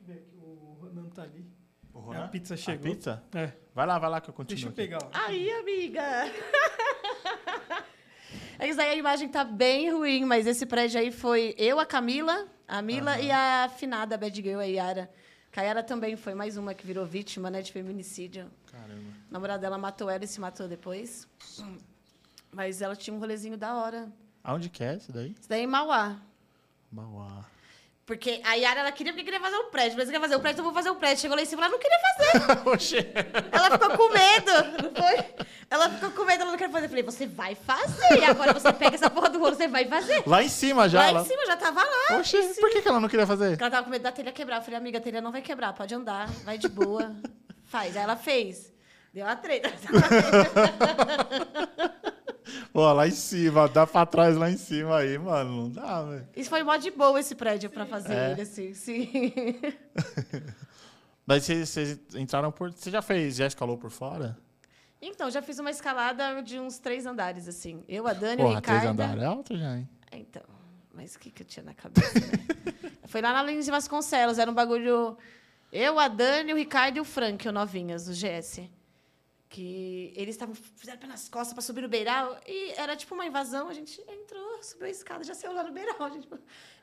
eu 0.00 0.06
ver 0.06 0.12
aqui, 0.14 0.36
o 0.38 0.78
Ronan 0.80 1.10
tá 1.10 1.24
ali. 1.24 1.44
O 1.92 1.98
Ronan? 1.98 2.24
A 2.24 2.28
pizza 2.28 2.56
chegou. 2.56 2.90
A 2.90 2.94
pizza? 2.94 3.22
É. 3.34 3.52
Vai 3.74 3.86
lá, 3.86 3.98
vai 3.98 4.08
lá 4.08 4.20
que 4.22 4.30
eu 4.30 4.34
continuo. 4.34 4.56
Deixa 4.56 4.68
eu 4.68 4.72
pegar. 4.72 5.10
Aí, 5.12 5.50
amiga! 5.50 6.02
É 8.58 8.68
isso 8.68 8.80
aí, 8.80 8.90
a 8.90 8.96
imagem 8.96 9.28
tá 9.28 9.44
bem 9.44 9.92
ruim, 9.92 10.24
mas 10.24 10.46
esse 10.46 10.66
prédio 10.66 10.98
aí 10.98 11.12
foi 11.12 11.54
eu, 11.56 11.78
a 11.78 11.86
Camila, 11.86 12.48
a 12.66 12.82
Mila 12.82 13.16
uhum. 13.16 13.22
e 13.22 13.30
a 13.30 13.64
afinada 13.64 14.18
Bad 14.18 14.34
Girl, 14.34 14.58
a 14.58 14.64
Yara. 14.64 15.08
Kayara 15.52 15.82
também 15.82 16.16
foi 16.16 16.34
mais 16.34 16.56
uma 16.56 16.74
que 16.74 16.86
virou 16.86 17.06
vítima 17.06 17.50
né, 17.50 17.62
de 17.62 17.72
feminicídio. 17.72 18.50
Caramba. 18.70 19.10
O 19.28 19.32
namorado 19.32 19.60
dela 19.60 19.78
matou 19.78 20.10
ela 20.10 20.24
e 20.24 20.26
se 20.26 20.40
matou 20.40 20.68
depois. 20.68 21.28
Mas 22.52 22.82
ela 22.82 22.96
tinha 22.96 23.14
um 23.14 23.18
rolezinho 23.18 23.56
da 23.56 23.74
hora. 23.76 24.12
Aonde 24.42 24.68
que 24.68 24.82
é 24.82 24.96
isso 24.96 25.12
daí? 25.12 25.34
Isso 25.38 25.48
daí 25.48 25.60
é 25.60 25.64
em 25.64 25.66
Mauá. 25.66 26.20
Mauá. 26.90 27.44
Porque 28.08 28.40
a 28.42 28.54
Yara, 28.54 28.80
ela 28.80 28.90
queria 28.90 29.12
porque 29.12 29.22
queria 29.22 29.38
fazer 29.38 29.58
um 29.58 29.66
prédio. 29.66 29.98
Mas 29.98 30.08
quer 30.08 30.18
fazer 30.18 30.34
o 30.34 30.38
um 30.38 30.40
prédio, 30.40 30.54
então 30.54 30.64
vou 30.64 30.72
fazer 30.72 30.88
o 30.88 30.94
um 30.94 30.96
prédio. 30.96 31.20
Chegou 31.20 31.36
lá 31.36 31.42
em 31.42 31.44
cima, 31.44 31.66
ela 31.66 31.72
não 31.72 31.78
queria 31.78 31.98
fazer. 32.00 32.32
ela 33.52 33.70
ficou 33.70 33.90
com 33.98 34.08
medo, 34.14 34.50
não 34.82 34.94
foi? 34.94 35.18
Ela 35.68 35.90
ficou 35.90 36.10
com 36.12 36.24
medo, 36.24 36.40
ela 36.40 36.50
não 36.50 36.56
queria 36.56 36.72
fazer. 36.72 36.86
Eu 36.86 36.88
falei, 36.88 37.04
você 37.04 37.26
vai 37.26 37.54
fazer. 37.54 38.18
E 38.18 38.24
agora 38.24 38.54
você 38.54 38.72
pega 38.72 38.94
essa 38.94 39.10
porra 39.10 39.28
do 39.28 39.38
rolo, 39.38 39.54
você 39.54 39.68
vai 39.68 39.84
fazer. 39.84 40.22
Lá 40.26 40.42
em 40.42 40.48
cima 40.48 40.88
já? 40.88 41.00
Lá, 41.00 41.10
lá... 41.10 41.20
em 41.20 41.24
cima, 41.26 41.44
já 41.44 41.58
tava 41.58 41.84
lá. 41.84 42.16
Oxê, 42.18 42.42
por 42.58 42.70
que, 42.70 42.80
que 42.80 42.88
ela 42.88 42.98
não 42.98 43.10
queria 43.10 43.26
fazer? 43.26 43.50
Porque 43.50 43.62
ela 43.62 43.70
tava 43.70 43.84
com 43.84 43.90
medo 43.90 44.00
da 44.00 44.10
telha 44.10 44.32
quebrar. 44.32 44.56
Eu 44.56 44.62
falei, 44.62 44.78
amiga, 44.78 44.96
a 44.96 45.02
telha 45.02 45.20
não 45.20 45.30
vai 45.30 45.42
quebrar, 45.42 45.74
pode 45.74 45.94
andar, 45.94 46.30
vai 46.46 46.56
de 46.56 46.70
boa. 46.70 47.14
Faz. 47.66 47.94
Aí 47.94 48.02
ela 48.02 48.16
fez. 48.16 48.72
Deu 49.12 49.26
uma 49.26 49.36
treta. 49.36 49.70
Pô, 52.72 52.92
lá 52.92 53.06
em 53.06 53.12
cima, 53.12 53.68
dá 53.68 53.86
pra 53.86 54.06
trás 54.06 54.36
lá 54.36 54.50
em 54.50 54.56
cima 54.56 54.98
aí, 54.98 55.18
mano. 55.18 55.62
Não 55.62 55.70
dá, 55.70 56.02
velho. 56.02 56.28
Isso 56.36 56.50
foi 56.50 56.62
mó 56.62 56.76
de 56.76 56.90
boa 56.90 57.18
esse 57.18 57.34
prédio 57.34 57.70
pra 57.70 57.86
fazer 57.86 58.14
é. 58.14 58.32
ele, 58.32 58.42
assim, 58.42 58.74
sim. 58.74 59.10
Mas 61.26 61.44
vocês 61.44 62.00
entraram 62.14 62.50
por. 62.50 62.72
Você 62.72 62.90
já 62.90 63.02
fez, 63.02 63.36
já 63.36 63.46
escalou 63.46 63.76
por 63.76 63.90
fora? 63.90 64.36
Então, 65.00 65.30
já 65.30 65.40
fiz 65.42 65.58
uma 65.58 65.70
escalada 65.70 66.42
de 66.42 66.58
uns 66.58 66.78
três 66.78 67.06
andares, 67.06 67.46
assim. 67.46 67.84
Eu, 67.88 68.06
a 68.06 68.12
Dani, 68.12 68.38
Porra, 68.38 68.48
o 68.48 68.56
Ricardo. 68.56 68.78
três 68.80 68.90
andares 68.90 69.22
é 69.22 69.26
alto 69.26 69.56
já, 69.56 69.76
hein? 69.76 69.88
Então, 70.12 70.42
mas 70.92 71.14
o 71.14 71.18
que, 71.18 71.30
que 71.30 71.42
eu 71.42 71.46
tinha 71.46 71.64
na 71.64 71.74
cabeça, 71.74 72.18
né? 72.18 72.92
Foi 73.06 73.22
lá 73.22 73.32
na 73.32 73.42
Lins 73.42 73.64
de 73.64 73.70
Vasconcelos, 73.70 74.38
era 74.38 74.50
um 74.50 74.54
bagulho... 74.54 75.16
Eu, 75.70 75.98
a 75.98 76.08
Dani, 76.08 76.52
o 76.52 76.56
Ricardo 76.56 76.96
e 76.96 77.00
o 77.00 77.04
Frank, 77.04 77.46
o 77.46 77.52
Novinhas, 77.52 78.08
o 78.08 78.12
GS 78.12 78.68
que 79.48 80.12
eles 80.14 80.34
estavam 80.34 80.54
fizeram 80.54 80.98
pelas 80.98 81.28
costas 81.28 81.54
para 81.54 81.62
subir 81.62 81.80
no 81.80 81.88
beiral 81.88 82.38
e 82.46 82.72
era 82.72 82.94
tipo 82.94 83.14
uma 83.14 83.26
invasão. 83.26 83.68
A 83.68 83.72
gente 83.72 84.00
entrou, 84.08 84.62
subiu 84.62 84.86
a 84.86 84.90
escada, 84.90 85.24
já 85.24 85.34
saiu 85.34 85.54
lá 85.54 85.62
no 85.62 85.72
beiral. 85.72 86.02
A 86.02 86.10
gente, 86.10 86.28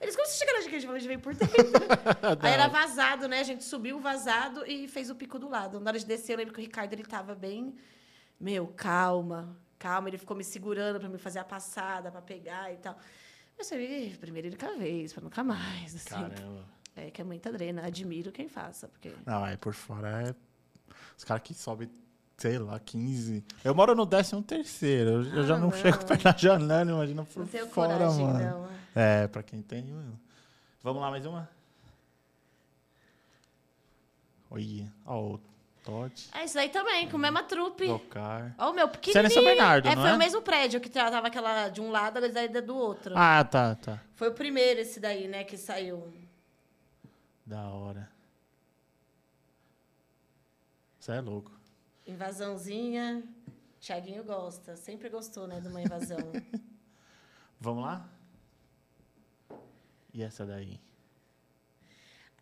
eles 0.02 0.16
como 0.16 0.28
se 0.28 0.40
chegaram 0.40 0.60
a 0.60 0.62
gente 0.62 0.82
falou, 0.82 0.96
a 0.96 1.00
gente 1.00 1.08
veio 1.08 1.20
por 1.20 1.36
dentro. 1.36 1.56
Aí 2.42 2.54
era 2.54 2.68
vazado, 2.68 3.28
né? 3.28 3.40
A 3.40 3.44
gente 3.44 3.64
subiu 3.64 4.00
vazado 4.00 4.66
e 4.66 4.88
fez 4.88 5.10
o 5.10 5.16
pico 5.16 5.38
do 5.38 5.48
lado. 5.48 5.80
Na 5.80 5.92
hora 5.92 6.00
de 6.00 6.06
descer, 6.06 6.34
eu 6.34 6.38
lembro 6.38 6.54
que 6.54 6.60
o 6.60 6.64
Ricardo 6.64 6.92
ele 6.94 7.04
tava 7.04 7.36
bem, 7.36 7.76
meu, 8.40 8.68
calma, 8.68 9.56
calma, 9.78 10.10
ele 10.10 10.18
ficou 10.18 10.36
me 10.36 10.44
segurando 10.44 11.00
para 11.00 11.08
me 11.08 11.20
fazer 11.20 11.40
a 11.40 11.44
passada, 11.44 12.12
para 12.12 12.22
pegar 12.22 12.74
e 12.74 12.78
tal. 12.78 12.98
Eu 13.58 13.64
sei, 13.64 14.16
primeiro 14.20 14.48
ele 14.48 14.58
vez, 14.78 15.14
para 15.14 15.24
nunca 15.24 15.44
mais. 15.44 15.96
Assim. 15.96 16.10
Caramba. 16.10 16.66
É 16.96 17.12
que 17.12 17.22
é 17.22 17.24
muita 17.24 17.52
drena. 17.52 17.86
Admiro 17.86 18.32
quem 18.32 18.48
faça. 18.48 18.88
Porque... 18.88 19.14
Não, 19.26 19.46
é 19.46 19.56
por 19.58 19.74
fora 19.74 20.30
é. 20.30 20.36
Os 21.18 21.24
caras 21.24 21.44
que 21.44 21.54
sobem, 21.54 21.90
sei 22.38 22.58
lá, 22.60 22.80
15. 22.80 23.44
Eu 23.64 23.74
moro 23.76 23.96
no 23.96 24.06
13 24.06 24.42
terceiro. 24.44 25.10
Eu, 25.10 25.24
eu 25.38 25.44
já 25.48 25.56
Ah, 25.56 25.60
não, 25.60 25.70
não. 25.70 25.78
chego 25.78 26.06
perto 26.06 26.24
da 26.24 26.36
janela, 26.38 26.92
imagina 26.92 27.24
por 27.24 27.40
Não 27.40 27.48
tenho 27.48 27.68
fora, 27.70 27.94
coragem, 27.98 28.26
mano. 28.26 28.40
não. 28.40 28.70
É, 28.96 29.28
pra 29.28 29.44
quem 29.44 29.62
tem. 29.62 29.86
Vamos 30.82 31.02
lá, 31.02 31.10
mais 31.10 31.26
uma? 31.26 31.50
Olha, 34.50 34.92
ó, 35.06 35.20
o 35.34 35.40
Totti, 35.84 36.30
É 36.34 36.46
isso 36.46 36.58
aí 36.58 36.70
também, 36.70 37.10
com 37.10 37.18
a 37.18 37.20
mesma 37.20 37.44
trupe. 37.44 37.88
Docar. 37.88 38.56
Ó, 38.58 38.72
o 38.72 38.74
meu 38.74 38.88
Você 38.88 38.94
é 38.94 38.98
pequenininho. 38.98 39.28
em 39.28 39.34
São 39.34 39.44
Bernardo, 39.44 39.88
é, 39.88 39.96
não 39.96 40.02
foi 40.02 40.12
é? 40.12 40.16
o 40.16 40.18
mesmo 40.18 40.42
prédio 40.42 40.80
que 40.80 40.90
tava 40.90 41.28
aquela 41.28 41.68
de 41.70 41.82
um 41.82 41.92
lado, 41.92 42.18
a 42.18 42.22
da 42.28 42.62
do 42.62 42.76
outro. 42.76 43.14
Ah, 43.18 43.44
tá, 43.44 43.76
tá. 43.76 44.00
Foi 44.16 44.30
o 44.30 44.34
primeiro 44.34 44.80
esse 44.80 45.00
daí, 45.00 45.28
né, 45.28 45.44
que 45.44 45.58
saiu. 45.58 46.12
Da 47.46 47.68
hora. 47.70 48.10
Você 51.00 51.12
é 51.12 51.22
louco. 51.22 51.52
Invasãozinha. 52.06 53.24
Tiaguinho 53.80 54.24
gosta. 54.24 54.76
Sempre 54.76 55.10
gostou, 55.10 55.48
né, 55.48 55.60
de 55.60 55.68
uma 55.68 55.82
invasão. 55.82 56.18
Vamos 57.60 57.84
lá? 57.84 58.10
E 60.14 60.24
essa 60.24 60.46
daí? 60.46 60.80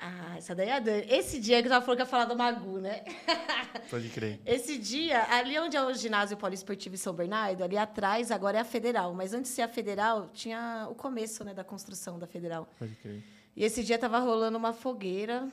ah, 0.06 0.38
essa 0.38 0.54
daí 0.54 0.68
é 0.68 0.74
a 0.74 0.80
Dani. 0.80 1.06
Esse 1.10 1.40
dia 1.40 1.62
que 1.62 1.68
eu 1.68 1.72
tava 1.72 1.86
falando 1.86 2.00
que 2.00 2.04
ia 2.04 2.08
falar 2.08 2.26
do 2.26 2.36
Magu, 2.36 2.78
né? 2.78 3.04
Pode 3.90 4.10
crer. 4.10 4.42
Esse 4.46 4.78
dia, 4.78 5.24
ali 5.34 5.58
onde 5.58 5.78
é 5.78 5.82
o 5.82 5.94
ginásio 5.94 6.36
poliesportivo 6.36 6.96
em 6.96 6.98
São 6.98 7.14
Bernardo, 7.14 7.64
ali 7.64 7.78
atrás 7.78 8.30
agora 8.30 8.58
é 8.58 8.62
a 8.62 8.66
Federal. 8.66 9.14
Mas 9.14 9.34
antes 9.34 9.52
de 9.52 9.56
ser 9.56 9.62
a 9.62 9.68
Federal, 9.70 10.30
tinha 10.34 10.88
o 10.92 10.96
começo, 10.96 11.46
né, 11.46 11.54
da 11.54 11.64
construção 11.64 12.20
da 12.20 12.28
Federal. 12.28 12.68
Pode 12.78 12.94
crer. 12.96 13.24
E 13.56 13.64
esse 13.64 13.82
dia 13.82 13.98
tava 13.98 14.20
rolando 14.20 14.58
uma 14.58 14.74
fogueira 14.74 15.48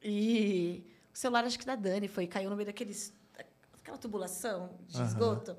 e 0.00 0.84
o 1.12 1.16
celular, 1.18 1.44
acho 1.44 1.58
que 1.58 1.66
da 1.66 1.76
Dani, 1.76 2.08
foi, 2.08 2.26
caiu 2.26 2.48
no 2.48 2.56
meio 2.56 2.66
daqueles, 2.66 3.12
aquela 3.80 3.98
tubulação 3.98 4.70
de 4.88 4.96
Aham. 4.96 5.06
esgoto. 5.06 5.56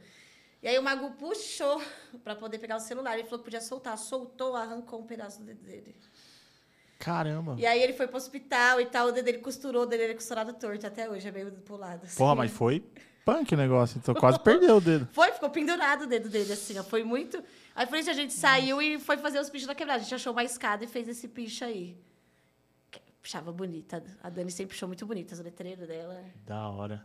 E 0.62 0.68
aí 0.68 0.80
o 0.80 0.84
Magu 0.84 1.12
puxou 1.12 1.82
para 2.24 2.36
poder 2.36 2.58
pegar 2.58 2.78
o 2.78 2.80
celular. 2.80 3.14
Ele 3.14 3.24
falou 3.26 3.40
que 3.40 3.46
podia 3.46 3.62
soltar. 3.62 3.98
Soltou, 3.98 4.56
arrancou 4.56 5.02
um 5.02 5.06
pedaço 5.06 5.40
do 5.40 5.46
dedo 5.46 5.62
dele. 5.64 5.96
Caramba. 6.98 7.56
E 7.58 7.66
aí 7.66 7.82
ele 7.84 7.92
foi 7.94 8.08
pro 8.08 8.16
hospital 8.16 8.80
e 8.80 8.86
tal. 8.86 9.08
O 9.08 9.12
dedo 9.12 9.26
dele 9.26 9.40
costurou, 9.40 9.84
o 9.84 9.86
dedo 9.86 10.00
dele 10.00 10.14
é 10.14 10.16
costurado 10.16 10.54
torto 10.54 10.88
até 10.88 11.10
hoje. 11.10 11.28
É 11.28 11.32
meio 11.32 11.52
pro 11.52 11.76
lado. 11.76 12.06
assim. 12.06 12.18
Porra, 12.18 12.36
mas 12.36 12.52
foi 12.52 12.82
punk 13.26 13.54
o 13.54 13.58
negócio. 13.58 13.98
Então 13.98 14.16
quase 14.16 14.40
perdeu 14.42 14.78
o 14.78 14.82
dedo. 14.82 15.08
Foi, 15.12 15.34
ficou 15.34 15.50
pendurado 15.50 16.04
o 16.04 16.08
dedo 16.08 16.30
dele, 16.30 16.54
assim, 16.54 16.80
ó. 16.80 16.84
Foi 16.84 17.04
muito. 17.04 17.44
Aí 17.76 17.86
por 17.86 17.98
isso 17.98 18.10
a 18.10 18.14
gente 18.14 18.32
saiu 18.32 18.82
e 18.82 18.98
foi 19.00 19.18
fazer 19.18 19.40
os 19.40 19.50
pichos 19.50 19.68
da 19.68 19.76
quebrada. 19.76 20.00
A 20.00 20.04
gente 20.04 20.16
achou 20.16 20.32
uma 20.32 20.46
escada 20.46 20.86
e 20.86 20.88
fez 20.88 21.10
esse 21.10 21.28
picho 21.28 21.66
aí. 21.66 21.98
Puxava 23.24 23.54
bonita. 23.54 24.04
A 24.22 24.30
Dani 24.30 24.52
sempre 24.52 24.76
puxou 24.76 24.86
muito 24.86 25.06
bonita 25.06 25.34
as 25.34 25.40
letreiras 25.40 25.88
dela. 25.88 26.26
Da 26.46 26.68
hora. 26.68 27.02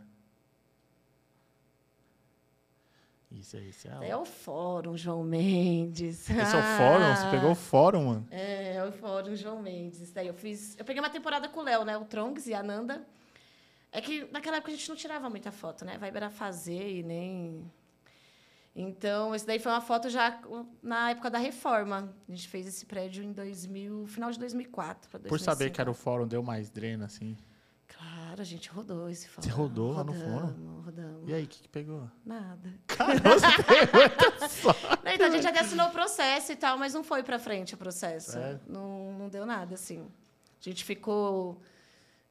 Isso 3.31 3.55
aí, 3.55 3.69
isso 3.69 3.87
é. 3.87 4.09
É 4.09 4.17
o 4.17 4.25
Fórum 4.25 4.97
João 4.97 5.23
Mendes. 5.23 6.29
Esse 6.29 6.33
é 6.33 6.43
o 6.43 6.77
fórum? 6.77 7.15
Você 7.15 7.31
pegou 7.31 7.51
o 7.51 7.55
fórum, 7.55 8.05
mano? 8.05 8.27
É, 8.31 8.75
é 8.75 8.83
o 8.83 8.91
Fórum 8.91 9.33
João 9.33 9.61
Mendes. 9.61 10.11
Daí 10.11 10.27
eu 10.27 10.33
fiz. 10.33 10.77
Eu 10.77 10.83
peguei 10.83 11.01
uma 11.01 11.09
temporada 11.09 11.47
com 11.47 11.61
o 11.61 11.63
Léo, 11.63 11.85
né? 11.85 11.97
O 11.97 12.03
Trongs 12.03 12.47
e 12.47 12.53
a 12.53 12.61
Nanda. 12.61 13.07
É 13.89 14.01
que 14.01 14.27
naquela 14.31 14.57
época 14.57 14.73
a 14.73 14.75
gente 14.75 14.89
não 14.89 14.97
tirava 14.97 15.29
muita 15.29 15.53
foto, 15.53 15.85
né? 15.85 15.97
Vibe 15.97 16.17
era 16.17 16.29
fazer 16.29 16.97
e 16.97 17.01
nem. 17.01 17.71
Então, 18.81 19.35
esse 19.35 19.45
daí 19.45 19.59
foi 19.59 19.73
uma 19.73 19.81
foto 19.81 20.09
já 20.09 20.39
na 20.81 21.09
época 21.09 21.29
da 21.29 21.37
reforma. 21.37 22.15
A 22.25 22.31
gente 22.31 22.47
fez 22.47 22.65
esse 22.65 22.85
prédio 22.85 23.21
em 23.21 23.33
2000, 23.33 24.07
final 24.07 24.31
de 24.31 24.39
2004 24.39 25.09
para 25.09 25.19
2005. 25.19 25.27
Por 25.27 25.39
saber 25.39 25.69
que 25.69 25.81
era 25.81 25.91
o 25.91 25.93
fórum, 25.93 26.25
deu 26.25 26.41
mais 26.41 26.69
drena, 26.69 27.03
assim. 27.03 27.35
Claro, 27.85 28.39
a 28.39 28.45
gente 28.45 28.69
rodou 28.69 29.09
esse 29.09 29.27
fórum. 29.27 29.49
Você 29.49 29.53
rodou 29.53 29.91
lá 29.91 30.03
no 30.05 30.13
Rodamos, 30.13 30.33
fórum? 30.33 30.81
Rodamos. 30.81 31.29
E 31.29 31.33
aí, 31.33 31.43
o 31.43 31.47
que, 31.47 31.63
que 31.63 31.67
pegou? 31.67 32.09
Nada. 32.25 32.73
Caramba, 32.87 33.31
você 33.31 33.47
tem 33.63 35.13
Então, 35.13 35.27
a 35.27 35.29
gente 35.29 35.45
até 35.45 35.59
assinou 35.59 35.87
o 35.87 35.91
processo 35.91 36.53
e 36.53 36.55
tal, 36.55 36.77
mas 36.77 36.93
não 36.93 37.03
foi 37.03 37.21
para 37.21 37.37
frente 37.37 37.73
o 37.73 37.77
processo. 37.77 38.31
Sério? 38.31 38.61
Não, 38.65 39.11
não 39.11 39.27
deu 39.27 39.45
nada, 39.45 39.73
assim. 39.73 40.07
A 40.57 40.69
gente 40.69 40.85
ficou 40.85 41.61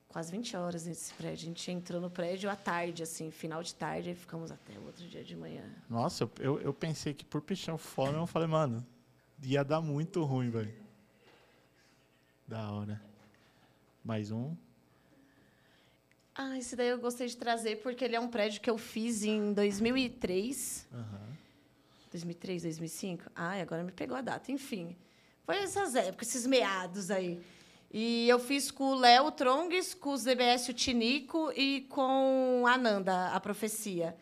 quase 0.09 0.33
20 0.33 0.57
horas 0.57 0.87
nesse 0.87 1.13
prédio. 1.15 1.45
A 1.45 1.49
gente 1.49 1.71
entrou 1.71 2.01
no 2.01 2.11
prédio 2.11 2.51
à 2.51 2.57
tarde, 2.57 3.03
assim, 3.03 3.31
final 3.31 3.63
de 3.63 3.75
tarde, 3.75 4.11
e 4.11 4.15
ficamos 4.15 4.51
até 4.51 4.73
o 4.79 4.87
outro 4.87 5.07
dia 5.07 5.23
de 5.23 5.37
manhã. 5.37 5.63
Nossa, 5.89 6.29
eu, 6.41 6.61
eu, 6.61 6.73
pensei 6.73 7.13
que 7.15 7.25
por 7.25 7.43
pichar 7.43 7.75
o 7.75 7.79
fórum, 7.79 8.21
eu 8.21 8.27
falei, 8.27 8.49
mano, 8.49 8.85
ia 9.43 9.63
dar 9.63 9.81
muito 9.81 10.25
ruim, 10.25 10.51
velho. 10.51 10.75
Da 12.47 12.73
hora. 12.73 13.01
Mais 14.03 14.31
um. 14.31 14.57
Ah, 16.35 16.57
esse 16.57 16.75
daí 16.75 16.89
eu 16.89 16.99
gostei 16.99 17.27
de 17.27 17.37
trazer 17.37 17.83
porque 17.83 18.05
ele 18.05 18.17
é 18.17 18.21
um 18.21 18.29
prédio 18.29 18.61
que 18.61 18.71
eu 18.71 18.79
fiz 18.79 19.23
em 19.23 19.53
2003. 19.53 20.87
Aham. 20.93 21.29
2003, 22.11 22.63
2005? 22.63 23.25
Ai, 23.35 23.61
agora 23.61 23.83
me 23.83 23.93
pegou 23.93 24.17
a 24.17 24.21
data. 24.21 24.51
Enfim, 24.51 24.97
foi 25.45 25.57
essas 25.57 25.95
épocas, 25.95 26.29
esses 26.29 26.47
meados 26.47 27.11
aí. 27.11 27.43
E 27.91 28.29
eu 28.29 28.39
fiz 28.39 28.71
com 28.71 28.85
o 28.85 28.95
Léo 28.95 29.31
Trongues, 29.33 29.95
com 29.95 30.11
o 30.11 30.17
ZBS 30.17 30.69
o 30.69 30.75
Tinico 30.75 31.51
e 31.57 31.87
com 31.89 32.65
a 32.67 32.77
Nanda, 32.77 33.29
a 33.29 33.41
Profecia. 33.41 34.15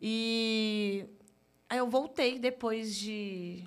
E 0.00 1.04
aí 1.68 1.78
eu 1.78 1.88
voltei 1.88 2.38
depois 2.38 2.96
de... 2.96 3.64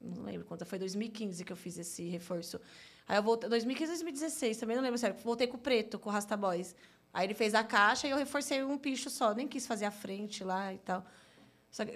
Não 0.00 0.24
lembro 0.24 0.46
quanto, 0.46 0.66
foi 0.66 0.78
2015 0.78 1.44
que 1.44 1.52
eu 1.52 1.56
fiz 1.56 1.78
esse 1.78 2.08
reforço. 2.08 2.60
Aí 3.06 3.16
eu 3.16 3.22
voltei, 3.22 3.48
2015, 3.48 3.90
2016, 3.92 4.56
também 4.56 4.76
não 4.76 4.82
lembro, 4.82 4.98
sério. 4.98 5.16
Voltei 5.22 5.46
com 5.46 5.56
o 5.56 5.60
Preto, 5.60 5.98
com 5.98 6.08
o 6.08 6.12
Rasta 6.12 6.36
Boys. 6.36 6.74
Aí 7.12 7.26
ele 7.26 7.34
fez 7.34 7.54
a 7.54 7.62
caixa 7.62 8.08
e 8.08 8.10
eu 8.10 8.16
reforcei 8.16 8.64
um 8.64 8.78
picho 8.78 9.10
só. 9.10 9.32
Nem 9.32 9.46
quis 9.46 9.66
fazer 9.66 9.84
a 9.84 9.90
frente 9.90 10.42
lá 10.42 10.72
e 10.74 10.78
tal. 10.78 11.04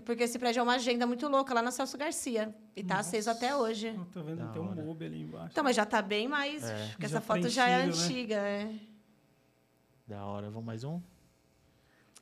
Porque 0.05 0.23
esse 0.23 0.39
prédio 0.39 0.61
é 0.61 0.63
uma 0.63 0.75
agenda 0.77 1.05
muito 1.07 1.27
louca 1.29 1.53
lá 1.53 1.61
na 1.61 1.71
Celso 1.73 1.99
Garcia. 1.99 2.55
E 2.77 2.83
tá 2.85 2.99
aceso 3.01 3.29
até 3.31 3.57
hoje. 3.57 3.89
Eu 3.89 4.05
tô 4.07 4.23
vendo 4.23 4.39
Da 4.39 4.49
tem 4.49 4.63
um 4.63 4.73
mob 4.75 5.05
ali 5.05 5.23
embaixo. 5.23 5.49
Então, 5.51 5.65
mas 5.65 5.75
já 5.75 5.85
tá 5.85 6.01
bem 6.01 6.29
mais. 6.29 6.63
É. 6.63 6.89
Porque 6.93 7.09
Já 7.09 7.17
essa 7.19 7.21
foto 7.21 7.49
já 7.49 7.69
é 7.69 7.79
né? 7.79 7.93
antiga, 7.93 8.37
é. 8.37 8.73
Da 10.07 10.25
hora. 10.25 10.49
Vamos 10.49 10.65
mais 10.65 10.85
um? 10.85 11.01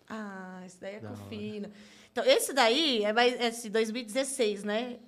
Ah, 0.08 0.62
esse 0.64 0.80
daí 0.80 0.94
é 0.96 1.00
Da 1.00 1.10
hora. 1.10 1.16
fino. 1.28 1.70
Então, 2.10 2.24
esse 2.24 2.52
daí 2.52 3.04
é 3.04 3.12
mais 3.12 3.38
esse 3.40 3.68
2016, 3.70 4.64
né? 4.64 4.98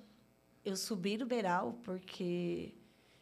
Eu 0.63 0.75
subi 0.75 1.17
no 1.17 1.25
Beiral 1.25 1.77
porque 1.83 2.73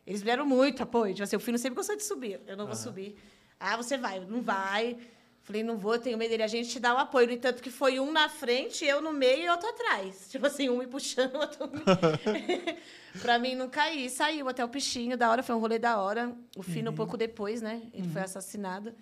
eles 0.05 0.21
me 0.21 0.25
deram 0.25 0.45
muito 0.45 0.81
apoio. 0.83 1.13
Tipo 1.13 1.23
assim, 1.23 1.35
o 1.35 1.39
Fino 1.39 1.57
sempre 1.57 1.75
gostou 1.75 1.95
de 1.95 2.03
subir. 2.03 2.41
Eu 2.47 2.55
não 2.57 2.65
vou 2.65 2.73
Aham. 2.73 2.83
subir. 2.83 3.17
Ah, 3.59 3.75
você 3.77 3.97
vai. 3.97 4.19
Não 4.21 4.41
vai. 4.41 4.97
Falei, 5.43 5.61
não 5.61 5.77
vou, 5.77 5.99
tenho 5.99 6.17
medo 6.17 6.29
dele. 6.29 6.43
A 6.43 6.47
gente 6.47 6.69
te 6.69 6.79
dá 6.79 6.95
o 6.95 6.97
apoio. 6.97 7.27
No 7.27 7.33
entanto, 7.33 7.61
que 7.61 7.69
foi 7.69 7.99
um 7.99 8.13
na 8.13 8.29
frente, 8.29 8.85
eu 8.85 9.01
no 9.01 9.11
meio 9.11 9.43
e 9.43 9.49
outro 9.49 9.67
atrás. 9.69 10.27
Tipo 10.31 10.47
assim, 10.47 10.69
um 10.69 10.77
me 10.77 10.87
puxando, 10.87 11.35
outro 11.35 11.69
me... 11.69 11.81
pra 13.21 13.37
mim 13.37 13.53
não 13.53 13.69
cair. 13.69 14.09
Saiu 14.09 14.47
até 14.47 14.63
o 14.63 14.69
pichinho, 14.69 15.17
da 15.17 15.29
hora. 15.29 15.43
Foi 15.43 15.53
um 15.53 15.59
rolê 15.59 15.77
da 15.77 16.01
hora. 16.01 16.33
O 16.55 16.63
Fino, 16.63 16.91
um 16.91 16.95
pouco 16.95 17.17
depois, 17.17 17.61
né? 17.61 17.83
Ele 17.93 18.07
foi 18.07 18.21
assassinado. 18.21 18.95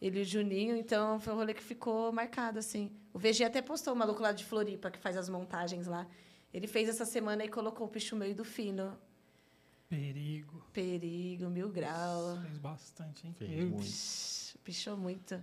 Ele 0.00 0.18
e 0.18 0.22
o 0.22 0.24
Juninho. 0.26 0.76
Então, 0.76 1.18
foi 1.20 1.32
um 1.32 1.36
rolê 1.36 1.54
que 1.54 1.62
ficou 1.62 2.12
marcado, 2.12 2.58
assim. 2.58 2.92
O 3.14 3.18
VG 3.18 3.44
até 3.44 3.62
postou 3.62 3.94
o 3.94 3.96
maluco 3.96 4.22
lá 4.22 4.32
de 4.32 4.44
Floripa, 4.44 4.90
que 4.90 4.98
faz 4.98 5.16
as 5.16 5.30
montagens 5.30 5.86
lá. 5.86 6.06
Ele 6.52 6.66
fez 6.66 6.90
essa 6.90 7.06
semana 7.06 7.44
e 7.44 7.48
colocou 7.48 7.86
o 7.86 7.90
picho 7.90 8.14
meio 8.14 8.34
do 8.34 8.44
Fino. 8.44 8.94
Perigo. 9.88 10.62
Perigo, 10.70 11.48
mil 11.48 11.70
grau. 11.70 12.38
Fez 12.42 12.58
bastante, 12.58 13.26
hein? 13.26 13.34
Fez 13.38 13.70
muito. 13.70 14.58
Pichou 14.62 14.98
muito. 14.98 15.42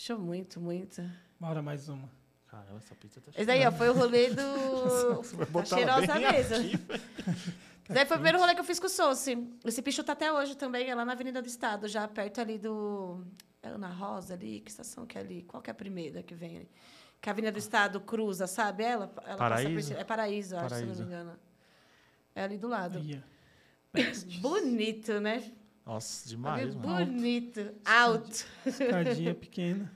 Pichou 0.00 0.18
muito, 0.18 0.58
muito. 0.58 1.02
Bora 1.38 1.60
mais 1.60 1.90
uma. 1.90 2.08
Caramba, 2.46 2.78
essa 2.78 2.94
pizza 2.94 3.20
tá 3.20 3.32
Esse 3.36 3.44
daí, 3.44 3.66
ó, 3.66 3.70
foi 3.70 3.90
o 3.90 3.92
rolê 3.92 4.30
do. 4.30 4.40
Tá 5.52 5.64
cheirosa 5.66 6.14
mesa. 6.14 6.56
aqui, 6.56 6.70
Esse 7.84 7.92
daí 7.92 8.06
foi 8.06 8.16
o 8.16 8.20
primeiro 8.20 8.38
rolê 8.38 8.54
que 8.54 8.60
eu 8.60 8.64
fiz 8.64 8.80
com 8.80 8.86
o 8.86 8.88
Souce. 8.88 9.36
Esse 9.62 9.82
picho 9.82 10.02
tá 10.02 10.14
até 10.14 10.32
hoje 10.32 10.56
também, 10.56 10.88
é 10.88 10.94
lá 10.94 11.04
na 11.04 11.12
Avenida 11.12 11.42
do 11.42 11.46
Estado, 11.46 11.86
já 11.86 12.08
perto 12.08 12.40
ali 12.40 12.56
do. 12.56 13.22
É 13.62 13.68
Ana 13.68 13.90
Rosa 13.90 14.32
ali? 14.32 14.60
Que 14.60 14.70
estação 14.70 15.04
que 15.04 15.18
é 15.18 15.20
ali? 15.20 15.42
Qual 15.42 15.62
que 15.62 15.68
é 15.68 15.72
a 15.72 15.74
primeira 15.74 16.22
que 16.22 16.34
vem 16.34 16.56
ali? 16.56 16.70
Que 17.20 17.28
a 17.28 17.32
Avenida 17.32 17.52
do 17.52 17.58
Estado 17.58 18.00
cruza, 18.00 18.46
sabe? 18.46 18.82
Ela, 18.84 19.12
ela 19.26 19.36
passa 19.36 19.36
Paraíso? 19.36 19.74
por 19.74 19.82
cima- 19.82 20.00
É 20.00 20.04
Paraíso, 20.04 20.54
eu 20.54 20.60
acho, 20.60 20.76
se 20.76 20.86
não 20.86 20.94
me 20.94 21.02
engano. 21.02 21.38
É 22.34 22.42
ali 22.42 22.56
do 22.56 22.68
lado. 22.68 22.98
Bonito, 24.40 25.20
né? 25.20 25.52
Nossa, 25.86 26.28
demais, 26.28 26.74
mano. 26.74 27.04
Bonito. 27.06 27.72
Alto. 27.84 28.44
Escadinha 28.66 29.34
pequena. 29.34 29.90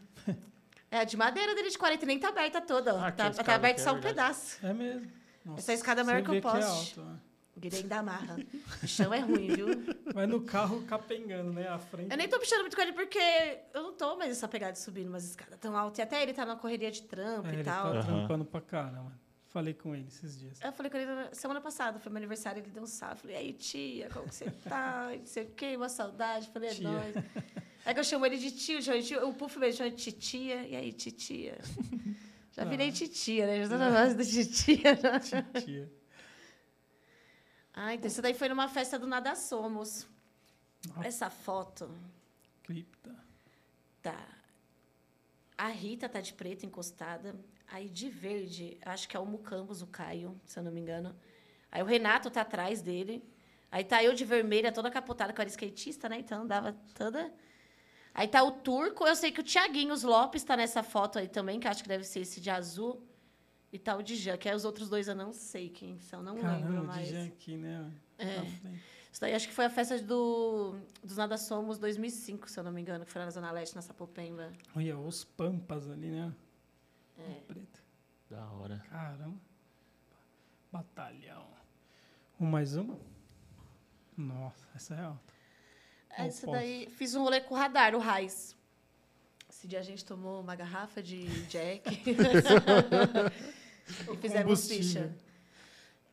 É, 0.91 1.05
de 1.05 1.17
madeira 1.17 1.55
dele 1.55 1.71
de 1.71 1.77
40, 1.79 2.07
nem 2.07 2.19
tá 2.19 2.29
aberta 2.29 2.61
toda. 2.61 2.95
ó. 2.95 3.01
Ah, 3.05 3.11
que 3.11 3.17
tá, 3.19 3.27
a 3.27 3.31
tá 3.33 3.55
aberto 3.57 3.75
aqui 3.75 3.81
é 3.81 3.85
só 3.85 3.91
um 3.91 4.01
verdade. 4.01 4.15
pedaço. 4.15 4.67
É 4.67 4.73
mesmo. 4.73 5.11
Nossa, 5.45 5.61
Essa 5.61 5.73
escada 5.75 6.01
é 6.01 6.05
maior 6.05 6.23
que 6.23 6.39
o 6.39 6.41
poste. 6.43 6.61
é 6.99 7.03
alto, 7.03 7.11
ó. 7.21 7.35
Guirei 7.61 7.81
ainda 7.83 7.99
amarra. 7.99 8.37
O 8.83 8.87
chão 8.87 9.15
é 9.15 9.21
ruim, 9.21 9.49
viu? 9.55 9.67
Vai 10.13 10.27
no 10.27 10.41
carro 10.41 10.83
capengando, 10.83 11.53
né? 11.53 11.69
À 11.69 11.79
frente. 11.79 12.11
Eu 12.11 12.17
nem 12.17 12.29
tô 12.29 12.39
pichando 12.41 12.63
muito 12.63 12.75
com 12.75 12.83
ele 12.83 12.93
porque 12.93 13.19
eu 13.73 13.83
não 13.83 13.93
tô 13.93 14.17
mais 14.17 14.31
essa 14.33 14.49
pegada 14.49 14.73
de 14.73 14.81
subir 14.81 15.07
umas 15.07 15.25
escadas 15.25 15.57
tão 15.61 15.77
altas. 15.77 15.99
E 15.99 16.03
até 16.03 16.21
ele 16.23 16.33
tá 16.33 16.45
na 16.45 16.57
correria 16.57 16.91
de 16.91 17.03
trampo 17.03 17.47
É, 17.47 17.51
e 17.51 17.55
ele 17.55 17.65
tal. 17.65 17.93
tá 17.93 17.99
Aham. 18.01 18.03
trampando 18.07 18.45
pra 18.45 18.61
caramba. 18.61 19.13
Falei 19.55 19.73
com 19.73 19.95
ele 19.95 20.09
esses 20.09 20.37
dias. 20.37 20.61
Eu 20.61 20.73
falei 20.73 20.91
com 20.91 20.97
ele 20.99 21.07
na- 21.07 21.33
semana 21.33 21.61
passada, 21.61 22.01
foi 22.01 22.11
meu 22.11 22.17
aniversário, 22.19 22.61
ele 22.61 22.73
deu 22.73 22.83
um 22.83 22.87
salve. 22.87 23.21
Falei, 23.21 23.37
e 23.37 23.39
aí, 23.39 23.53
tia, 23.53 24.11
como 24.11 24.29
que 24.29 24.35
você 24.35 24.51
tá? 24.51 25.11
Não 25.17 25.25
sei 25.27 25.45
o 25.45 25.51
quê, 25.51 25.77
uma 25.77 25.89
saudade. 25.89 26.49
Falei, 26.51 26.71
é 26.71 26.75
nóis. 26.81 27.15
Aí 27.87 27.95
que 27.95 28.01
eu 28.01 28.05
chamo 28.05 28.27
ele 28.27 28.37
de 28.37 28.51
tio, 28.51 28.81
de 28.81 29.03
tio, 29.05 29.29
o 29.29 29.33
Puff 29.33 29.57
mesmo 29.61 29.79
chama 29.79 29.91
de 29.91 29.97
titia. 29.97 30.67
E 30.67 30.75
aí, 30.75 30.93
titia? 30.93 31.57
Já 32.51 32.65
virei 32.65 32.89
Ah. 32.89 32.93
titia, 32.93 33.47
né? 33.47 33.63
Já 33.63 33.69
tô 33.69 33.79
na 33.79 33.91
base 33.93 34.17
da 34.17 34.25
titia. 34.25 34.93
né? 35.01 35.61
Tia. 35.65 35.93
Ah, 37.73 37.95
então 37.95 38.09
isso 38.09 38.21
daí 38.23 38.35
foi 38.35 38.49
numa 38.49 38.69
festa 38.69 38.99
do 38.99 39.07
Nada 39.07 39.37
Somos. 39.37 40.05
Nossa. 40.89 41.07
Essa 41.07 41.31
foto 41.31 41.89
Cripta. 42.65 43.15
tá. 44.03 44.19
A 45.57 45.69
Rita 45.69 46.09
tá 46.09 46.21
de 46.21 46.33
preto 46.33 46.67
encostada. 46.67 47.37
Aí 47.69 47.89
de 47.89 48.09
verde, 48.09 48.79
acho 48.83 49.09
que 49.09 49.17
é 49.17 49.21
o 49.21 49.27
Mucambos, 49.27 49.83
o 49.83 49.87
Caio, 49.87 50.41
se 50.45 50.59
eu 50.59 50.63
não 50.63 50.71
me 50.71 50.81
engano. 50.81 51.15
Aí 51.71 51.83
o 51.83 51.87
Renato 51.87 52.31
tá 52.31 52.43
atrás 52.43 52.81
dele. 52.81 53.23
Aí 53.71 53.83
tá 53.83 54.03
eu 54.05 54.15
de 54.15 54.25
vermelha, 54.25 54.71
toda 54.71 54.91
capotada, 54.91 55.33
que 55.33 55.41
eu 55.41 55.43
era 55.43 55.51
skatista, 55.51 56.09
né? 56.09 56.19
Então 56.19 56.43
andava 56.43 56.77
toda. 56.95 57.33
Aí 58.15 58.29
tá 58.29 58.45
o 58.45 58.53
Turco, 58.53 59.05
eu 59.07 59.17
sei 59.17 59.33
que 59.33 59.41
o 59.41 59.43
Tiaguinho 59.43 59.95
Lopes 60.07 60.45
tá 60.45 60.57
nessa 60.57 60.85
foto 60.85 61.19
aí 61.19 61.27
também, 61.27 61.59
que 61.59 61.67
acho 61.67 61.83
que 61.83 61.89
deve 61.89 62.05
ser 62.05 62.21
esse 62.21 62.41
de 62.41 62.51
azul. 62.51 63.03
E 63.73 63.79
tá 63.79 63.97
o 63.97 64.03
Djan, 64.03 64.37
que 64.37 64.49
é 64.49 64.55
os 64.55 64.65
outros 64.65 64.89
dois 64.89 65.09
eu 65.09 65.17
não 65.17 65.33
sei 65.33 65.69
quem 65.69 65.99
são, 65.99 66.23
não 66.23 66.35
lembro 66.35 66.49
Caramba, 66.49 66.81
o 66.83 66.87
mais. 66.87 67.09
DJ 67.09 67.27
aqui, 67.27 67.57
né? 67.57 67.91
É. 68.19 68.41
Frente. 68.41 68.95
Isso 69.11 69.21
daí 69.21 69.33
acho 69.33 69.47
que 69.47 69.55
foi 69.55 69.65
a 69.65 69.71
festa 69.71 69.97
do, 70.01 70.75
dos 71.03 71.17
Nada 71.17 71.37
Somos 71.37 71.79
2005, 71.79 72.51
se 72.51 72.59
eu 72.59 72.65
não 72.65 72.73
me 72.73 72.81
engano, 72.81 73.05
que 73.05 73.11
foi 73.13 73.21
lá 73.21 73.27
na 73.27 73.31
Zona 73.31 73.51
Leste, 73.53 73.77
na 73.77 73.83
Sapopemba. 73.83 74.53
Olha, 74.75 74.99
os 74.99 75.23
pampas 75.23 75.89
ali, 75.89 76.09
né? 76.09 76.33
É. 77.19 77.41
Preto. 77.47 77.83
Da 78.31 78.45
hora. 78.53 78.83
Caramba. 78.91 79.41
Batalhão. 80.73 81.47
Um 82.41 82.47
mais 82.47 82.77
um? 82.77 82.99
Nossa, 84.17 84.69
essa 84.75 84.95
é 84.95 85.01
alta. 85.01 85.35
Não 86.19 86.27
Essa 86.27 86.47
posso. 86.47 86.59
daí, 86.59 86.89
fiz 86.91 87.15
um 87.15 87.23
rolê 87.23 87.41
com 87.41 87.55
o 87.55 87.59
Radar, 87.59 87.95
o 87.95 87.99
Raiz. 87.99 88.57
Esse 89.49 89.67
dia 89.69 89.79
a 89.79 89.83
gente 89.83 90.05
tomou 90.05 90.41
uma 90.41 90.55
garrafa 90.55 91.03
de 91.03 91.27
Jack. 91.47 91.89
e 94.13 94.17
fizemos 94.17 94.67
picha. 94.67 95.15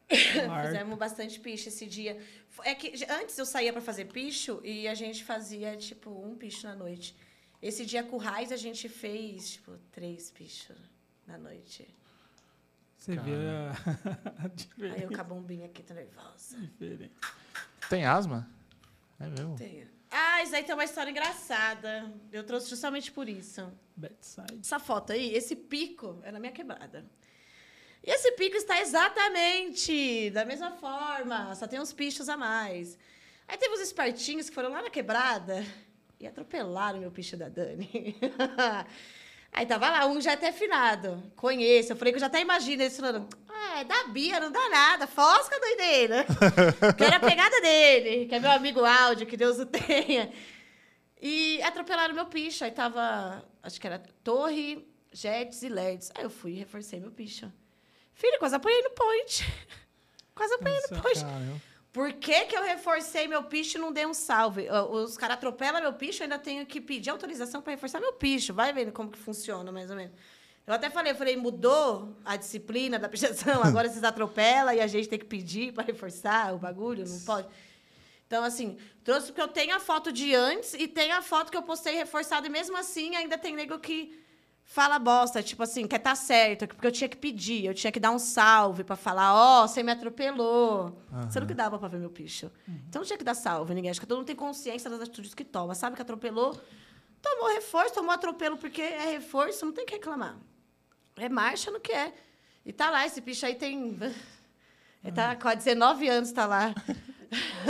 Fizemos 0.07 0.97
bastante 0.97 1.39
picha 1.39 1.69
esse 1.69 1.85
dia. 1.85 2.19
É 2.63 2.75
que 2.75 3.03
antes 3.09 3.37
eu 3.37 3.45
saía 3.45 3.71
para 3.71 3.81
fazer 3.81 4.05
picho 4.05 4.59
e 4.63 4.87
a 4.87 4.93
gente 4.93 5.23
fazia, 5.23 5.75
tipo, 5.77 6.09
um 6.09 6.35
picho 6.35 6.67
na 6.67 6.75
noite. 6.75 7.15
Esse 7.61 7.85
dia 7.85 8.03
com 8.03 8.15
o 8.15 8.19
Raiz 8.19 8.51
a 8.51 8.57
gente 8.57 8.89
fez, 8.89 9.51
tipo, 9.51 9.77
três 9.91 10.31
pichos 10.31 10.77
na 11.27 11.37
noite. 11.37 11.87
Você 12.97 13.15
vê 13.15 13.31
a, 14.43 14.47
diferença. 14.47 14.95
Aí 14.95 15.03
eu 15.03 15.09
com 15.09 15.21
a 15.21 15.23
bombinha 15.23 15.67
aqui, 15.67 15.83
tô 15.83 15.93
nervosa. 15.93 16.57
diferente. 16.57 17.13
Tem 17.89 18.05
asma? 18.05 18.49
É 19.19 19.27
mesmo? 19.27 19.55
Tenho. 19.55 19.87
Ah, 20.09 20.41
isso 20.43 20.55
aí 20.55 20.63
tem 20.63 20.73
uma 20.73 20.83
história 20.83 21.11
engraçada. 21.11 22.11
Eu 22.31 22.43
trouxe 22.43 22.69
justamente 22.69 23.11
por 23.11 23.29
isso. 23.29 23.71
Bedside. 23.95 24.59
Essa 24.59 24.79
foto 24.79 25.13
aí, 25.13 25.33
esse 25.33 25.55
pico 25.55 26.19
é 26.23 26.31
na 26.31 26.39
minha 26.39 26.51
quebrada. 26.51 27.05
E 28.03 28.09
esse 28.09 28.31
pico 28.31 28.57
está 28.57 28.81
exatamente 28.81 30.31
da 30.31 30.43
mesma 30.43 30.71
forma, 30.71 31.53
só 31.53 31.67
tem 31.67 31.79
uns 31.79 31.93
pichos 31.93 32.27
a 32.27 32.35
mais. 32.35 32.97
Aí 33.47 33.57
teve 33.57 33.73
uns 33.73 33.81
espertinhos 33.81 34.49
que 34.49 34.55
foram 34.55 34.69
lá 34.69 34.81
na 34.81 34.89
quebrada 34.89 35.63
e 36.21 36.27
atropelaram 36.27 36.99
meu 36.99 37.11
picho 37.11 37.35
da 37.35 37.49
Dani. 37.49 38.15
Aí 39.51 39.65
tava 39.65 39.89
lá, 39.89 40.05
um 40.05 40.21
já 40.21 40.33
até 40.33 40.49
afinado. 40.49 41.21
Conheço. 41.35 41.91
Eu 41.91 41.97
falei 41.97 42.13
que 42.13 42.17
eu 42.17 42.21
já 42.21 42.27
até 42.27 42.39
imagino 42.39 42.83
eles 42.83 42.95
falando: 42.95 43.27
Ah, 43.49 43.81
é 43.81 43.83
da 43.83 44.05
Bia, 44.05 44.39
não 44.39 44.51
dá 44.51 44.69
nada. 44.69 45.07
Fosca, 45.07 45.59
doideira. 45.59 46.25
que 46.95 47.03
era 47.03 47.17
a 47.17 47.19
pegada 47.19 47.59
dele, 47.59 48.27
que 48.27 48.35
é 48.35 48.39
meu 48.39 48.51
amigo 48.51 48.85
áudio, 48.85 49.27
que 49.27 49.35
Deus 49.35 49.59
o 49.59 49.65
tenha. 49.65 50.31
E 51.21 51.61
atropelaram 51.63 52.13
meu 52.13 52.27
picho. 52.27 52.63
Aí 52.63 52.71
tava, 52.71 53.43
acho 53.61 53.81
que 53.81 53.87
era 53.87 53.99
Torre, 54.23 54.87
Jets 55.11 55.63
e 55.63 55.69
LEDs. 55.69 56.11
Aí 56.15 56.23
eu 56.23 56.29
fui 56.29 56.51
e 56.51 56.59
reforcei 56.59 56.99
meu 56.99 57.11
picho. 57.11 57.51
Filho, 58.13 58.37
quase 58.39 58.55
apanhei 58.55 58.81
no 58.83 58.91
point. 58.91 59.43
Quase 60.33 60.53
apanhei 60.53 60.79
no 60.79 60.95
Nossa, 60.95 61.01
point. 61.01 61.25
Caramba. 61.25 61.61
Por 61.91 62.13
que, 62.13 62.45
que 62.45 62.55
eu 62.55 62.63
reforcei 62.63 63.27
meu 63.27 63.43
picho 63.43 63.77
e 63.77 63.81
não 63.81 63.91
dei 63.91 64.05
um 64.05 64.13
salve? 64.13 64.67
Os 64.89 65.17
caras 65.17 65.35
atropelam 65.35 65.81
meu 65.81 65.93
picho, 65.93 66.21
eu 66.21 66.25
ainda 66.25 66.39
tenho 66.39 66.65
que 66.65 66.79
pedir 66.79 67.09
autorização 67.09 67.61
para 67.61 67.71
reforçar 67.71 67.99
meu 67.99 68.13
picho. 68.13 68.53
Vai 68.53 68.71
vendo 68.71 68.93
como 68.93 69.11
que 69.11 69.17
funciona, 69.17 69.71
mais 69.71 69.89
ou 69.89 69.97
menos. 69.97 70.13
Eu 70.65 70.73
até 70.73 70.89
falei, 70.89 71.11
eu 71.11 71.15
falei, 71.17 71.35
mudou 71.35 72.15
a 72.23 72.37
disciplina 72.37 72.97
da 72.97 73.09
pichação, 73.09 73.61
agora 73.65 73.89
vocês 73.89 74.03
atropelam 74.03 74.73
e 74.73 74.79
a 74.79 74.87
gente 74.87 75.09
tem 75.09 75.19
que 75.19 75.25
pedir 75.25 75.73
para 75.73 75.83
reforçar 75.83 76.53
o 76.53 76.57
bagulho, 76.57 77.05
não 77.05 77.19
pode. 77.21 77.47
Então, 78.25 78.41
assim, 78.43 78.77
trouxe 79.03 79.27
porque 79.27 79.41
eu 79.41 79.47
tenho 79.49 79.75
a 79.75 79.79
foto 79.79 80.09
de 80.13 80.33
antes 80.33 80.73
e 80.75 80.87
tenho 80.87 81.13
a 81.17 81.21
foto 81.21 81.51
que 81.51 81.57
eu 81.57 81.63
postei 81.63 81.95
reforçada, 81.95 82.47
e 82.47 82.49
mesmo 82.49 82.77
assim 82.77 83.13
ainda 83.17 83.37
tem 83.37 83.53
nego 83.53 83.77
que 83.79 84.17
fala 84.71 84.97
bosta, 84.97 85.43
tipo 85.43 85.61
assim, 85.63 85.85
quer 85.85 85.99
tá 85.99 86.15
certo, 86.15 86.65
porque 86.65 86.87
eu 86.87 86.91
tinha 86.93 87.09
que 87.09 87.17
pedir, 87.17 87.65
eu 87.65 87.73
tinha 87.73 87.91
que 87.91 87.99
dar 87.99 88.09
um 88.11 88.17
salve 88.17 88.85
para 88.85 88.95
falar, 88.95 89.35
ó, 89.35 89.67
você 89.67 89.83
me 89.83 89.91
atropelou. 89.91 90.97
Sendo 91.29 91.45
que 91.45 91.53
dava 91.53 91.77
para 91.77 91.89
ver 91.89 91.99
meu 91.99 92.09
picho. 92.09 92.49
Então 92.87 93.01
não 93.01 93.05
tinha 93.05 93.17
que 93.17 93.23
dar 93.23 93.33
salve, 93.33 93.73
ninguém. 93.73 93.91
Acho 93.91 93.99
que 93.99 94.05
todo 94.05 94.19
mundo 94.19 94.27
tem 94.27 94.35
consciência 94.35 94.89
das 94.89 95.01
atitudes 95.01 95.33
que 95.33 95.43
toma. 95.43 95.75
Sabe 95.75 95.97
que 95.97 96.01
atropelou, 96.01 96.57
tomou 97.21 97.53
reforço, 97.53 97.95
tomou 97.95 98.11
atropelo 98.11 98.55
porque 98.57 98.81
é 98.81 99.11
reforço, 99.11 99.65
não 99.65 99.73
tem 99.73 99.85
que 99.85 99.95
reclamar. 99.95 100.37
É 101.17 101.27
marcha, 101.27 101.69
não 101.69 101.81
quer. 101.81 102.13
E 102.65 102.71
tá 102.71 102.89
lá, 102.89 103.05
esse 103.05 103.21
picho 103.21 103.45
aí 103.45 103.55
tem. 103.55 103.99
Ele 105.03 105.13
tá 105.13 105.35
com 105.35 105.53
19 105.53 106.07
anos, 106.07 106.31
tá 106.31 106.45
lá. 106.45 106.73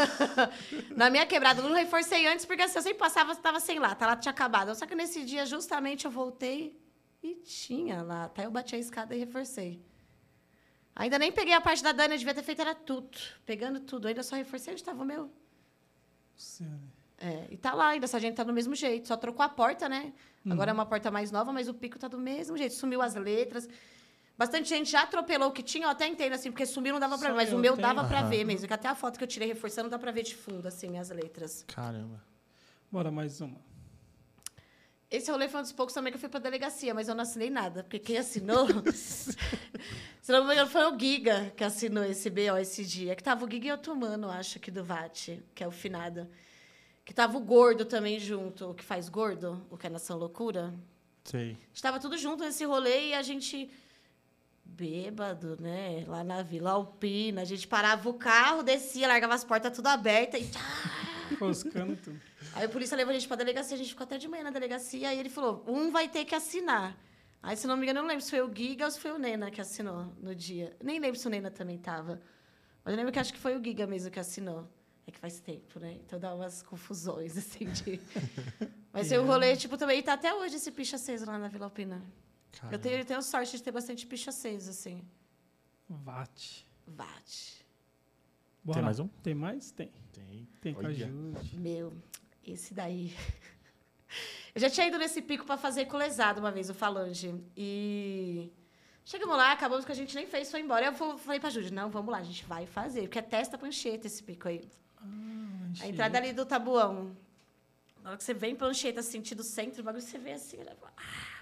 Na 0.95 1.09
minha 1.09 1.25
quebrada, 1.25 1.61
eu 1.61 1.67
não 1.67 1.75
reforcei 1.75 2.27
antes, 2.27 2.45
porque 2.45 2.61
assim, 2.61 2.77
eu 2.77 2.83
sempre 2.83 2.99
passava, 2.99 3.31
estava 3.31 3.59
sem 3.59 3.79
lá, 3.79 3.95
tá 3.95 4.05
lá, 4.05 4.15
tinha 4.15 4.31
acabado. 4.31 4.75
Só 4.75 4.85
que 4.85 4.93
nesse 4.93 5.25
dia, 5.25 5.47
justamente, 5.47 6.05
eu 6.05 6.11
voltei 6.11 6.79
e 7.21 7.35
tinha 7.35 8.01
lá. 8.01 8.25
Até 8.25 8.45
eu 8.45 8.51
bati 8.51 8.75
a 8.75 8.79
escada 8.79 9.15
e 9.15 9.19
reforcei. 9.19 9.81
Ainda 10.95 11.17
nem 11.17 11.31
peguei 11.31 11.53
a 11.53 11.61
parte 11.61 11.81
da 11.81 11.91
Dani, 11.91 12.13
eu 12.15 12.17
devia 12.19 12.33
ter 12.33 12.43
feito 12.43 12.61
era 12.61 12.75
tudo. 12.75 13.17
Pegando 13.45 13.79
tudo, 13.79 14.07
ainda 14.07 14.23
só 14.23 14.35
reforcei 14.35 14.73
onde 14.73 14.81
estava 14.81 15.01
o 15.01 15.05
meu. 15.05 15.31
Senhora. 16.35 16.79
É, 17.17 17.47
e 17.51 17.57
tá 17.57 17.73
lá 17.73 17.89
ainda, 17.89 18.05
essa 18.05 18.19
gente 18.19 18.35
tá 18.35 18.43
do 18.43 18.51
mesmo 18.51 18.75
jeito. 18.75 19.07
Só 19.07 19.15
trocou 19.15 19.43
a 19.45 19.49
porta, 19.49 19.87
né? 19.87 20.11
Agora 20.49 20.71
é 20.71 20.73
uma 20.73 20.87
porta 20.87 21.11
mais 21.11 21.31
nova, 21.31 21.53
mas 21.53 21.67
o 21.67 21.73
pico 21.73 21.99
tá 21.99 22.07
do 22.07 22.17
mesmo 22.17 22.57
jeito. 22.57 22.73
Sumiu 22.73 22.99
as 23.01 23.13
letras. 23.13 23.69
Bastante 24.35 24.69
gente 24.69 24.89
já 24.89 25.03
atropelou 25.03 25.49
o 25.49 25.51
que 25.51 25.61
tinha, 25.61 25.85
eu 25.85 25.89
até 25.91 26.07
entendo, 26.07 26.33
assim, 26.33 26.49
porque 26.49 26.65
sumiu 26.65 26.93
não 26.93 26.99
dava 26.99 27.15
pra 27.15 27.29
ver, 27.29 27.35
mas 27.35 27.53
o 27.53 27.59
meu 27.59 27.75
tenho. 27.75 27.87
dava 27.87 28.07
pra 28.07 28.21
Aham. 28.21 28.29
ver 28.29 28.43
mesmo. 28.43 28.67
Que 28.67 28.73
até 28.73 28.87
a 28.87 28.95
foto 28.95 29.19
que 29.19 29.23
eu 29.23 29.27
tirei 29.27 29.47
reforçando 29.47 29.87
dá 29.87 29.99
pra 29.99 30.11
ver 30.11 30.23
de 30.23 30.35
fundo, 30.35 30.67
assim, 30.67 30.89
minhas 30.89 31.11
letras. 31.11 31.63
Caramba. 31.67 32.19
Bora 32.91 33.11
mais 33.11 33.39
uma. 33.39 33.59
Esse 35.11 35.29
rolê 35.29 35.49
foi 35.49 35.59
um 35.59 35.63
dos 35.63 35.73
poucos 35.73 35.93
também 35.93 36.09
que 36.09 36.15
eu 36.15 36.19
fui 36.21 36.29
pra 36.29 36.39
delegacia, 36.39 36.93
mas 36.93 37.09
eu 37.09 37.13
não 37.13 37.23
assinei 37.23 37.49
nada, 37.49 37.83
porque 37.83 37.99
quem 37.99 38.17
assinou. 38.17 38.65
se 38.95 40.31
não 40.31 40.45
me 40.45 40.53
engano, 40.53 40.69
foi 40.69 40.85
o 40.85 40.97
Giga 40.97 41.51
que 41.57 41.65
assinou 41.65 42.05
esse 42.05 42.29
BO 42.29 42.57
esse 42.57 42.85
dia. 42.85 43.13
Que 43.13 43.21
tava 43.21 43.43
o 43.45 43.51
Giga 43.51 43.67
e 43.67 43.71
outro 43.73 43.93
mano, 43.93 44.29
acho, 44.29 44.57
aqui 44.57 44.71
do 44.71 44.85
VAT, 44.85 45.43
que 45.53 45.61
é 45.61 45.67
o 45.67 45.71
finado. 45.71 46.29
Que 47.03 47.13
tava 47.13 47.37
o 47.37 47.41
gordo 47.41 47.83
também 47.83 48.19
junto, 48.19 48.69
o 48.69 48.73
que 48.73 48.85
faz 48.85 49.09
gordo, 49.09 49.61
o 49.69 49.77
que 49.77 49.85
é 49.85 49.89
Nação 49.89 50.17
Loucura. 50.17 50.73
Sei. 51.25 51.57
Estava 51.73 51.99
tudo 51.99 52.17
junto 52.17 52.45
nesse 52.45 52.63
rolê 52.63 53.09
e 53.09 53.13
a 53.13 53.21
gente 53.21 53.69
bêbado, 54.63 55.57
né? 55.59 56.05
Lá 56.07 56.23
na 56.23 56.41
Vila 56.41 56.71
Alpina, 56.71 57.41
a 57.41 57.45
gente 57.45 57.67
parava 57.67 58.09
o 58.09 58.13
carro, 58.13 58.63
descia, 58.63 59.09
largava 59.09 59.33
as 59.33 59.43
portas 59.43 59.75
tudo 59.75 59.87
abertas 59.87 60.41
e 60.41 60.49
tchá. 61.31 61.37
Foscando 61.37 61.95
tudo. 61.95 62.19
Aí 62.53 62.65
a 62.65 62.69
polícia 62.69 62.95
levou 62.95 63.11
a 63.11 63.13
gente 63.13 63.27
pra 63.27 63.37
delegacia, 63.37 63.75
a 63.75 63.77
gente 63.77 63.89
ficou 63.89 64.03
até 64.03 64.17
de 64.17 64.27
manhã 64.27 64.43
na 64.43 64.51
delegacia, 64.51 65.09
aí 65.09 65.19
ele 65.19 65.29
falou: 65.29 65.63
um 65.67 65.91
vai 65.91 66.07
ter 66.07 66.25
que 66.25 66.35
assinar. 66.35 66.97
Aí, 67.43 67.57
se 67.57 67.65
não 67.65 67.75
me 67.75 67.83
engano, 67.83 67.99
eu 67.99 68.03
não 68.03 68.09
lembro 68.09 68.23
se 68.23 68.29
foi 68.29 68.41
o 68.41 68.53
Giga 68.53 68.85
ou 68.85 68.91
se 68.91 68.99
foi 68.99 69.11
o 69.11 69.17
Nena 69.17 69.49
que 69.49 69.59
assinou 69.59 70.13
no 70.19 70.35
dia. 70.35 70.77
Nem 70.83 70.99
lembro 70.99 71.19
se 71.19 71.25
o 71.25 71.29
Nena 71.29 71.49
também 71.49 71.77
tava. 71.77 72.21
Mas 72.83 72.93
eu 72.93 72.97
lembro 72.97 73.11
que 73.11 73.17
acho 73.17 73.33
que 73.33 73.39
foi 73.39 73.57
o 73.57 73.63
Giga 73.63 73.87
mesmo 73.87 74.11
que 74.11 74.19
assinou. 74.19 74.69
É 75.07 75.11
que 75.11 75.17
faz 75.17 75.39
tempo, 75.39 75.79
né? 75.79 75.93
Então 76.05 76.19
dá 76.19 76.35
umas 76.35 76.61
confusões, 76.61 77.35
assim, 77.37 77.65
de... 77.65 77.99
Mas 78.93 79.07
foi 79.07 79.17
o 79.17 79.25
rolê, 79.25 79.57
tipo, 79.57 79.75
também 79.75 80.03
tá 80.03 80.13
até 80.13 80.31
hoje 80.33 80.57
esse 80.57 80.71
picho 80.71 80.95
aceso 80.95 81.25
lá 81.25 81.39
na 81.39 81.47
Vila 81.47 81.65
Alpina. 81.65 82.03
Caramba. 82.51 82.75
Eu 82.75 82.79
tenho, 82.79 82.97
eu 82.97 83.05
tenho 83.05 83.21
sorte 83.23 83.57
de 83.57 83.63
ter 83.63 83.71
bastante 83.71 84.05
picho 84.05 84.29
aceso, 84.29 84.69
assim. 84.69 85.03
VAT. 85.89 86.65
Vate. 86.85 87.65
Bora. 88.63 88.81
mais 88.81 88.99
um? 88.99 89.07
Tem 89.07 89.33
mais? 89.33 89.71
Tem. 89.71 89.91
Tem. 90.27 90.47
Tem 90.61 90.73
com 90.73 90.81
a 90.81 90.85
Olha. 90.85 91.07
Jude. 91.07 91.59
Meu, 91.59 91.93
esse 92.45 92.73
daí. 92.73 93.13
Eu 94.53 94.59
já 94.59 94.69
tinha 94.69 94.87
ido 94.87 94.97
nesse 94.97 95.21
pico 95.21 95.45
para 95.45 95.57
fazer 95.57 95.85
colesado 95.85 96.39
uma 96.39 96.51
vez, 96.51 96.69
o 96.69 96.73
Falange. 96.73 97.33
E 97.55 98.51
Chegamos 99.03 99.35
lá, 99.35 99.51
acabamos 99.51 99.83
que 99.83 99.91
a 99.91 99.95
gente 99.95 100.15
nem 100.15 100.27
fez, 100.27 100.51
foi 100.51 100.61
embora. 100.61 100.85
Eu 100.85 101.17
falei 101.17 101.39
pra 101.39 101.49
Júlia, 101.49 101.71
não, 101.71 101.89
vamos 101.89 102.11
lá, 102.11 102.19
a 102.19 102.23
gente 102.23 102.45
vai 102.45 102.65
fazer. 102.65 103.01
Porque 103.01 103.19
é 103.19 103.21
testa 103.21 103.57
pancheta 103.57 104.07
esse 104.07 104.21
pico 104.21 104.47
aí. 104.47 104.69
A 105.81 105.87
entrada 105.87 106.17
ali 106.17 106.33
do 106.33 106.45
tabuão. 106.45 107.15
Na 108.03 108.11
hora 108.11 108.17
que 108.17 108.23
você 108.23 108.33
vem 108.33 108.55
prancheta, 108.55 109.01
sentido 109.01 109.43
centro, 109.43 109.81
o 109.81 109.83
bagulho 109.83 110.03
você 110.03 110.17
vê 110.17 110.33
assim. 110.33 110.57
olha, 110.59 110.75
ah. 110.97 111.41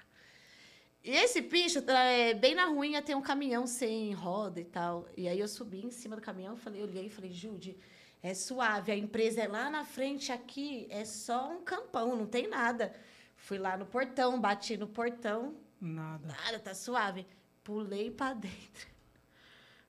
E 1.04 1.12
esse 1.12 1.42
picho, 1.42 1.80
é, 1.90 2.34
bem 2.34 2.54
na 2.54 2.66
ruinha, 2.66 3.02
tem 3.02 3.16
um 3.16 3.22
caminhão 3.22 3.66
sem 3.66 4.14
roda 4.14 4.60
e 4.60 4.66
tal. 4.66 5.08
E 5.16 5.28
aí 5.28 5.40
eu 5.40 5.48
subi 5.48 5.86
em 5.86 5.92
cima 5.92 6.16
do 6.16 6.22
caminhão, 6.22 6.58
falei, 6.58 6.84
olhei 6.84 7.06
e 7.06 7.10
falei, 7.10 7.32
Jude, 7.32 7.78
é 8.22 8.34
suave, 8.34 8.92
a 8.92 8.96
empresa 8.96 9.42
é 9.42 9.48
lá 9.48 9.70
na 9.70 9.86
frente, 9.86 10.32
aqui 10.32 10.88
é 10.90 11.06
só 11.06 11.50
um 11.52 11.62
campão, 11.64 12.16
não 12.16 12.26
tem 12.26 12.48
nada. 12.48 12.94
Fui 13.38 13.58
lá 13.58 13.78
no 13.78 13.86
portão, 13.86 14.40
bati 14.40 14.76
no 14.78 14.88
portão, 14.88 15.56
Nada. 15.80 16.28
nada, 16.28 16.60
tá 16.60 16.74
suave. 16.74 17.26
Pulei 17.64 18.12
pra 18.12 18.34
dentro. 18.34 18.88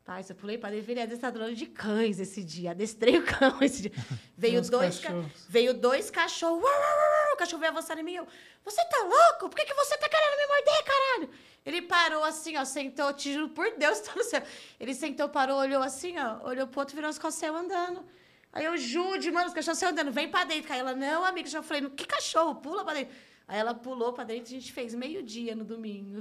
Pai, 0.05 0.25
eu 0.29 0.35
pulei 0.35 0.57
pra 0.59 0.71
dentro, 0.71 0.87
virei 0.87 1.03
adestradora 1.03 1.55
de 1.55 1.67
cães 1.67 2.19
esse 2.19 2.43
dia. 2.43 2.71
Adestrei 2.73 3.19
o 3.19 3.25
cão 3.25 3.59
esse 3.63 3.83
dia. 3.83 3.93
Veio 4.37 4.61
dois, 4.63 4.99
ca- 4.99 5.13
veio 5.49 5.75
dois 5.75 6.11
cachorros. 6.11 6.63
Uau, 6.63 6.73
uau, 6.73 6.81
uau, 6.81 7.11
uau. 7.27 7.35
O 7.35 7.37
cachorro 7.37 7.61
veio 7.61 7.73
avançar 7.73 7.99
em 7.99 8.03
mim. 8.03 8.15
Eu, 8.15 8.27
você 8.65 8.83
tá 8.87 8.99
louco? 9.03 9.49
Por 9.49 9.55
que, 9.55 9.65
que 9.67 9.75
você 9.75 9.97
tá 9.99 10.09
querendo 10.09 10.37
me 10.39 10.47
morder, 10.47 10.85
caralho? 10.85 11.31
Ele 11.65 11.83
parou 11.83 12.25
assim, 12.25 12.57
ó, 12.57 12.65
sentou, 12.65 13.13
te 13.13 13.33
juro 13.35 13.51
por 13.51 13.71
Deus, 13.77 14.01
tá 14.01 14.13
no 14.17 14.25
céu. 14.25 14.43
Ele 14.81 14.95
sentou, 14.95 15.29
parou, 15.29 15.59
olhou 15.59 15.83
assim, 15.83 16.19
ó, 16.19 16.47
olhou 16.49 16.67
pro 16.67 16.81
outro, 16.81 16.95
virou 16.95 17.09
as 17.11 17.19
costas 17.19 17.43
e 17.43 17.53
andando. 17.53 18.05
Aí 18.53 18.65
eu, 18.65 18.77
Jude, 18.77 19.31
mano, 19.31 19.47
os 19.49 19.55
cachorros 19.55 19.79
saiu 19.79 19.93
andando, 19.93 20.11
vem 20.11 20.29
pra 20.29 20.45
dentro. 20.45 20.73
Aí 20.73 20.79
ela, 20.81 20.95
não, 20.95 21.25
amiga, 21.25 21.49
já 21.49 21.63
falei, 21.63 21.89
que 21.91 22.05
cachorro? 22.07 22.57
Pula 22.57 22.85
pra 22.85 22.95
dentro. 22.95 23.15
Aí 23.47 23.59
ela 23.59 23.75
pulou 23.75 24.13
pra 24.13 24.25
dentro 24.25 24.53
e 24.53 24.57
a 24.57 24.61
gente 24.61 24.73
fez 24.73 24.95
meio-dia 24.95 25.55
no 25.55 25.65
domingo. 25.65 26.21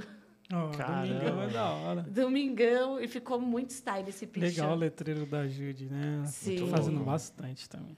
Oh, 0.51 0.75
Caramba. 0.75 1.05
domingão 1.13 1.41
é 1.43 1.47
da 1.47 1.69
hora. 1.69 2.01
Domingão, 2.01 2.99
e 2.99 3.07
ficou 3.07 3.39
muito 3.39 3.69
style 3.69 4.09
esse 4.09 4.25
picho. 4.25 4.45
Legal 4.47 4.71
o 4.71 4.75
letreiro 4.75 5.25
da 5.27 5.47
Jude, 5.47 5.85
né? 5.85 6.23
Sim. 6.25 6.55
Tô 6.57 6.67
fazendo 6.67 6.99
bastante 7.01 7.69
também. 7.69 7.95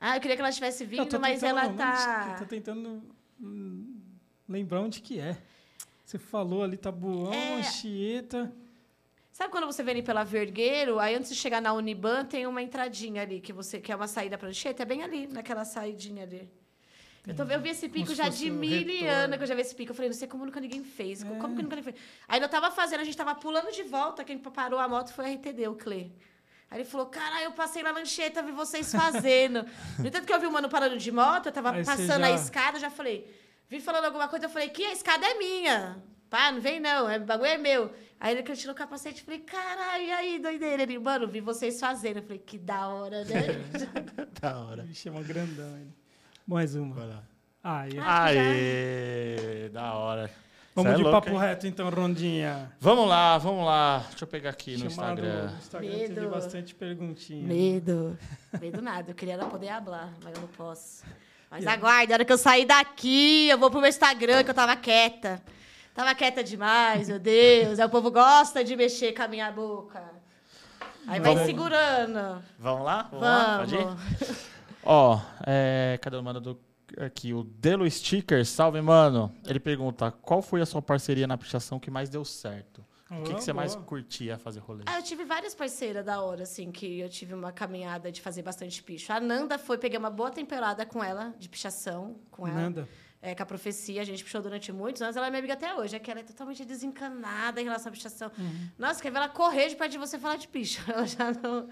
Ah, 0.00 0.16
eu 0.16 0.20
queria 0.22 0.34
que 0.36 0.40
ela 0.40 0.50
tivesse 0.52 0.84
Eu 0.84 0.88
vindo, 0.88 1.06
tô 1.06 1.18
mas 1.18 1.40
tentando- 1.40 1.58
ela 1.58 1.68
não, 1.68 1.76
tá. 1.76 2.36
Tô 2.38 2.44
tentando 2.46 3.02
hum, 3.38 4.00
lembrar 4.48 4.80
onde 4.80 5.02
que 5.02 5.18
é. 5.20 5.36
Você 6.06 6.16
falou 6.18 6.62
ali, 6.62 6.76
Tabuão, 6.78 7.32
É. 7.34 7.56
Anchieta. 7.58 8.50
Sabe 9.38 9.52
quando 9.52 9.66
você 9.66 9.84
vem 9.84 9.92
ali 9.92 10.02
pela 10.02 10.24
Vergueiro, 10.24 10.98
aí 10.98 11.14
antes 11.14 11.30
de 11.30 11.36
chegar 11.36 11.62
na 11.62 11.72
Uniban 11.72 12.24
tem 12.24 12.44
uma 12.44 12.60
entradinha 12.60 13.22
ali, 13.22 13.40
que 13.40 13.52
você 13.52 13.78
quer 13.78 13.94
uma 13.94 14.08
saída 14.08 14.36
prancheta, 14.36 14.82
é 14.82 14.84
bem 14.84 15.00
ali, 15.04 15.28
naquela 15.28 15.64
saidinha 15.64 16.24
ali. 16.24 16.50
Eu, 17.24 17.36
tô, 17.36 17.44
eu 17.44 17.60
vi 17.60 17.68
esse 17.68 17.88
pico 17.88 18.12
já 18.16 18.28
de 18.28 18.50
o 18.50 18.54
mil 18.54 18.68
retorno. 18.84 19.08
anos 19.08 19.36
que 19.36 19.42
eu 19.44 19.46
já 19.46 19.54
vi 19.54 19.60
esse 19.60 19.76
pico. 19.76 19.92
Eu 19.92 19.94
falei, 19.94 20.08
não 20.08 20.16
sei 20.16 20.26
como 20.26 20.44
nunca 20.44 20.58
ninguém 20.58 20.82
fez. 20.82 21.22
Como 21.22 21.34
É. 21.36 21.56
que 21.56 21.62
nunca 21.62 21.76
ninguém 21.76 21.84
fez? 21.84 21.96
Aí 22.26 22.40
eu 22.42 22.48
tava 22.48 22.68
fazendo, 22.72 22.98
a 22.98 23.04
gente 23.04 23.16
tava 23.16 23.32
pulando 23.36 23.70
de 23.70 23.84
volta, 23.84 24.24
quem 24.24 24.36
parou 24.38 24.80
a 24.80 24.88
moto 24.88 25.12
foi 25.12 25.26
a 25.26 25.34
RTD, 25.34 25.68
o 25.68 25.76
Clê. 25.76 26.08
Aí 26.68 26.78
ele 26.78 26.84
falou, 26.84 27.06
caralho, 27.06 27.44
eu 27.44 27.52
passei 27.52 27.80
na 27.84 27.92
lancheta, 27.92 28.42
vi 28.42 28.50
vocês 28.50 28.90
fazendo. 28.90 29.64
no 30.00 30.06
entanto 30.08 30.26
que 30.26 30.32
eu 30.32 30.40
vi 30.40 30.48
o 30.48 30.50
mano 30.50 30.68
parando 30.68 30.96
de 30.98 31.12
moto, 31.12 31.46
eu 31.46 31.52
tava 31.52 31.70
Aí 31.70 31.84
passando 31.84 32.24
a 32.24 32.28
já- 32.30 32.34
escada, 32.34 32.76
eu 32.78 32.80
já 32.80 32.90
falei, 32.90 33.24
vi 33.68 33.78
falando 33.78 34.06
alguma 34.06 34.26
coisa, 34.26 34.46
eu 34.46 34.50
falei, 34.50 34.68
que 34.70 34.84
a 34.84 34.90
escada 34.92 35.24
é 35.24 35.34
minha. 35.34 36.02
Pá, 36.30 36.52
não 36.52 36.60
vem 36.60 36.78
não, 36.80 37.08
é, 37.08 37.16
o 37.16 37.24
bagulho 37.24 37.50
é 37.50 37.58
meu. 37.58 37.92
Aí 38.20 38.34
ele 38.34 38.42
que 38.42 38.52
tirou 38.54 38.74
o 38.74 38.76
capacete, 38.76 39.20
eu 39.20 39.24
falei, 39.24 39.40
caralho, 39.40 40.04
e 40.04 40.12
aí, 40.12 40.38
doideira? 40.38 40.82
Ele, 40.82 40.98
mano, 40.98 41.28
vi 41.28 41.40
vocês 41.40 41.78
fazendo. 41.78 42.16
Eu 42.18 42.22
falei, 42.22 42.38
que 42.38 42.58
da 42.58 42.88
hora, 42.88 43.24
né? 43.24 43.46
Da 44.40 44.58
hora. 44.58 44.82
Vixe, 44.82 45.08
é 45.08 45.10
uma 45.10 45.22
grandão 45.22 45.76
ele. 45.76 45.92
Mais 46.46 46.74
uma. 46.74 46.94
Vai 46.94 47.06
lá. 47.08 47.22
Já- 47.88 48.24
Aê! 48.24 49.68
Da 49.72 49.94
hora. 49.94 50.30
Vamos 50.74 50.92
Cê 50.92 51.00
é 51.00 51.04
de 51.04 51.10
papo 51.10 51.30
hein? 51.30 51.38
reto 51.38 51.66
então, 51.66 51.90
Rondinha. 51.90 52.72
Vamos 52.78 53.08
lá, 53.08 53.36
vamos 53.36 53.64
lá. 53.66 54.04
Deixa 54.10 54.24
eu 54.24 54.28
pegar 54.28 54.50
aqui 54.50 54.76
no 54.76 54.86
Instagram. 54.86 55.50
No 55.50 55.58
Instagram 55.58 55.90
teve 55.90 56.20
Medo. 56.20 56.30
bastante 56.30 56.74
perguntinha. 56.74 57.46
Medo. 57.46 58.16
Medo 58.60 58.80
nada. 58.80 59.10
Eu 59.10 59.14
queria 59.14 59.34
era 59.34 59.46
poder 59.46 59.66
falar, 59.66 60.12
mas 60.22 60.34
eu 60.34 60.40
não 60.40 60.48
posso. 60.48 61.02
Mas 61.50 61.66
aguarde, 61.66 62.12
a 62.12 62.16
hora 62.16 62.24
que 62.24 62.32
eu 62.32 62.38
sair 62.38 62.64
daqui, 62.64 63.48
eu 63.48 63.58
vou 63.58 63.70
pro 63.70 63.80
meu 63.80 63.88
Instagram, 63.88 64.44
que 64.44 64.50
eu 64.50 64.54
tava 64.54 64.76
quieta. 64.76 65.42
Tava 65.98 66.14
quieta 66.14 66.44
demais, 66.44 67.08
meu 67.08 67.18
Deus. 67.18 67.80
Aí 67.80 67.84
o 67.84 67.90
povo 67.90 68.08
gosta 68.08 68.62
de 68.62 68.76
mexer 68.76 69.12
com 69.12 69.22
a 69.22 69.26
minha 69.26 69.50
boca. 69.50 70.00
Aí 71.08 71.18
vai 71.18 71.34
Vamos. 71.34 71.44
segurando. 71.44 72.40
Vamos 72.56 72.84
lá? 72.84 73.08
Vamos, 73.10 73.20
lá? 73.20 73.58
Pode 73.58 73.74
ir? 73.74 74.36
Ó, 74.84 75.20
é, 75.44 75.98
cadê 76.00 76.16
o 76.16 76.22
mano 76.22 76.40
do. 76.40 76.60
Aqui, 76.98 77.34
o 77.34 77.42
Delo 77.42 77.90
Sticker, 77.90 78.46
salve, 78.46 78.80
mano. 78.80 79.34
Ele 79.44 79.58
pergunta: 79.58 80.12
qual 80.12 80.40
foi 80.40 80.60
a 80.60 80.66
sua 80.66 80.80
parceria 80.80 81.26
na 81.26 81.36
pichação 81.36 81.80
que 81.80 81.90
mais 81.90 82.08
deu 82.08 82.24
certo? 82.24 82.80
O 83.10 83.22
que, 83.24 83.34
que 83.34 83.42
você 83.42 83.52
mais 83.52 83.74
curtia 83.74 84.38
fazer 84.38 84.60
rolê? 84.60 84.84
Ah, 84.86 84.98
eu 84.98 85.02
tive 85.02 85.24
várias 85.24 85.52
parceiras 85.52 86.04
da 86.04 86.20
hora, 86.20 86.44
assim, 86.44 86.70
que 86.70 87.00
eu 87.00 87.08
tive 87.08 87.34
uma 87.34 87.50
caminhada 87.50 88.12
de 88.12 88.22
fazer 88.22 88.42
bastante 88.42 88.80
picho. 88.84 89.12
A 89.12 89.18
Nanda 89.18 89.58
foi, 89.58 89.78
peguei 89.78 89.98
uma 89.98 90.10
boa 90.10 90.30
temporada 90.30 90.86
com 90.86 91.02
ela, 91.02 91.34
de 91.38 91.48
pichação, 91.48 92.20
com 92.30 92.46
ela. 92.46 92.56
Nanda. 92.56 92.88
É, 93.20 93.34
com 93.34 93.42
a 93.42 93.46
profecia, 93.46 94.00
a 94.00 94.04
gente 94.04 94.22
pichou 94.22 94.40
durante 94.40 94.70
muitos 94.72 95.02
anos, 95.02 95.16
ela 95.16 95.26
é 95.26 95.30
minha 95.30 95.40
amiga 95.40 95.54
até 95.54 95.74
hoje, 95.74 95.96
é 95.96 95.98
que 95.98 96.08
ela 96.08 96.20
é 96.20 96.22
totalmente 96.22 96.64
desencanada 96.64 97.60
em 97.60 97.64
relação 97.64 97.90
à 97.90 97.92
pichação. 97.92 98.30
Nossa, 98.78 99.02
quer 99.02 99.10
ver 99.10 99.16
ela 99.16 99.28
correr 99.28 99.68
de 99.68 99.74
perto 99.76 99.90
de 99.92 99.98
você 99.98 100.18
falar 100.18 100.36
de 100.36 100.46
picho. 100.46 100.80
Ela 100.88 101.04
já 101.04 101.32
não, 101.32 101.68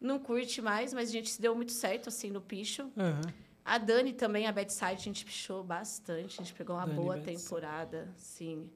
não 0.00 0.18
curte 0.18 0.62
mais, 0.62 0.94
mas 0.94 1.10
a 1.10 1.12
gente 1.12 1.28
se 1.28 1.40
deu 1.42 1.54
muito 1.54 1.72
certo, 1.72 2.08
assim, 2.08 2.30
no 2.30 2.40
picho. 2.40 2.90
Aham. 2.96 3.20
A 3.64 3.76
Dani 3.76 4.14
também, 4.14 4.46
a 4.46 4.52
Bedside, 4.52 4.92
a 4.92 4.94
gente 4.94 5.26
pichou 5.26 5.62
bastante, 5.62 6.40
a 6.40 6.42
gente 6.42 6.54
pegou 6.54 6.74
uma 6.74 6.86
Dani 6.86 6.96
boa 6.96 7.18
temporada, 7.18 8.08
sim. 8.16 8.70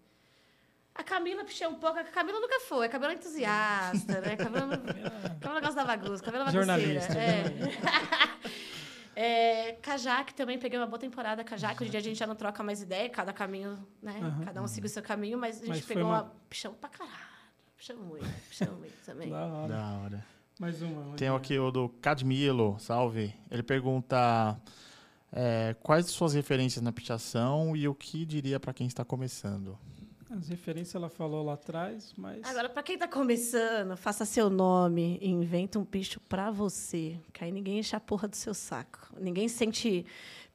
A 0.94 1.02
Camila 1.02 1.42
pichei 1.44 1.66
um 1.66 1.76
pouco, 1.76 1.98
a 1.98 2.04
Camila 2.04 2.38
nunca 2.38 2.60
foi, 2.60 2.84
a 2.84 2.88
Camila 2.90 3.12
é 3.12 3.14
entusiasta, 3.14 4.20
né? 4.20 4.34
A 4.34 4.36
Camila, 4.36 4.66
não, 4.66 4.74
a 4.74 5.34
Camila 5.40 5.60
gosta 5.62 5.76
da 5.76 5.84
bagunça, 5.86 6.22
a 6.22 6.26
Camila 6.26 6.42
é 6.42 6.52
bagunceira. 6.52 7.00
Jornalista, 7.00 7.18
É. 7.18 8.62
É, 9.14 9.71
Kajak 9.92 10.34
também, 10.34 10.58
peguei 10.58 10.78
uma 10.78 10.86
boa 10.86 10.98
temporada. 10.98 11.44
Kajak, 11.44 11.74
hoje 11.82 11.88
em 11.88 11.90
dia 11.90 12.00
a 12.00 12.02
gente 12.02 12.18
já 12.18 12.26
não 12.26 12.34
troca 12.34 12.62
mais 12.62 12.80
ideia, 12.80 13.08
cada 13.10 13.32
caminho, 13.32 13.78
né? 14.02 14.18
Aham. 14.22 14.44
Cada 14.44 14.62
um 14.62 14.66
siga 14.66 14.86
o 14.86 14.90
seu 14.90 15.02
caminho, 15.02 15.38
mas 15.38 15.56
a 15.56 15.60
gente 15.60 15.68
Mas 15.68 15.84
pegou 15.84 16.04
uma- 16.04 16.22
uma. 16.22 16.32
Pichamos 16.48 16.78
pra 16.78 16.88
caralho. 16.88 17.12
Pichamos 17.76 18.06
muito, 18.06 18.26
pichamos 18.48 18.78
muito 18.78 18.94
também. 19.04 19.28
Da 19.28 19.44
hora. 19.46 19.68
Da 19.68 19.92
hora. 19.98 20.26
Mais 20.58 20.80
uma. 20.80 20.92
Tem 21.16 21.28
Rondinha. 21.28 21.34
aqui 21.36 21.58
o 21.58 21.70
do 21.70 21.88
Cadmilo, 22.00 22.76
salve. 22.78 23.34
Ele 23.50 23.62
pergunta: 23.62 24.58
é, 25.30 25.74
quais 25.82 26.06
suas 26.06 26.32
referências 26.32 26.82
na 26.82 26.92
pichação 26.92 27.76
e 27.76 27.86
o 27.86 27.94
que 27.94 28.24
diria 28.24 28.58
pra 28.58 28.72
quem 28.72 28.86
está 28.86 29.04
começando? 29.04 29.78
As 30.38 30.48
referências 30.48 30.94
ela 30.94 31.10
falou 31.10 31.44
lá 31.44 31.52
atrás, 31.54 32.14
mas. 32.16 32.42
Agora, 32.44 32.68
pra 32.68 32.82
quem 32.82 32.96
tá 32.96 33.06
começando, 33.06 33.96
faça 33.96 34.24
seu 34.24 34.48
nome 34.48 35.18
e 35.20 35.28
inventa 35.28 35.78
um 35.78 35.84
picho 35.84 36.18
pra 36.20 36.50
você. 36.50 37.18
Que 37.32 37.44
aí 37.44 37.52
ninguém 37.52 37.78
enche 37.78 37.94
a 37.94 38.00
porra 38.00 38.26
do 38.26 38.36
seu 38.36 38.54
saco. 38.54 39.14
Ninguém 39.20 39.46
se 39.46 39.56
sente 39.56 40.06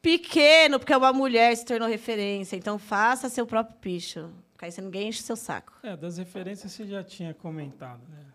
pequeno 0.02 0.80
porque 0.80 0.96
uma 0.96 1.14
mulher 1.14 1.56
se 1.56 1.64
tornou 1.64 1.88
referência. 1.88 2.56
Então, 2.56 2.80
faça 2.80 3.30
seu 3.30 3.46
próprio 3.46 3.78
picho. 3.78 4.32
Que 4.58 4.66
aí 4.66 4.72
você 4.72 4.82
ninguém 4.82 5.10
enche 5.10 5.22
o 5.22 5.24
seu 5.24 5.36
saco. 5.36 5.74
É, 5.84 5.96
das 5.96 6.18
referências 6.18 6.72
você 6.72 6.88
já 6.88 7.04
tinha 7.04 7.36
comentado, 7.36 8.02
né? 8.10 8.26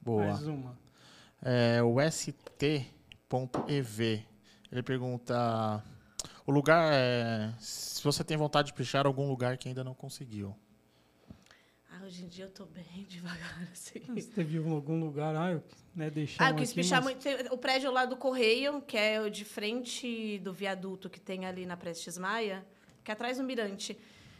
Boa. 0.00 0.24
Mais 0.24 0.46
uma. 0.46 0.78
É, 1.42 1.82
o 1.82 1.96
ST.EV. 2.10 2.40
Ele 4.72 4.82
pergunta: 4.82 5.84
o 6.46 6.50
lugar 6.50 6.90
é. 6.94 7.52
Se 7.58 8.02
você 8.02 8.24
tem 8.24 8.38
vontade 8.38 8.68
de 8.68 8.74
pichar 8.74 9.06
algum 9.06 9.28
lugar 9.28 9.58
que 9.58 9.68
ainda 9.68 9.84
não 9.84 9.92
conseguiu. 9.92 10.56
Ah, 12.06 12.08
hoje 12.08 12.24
em 12.24 12.28
dia 12.28 12.44
eu 12.44 12.50
tô 12.50 12.64
bem 12.66 12.84
devagar, 13.08 13.68
assim. 13.72 14.00
Você 14.14 14.30
teve 14.30 14.60
um- 14.60 14.72
algum 14.72 15.00
lugar, 15.00 15.34
ah, 15.34 15.50
eu, 15.52 15.62
né, 15.94 16.08
deixar 16.08 16.44
Ah, 16.46 16.50
eu 16.50 16.56
quis 16.56 16.70
aqui, 16.70 16.80
pichar 16.80 17.02
mas- 17.02 17.14
muito. 17.24 17.52
O 17.54 17.58
prédio 17.58 17.90
lá 17.90 18.04
do 18.04 18.16
Correio, 18.16 18.80
que 18.82 18.96
é 18.96 19.20
o 19.20 19.28
de 19.28 19.44
frente 19.44 20.38
do 20.38 20.52
viaduto 20.52 21.10
que 21.10 21.18
tem 21.20 21.44
ali 21.46 21.66
na 21.66 21.76
Prestes 21.76 22.16
Maia, 22.16 22.64
que 23.02 23.10
é 23.10 23.14
atrás 23.14 23.38
do 23.38 23.44
Mirante. 23.44 23.98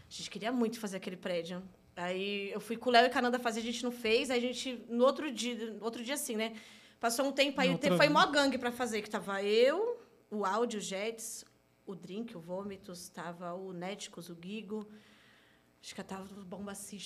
A 0.08 0.12
gente 0.12 0.30
queria 0.30 0.52
muito 0.52 0.78
fazer 0.78 0.98
aquele 0.98 1.16
prédio. 1.16 1.60
Aí 1.96 2.50
eu 2.52 2.60
fui 2.60 2.76
com 2.76 2.88
o 2.90 2.92
Léo 2.92 3.06
e 3.06 3.10
Cananda 3.10 3.38
fazer, 3.38 3.60
a 3.60 3.62
gente 3.64 3.82
não 3.82 3.90
fez. 3.90 4.30
Aí 4.30 4.38
a 4.38 4.42
gente, 4.42 4.84
no 4.88 5.04
outro 5.04 5.32
dia, 5.32 5.72
no 5.72 5.84
outro 5.84 6.04
dia 6.04 6.14
assim, 6.14 6.36
né? 6.36 6.54
Passou 7.00 7.26
um 7.26 7.32
tempo 7.32 7.60
aí, 7.60 7.76
teve- 7.78 7.96
foi 7.96 8.08
mó 8.08 8.24
gangue 8.26 8.58
pra 8.58 8.70
fazer, 8.70 9.02
que 9.02 9.10
tava 9.10 9.42
eu, 9.42 10.00
o 10.30 10.44
Áudio, 10.44 10.78
o 10.78 10.82
Jets, 10.82 11.44
o 11.86 11.94
Drink, 11.94 12.36
o 12.36 12.40
Vômitos, 12.40 13.08
tava 13.08 13.54
o 13.54 13.72
Néticos, 13.72 14.28
o 14.30 14.34
Guigo. 14.34 14.86
Acho 15.86 15.94
que 15.94 16.02
tava 16.02 16.26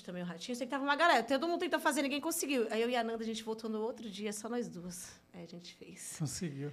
também, 0.07 0.23
o 0.23 0.25
Ratinho. 0.25 0.57
Sei 0.57 0.67
que 0.67 0.71
tava 0.71 0.83
uma 0.83 0.97
galera. 0.97 1.23
Todo 1.23 1.47
mundo 1.47 1.61
tentou 1.61 1.79
fazer, 1.79 2.01
ninguém 2.01 2.19
conseguiu. 2.19 2.67
Aí 2.71 2.81
eu 2.81 2.89
e 2.89 2.97
a 2.97 3.05
Nanda, 3.05 3.23
a 3.23 3.27
gente 3.27 3.43
voltou 3.45 3.69
no 3.69 3.79
outro 3.83 4.09
dia, 4.09 4.33
só 4.33 4.49
nós 4.49 4.71
duas. 4.71 5.21
Aí 5.35 5.45
a 5.45 5.47
gente 5.47 5.75
fez. 5.75 6.17
Conseguiu. 6.19 6.73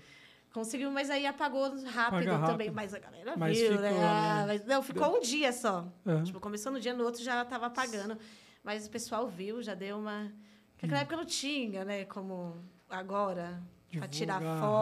Conseguiu, 0.53 0.89
mas 0.89 1.09
aí 1.09 1.25
apagou 1.27 1.63
rápido, 1.85 2.31
rápido. 2.31 2.45
também. 2.45 2.71
Mas 2.71 2.93
a 2.93 2.99
galera 2.99 3.35
Mas 3.35 3.57
viu, 3.57 3.71
ficou, 3.71 3.81
né? 3.81 3.91
né? 3.91 4.05
Ah, 4.05 4.43
mas, 4.47 4.65
não, 4.65 4.81
ficou 4.81 5.17
um 5.17 5.19
dia 5.19 5.51
só. 5.51 5.85
Aham. 6.05 6.23
Tipo, 6.23 6.39
começou 6.39 6.71
no 6.71 6.79
dia, 6.79 6.93
no 6.93 7.03
outro 7.03 7.21
já 7.21 7.43
tava 7.43 7.65
apagando. 7.65 8.17
Mas 8.63 8.87
o 8.87 8.89
pessoal 8.89 9.27
viu, 9.27 9.61
já 9.61 9.75
deu 9.75 9.97
uma... 9.97 10.31
Porque 10.71 10.85
Hum. 10.85 10.89
naquela 10.89 11.01
época 11.01 11.17
não 11.17 11.25
tinha, 11.25 11.83
né? 11.83 12.05
Como 12.05 12.55
agora, 12.89 13.61
para 13.91 14.07
tirar 14.07 14.39
foto 14.41 14.81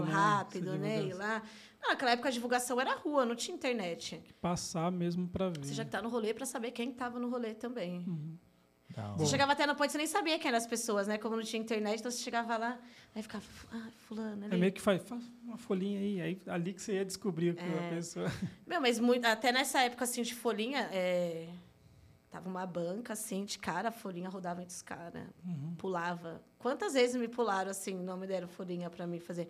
rápido, 0.02 0.72
né? 0.72 0.78
né? 1.00 1.02
Ir 1.04 1.12
lá. 1.14 1.42
Não, 1.80 1.90
naquela 1.90 2.12
época 2.12 2.28
a 2.28 2.32
divulgação 2.32 2.80
era 2.80 2.94
rua, 2.96 3.24
não 3.24 3.36
tinha 3.36 3.54
internet. 3.54 4.22
Passar 4.40 4.90
mesmo 4.90 5.28
pra 5.28 5.48
ver. 5.50 5.64
Você 5.64 5.74
já 5.74 5.84
tá 5.84 6.00
no 6.02 6.08
rolê 6.08 6.32
para 6.34 6.46
saber 6.46 6.70
quem 6.70 6.90
tava 6.92 7.18
no 7.18 7.28
rolê 7.28 7.54
também. 7.54 7.98
Uhum. 8.06 8.36
Não. 8.96 9.18
Você 9.18 9.26
chegava 9.26 9.52
até 9.52 9.66
no 9.66 9.74
ponto, 9.74 9.90
você 9.92 9.98
nem 9.98 10.06
sabia 10.06 10.38
quem 10.38 10.48
eram 10.48 10.56
as 10.56 10.66
pessoas, 10.66 11.06
né? 11.06 11.18
Como 11.18 11.36
não 11.36 11.42
tinha 11.42 11.60
internet, 11.60 11.98
então 12.00 12.10
você 12.10 12.22
chegava 12.22 12.56
lá, 12.56 12.78
aí 13.14 13.22
ficava, 13.22 13.44
ah, 13.72 13.88
fulano, 14.08 14.44
É 14.44 14.46
ali. 14.46 14.56
meio 14.58 14.72
que 14.72 14.80
faz, 14.80 15.02
faz 15.06 15.22
uma 15.44 15.58
folhinha 15.58 16.00
aí, 16.00 16.20
aí 16.22 16.40
ali 16.46 16.72
que 16.72 16.80
você 16.80 16.94
ia 16.94 17.04
descobrir 17.04 17.54
que 17.54 17.62
É. 17.62 17.88
a 17.88 17.94
pessoa. 17.94 18.32
Meu, 18.66 18.80
mas 18.80 18.98
muito, 18.98 19.26
até 19.26 19.52
nessa 19.52 19.82
época, 19.82 20.04
assim, 20.04 20.22
de 20.22 20.34
folhinha, 20.34 20.88
é, 20.92 21.48
tava 22.36 22.48
uma 22.50 22.66
banca, 22.66 23.14
assim, 23.14 23.44
de 23.46 23.58
cara, 23.58 23.88
a 23.88 23.92
folhinha 23.92 24.28
rodava 24.28 24.60
entre 24.60 24.74
os 24.74 24.82
caras, 24.82 25.24
Uhum. 25.44 25.74
pulava. 25.78 26.42
Quantas 26.58 26.92
vezes 26.92 27.16
me 27.16 27.28
pularam, 27.28 27.70
assim, 27.70 27.94
não 27.94 28.16
me 28.18 28.26
deram 28.26 28.46
folhinha 28.46 28.90
pra 28.90 29.06
mim 29.06 29.18
fazer? 29.18 29.48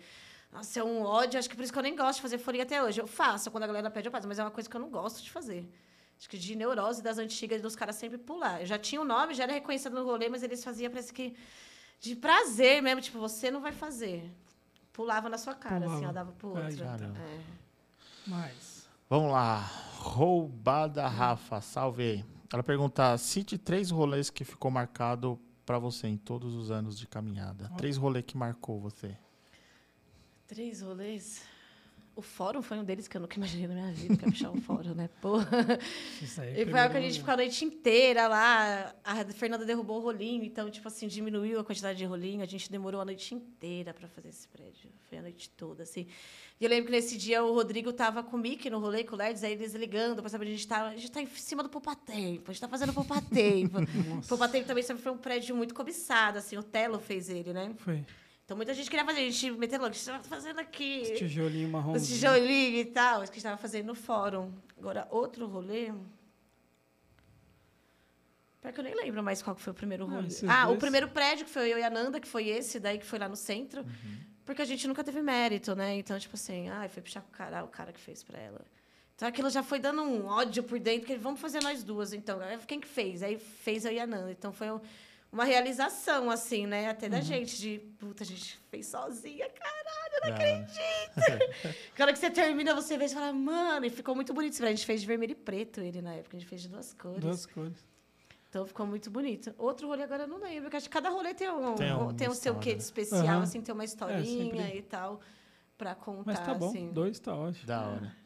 Nossa, 0.53 0.79
é 0.81 0.85
um 0.85 1.03
ódio, 1.03 1.39
acho 1.39 1.51
que 1.51 1.57
por 1.57 1.63
isso 1.65 1.73
que 1.73 1.79
eu 1.79 1.83
nem 1.83 1.97
gosto 1.97 2.17
de 2.17 2.23
fazer 2.23 2.39
folhinha 2.39 2.63
até 2.63 2.83
hoje. 2.83 3.01
Eu 3.01 3.07
faço, 3.09 3.51
quando 3.51 3.65
a 3.65 3.67
galera 3.67 3.91
pede, 3.91 4.07
eu 4.07 4.13
faço, 4.13 4.29
mas 4.29 4.39
é 4.39 4.45
uma 4.45 4.51
coisa 4.53 4.71
que 4.71 4.77
eu 4.77 4.81
não 4.81 4.89
gosto 4.89 5.21
de 5.23 5.31
fazer. 5.33 5.69
Acho 6.17 6.29
que 6.31 6.39
de 6.39 6.55
neurose 6.55 7.03
das 7.03 7.19
antigas, 7.19 7.61
dos 7.61 7.75
caras 7.75 7.97
sempre 7.97 8.17
pular. 8.19 8.61
Eu 8.61 8.67
já 8.67 8.79
tinha 8.79 9.01
o 9.01 9.05
nome, 9.05 9.35
já 9.35 9.43
era 9.43 9.53
reconhecido 9.53 9.95
no 9.95 10.05
rolê, 10.05 10.29
mas 10.29 10.43
eles 10.45 10.63
faziam, 10.63 10.91
parece 10.91 11.13
que, 11.13 11.35
de 12.01 12.15
prazer 12.15 12.81
mesmo, 12.81 13.01
tipo, 13.03 13.19
você 13.19 13.51
não 13.51 13.61
vai 13.61 13.73
fazer. 13.73 14.31
Pulava 14.93 15.29
na 15.29 15.37
sua 15.39 15.55
cara, 15.55 15.85
assim, 15.87 15.97
Pulava. 15.97 16.09
ó, 16.09 16.13
dava 16.13 16.33
pro 16.33 16.49
outro. 16.51 16.85
É. 16.85 17.41
Mas. 18.27 18.89
Vamos 19.11 19.31
lá. 19.33 19.59
Roubada 19.99 21.07
Rafa, 21.09 21.61
salve 21.61 22.03
aí. 22.03 22.25
Ela 22.53 22.63
pergunta: 22.63 23.17
cite 23.19 23.59
três 23.59 23.91
rolês 23.91 24.31
que 24.31 24.45
ficou 24.45 24.71
marcado 24.71 25.39
pra 25.65 25.79
você 25.79 26.07
em 26.07 26.17
todos 26.17 26.55
os 26.55 26.71
anos 26.71 26.99
de 26.99 27.07
caminhada. 27.07 27.71
Três 27.77 27.97
rolês 27.97 28.25
que 28.25 28.37
marcou 28.37 28.81
você. 28.81 29.17
Três 30.47 30.81
rolês. 30.81 31.43
O 32.17 32.23
fórum 32.23 32.63
foi 32.63 32.79
um 32.79 32.85
deles 32.85 33.07
que 33.07 33.15
eu 33.15 33.21
nunca 33.21 33.37
imaginei 33.37 33.69
na 33.69 33.75
minha 33.75 33.93
vida, 33.93 34.17
que 34.17 34.25
puxar 34.25 34.51
um 34.51 34.59
fórum, 34.59 34.95
né? 34.95 35.11
Porra. 35.21 35.79
Isso 36.23 36.41
aí. 36.41 36.63
E 36.63 36.65
foi 36.65 36.81
algo 36.81 36.93
que 36.93 36.97
a 36.97 37.01
gente 37.03 37.19
ficou 37.19 37.35
a 37.35 37.37
noite 37.37 37.63
inteira 37.63 38.27
lá. 38.27 38.95
A 39.05 39.23
Fernanda 39.27 39.67
derrubou 39.67 39.99
o 39.99 40.01
rolinho, 40.01 40.43
então, 40.43 40.71
tipo 40.71 40.89
assim, 40.89 41.07
diminuiu 41.09 41.61
a 41.61 41.65
quantidade 41.65 41.99
de 41.99 42.07
rolinho. 42.07 42.43
A 42.43 42.47
gente 42.47 42.73
demorou 42.73 43.03
a 43.03 43.05
noite 43.05 43.35
inteira 43.35 43.93
para 43.93 44.09
fazer 44.09 44.31
esse 44.31 44.49
prédio. 44.49 44.91
Foi 45.11 45.19
a 45.19 45.23
noite 45.23 45.51
toda, 45.51 45.83
assim. 45.83 46.07
E 46.59 46.65
eu 46.65 46.71
lembro 46.71 46.87
que 46.87 46.93
nesse 46.93 47.19
dia 47.19 47.45
o 47.45 47.53
Rodrigo 47.53 47.93
tava 47.93 48.23
com 48.23 48.35
o 48.35 48.41
Mickey 48.41 48.71
no 48.71 48.79
rolê, 48.79 49.05
com 49.05 49.15
o 49.15 49.19
Lerdes, 49.19 49.45
aí 49.45 49.53
eles 49.53 49.75
ligando 49.75 50.23
para 50.23 50.31
saber 50.31 50.47
a 50.47 50.51
gente 50.51 50.67
tava. 50.67 50.89
A 50.89 50.97
gente 50.97 51.13
tá 51.13 51.21
em 51.21 51.27
cima 51.27 51.63
do 51.63 51.69
Poupa 51.69 51.95
Tempo, 51.95 52.51
a 52.51 52.53
gente 52.55 52.63
tá 52.63 52.69
fazendo 52.69 52.95
Poupa 52.95 53.21
Tempo. 53.31 53.79
Nossa. 54.09 54.27
Poupa 54.27 54.49
Tempo 54.49 54.67
também 54.67 54.83
sempre 54.83 55.03
foi 55.03 55.13
um 55.13 55.19
prédio 55.19 55.55
muito 55.55 55.75
cobiçado, 55.75 56.39
assim. 56.39 56.57
O 56.57 56.63
Telo 56.63 56.99
fez 56.99 57.29
ele, 57.29 57.53
né? 57.53 57.75
Foi. 57.77 58.03
Então 58.47 58.57
muita 58.57 58.73
gente 58.73 58.89
queria 58.89 59.05
fazer, 59.05 59.19
a 59.19 59.23
gente 59.31 59.51
metendo 59.51 59.83
louco, 59.83 59.97
o 59.97 59.99
que 59.99 60.05
você 60.05 60.13
tá 60.13 60.23
fazendo 60.23 60.61
aqui? 60.61 61.01
Esse 61.01 61.17
tijolinho 61.17 61.69
marrom. 61.69 61.93
Os 61.95 62.07
tijolinhos 62.07 62.81
e 62.81 62.85
tal, 62.85 63.25
isso 63.25 63.33
que 63.33 63.39
a 63.39 63.41
gente 63.41 63.45
estava 63.47 63.57
fazendo 63.57 63.87
no 63.89 63.95
fórum. 63.97 64.53
Agora, 64.79 65.09
outro 65.11 65.49
rolê. 65.49 65.93
Pior 68.63 68.73
que 68.73 68.79
eu 68.81 68.85
nem 68.85 68.95
lembro 68.95 69.21
mais 69.21 69.43
qual 69.43 69.57
que 69.57 69.61
foi 69.63 69.73
o 69.73 69.75
primeiro 69.75 70.05
Ah, 70.05 70.15
rolê. 70.15 70.29
Ah, 70.49 70.69
o 70.71 70.77
primeiro 70.77 71.09
prédio, 71.09 71.45
que 71.45 71.51
foi 71.51 71.73
eu 71.73 71.79
e 71.79 71.83
a 71.83 71.91
Nanda, 71.91 72.21
que 72.21 72.29
foi 72.29 72.47
esse, 72.49 72.79
daí 72.79 72.99
que 72.99 73.05
foi 73.05 73.19
lá 73.19 73.29
no 73.29 73.35
centro. 73.37 73.85
Porque 74.45 74.63
a 74.63 74.65
gente 74.65 74.87
nunca 74.87 75.03
teve 75.03 75.21
mérito, 75.21 75.75
né? 75.75 75.97
Então, 75.97 76.17
tipo 76.17 76.37
assim, 76.37 76.69
ai, 76.69 76.89
foi 76.89 77.03
puxar 77.03 77.23
com 77.23 77.29
o 77.31 77.33
cara, 77.33 77.65
o 77.65 77.69
cara 77.69 77.93
que 77.93 78.01
fez 78.01 78.23
pra 78.23 78.39
ela. 78.39 78.61
Então 79.17 79.27
aquilo 79.27 79.51
já 79.51 79.63
foi 79.65 79.81
dando 79.81 80.03
um 80.03 80.27
ódio 80.27 80.63
por 80.63 80.79
dentro, 80.79 81.05
que 81.09 81.17
vamos 81.17 81.41
fazer 81.41 81.61
nós 81.65 81.83
duas, 81.83 82.13
então. 82.13 82.39
Quem 82.65 82.79
que 82.79 82.87
fez? 82.87 83.25
Aí 83.25 83.39
fez 83.41 83.85
eu 83.85 83.91
e 83.93 83.99
a 83.99 84.07
Nanda. 84.07 84.31
Então 84.31 84.53
foi 84.53 84.71
um- 84.71 84.81
uma 85.33 85.45
realização, 85.45 86.31
assim, 86.31 86.67
né? 86.67 86.89
Até 86.89 87.09
da 87.09 87.21
gente, 87.21 87.59
de 87.59 87.79
puta, 87.99 88.23
a 88.23 88.27
gente 88.27 88.59
fez 88.71 88.87
sozinha, 88.87 89.49
cara. 89.51 89.77
não 90.25 90.35
acredito. 90.35 91.75
Que 91.95 92.03
hora 92.03 92.13
que 92.13 92.19
você 92.19 92.31
termina, 92.31 92.75
você 92.75 92.97
vê 92.97 93.05
e 93.07 93.09
fala, 93.09 93.33
mano, 93.33 93.85
e 93.87 93.91
ficou 93.91 94.15
muito 94.15 94.33
bonito. 94.33 94.65
A 94.65 94.69
gente 94.69 94.87
fez 94.87 95.01
de 95.01 95.07
vermelho 95.07 95.33
e 95.33 95.35
preto 95.35 95.81
ele 95.81 96.01
na 96.01 96.15
época, 96.15 96.37
a 96.37 96.41
gente 96.41 96.49
fez 96.49 96.63
de 96.63 96.69
duas 96.69 96.93
cores. 96.95 97.21
Duas 97.21 97.47
cores. 97.47 97.87
Então 98.49 98.67
ficou 98.67 98.87
muito 98.87 99.11
bonito. 99.11 99.55
Outro 99.59 99.87
rolê 99.89 100.05
agora 100.05 100.23
eu 100.23 100.29
não 100.29 100.39
lembro, 100.39 100.63
porque 100.63 100.77
acho 100.79 100.89
que 100.89 100.93
cada 100.93 101.11
rolê 101.11 101.35
tem 101.35 101.51
um, 101.51 101.75
Tem 101.75 101.89
tem, 102.17 102.29
uma 102.29 102.33
um 102.33 102.35
seu 102.35 102.55
quê 102.59 102.75
de 102.75 102.83
especial, 102.83 103.21
Aham. 103.27 103.43
assim, 103.43 103.61
tem 103.61 103.75
uma 103.75 103.85
historinha 103.85 104.45
sempre. 104.45 104.79
e 104.79 104.83
tal, 104.83 105.21
pra 105.77 105.95
contar, 105.95 106.23
Mas 106.25 106.41
tá 106.41 106.55
bom. 106.55 106.71
assim. 106.71 106.91
Dois 106.91 107.19
tá 107.19 107.35
ótimo. 107.35 107.67
Da 107.67 107.83
hora. 107.87 108.17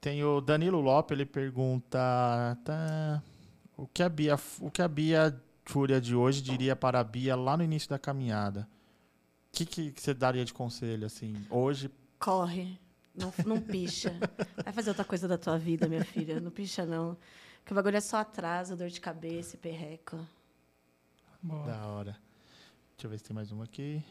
Tem 0.00 0.22
o 0.22 0.40
Danilo 0.40 0.80
Lopes, 0.80 1.12
ele 1.12 1.26
pergunta: 1.26 1.98
tá, 2.64 3.22
o, 3.76 3.86
que 3.86 4.02
a 4.02 4.08
Bia, 4.08 4.36
o 4.60 4.70
que 4.70 4.82
a 4.82 4.86
Bia 4.88 5.40
Fúria 5.64 6.00
de 6.00 6.14
hoje 6.14 6.42
diria 6.42 6.74
para 6.74 7.00
a 7.00 7.04
Bia 7.04 7.36
lá 7.36 7.56
no 7.56 7.62
início 7.62 7.88
da 7.88 7.98
caminhada? 7.98 8.68
O 9.52 9.56
que, 9.56 9.66
que 9.66 9.94
você 9.96 10.14
daria 10.14 10.44
de 10.44 10.52
conselho, 10.52 11.06
assim, 11.06 11.34
hoje? 11.50 11.90
Corre, 12.18 12.78
não, 13.14 13.32
não 13.44 13.60
picha. 13.60 14.14
Vai 14.64 14.72
fazer 14.72 14.90
outra 14.90 15.04
coisa 15.04 15.28
da 15.28 15.36
tua 15.36 15.58
vida, 15.58 15.86
minha 15.86 16.04
filha, 16.04 16.40
não 16.40 16.50
picha 16.50 16.86
não. 16.86 17.16
Porque 17.58 17.72
o 17.72 17.76
bagulho 17.76 17.96
é 17.96 18.00
só 18.00 18.18
atraso, 18.18 18.76
dor 18.76 18.88
de 18.88 19.00
cabeça 19.00 19.56
e 19.56 19.58
perreco. 19.58 20.26
Boa. 21.42 21.66
Da 21.66 21.86
hora. 21.86 22.16
Deixa 22.96 23.06
eu 23.06 23.10
ver 23.10 23.18
se 23.18 23.24
tem 23.24 23.34
mais 23.34 23.52
uma 23.52 23.64
aqui. 23.64 24.02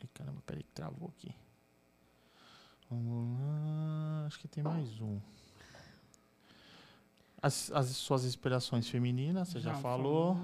Ai, 0.00 0.08
caramba, 0.12 0.42
peraí 0.44 0.62
que 0.62 0.72
travou 0.72 1.12
aqui. 1.16 1.34
Vamos 2.90 3.38
lá. 3.38 4.24
Acho 4.26 4.38
que 4.38 4.48
tem 4.48 4.62
mais 4.62 5.00
um. 5.00 5.20
As, 7.40 7.70
as 7.72 7.86
suas 7.88 8.24
inspirações 8.24 8.88
femininas, 8.88 9.48
você 9.48 9.60
já, 9.60 9.74
falou. 9.74 10.38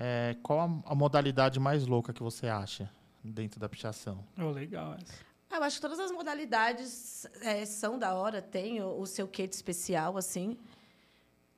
É, 0.00 0.36
qual 0.44 0.60
a, 0.60 0.92
a 0.92 0.94
modalidade 0.94 1.58
mais 1.58 1.84
louca 1.84 2.12
que 2.12 2.22
você 2.22 2.46
acha 2.46 2.88
dentro 3.22 3.58
da 3.58 3.68
pichação? 3.68 4.24
Oh, 4.38 4.50
legal 4.50 4.94
essa. 4.94 5.12
Ah, 5.50 5.56
Eu 5.56 5.64
acho 5.64 5.76
que 5.76 5.82
todas 5.82 5.98
as 5.98 6.12
modalidades 6.12 7.26
é, 7.42 7.64
são 7.64 7.98
da 7.98 8.14
hora, 8.14 8.40
tem 8.40 8.80
o, 8.80 9.00
o 9.00 9.06
seu 9.06 9.26
quê 9.26 9.46
de 9.46 9.54
especial, 9.56 10.16
assim. 10.16 10.56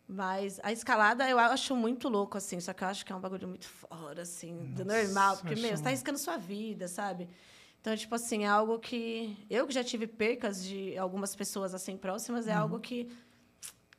Mas 0.09 0.59
a 0.63 0.73
escalada 0.73 1.29
eu 1.29 1.39
acho 1.39 1.77
muito 1.77 2.09
louco, 2.09 2.37
assim. 2.39 2.59
Só 2.61 2.73
que 2.73 2.83
eu 2.83 2.89
acho 2.89 3.05
que 3.05 3.13
é 3.13 3.15
um 3.15 3.21
bagulho 3.21 3.47
muito 3.47 3.69
fora, 3.69 4.23
assim, 4.23 4.57
do 4.75 4.85
Nossa, 4.85 5.05
normal. 5.05 5.37
Porque, 5.37 5.55
meu, 5.55 5.77
você 5.77 5.83
tá 5.83 5.91
arriscando 5.91 6.19
sua 6.19 6.37
vida, 6.37 6.89
sabe? 6.89 7.29
Então, 7.81 7.97
tipo 7.97 8.15
assim, 8.15 8.45
é 8.45 8.49
algo 8.49 8.79
que... 8.79 9.37
Eu 9.49 9.67
que 9.67 9.73
já 9.73 9.85
tive 9.85 10.07
percas 10.07 10.65
de 10.65 10.97
algumas 10.99 11.37
pessoas, 11.37 11.75
assim, 11.75 11.97
próximas, 11.97 12.49
é 12.49 12.53
algo 12.53 12.81
que... 12.81 13.09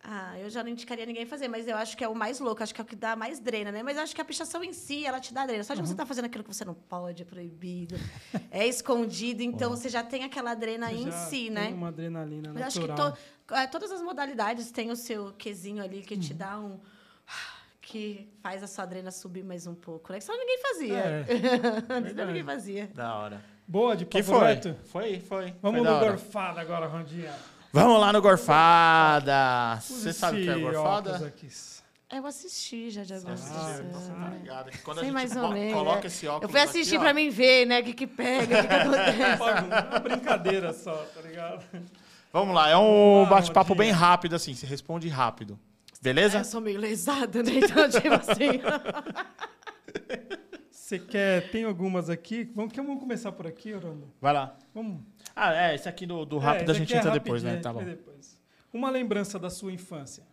Ah, 0.04 0.34
eu 0.40 0.50
já 0.50 0.64
não 0.64 0.70
indicaria 0.72 1.06
ninguém 1.06 1.28
fazer, 1.28 1.48
mas 1.48 1.68
eu 1.68 1.78
acho 1.78 1.96
que 1.96 2.04
é 2.04 2.08
o 2.08 2.16
mais 2.16 2.40
louco, 2.40 2.64
acho 2.64 2.74
que 2.74 2.82
é 2.82 2.84
o 2.84 2.88
que 2.88 2.96
dá 2.96 3.16
mais 3.16 3.40
drena, 3.40 3.72
né? 3.72 3.84
Mas 3.84 3.98
eu 3.98 4.04
acho 4.04 4.16
que 4.16 4.22
a 4.22 4.26
pichação 4.26 4.64
em 4.64 4.74
si, 4.74 5.06
ela 5.06 5.20
te 5.20 5.32
dá 5.32 5.46
drena. 5.46 5.64
Só 5.64 5.76
de 5.76 5.82
você 5.82 5.94
estar 5.94 6.08
fazendo 6.08 6.26
aquilo 6.26 6.44
que 6.44 6.52
você 6.52 6.66
não 6.66 6.74
pode, 6.74 7.22
é 7.22 7.26
proibido, 7.26 7.96
é 8.50 8.66
escondido, 8.66 9.44
então 9.44 9.70
você 9.70 9.90
já 9.90 10.04
tem 10.04 10.24
aquela 10.24 10.56
drena 10.56 10.88
Você 10.90 10.96
em 10.96 11.04
já 11.06 11.12
si, 11.12 11.36
tem 11.42 11.50
né? 11.52 11.68
Uma 11.70 11.90
adrenalina 11.90 12.52
Eu 12.60 12.66
acho 12.66 12.82
que 12.82 12.88
to- 12.88 13.14
é, 13.54 13.68
todas 13.68 13.92
as 13.92 14.02
modalidades 14.02 14.72
têm 14.72 14.90
o 14.90 14.96
seu 14.96 15.34
quesinho 15.34 15.84
ali 15.84 16.02
que 16.02 16.16
Uhum. 16.16 16.20
te 16.20 16.34
dá 16.34 16.60
um. 16.60 16.80
que 17.82 18.28
faz 18.42 18.64
a 18.64 18.68
sua 18.68 18.84
adrena 18.86 19.12
subir 19.12 19.44
mais 19.44 19.68
um 19.68 19.76
pouco, 19.76 20.12
né? 20.14 20.20
Que 20.20 20.26
só 20.26 20.36
ninguém 20.36 20.58
fazia. 20.62 20.98
É, 20.98 21.26
Antes 21.94 22.16
ninguém 22.16 22.44
fazia. 22.44 22.88
Da 22.94 23.16
hora. 23.18 23.44
Boa, 23.68 23.96
de 23.96 24.06
Que 24.06 24.24
papo 24.24 24.40
foi? 24.40 24.48
reto. 24.48 24.76
Foi, 24.86 25.20
foi. 25.20 25.54
Vamos 25.62 25.82
foi 25.82 25.92
no 25.92 26.00
gorfada 26.00 26.60
agora, 26.62 26.88
Rondinha. 26.88 27.34
Vamos 27.74 28.02
lá 28.02 28.12
no 28.12 28.22
Gorfada. 28.22 29.80
Você 29.82 30.12
sabe 30.12 30.42
o 30.42 30.44
que 30.44 30.50
é 30.50 30.60
Gorfada? 30.60 31.34
Eu 32.12 32.26
assisti 32.26 32.90
já 32.90 33.04
de 33.04 33.14
alguns 33.14 33.40
você 33.40 33.54
anos. 33.54 34.10
ligado. 34.38 34.70
que 34.70 34.78
Quando 34.80 34.98
a 34.98 35.02
Sei 35.02 35.10
gente 35.10 35.14
mais 35.14 35.34
ou 35.34 35.50
menos, 35.50 35.74
coloca 35.74 36.06
é. 36.06 36.08
esse 36.08 36.28
óculos 36.28 36.44
Eu 36.44 36.50
fui 36.50 36.60
assistir 36.60 37.00
ó, 37.00 37.14
mim 37.14 37.30
ver, 37.30 37.66
né? 37.66 37.80
O 37.80 37.84
que, 37.86 37.94
que 37.94 38.06
pega, 38.06 38.60
o 38.60 38.62
que, 38.62 38.68
que 38.68 38.74
acontece. 38.76 39.42
Uma 39.90 40.00
brincadeira 40.00 40.74
só, 40.74 40.94
tá 41.16 41.22
ligado? 41.22 41.66
Vamos 42.34 42.54
lá, 42.54 42.70
é 42.70 42.76
um 42.76 43.26
bate-papo 43.30 43.74
bem 43.74 43.92
rápido, 43.92 44.36
assim. 44.36 44.54
Você 44.54 44.66
responde 44.66 45.08
rápido. 45.08 45.58
Beleza? 46.02 46.40
Eu 46.40 46.46
sou 46.46 46.60
meio 46.60 46.80
lesada, 46.80 47.42
né? 47.42 47.52
Então, 47.56 47.90
tipo 47.90 48.14
assim. 48.16 48.62
Você 50.70 51.00
quer. 51.00 51.50
Tem 51.50 51.64
algumas 51.64 52.10
aqui. 52.10 52.52
Vamos, 52.54 52.76
vamos 52.76 53.00
começar 53.00 53.32
por 53.32 53.48
aqui, 53.48 53.74
Orlando? 53.74 54.12
Vai 54.20 54.34
lá. 54.34 54.58
Vamos. 54.74 55.00
Ah, 55.36 55.54
é, 55.54 55.76
esse 55.76 55.88
aqui 55.88 56.06
do, 56.06 56.26
do 56.26 56.38
rápido 56.38 56.72
É, 56.72 56.76
a 56.76 56.78
gente 56.78 56.94
é 56.94 56.98
entra 56.98 57.12
depois, 57.12 57.44
né? 57.44 57.58
Tá 57.58 57.70
a 57.70 57.74
bom. 57.74 57.84
depois. 57.84 58.38
Uma 58.74 58.90
lembrança 58.90 59.38
da 59.40 59.50
sua 59.50 59.72
infância. 59.72 60.24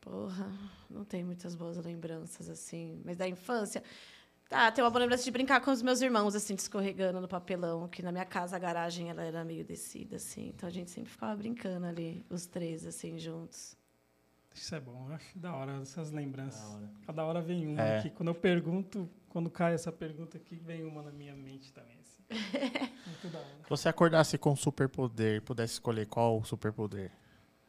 Porra, 0.00 0.50
não 0.88 1.04
tem 1.04 1.22
muitas 1.22 1.54
boas 1.54 1.76
lembranças, 1.76 2.48
assim. 2.48 3.00
Mas 3.04 3.16
da 3.16 3.28
infância. 3.28 3.82
Tá, 4.48 4.70
tem 4.72 4.82
uma 4.82 4.90
boa 4.90 5.00
lembrança 5.00 5.22
de 5.22 5.30
brincar 5.30 5.60
com 5.60 5.70
os 5.70 5.80
meus 5.82 6.00
irmãos, 6.00 6.34
assim, 6.34 6.54
escorregando 6.54 7.20
no 7.20 7.28
papelão, 7.28 7.86
que 7.86 8.02
na 8.02 8.10
minha 8.10 8.24
casa 8.24 8.56
a 8.56 8.58
garagem 8.58 9.08
ela 9.08 9.22
era 9.22 9.44
meio 9.44 9.64
descida, 9.64 10.16
assim. 10.16 10.48
Então 10.48 10.68
a 10.68 10.72
gente 10.72 10.90
sempre 10.90 11.10
ficava 11.12 11.36
brincando 11.36 11.86
ali, 11.86 12.24
os 12.28 12.46
três, 12.46 12.84
assim, 12.84 13.16
juntos. 13.18 13.76
Isso 14.52 14.74
é 14.74 14.80
bom, 14.80 15.06
eu 15.08 15.14
acho 15.14 15.38
da 15.38 15.54
hora 15.54 15.80
essas 15.80 16.10
lembranças. 16.10 16.62
Da 16.68 16.76
hora. 16.76 16.90
Cada 17.06 17.24
hora 17.24 17.40
vem 17.40 17.68
uma 17.68 17.80
É. 17.80 17.98
aqui. 17.98 18.10
Quando 18.10 18.30
eu 18.30 18.34
pergunto, 18.34 19.08
quando 19.28 19.48
cai 19.48 19.74
essa 19.74 19.92
pergunta 19.92 20.36
aqui, 20.36 20.56
vem 20.56 20.82
uma 20.82 21.02
na 21.02 21.12
minha 21.12 21.36
mente 21.36 21.72
também. 21.72 21.99
Muito 22.30 23.28
da 23.32 23.38
hora. 23.38 23.48
Se 23.64 23.68
você 23.70 23.88
acordasse 23.88 24.38
com 24.38 24.54
superpoder, 24.56 25.42
pudesse 25.42 25.74
escolher 25.74 26.06
qual 26.06 26.42
superpoder, 26.44 27.10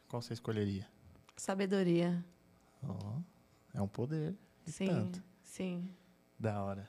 qual 0.08 0.20
você 0.22 0.32
escolheria? 0.32 0.86
Sabedoria. 1.36 2.24
Ó, 2.86 3.14
é 3.74 3.80
um 3.80 3.88
poder. 3.88 4.34
Sim, 4.66 4.86
tanto. 4.86 5.22
sim. 5.42 5.88
Da 6.38 6.62
hora. 6.62 6.88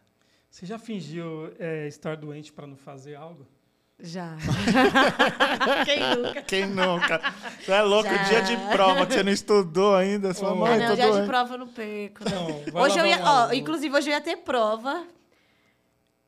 Você 0.49 0.65
já 0.65 0.77
fingiu 0.77 1.51
é, 1.59 1.87
estar 1.87 2.15
doente 2.17 2.51
para 2.53 2.67
não 2.67 2.75
fazer 2.77 3.15
algo? 3.15 3.47
Já. 3.99 4.35
Quem 5.85 5.99
nunca? 6.17 6.41
Quem 6.43 6.65
nunca? 6.67 7.21
Você 7.63 7.71
é 7.71 7.81
louco, 7.81 8.09
Já. 8.09 8.23
dia 8.23 8.41
de 8.41 8.57
prova 8.71 9.05
que 9.05 9.13
você 9.13 9.23
não 9.23 9.31
estudou 9.31 9.95
ainda, 9.95 10.33
sua 10.33 10.51
Oh. 10.51 10.55
mãe, 10.55 10.73
Ah, 10.83 10.89
não, 10.89 10.95
dia 10.95 11.05
de 11.05 11.11
doente. 11.11 11.27
prova 11.27 11.53
eu 11.53 11.57
não 11.59 11.67
perco. 11.67 12.23
Não, 12.29 12.71
vai 12.71 12.83
Hoje 12.83 12.95
lá, 12.97 13.01
eu 13.01 13.05
ia, 13.07 13.23
ó, 13.23 13.53
inclusive 13.53 13.95
hoje 13.95 14.09
eu 14.09 14.13
ia 14.13 14.21
ter 14.21 14.37
prova. 14.37 15.05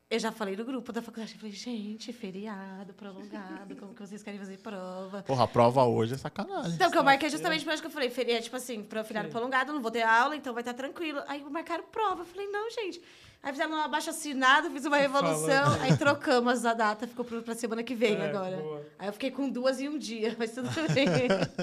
Eu 0.08 0.20
já 0.20 0.32
falei 0.32 0.56
no 0.56 0.64
grupo 0.64 0.94
da 0.94 1.02
faculdade, 1.02 1.34
eu 1.34 1.40
falei, 1.40 1.52
gente, 1.56 2.14
feriado, 2.14 2.94
prolongado, 2.94 3.76
como 3.76 3.92
que 3.96 4.02
vocês 4.06 4.22
querem 4.22 4.40
fazer 4.40 4.60
prova? 4.60 5.24
Porra, 5.24 5.46
a 5.46 5.48
prova 5.48 5.84
hoje 5.84 6.14
é 6.14 6.18
sacanagem. 6.18 6.74
Então, 6.76 6.92
que 6.92 6.98
eu 6.98 7.04
marquei 7.04 7.28
justamente 7.28 7.66
por 7.66 7.74
isso 7.74 7.82
que 7.82 7.88
eu 7.88 7.92
falei, 7.92 8.12
feriado, 8.12 8.44
tipo 8.44 8.56
assim, 8.56 8.84
para 8.84 9.04
feriado 9.04 9.30
prolongado, 9.30 9.74
não 9.74 9.82
vou 9.82 9.90
ter 9.90 10.04
aula, 10.04 10.36
então 10.36 10.54
vai 10.54 10.62
estar 10.62 10.76
tranquilo. 10.76 11.22
Aí 11.28 11.44
marcaram 11.50 11.84
prova, 11.92 12.22
eu 12.22 12.26
falei, 12.26 12.46
não, 12.48 12.70
gente. 12.70 13.02
Aí 13.42 13.52
fizeram 13.52 13.72
uma 13.72 13.86
abaixo 13.86 14.12
assinado, 14.12 14.70
fiz 14.70 14.86
uma 14.86 14.98
revolução, 14.98 15.74
aí 15.82 15.98
trocamos 15.98 16.66
a 16.66 16.76
data, 16.76 17.08
ficou 17.08 17.26
pro- 17.26 17.42
pra 17.42 17.56
semana 17.56 17.82
que 17.84 17.96
vem 17.96 18.16
É, 18.16 18.30
agora. 18.30 18.58
boa. 18.58 18.86
Aí 19.00 19.08
eu 19.08 19.14
fiquei 19.14 19.32
com 19.32 19.50
duas 19.50 19.80
em 19.80 19.90
um 19.90 19.98
dia, 19.98 20.36
mas 20.38 20.52
tudo 20.52 20.70
bem. 20.94 21.08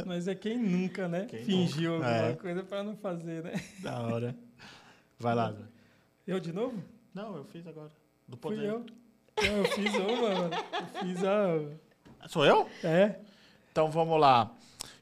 Mas 0.04 0.26
é 0.26 0.34
quem 0.34 0.58
nunca, 0.58 1.06
né? 1.06 1.26
Quem 1.26 1.44
Fingiu 1.44 1.92
nunca. 1.94 2.06
alguma 2.08 2.28
É. 2.32 2.34
coisa 2.34 2.62
pra 2.64 2.82
não 2.82 2.96
fazer, 2.96 3.44
né? 3.44 3.52
Da 3.78 4.00
hora. 4.02 4.36
Vai 5.16 5.34
lá, 5.34 5.52
Zé. 5.52 5.62
Eu 6.26 6.40
de 6.40 6.52
novo? 6.52 6.82
Não, 7.14 7.36
eu 7.36 7.44
fiz 7.44 7.64
agora. 7.68 7.90
Do 8.32 8.38
Fui 8.38 8.56
poder. 8.56 8.66
eu. 8.70 8.86
Não, 9.42 9.56
eu 9.58 9.64
fiz 9.66 9.94
uma, 9.94 10.30
mano. 10.30 10.50
Eu 10.54 11.00
fiz 11.02 11.22
a. 11.22 12.28
Sou 12.28 12.46
eu? 12.46 12.66
É. 12.82 13.20
Então 13.70 13.90
vamos 13.90 14.18
lá. 14.18 14.50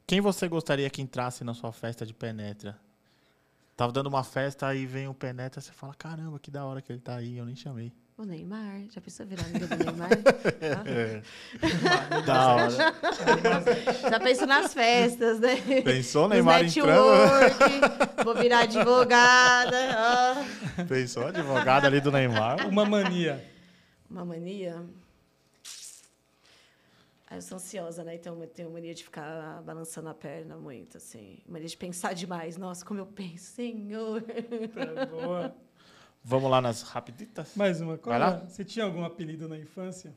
Quem 0.05 0.19
você 0.19 0.49
gostaria 0.49 0.89
que 0.89 1.01
entrasse 1.01 1.41
na 1.45 1.53
sua 1.53 1.71
festa 1.71 2.05
de 2.05 2.13
penetra? 2.13 2.77
Tava 3.77 3.93
dando 3.93 4.07
uma 4.07 4.21
festa, 4.21 4.67
aí 4.67 4.85
vem 4.85 5.07
o 5.07 5.13
penetra, 5.13 5.61
você 5.61 5.71
fala, 5.71 5.95
caramba, 5.95 6.37
que 6.39 6.51
da 6.51 6.65
hora 6.65 6.81
que 6.81 6.91
ele 6.91 6.99
tá 6.99 7.15
aí, 7.15 7.37
eu 7.37 7.45
nem 7.45 7.55
chamei. 7.55 7.93
O 8.17 8.23
Neymar, 8.25 8.81
já 8.91 9.01
pensou 9.01 9.25
virar 9.25 9.43
amiga 9.45 9.67
do 9.67 9.83
Neymar? 9.83 10.09
Ah, 11.89 12.21
da 12.25 12.53
hora. 12.55 12.69
já 14.09 14.19
pensou 14.19 14.47
nas 14.47 14.73
festas, 14.73 15.39
né? 15.39 15.55
Pensou, 15.83 16.23
Nos 16.27 16.35
Neymar 16.35 16.63
entrando? 16.63 16.87
network, 16.87 18.23
vou 18.23 18.35
virar 18.35 18.59
advogada. 18.59 19.77
ó. 20.77 20.83
Pensou, 20.85 21.25
advogado 21.27 21.85
ali 21.85 21.99
do 21.99 22.11
Neymar? 22.11 22.67
Uma 22.67 22.85
mania. 22.85 23.43
Uma 24.09 24.23
mania. 24.23 24.83
Ah, 27.27 27.37
eu 27.37 27.41
sou 27.41 27.55
ansiosa, 27.55 28.03
né? 28.03 28.15
Então 28.15 28.39
eu 28.41 28.47
tenho 28.47 28.69
mania 28.69 28.93
de 28.93 29.03
ficar 29.05 29.61
balançando 29.63 30.09
a 30.09 30.13
perna 30.13 30.57
muito, 30.57 30.97
assim. 30.97 31.39
Mania 31.47 31.67
de 31.67 31.77
pensar 31.77 32.13
demais. 32.13 32.57
Nossa, 32.57 32.85
como 32.85 32.99
eu 32.99 33.05
penso, 33.05 33.45
senhor. 33.53 34.21
Tá 34.21 35.05
boa. 35.05 35.55
Vamos 36.23 36.51
lá 36.51 36.61
nas 36.61 36.81
rapiditas? 36.83 37.55
Mais 37.55 37.81
uma. 37.81 37.97
Qual 37.97 38.11
Vai 38.11 38.19
lá. 38.19 38.35
era? 38.37 38.47
Você 38.49 38.63
tinha 38.63 38.85
algum 38.85 39.03
apelido 39.03 39.47
na 39.47 39.57
infância? 39.57 40.13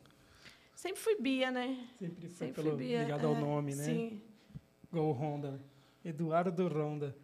Sempre 0.74 1.00
fui 1.00 1.16
Bia, 1.20 1.50
né? 1.50 1.78
Sempre 1.98 2.28
foi 2.28 2.46
Sempre 2.48 2.62
pelo, 2.62 2.76
fui 2.76 2.86
Bia. 2.86 3.02
ligado 3.04 3.26
ao 3.26 3.34
é, 3.34 3.40
nome, 3.40 3.74
né? 3.74 3.84
Sim. 3.84 4.22
Igual 4.92 5.06
o 5.06 5.12
Honda. 5.12 5.60
Eduardo 6.04 6.68
Ronda. 6.68 7.16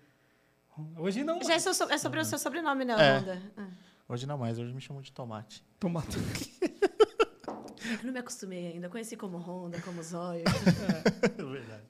Hoje 0.97 1.23
não. 1.23 1.43
Já 1.43 1.55
é, 1.55 1.59
so- 1.59 1.90
é 1.90 1.98
sobre 1.98 2.20
o 2.20 2.24
seu 2.24 2.39
sobrenome, 2.39 2.85
né, 2.86 2.94
É. 2.98 3.19
Honda? 3.19 3.43
Ah. 3.57 3.69
Hoje 4.09 4.27
não 4.27 4.39
mais, 4.39 4.59
hoje 4.59 4.73
me 4.73 4.81
chamam 4.81 5.02
de 5.02 5.12
tomate. 5.12 5.62
Tomate. 5.78 6.16
Eu 7.90 8.05
não 8.05 8.12
me 8.12 8.19
acostumei 8.19 8.69
ainda. 8.73 8.89
Conheci 8.89 9.16
como 9.16 9.36
Honda, 9.39 9.81
como 9.82 10.02
Zóio. 10.02 10.44
Verdade. 11.36 11.82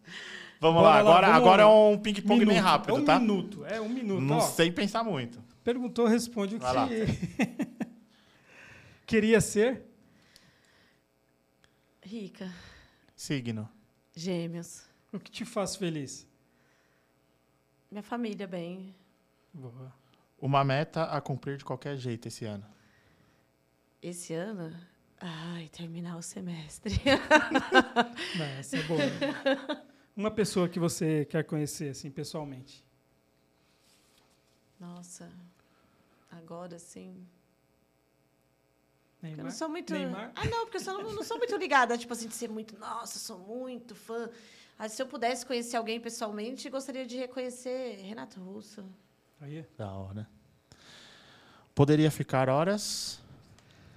Vamos 0.61 0.83
Bora 0.83 0.89
lá, 0.89 0.95
lá, 0.95 1.01
agora, 1.01 1.27
vamos 1.29 1.41
agora 1.43 1.63
é 1.63 1.65
lá. 1.65 1.89
um 1.89 1.99
ping-pong 1.99 2.45
bem 2.45 2.59
rápido, 2.59 2.91
é 2.91 2.99
um 3.01 3.05
tá? 3.05 3.19
minuto. 3.19 3.65
É 3.67 3.81
um 3.81 3.89
minuto. 3.89 4.21
Não 4.21 4.37
ó. 4.37 4.41
sei 4.41 4.71
pensar 4.71 5.03
muito. 5.03 5.43
Perguntou, 5.63 6.07
responde 6.07 6.57
o 6.57 6.59
que 6.59 6.65
Vai 6.65 6.75
lá. 6.75 6.89
queria 9.07 9.41
ser. 9.41 9.85
Rica. 12.03 12.53
Signo. 13.15 13.69
Gêmeos. 14.15 14.83
O 15.13 15.19
que 15.19 15.31
te 15.31 15.45
faz 15.45 15.77
feliz? 15.77 16.27
Minha 17.91 18.03
família, 18.03 18.47
bem. 18.47 18.95
Boa. 19.53 19.93
Uma 20.41 20.65
meta 20.65 21.05
a 21.05 21.21
cumprir 21.21 21.57
de 21.57 21.65
qualquer 21.65 21.97
jeito 21.97 22.29
esse 22.29 22.45
ano. 22.45 22.65
Esse 24.01 24.33
ano. 24.33 24.75
Ai, 25.21 25.69
terminar 25.69 26.17
o 26.17 26.23
semestre. 26.23 26.95
Não, 28.39 28.45
essa 28.59 28.79
é 28.79 28.83
boa. 28.85 29.01
Uma 30.17 30.31
pessoa 30.31 30.69
que 30.69 30.79
você 30.79 31.27
quer 31.27 31.45
conhecer, 31.45 31.91
assim, 31.91 32.11
pessoalmente. 32.11 32.85
Nossa. 34.79 35.31
Agora 36.31 36.79
sim. 36.79 37.27
Neymar? 39.23 39.41
Eu 39.41 39.45
não 39.45 39.51
sou 39.51 39.69
muito. 39.69 39.93
Neymar? 39.93 40.33
Ah, 40.35 40.45
não, 40.47 40.65
porque 40.65 40.79
eu 40.79 40.81
só 40.81 40.95
não, 40.95 41.13
não 41.13 41.23
sou 41.23 41.37
muito 41.39 41.57
ligada, 41.57 41.99
tipo 41.99 42.13
assim, 42.13 42.29
de 42.29 42.35
ser 42.35 42.49
muito. 42.49 42.79
Nossa, 42.79 43.19
sou 43.19 43.39
muito 43.39 43.95
fã. 43.95 44.31
Ah, 44.79 44.89
se 44.89 45.03
eu 45.03 45.07
pudesse 45.07 45.45
conhecer 45.45 45.77
alguém 45.77 46.01
pessoalmente, 46.01 46.71
gostaria 46.71 47.05
de 47.05 47.17
reconhecer 47.17 48.01
Renato 48.03 48.41
Russo. 48.41 48.85
Aí. 49.41 49.65
Da 49.77 49.93
hora. 49.93 50.29
Poderia 51.75 52.11
ficar 52.11 52.49
horas. 52.49 53.21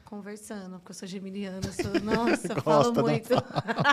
Conversando, 0.06 0.78
porque 0.80 0.92
eu 0.92 0.96
sou 0.96 1.08
geminiana, 1.08 1.72
sou. 1.72 1.94
Nossa, 2.04 2.54
Gosta, 2.54 2.62
falo 2.62 2.94
muito. 3.02 3.34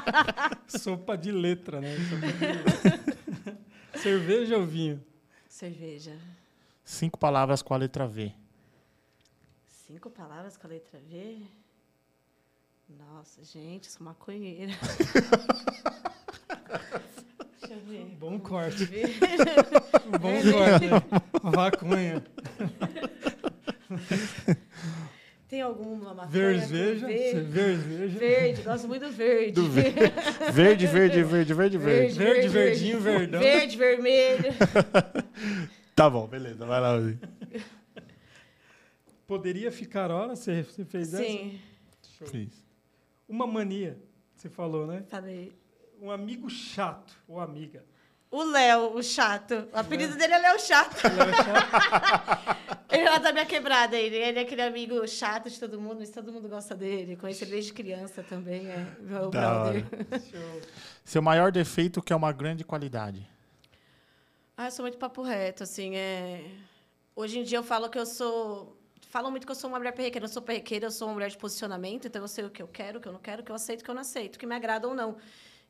Sopa 0.67 1.17
de 1.17 1.33
letra, 1.33 1.81
né? 1.81 1.97
Sopa 2.09 2.27
de 2.27 2.47
letra. 2.47 3.59
Cerveja 4.03 4.59
ou 4.59 4.67
vinho? 4.67 5.05
Cerveja. 5.49 6.17
Cinco 6.91 7.17
palavras 7.17 7.63
com 7.63 7.73
a 7.73 7.77
letra 7.77 8.05
V. 8.09 8.33
Cinco 9.87 10.11
palavras 10.11 10.57
com 10.57 10.67
a 10.67 10.71
letra 10.71 10.99
V? 10.99 11.41
Nossa, 12.99 13.45
gente, 13.45 13.89
sou 13.89 14.05
maconheira. 14.05 14.73
Deixa 17.61 17.75
eu 17.75 17.81
ver. 17.87 18.05
Bom 18.19 18.41
corte. 18.41 18.85
Ver. 18.87 19.07
Bom 20.21 20.43
corte. 20.43 20.87
né? 20.89 21.01
Vaconha. 21.45 22.25
Tem 25.49 25.63
alguma 25.63 26.13
maconha? 26.13 26.27
com 26.27 26.33
Verveja. 26.33 27.07
V? 27.07 27.41
Verveja. 27.45 28.19
Verde, 28.19 28.63
gosto 28.63 28.89
muito 28.89 29.07
do 29.07 29.13
verde. 29.13 29.53
Do 29.53 29.71
verde. 29.71 30.01
Verde, 30.53 30.87
verde, 30.89 31.23
verde, 31.23 31.55
verde, 31.55 31.79
verde. 31.79 32.19
Verde, 32.19 32.49
verdinho, 32.49 33.01
verdão. 33.01 33.41
Verde, 33.41 33.77
vermelho. 33.77 34.53
Tá 36.01 36.09
bom, 36.09 36.27
beleza. 36.27 36.65
Vai 36.65 36.81
lá. 36.81 36.93
Poderia 39.27 39.71
ficar 39.71 40.11
hora? 40.11 40.35
Você, 40.35 40.63
você 40.63 40.83
fez 40.83 41.13
essa? 41.13 41.23
Sim, 41.23 41.61
Show. 42.17 42.27
Fiz. 42.27 42.65
Uma 43.29 43.47
mania, 43.47 43.99
você 44.35 44.49
falou, 44.49 44.87
né? 44.87 45.05
falei. 45.11 45.53
Um 46.01 46.11
amigo 46.11 46.49
chato 46.49 47.13
ou 47.29 47.39
amiga. 47.39 47.85
O 48.31 48.43
Léo, 48.45 48.97
o 48.97 49.03
chato. 49.03 49.69
O 49.75 49.77
apelido 49.77 50.17
dele 50.17 50.33
é 50.33 50.39
Léo 50.39 50.59
Chato. 50.59 50.97
Léo 51.05 51.35
chato. 51.35 52.77
Ele 52.91 53.03
é 53.03 53.11
lá 53.11 53.19
da 53.19 53.31
minha 53.31 53.45
quebrada, 53.45 53.95
ele. 53.95 54.17
Ele 54.17 54.39
é 54.39 54.43
aquele 54.43 54.63
amigo 54.63 55.07
chato 55.07 55.51
de 55.51 55.61
todo 55.61 55.79
mundo, 55.79 55.97
mas 55.99 56.09
todo 56.09 56.33
mundo 56.33 56.49
gosta 56.49 56.75
dele. 56.75 57.15
Conheço 57.15 57.45
ele 57.45 57.51
desde 57.51 57.75
criança 57.75 58.23
também, 58.23 58.67
é 58.71 58.87
meu 59.01 59.29
Da 59.29 59.65
brother. 59.65 59.85
Show. 60.31 60.61
Seu 61.05 61.21
maior 61.21 61.53
defeito 61.53 62.01
que 62.01 62.11
é 62.11 62.17
uma 62.17 62.33
grande 62.33 62.65
qualidade. 62.65 63.29
Ah, 64.61 64.67
eu 64.67 64.71
sou 64.71 64.83
muito 64.83 64.99
papo 64.99 65.23
reto, 65.23 65.63
assim, 65.63 65.97
é... 65.97 66.45
Hoje 67.17 67.39
em 67.39 67.43
dia 67.43 67.57
eu 67.57 67.63
falo 67.63 67.89
que 67.89 67.99
eu 67.99 68.05
sou... 68.05 68.77
Falam 69.09 69.31
muito 69.31 69.47
que 69.47 69.51
eu 69.51 69.57
sou 69.57 69.71
uma 69.71 69.79
mulher 69.79 69.93
perrequeira. 69.93 70.27
Eu 70.27 70.29
não 70.29 70.35
sou 70.35 70.43
perrequeira, 70.43 70.85
eu 70.85 70.91
sou 70.91 71.09
uma 71.09 71.15
mulher 71.15 71.31
de 71.31 71.39
posicionamento, 71.39 72.07
então 72.07 72.21
eu 72.21 72.29
sei 72.29 72.45
o 72.45 72.51
que 72.51 72.61
eu 72.61 72.69
quero, 72.69 72.99
o 72.99 73.01
que 73.01 73.09
eu 73.09 73.13
não 73.15 73.21
quero, 73.21 73.41
o 73.41 73.45
que 73.45 73.51
eu 73.51 73.57
aceito, 73.57 73.81
o 73.81 73.85
que 73.85 73.91
eu 73.91 73.95
não 73.95 74.03
aceito, 74.03 74.37
o 74.37 74.39
que 74.39 74.45
me 74.45 74.55
agrada 74.55 74.87
ou 74.87 74.95
não. 74.95 75.17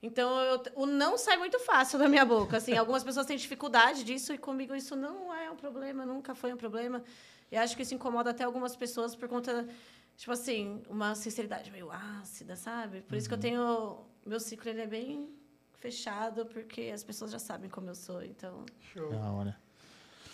Então, 0.02 0.40
eu- 0.40 0.60
o 0.74 0.86
não 0.86 1.16
sai 1.16 1.36
muito 1.36 1.60
fácil 1.60 2.00
da 2.00 2.08
minha 2.08 2.24
boca. 2.24 2.56
Assim, 2.56 2.76
algumas 2.76 3.04
pessoas 3.04 3.26
têm 3.26 3.36
dificuldade 3.36 4.02
disso 4.02 4.34
e 4.34 4.38
comigo 4.38 4.74
isso 4.74 4.96
não 4.96 5.32
é 5.32 5.48
um 5.48 5.56
problema, 5.56 6.04
nunca 6.04 6.34
foi 6.34 6.52
um 6.52 6.56
problema. 6.56 7.00
E 7.48 7.56
acho 7.56 7.76
que 7.76 7.82
isso 7.82 7.94
incomoda 7.94 8.30
até 8.30 8.42
algumas 8.42 8.74
pessoas 8.74 9.14
por 9.14 9.28
conta, 9.28 9.68
tipo 10.16 10.32
assim, 10.32 10.82
uma 10.88 11.14
sinceridade 11.14 11.70
meio 11.70 11.92
ácida, 11.92 12.56
sabe? 12.56 13.02
Por 13.02 13.16
isso 13.16 13.28
que 13.28 13.34
eu 13.34 13.38
tenho... 13.38 14.04
Meu 14.26 14.40
ciclo 14.40 14.68
ele 14.68 14.80
é 14.82 14.86
bem 14.88 15.39
fechado, 15.81 16.47
porque 16.47 16.90
as 16.94 17.02
pessoas 17.02 17.31
já 17.32 17.39
sabem 17.39 17.69
como 17.70 17.89
eu 17.89 17.94
sou, 17.94 18.23
então... 18.23 18.65
Show. 18.93 19.11
Da 19.11 19.31
hora. 19.32 19.57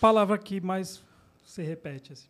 Palavra 0.01 0.36
que 0.36 0.60
mais 0.60 1.02
você 1.44 1.62
repete, 1.62 2.12
assim. 2.12 2.28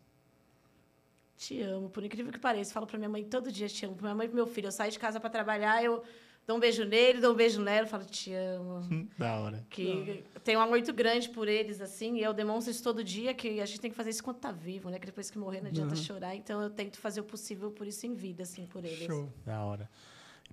Te 1.35 1.61
amo, 1.61 1.89
por 1.89 2.03
incrível 2.03 2.31
que 2.31 2.39
pareça. 2.39 2.73
Falo 2.73 2.87
pra 2.87 2.97
minha 2.97 3.09
mãe 3.09 3.23
todo 3.23 3.51
dia, 3.51 3.67
te 3.67 3.85
amo. 3.85 3.95
Pra 3.95 4.05
minha 4.05 4.15
mãe 4.15 4.25
e 4.25 4.29
pro 4.29 4.35
meu 4.37 4.47
filho. 4.47 4.67
Eu 4.67 4.71
saio 4.71 4.91
de 4.91 4.97
casa 4.97 5.19
para 5.19 5.29
trabalhar, 5.29 5.83
eu 5.83 6.03
dou 6.47 6.57
um 6.57 6.59
beijo 6.59 6.83
nele, 6.85 7.19
dou 7.19 7.33
um 7.33 7.35
beijo 7.35 7.61
nela, 7.61 7.85
eu 7.85 7.89
falo, 7.89 8.05
te 8.05 8.33
amo. 8.33 8.81
Da 9.17 9.39
hora. 9.39 9.65
Que 9.69 10.23
tenho 10.43 10.59
um 10.59 10.61
amor 10.61 10.71
muito 10.71 10.93
grande 10.93 11.29
por 11.29 11.47
eles, 11.47 11.79
assim, 11.81 12.15
e 12.17 12.23
eu 12.23 12.33
demonstro 12.33 12.71
isso 12.71 12.81
todo 12.83 13.03
dia, 13.03 13.33
que 13.33 13.59
a 13.59 13.65
gente 13.65 13.79
tem 13.81 13.91
que 13.91 13.97
fazer 13.97 14.11
isso 14.11 14.21
enquanto 14.21 14.37
tá 14.39 14.51
vivo, 14.51 14.89
né? 14.89 14.97
Que 14.99 15.05
depois 15.07 15.29
que 15.29 15.37
morrer 15.37 15.61
não 15.61 15.67
adianta 15.69 15.95
Uhum. 15.95 16.01
chorar. 16.01 16.35
Então 16.35 16.61
eu 16.61 16.69
tento 16.69 16.97
fazer 16.99 17.19
o 17.21 17.23
possível 17.23 17.69
por 17.71 17.85
isso 17.85 18.05
em 18.07 18.13
vida, 18.13 18.43
assim, 18.43 18.65
por 18.65 18.83
eles. 18.85 19.05
Show. 19.05 19.31
Da 19.45 19.63
hora. 19.63 19.89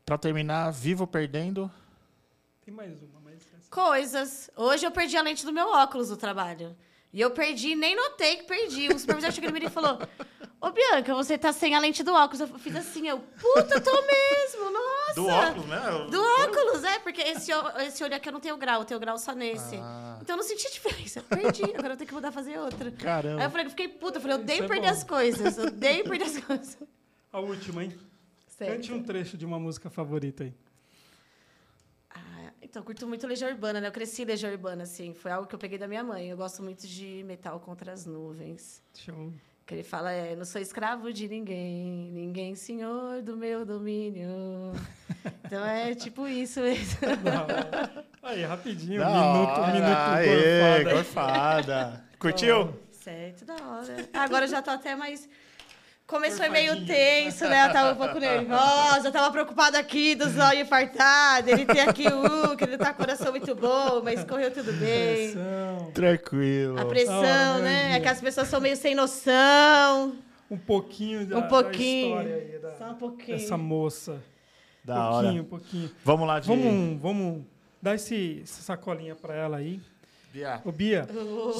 Pra 0.05 0.19
terminar, 0.19 0.71
vivo 0.71 1.07
perdendo. 1.07 1.71
Tem 2.65 2.73
mais 2.75 3.03
uma, 3.03 3.21
mas... 3.23 3.35
essa- 3.59 3.71
Coisas. 3.71 4.51
Hoje 4.57 4.87
eu 4.87 4.91
perdi 4.91 5.17
a 5.17 5.23
lente 5.23 5.45
do 5.45 5.53
meu 5.53 5.69
óculos 5.69 6.09
do 6.09 6.17
trabalho. 6.17 6.77
E 7.13 7.21
eu 7.21 7.31
perdi, 7.31 7.75
nem 7.77 7.95
notei 7.95 8.37
que 8.39 8.45
perdi. 8.45 8.89
O 8.89 8.99
supervisor 8.99 9.31
chegou 9.31 9.51
em 9.51 9.53
mim 9.53 9.67
e 9.67 9.71
falou: 9.71 9.99
Ô, 10.61 10.71
Bianca, 10.73 11.15
você 11.15 11.39
tá 11.39 11.53
sem 11.53 11.75
a 11.75 11.79
lente 11.79 12.03
do 12.03 12.13
óculos. 12.13 12.41
Eu 12.41 12.49
fiz 12.59 12.75
assim, 12.75 13.07
eu, 13.07 13.21
puta, 13.21 13.81
tô 13.81 13.93
mesmo, 13.93 14.71
nossa. 14.73 15.15
Do 15.15 15.27
óculos, 15.27 15.67
né? 15.67 15.81
Do 16.11 16.21
óculos, 16.21 16.83
é, 16.85 16.99
porque 16.99 17.21
esse, 17.21 17.53
esse 17.87 18.03
olho 18.03 18.17
aqui 18.17 18.29
eu 18.29 18.33
não 18.33 18.41
tenho 18.41 18.57
grau, 18.57 18.81
eu 18.81 18.85
tenho 18.85 18.99
grau 18.99 19.17
só 19.19 19.33
nesse. 19.33 19.77
Ah. 19.77 20.19
Então 20.23 20.35
eu 20.35 20.39
não 20.39 20.45
senti 20.45 20.73
diferença. 20.73 21.23
Perdi, 21.23 21.63
agora 21.77 21.93
eu 21.93 21.97
tenho 21.97 22.09
que 22.09 22.15
mudar 22.15 22.33
fazer 22.33 22.59
outra. 22.59 22.91
Caramba. 22.91 23.41
Aí 23.43 23.47
eu 23.47 23.51
falei, 23.51 23.69
fiquei 23.69 23.89
puta, 23.89 24.17
eu 24.19 24.23
falei, 24.23 24.37
eu 24.37 24.41
odeio 24.41 24.65
é 24.65 24.67
perder 24.69 24.87
bom. 24.87 24.93
as 24.93 25.05
coisas, 25.05 25.59
eu 25.59 25.67
odeio 25.67 26.05
perder 26.05 26.25
as 26.25 26.39
coisas. 26.41 26.79
A 27.31 27.39
última, 27.39 27.85
hein? 27.85 27.97
Cante 28.59 28.93
um 28.93 29.03
trecho 29.03 29.37
de 29.37 29.45
uma 29.45 29.59
música 29.61 29.91
favorita 29.91 30.43
aí. 30.45 30.55
Então, 32.65 32.81
eu 32.81 32.85
curto 32.87 33.07
muito 33.07 33.27
Legião 33.27 33.51
Urbana, 33.51 33.81
né? 33.81 33.89
Eu 33.89 33.93
cresci 33.93 34.25
Legião 34.25 34.51
Urbana, 34.51 34.85
assim. 34.85 35.13
Foi 35.13 35.31
algo 35.31 35.47
que 35.47 35.55
eu 35.55 35.59
peguei 35.59 35.77
da 35.79 35.87
minha 35.87 36.03
mãe. 36.03 36.29
Eu 36.31 36.37
gosto 36.37 36.63
muito 36.63 36.87
de 36.87 37.23
Metal 37.25 37.61
contra 37.61 37.93
as 37.93 38.07
Nuvens. 38.07 38.83
Show. 38.95 39.33
Que 39.67 39.75
ele 39.75 39.83
fala 39.83 40.13
é, 40.13 40.35
não 40.37 40.45
sou 40.45 40.61
escravo 40.61 41.11
de 41.11 41.27
ninguém, 41.27 42.11
ninguém 42.13 42.55
senhor 42.55 43.23
do 43.23 43.37
meu 43.37 43.65
domínio. 43.65 44.29
Então 45.47 45.65
é 45.65 45.95
tipo 45.95 46.27
isso 46.27 46.61
mesmo. 46.61 46.99
Da 47.23 47.43
hora. 47.43 48.07
Aí, 48.23 48.43
rapidinho. 48.45 48.99
Da 48.99 49.09
minuto, 49.11 49.51
hora. 49.51 49.73
minuto 49.73 49.89
Aê, 49.97 50.85
gorfada. 50.85 50.95
gorfada. 50.95 52.05
Curtiu? 52.19 52.81
Certo, 52.91 53.45
da 53.45 53.55
hora. 53.55 54.09
Agora 54.15 54.45
eu 54.47 54.49
já 54.49 54.63
tô 54.63 54.71
até 54.71 54.97
mais. 54.97 55.29
Começo 56.07 56.37
foi 56.37 56.51
meio 56.51 56.85
tenso, 56.85 57.49
né? 57.49 57.67
Eu 57.67 57.73
tava 57.73 57.93
um 57.93 57.97
pouco 57.97 58.19
nervosa, 58.21 59.09
eu 59.09 59.13
tava 59.13 59.31
preocupada 59.33 59.79
aqui 59.79 60.15
do 60.15 60.29
zóio 60.29 60.61
infartado. 60.61 61.49
Ele 61.49 61.65
tem 61.65 61.81
aqui 61.81 62.05
o 62.07 62.55
que 62.57 62.65
ele 62.65 62.77
tá 62.77 62.93
com 62.93 63.03
o 63.03 63.07
coração 63.07 63.31
muito 63.31 63.55
bom, 63.55 64.03
mas 64.05 64.23
correu 64.23 64.51
tudo 64.53 64.71
bem. 64.75 65.33
Pressão. 65.33 65.91
Tranquilo. 65.95 66.79
A 66.79 66.85
pressão, 66.85 67.17
hora, 67.17 67.59
né? 67.63 67.97
É 67.97 68.01
que 68.01 68.09
as 68.09 68.21
pessoas 68.21 68.49
são 68.49 68.61
meio 68.61 68.77
sem 68.77 68.95
noção. 68.95 70.15
Um 70.51 70.59
pouquinho 70.59 71.27
da, 71.27 71.39
Um 71.39 71.49
pouquinho. 71.49 72.17
da 72.17 72.23
história 72.23 72.37
aí, 72.53 72.59
da- 72.59 72.77
Só 72.77 72.91
um 72.91 72.95
pouquinho. 72.95 73.39
dessa 73.39 73.57
moça. 73.57 74.23
Da 74.85 74.95
pouquinho, 75.09 75.33
hora. 75.33 75.41
um 75.41 75.45
pouquinho. 75.45 75.91
Vamos 76.05 76.27
lá 76.29 76.39
de... 76.39 76.47
Vamos, 76.49 77.01
vamos 77.01 77.45
dar 77.81 77.95
esse, 77.95 78.41
essa 78.45 78.61
sacolinha 78.61 79.15
pra 79.15 79.35
ela 79.35 79.57
aí. 79.57 79.81
Bia, 80.31 80.61
Ô, 80.65 80.71
Bia, 80.71 81.09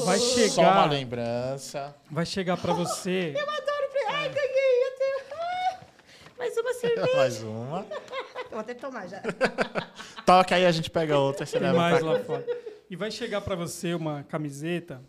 vai 0.05 0.19
Só 0.19 0.35
uma 0.35 0.49
chegar, 0.49 0.91
lembrança. 0.91 1.95
vai 2.11 2.27
chegar 2.27 2.57
pra 2.59 2.75
você. 2.75 3.33
Eu 3.35 3.41
adoro. 3.43 3.74
Ai, 4.25 4.29
ganhei. 4.31 4.85
Eu 4.85 4.97
tenho... 4.99 5.21
Ah, 5.33 5.81
mais 6.39 6.57
uma 6.57 6.75
cerveja. 6.75 7.17
Mais 7.17 7.43
uma. 7.43 7.87
Eu 8.37 8.51
vou 8.51 8.59
até 8.61 8.75
tomar 8.75 9.07
já. 9.09 9.21
Toca 10.25 10.55
aí, 10.55 10.65
a 10.65 10.73
gente 10.73 10.91
pega 10.91 11.19
outra. 11.19 11.45
Você 11.45 11.59
Tem 11.59 11.63
leva 11.63 11.79
mais 11.79 11.99
pra 11.99 12.13
lá 12.13 12.21
fora. 12.21 12.47
E 12.89 12.97
vai 12.97 13.11
chegar 13.11 13.41
pra 13.41 13.55
você 13.55 13.95
uma 13.95 14.23
camiseta 14.25 15.03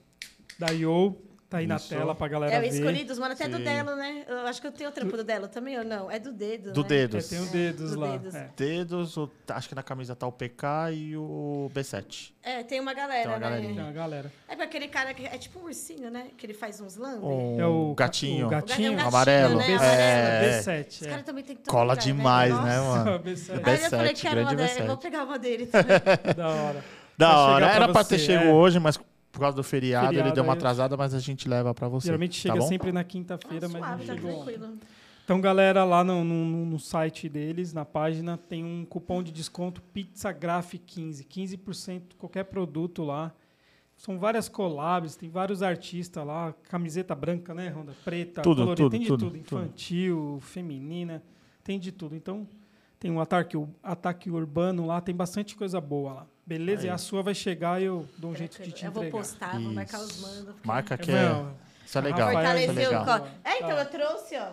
da 0.60 0.68
Yo. 0.70 1.16
Tá 1.56 1.60
aí 1.60 1.68
na 1.68 1.76
Isso. 1.78 1.88
tela 1.90 2.14
pra 2.14 2.28
galera 2.28 2.54
É, 2.54 2.58
o 2.58 2.62
ver. 2.62 2.68
escolhidos, 2.68 3.18
mano, 3.18 3.34
até 3.34 3.48
do 3.48 3.58
Sim. 3.58 3.64
Delo, 3.64 3.96
né? 3.96 4.26
Eu 4.28 4.40
acho 4.48 4.60
que 4.60 4.68
eu 4.68 4.72
tenho 4.74 4.90
o 4.90 4.94
trampo 4.94 5.16
do 5.16 5.24
Delo 5.24 5.48
também, 5.48 5.78
ou 5.80 5.86
não? 5.86 6.12
É 6.12 6.20
do 6.20 6.34
dedo, 6.34 6.74
Do 6.74 6.82
né? 6.82 6.86
É, 6.88 6.90
Dedos. 6.90 7.28
tem 7.30 7.40
o 7.42 7.46
dedos 7.46 7.92
do 7.92 8.00
lá. 8.00 8.12
Dedos. 8.12 8.36
é. 8.36 8.50
Dedos, 8.58 9.18
o- 9.18 9.30
acho 9.50 9.70
que 9.70 9.76
na 9.76 9.84
camisa 9.84 10.16
tá 10.16 10.28
o 10.28 10.32
PK 10.34 10.92
e 10.92 11.16
o 11.16 11.72
B7. 11.74 12.34
É, 12.44 12.62
tem 12.64 12.80
uma 12.80 12.94
galera, 12.94 13.24
Tem 13.30 13.38
uma 13.38 13.50
né? 13.50 13.62
Tem 13.62 13.72
uma 13.80 13.92
galera. 13.92 14.32
É 14.50 14.56
pra 14.56 14.66
aquele 14.66 14.88
cara 14.90 15.14
que 15.14 15.26
é 15.26 15.38
tipo 15.38 15.60
um 15.60 15.64
ursinho, 15.64 16.12
né? 16.12 16.28
Que 16.38 16.46
ele 16.46 16.54
faz 16.54 16.80
uns 16.82 16.98
lambe. 16.98 17.26
Um 17.26 17.60
É 17.60 17.66
o 17.66 17.94
gatinho. 17.96 18.48
o 18.48 18.50
gatinho. 18.50 18.92
O 18.92 18.96
gatinho, 18.96 19.08
amarelo. 19.08 19.56
né? 19.58 19.68
B7, 19.68 19.82
É. 19.82 20.60
B7, 20.62 20.88
Esse 20.88 21.06
é. 21.06 21.10
cara 21.10 21.24
também 21.24 21.44
tem 21.44 21.56
que 21.56 21.64
Cola 21.70 21.94
lugar, 21.94 22.04
demais, 22.04 22.52
Nossa. 22.54 22.66
né, 22.66 22.80
mano? 23.06 23.20
B7. 23.20 23.52
Aí 23.52 23.58
eu 23.58 23.62
B7, 23.64 23.90
falei, 23.90 24.14
quero 24.14 24.42
uma 24.42 24.56
dele, 24.56 24.70
B7. 24.70 24.86
vou 24.88 24.98
pegar 24.98 25.24
uma 25.24 25.40
dele 25.40 25.66
também. 25.72 26.36
Da 26.36 26.48
hora. 26.50 26.84
Da 27.18 27.38
hora. 27.40 27.66
Era 27.68 27.88
pra 27.90 28.04
ter 28.04 28.20
chego 28.20 28.44
é. 28.44 28.52
hoje, 28.52 28.78
mas 28.80 29.00
por 29.36 29.42
causa 29.42 29.56
do 29.58 29.64
feriado, 29.64 30.08
ele 30.08 30.16
Feriado, 30.18 30.34
deu 30.36 30.44
uma 30.46 30.54
aí- 30.54 30.58
atrasada, 30.58 30.96
mas 30.96 31.14
a 31.14 31.20
gente 31.20 31.48
leva 31.50 31.74
pra 31.74 31.88
você. 31.90 32.06
Geralmente 32.08 32.36
chega 32.36 32.56
tá 32.56 32.62
bom? 32.62 32.68
sempre 32.68 32.92
na 32.92 33.04
quinta-feira, 33.04 33.68
mas 33.68 33.82
não 33.82 33.88
Suave, 33.90 34.06
tá 34.06 34.14
chegou 34.16 34.32
ontem. 34.32 34.54
tranquilo. 34.54 34.78
Então, 35.26 35.42
galera, 35.42 35.84
lá 35.84 36.04
no, 36.04 36.24
no- 36.24 36.66
no 36.66 36.80
site 36.80 37.28
deles, 37.28 37.74
na 37.74 37.84
página, 37.84 38.38
tem 38.38 38.64
um 38.64 38.86
cupom 38.86 39.22
de 39.22 39.32
desconto 39.32 39.82
PizzaGraph15. 39.94 41.26
15% 41.26 42.16
qualquer 42.18 42.46
produto 42.46 43.04
lá. 43.04 43.34
São 43.98 44.20
várias 44.20 44.48
collabs, 44.50 45.16
tem 45.16 45.30
vários 45.30 45.62
artistas 45.64 46.26
lá. 46.26 46.54
Camiseta 46.70 47.16
branca, 47.16 47.54
né, 47.54 47.70
Ronda? 47.70 47.94
Preta, 48.04 48.42
Tudo, 48.42 48.62
colorida. 48.62 48.76
tudo, 48.84 48.92
tem 48.92 49.00
de 49.02 49.08
tudo, 49.08 49.26
tudo. 49.26 49.38
Infantil, 49.38 50.38
feminina, 50.42 51.24
tem 51.64 51.80
de 51.80 51.92
tudo. 51.92 52.16
Então, 52.16 52.48
tem 53.00 53.10
um 53.10 53.20
ataque, 53.20 53.58
ataque 53.82 54.30
urbano 54.30 54.86
lá, 54.86 55.00
tem 55.02 55.16
bastante 55.16 55.56
coisa 55.56 55.80
boa 55.82 56.14
lá. 56.14 56.28
Beleza? 56.46 56.84
Aí. 56.84 56.88
E 56.88 56.90
a 56.92 56.98
sua 56.98 57.24
vai 57.24 57.34
chegar 57.34 57.82
e 57.82 57.86
eu 57.86 58.08
dou 58.18 58.32
um 58.32 58.36
jeito 58.36 58.62
de 58.62 58.72
te 58.72 58.86
eu 58.86 58.92
vou 58.92 59.04
entregar. 59.04 59.18
postar, 59.24 59.52
vou 59.60 59.72
marcar 59.74 60.00
os 60.00 60.20
mandos. 60.22 60.56
Marca 60.64 60.98
que 60.98 61.12
É, 61.12 61.16
é. 61.16 61.46
Isso 61.86 61.98
é 61.98 62.02
legal. 62.02 62.28
Rafael, 62.34 62.58
Isso 62.58 62.64
é 62.64 62.66
Fortalecer 62.68 62.88
o 62.88 63.00
legal. 63.00 63.06
corpo. 63.20 63.36
É, 63.44 63.56
então 63.58 63.70
Tá. 63.70 63.76
eu 63.80 63.86
trouxe, 63.86 64.38
ó. 64.38 64.50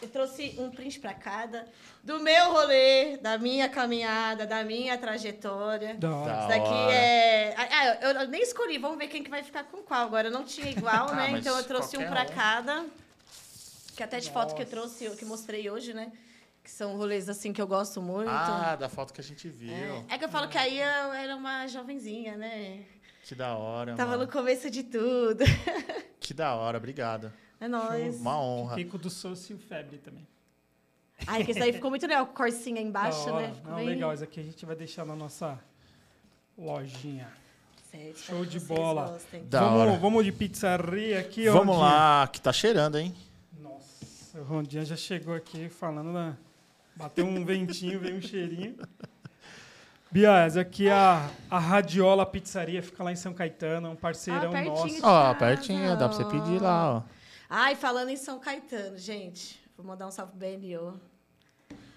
Eu 0.00 0.08
trouxe 0.08 0.56
um 0.58 0.68
print 0.70 0.98
pra 0.98 1.14
cada 1.14 1.64
do 2.02 2.18
meu 2.18 2.52
rolê, 2.52 3.16
da 3.18 3.38
minha 3.38 3.68
caminhada, 3.68 4.44
da 4.46 4.64
minha 4.64 4.98
trajetória. 4.98 5.94
Da 5.94 6.10
hora. 6.14 6.38
Isso 6.40 6.48
daqui 6.48 6.92
é. 6.92 7.54
Ah, 7.56 7.86
eu, 8.02 8.10
eu 8.22 8.28
nem 8.28 8.42
escolhi, 8.42 8.78
vamos 8.78 8.98
ver 8.98 9.06
quem 9.08 9.22
que 9.22 9.30
vai 9.30 9.44
ficar 9.44 9.62
com 9.64 9.78
qual. 9.78 10.06
Agora 10.06 10.26
eu 10.28 10.32
não 10.32 10.42
tinha 10.44 10.68
igual, 10.70 11.08
Ah, 11.10 11.14
né? 11.14 11.30
Então 11.38 11.56
eu 11.56 11.62
trouxe 11.64 11.96
um 11.96 12.02
um. 12.02 12.10
cada. 12.34 12.84
Que 13.96 14.02
até 14.02 14.18
de 14.18 14.30
foto 14.30 14.54
que 14.54 14.62
eu 14.62 14.66
trouxe, 14.66 15.08
que 15.16 15.24
mostrei 15.24 15.68
hoje, 15.70 15.92
né? 15.94 16.10
Que 16.62 16.70
são 16.70 16.96
rolês 16.96 17.28
assim 17.28 17.52
que 17.52 17.60
eu 17.60 17.66
gosto 17.66 18.00
muito. 18.00 18.30
Ah, 18.30 18.76
da 18.76 18.88
foto 18.88 19.12
que 19.12 19.20
a 19.20 19.24
gente 19.24 19.48
viu. 19.48 19.72
é. 19.72 20.04
É 20.14 20.18
que 20.18 20.24
eu 20.24 20.28
falo 20.28 20.48
que 20.48 20.56
aí 20.56 20.78
eu 20.78 21.12
era 21.12 21.34
uma 21.36 21.66
jovenzinha, 21.66 22.36
né? 22.36 22.84
Que 23.24 23.34
da 23.34 23.56
hora, 23.56 23.94
Tava 23.94 24.12
mano. 24.12 24.24
no 24.26 24.30
começo 24.32 24.70
de 24.70 24.82
tudo. 24.84 25.44
Que 26.22 26.32
da 26.32 26.54
hora, 26.54 26.78
obrigado. 26.78 27.32
É 27.60 27.66
nóis. 27.66 28.20
Uma 28.20 28.40
honra. 28.40 28.76
Fico 28.76 28.96
do 28.96 29.10
Sócio 29.10 29.58
Febre 29.58 29.98
também. 29.98 30.24
Ai, 31.26 31.44
que 31.44 31.50
esse 31.50 31.58
daí 31.58 31.72
ficou 31.72 31.90
muito 31.90 32.06
legal, 32.06 32.24
corcinha 32.28 32.80
embaixo, 32.80 33.26
Da 33.26 33.32
hora. 33.34 33.46
né? 33.48 33.54
Ficou 33.54 33.70
Não, 33.70 33.76
bem- 33.78 33.88
legal, 33.88 34.14
isso 34.14 34.22
aqui 34.22 34.38
a 34.38 34.42
gente 34.44 34.64
vai 34.64 34.76
deixar 34.76 35.04
na 35.04 35.16
nossa 35.16 35.58
lojinha. 36.56 37.28
Certo, 37.90 38.18
Show 38.20 38.44
de 38.46 38.60
bola. 38.60 39.08
gostem. 39.10 39.44
Da 39.48 39.64
hora. 39.68 39.86
vamos, 39.86 40.00
vamos 40.00 40.24
de 40.24 40.30
pizzaria 40.32 41.18
aqui, 41.18 41.48
ó. 41.48 41.52
Vamos 41.54 41.74
Rondinha. 41.76 41.92
lá, 41.92 42.28
que 42.28 42.40
tá 42.40 42.52
cheirando, 42.52 42.98
hein? 42.98 43.14
Nossa, 43.60 44.38
o 44.40 44.44
Rondinha 44.44 44.84
já 44.84 44.96
chegou 44.96 45.34
aqui 45.34 45.68
falando 45.68 46.12
na... 46.12 46.36
Bateu 47.02 47.26
um 47.26 47.44
ventinho, 47.44 47.98
veio 47.98 48.16
um 48.16 48.22
cheirinho. 48.22 48.76
Bia, 50.08 50.44
essa 50.44 50.60
aqui 50.60 50.86
é 50.86 50.92
a, 50.92 51.28
a 51.50 51.58
Radiola 51.58 52.24
Pizzaria, 52.24 52.80
fica 52.80 53.02
lá 53.02 53.10
em 53.10 53.16
São 53.16 53.34
Caetano, 53.34 53.88
é 53.88 53.90
um 53.90 53.96
parceirão 53.96 54.52
Ah, 54.54 54.62
nosso. 54.64 54.98
Ó, 54.98 55.00
casa, 55.00 55.34
pertinho, 55.34 55.98
dá 55.98 56.08
pra 56.08 56.16
você 56.16 56.24
pedir 56.26 56.62
lá, 56.62 56.98
ó. 56.98 57.02
Ai, 57.50 57.74
falando 57.74 58.10
em 58.10 58.16
São 58.16 58.38
Caetano, 58.38 58.96
gente. 58.96 59.60
Vou 59.76 59.84
mandar 59.84 60.06
um 60.06 60.12
salve 60.12 60.30
pro 60.30 60.38
BNO. 60.40 61.00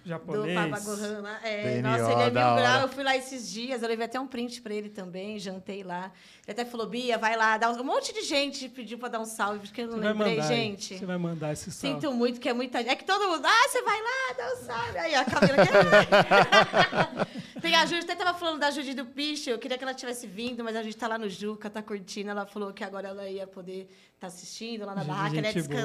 Do 0.05 0.09
Japonês. 0.09 0.69
Papagohan 0.69 1.21
lá. 1.21 1.39
É, 1.43 1.81
nossa, 1.81 2.11
ele 2.11 2.21
é 2.21 2.29
da 2.29 2.45
mil 2.45 2.51
grau. 2.57 2.73
hora. 2.73 2.81
Eu 2.83 2.89
fui 2.89 3.03
lá 3.03 3.17
esses 3.17 3.51
dias, 3.51 3.81
eu 3.81 3.89
levei 3.89 4.05
até 4.05 4.19
um 4.19 4.27
print 4.27 4.61
pra 4.61 4.71
ele 4.71 4.87
também, 4.87 5.39
jantei 5.39 5.83
lá. 5.83 6.11
Ele 6.45 6.51
até 6.51 6.63
falou, 6.63 6.85
Bia, 6.85 7.17
vai 7.17 7.35
lá. 7.35 7.57
Dá 7.57 7.71
um... 7.71 7.81
um 7.81 7.83
monte 7.83 8.13
de 8.13 8.21
gente 8.21 8.69
pediu 8.69 8.99
pra 8.99 9.09
dar 9.09 9.19
um 9.19 9.25
salve, 9.25 9.61
porque 9.61 9.81
eu 9.81 9.87
não 9.87 9.97
Você 9.97 10.07
lembrei, 10.07 10.35
mandar, 10.35 10.47
gente. 10.47 10.99
Você 10.99 11.05
vai 11.07 11.17
mandar 11.17 11.53
esse 11.53 11.71
salve. 11.71 11.95
Sinto 11.95 12.13
muito, 12.13 12.39
que 12.39 12.47
é 12.47 12.53
muita 12.53 12.77
gente. 12.77 12.91
É 12.91 12.95
que 12.95 13.03
todo 13.03 13.27
mundo, 13.27 13.47
ah, 13.47 13.67
você 13.67 13.81
vai 13.81 13.99
lá, 13.99 14.33
dá 14.37 14.53
um 14.53 14.57
salve. 14.63 14.97
Aí 14.99 15.15
a 15.15 15.25
Camila. 15.25 15.55
Tem 17.59 17.73
a 17.73 17.83
Júlia, 17.87 18.03
até 18.03 18.13
tava 18.13 18.37
falando 18.37 18.59
da 18.59 18.69
Judy 18.69 18.93
do 18.93 19.07
Picho, 19.07 19.49
eu 19.49 19.57
queria 19.57 19.75
que 19.75 19.83
ela 19.83 19.95
tivesse 19.95 20.27
vindo, 20.27 20.63
mas 20.63 20.75
a 20.75 20.83
gente 20.83 20.97
tá 20.97 21.07
lá 21.07 21.17
no 21.17 21.27
Juca, 21.27 21.67
tá 21.67 21.81
curtindo. 21.81 22.29
Ela 22.29 22.45
falou 22.45 22.71
que 22.71 22.83
agora 22.83 23.07
ela 23.07 23.27
ia 23.27 23.47
poder 23.47 23.89
estar 24.13 24.27
assistindo 24.27 24.85
lá 24.85 24.93
na 24.93 25.01
Judy, 25.01 25.11
barraca, 25.11 25.37
ela 25.39 25.47
ia 25.47 25.51
gente 25.51 25.67
boa. 25.67 25.79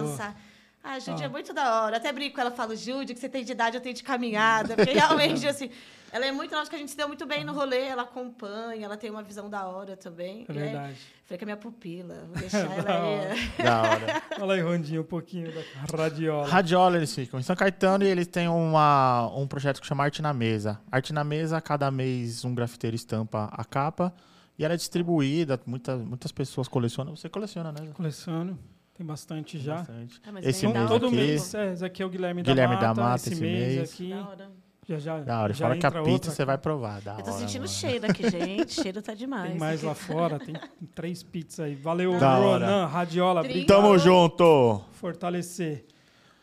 Descansar. 0.83 0.93
Ah, 0.93 0.93
a 0.95 0.99
Judy 0.99 1.23
Ah. 1.23 1.27
é 1.27 1.29
muito 1.29 1.53
da 1.53 1.83
hora. 1.85 1.97
Até 1.97 2.13
brinco 2.13 2.35
com 2.35 2.41
ela, 2.41 2.51
falo, 2.51 2.75
Judy, 2.75 3.15
que 3.15 3.21
você 3.21 3.29
tem 3.29 3.45
de 3.45 3.53
idade, 3.53 3.77
eu 3.77 3.81
tenho 3.81 3.95
de 3.95 4.03
caminhada. 4.03 4.75
Porque 4.77 4.93
realmente, 4.93 5.47
assim, 5.49 5.71
ela 6.13 6.27
é 6.27 6.33
muito, 6.33 6.55
acho 6.57 6.69
que 6.71 6.77
a 6.77 6.79
gente 6.79 6.91
se 6.91 6.97
deu 6.97 7.07
muito 7.07 7.25
bem 7.27 7.45
no 7.45 7.53
rolê, 7.53 7.83
ela 7.87 8.03
acompanha, 8.03 8.85
ela 8.85 8.97
tem 8.97 9.11
uma 9.11 9.23
visão 9.23 9.49
da 9.49 9.67
hora 9.67 9.97
também. 9.97 10.45
É 10.49 10.53
verdade. 10.53 10.97
Falei 11.25 11.39
que 11.39 11.45
é 11.45 11.47
minha 11.47 11.57
pupila, 11.57 12.25
vou 12.29 12.35
deixar 12.41 12.67
Da 12.67 12.75
ela 12.75 13.05
hora. 13.07 13.33
aí. 13.33 13.63
Da 13.65 13.83
hora. 13.83 14.23
Fala 14.39 14.55
aí, 14.55 14.61
Rondinha, 14.61 15.01
um 15.01 15.05
pouquinho 15.05 15.53
da 15.55 15.61
Radiola. 15.97 16.49
Radiola, 16.49 16.97
eles 16.97 17.15
ficam 17.15 17.39
em 17.39 17.43
São 17.43 17.55
Caetano 17.55 18.03
e 18.05 18.09
eles 18.09 18.27
têm 18.27 18.49
uma, 18.49 19.31
um 19.37 19.47
projeto 19.47 19.81
que 19.81 19.87
chama 19.87 20.03
Arte 20.03 20.21
na 20.23 20.33
Mesa. 20.35 20.81
Arte 20.91 21.13
na 21.13 21.23
Mesa, 21.23 21.61
cada 21.61 21.91
mês 21.91 22.45
um 22.45 22.53
grafiteiro 22.55 22.97
estampa 22.97 23.49
a 23.53 23.65
capa 23.65 24.13
e 24.59 24.65
ela 24.65 24.75
é 24.75 24.77
distribuída, 24.77 25.61
muita, 25.65 25.97
muitas 25.97 26.33
pessoas 26.33 26.67
colecionam. 26.67 27.15
Você 27.15 27.29
coleciona, 27.29 27.71
né? 27.71 27.89
Coleciono, 27.95 28.59
tem 29.01 29.07
bastante 29.07 29.59
já. 29.59 29.77
Bastante. 29.77 30.21
Ah, 30.27 30.31
mas 30.31 30.47
Esse 30.47 30.67
da 30.67 30.73
mês 30.75 30.89
todo 30.91 31.07
aqui- 31.07 31.17
mês, 31.17 31.55
é, 31.55 31.73
esse 31.73 31.85
aqui 31.85 32.03
é 32.03 32.07
o 32.07 32.11
Guilherme, 32.11 32.43
Guilherme 32.43 32.75
da 32.77 32.89
Mata, 32.89 32.95
da 32.95 33.03
Mata, 33.03 33.17
esse, 33.17 33.33
esse 33.33 33.41
mês, 33.41 33.75
mês. 33.77 33.93
aqui, 33.95 34.11
Da 34.11 34.29
hora. 34.29 34.51
já 34.87 34.99
já 34.99 35.19
Da 35.21 35.41
hora. 35.43 35.53
já 35.55 35.65
Fora 35.67 35.79
que 35.79 35.87
a 35.87 35.91
pizza 35.91 36.11
outra 36.11 36.31
você 36.31 36.45
vai 36.45 36.59
provar. 36.59 37.01
Da 37.01 37.13
Eu 37.13 37.23
tô 37.25 37.31
hora, 37.31 37.33
sentindo 37.41 37.63
mano. 37.63 37.69
cheiro 37.73 38.07
aqui, 38.11 38.29
gente. 38.31 38.75
cheiro 38.75 39.01
tá 39.01 39.15
demais. 39.15 39.49
Tem 39.53 39.59
mais 39.59 39.83
lá 39.83 39.95
fora, 39.95 40.39
tem 40.39 40.55
três 40.95 41.23
pizzas 41.23 41.61
aí. 41.61 41.75
Valeu, 41.75 42.19
Da 42.19 42.39
hora. 42.39 42.67
Ronan, 42.67 42.87
Radiola, 42.87 43.43
Tamo 43.67 43.97
junto! 43.99 44.83
fortalecer. 44.93 45.87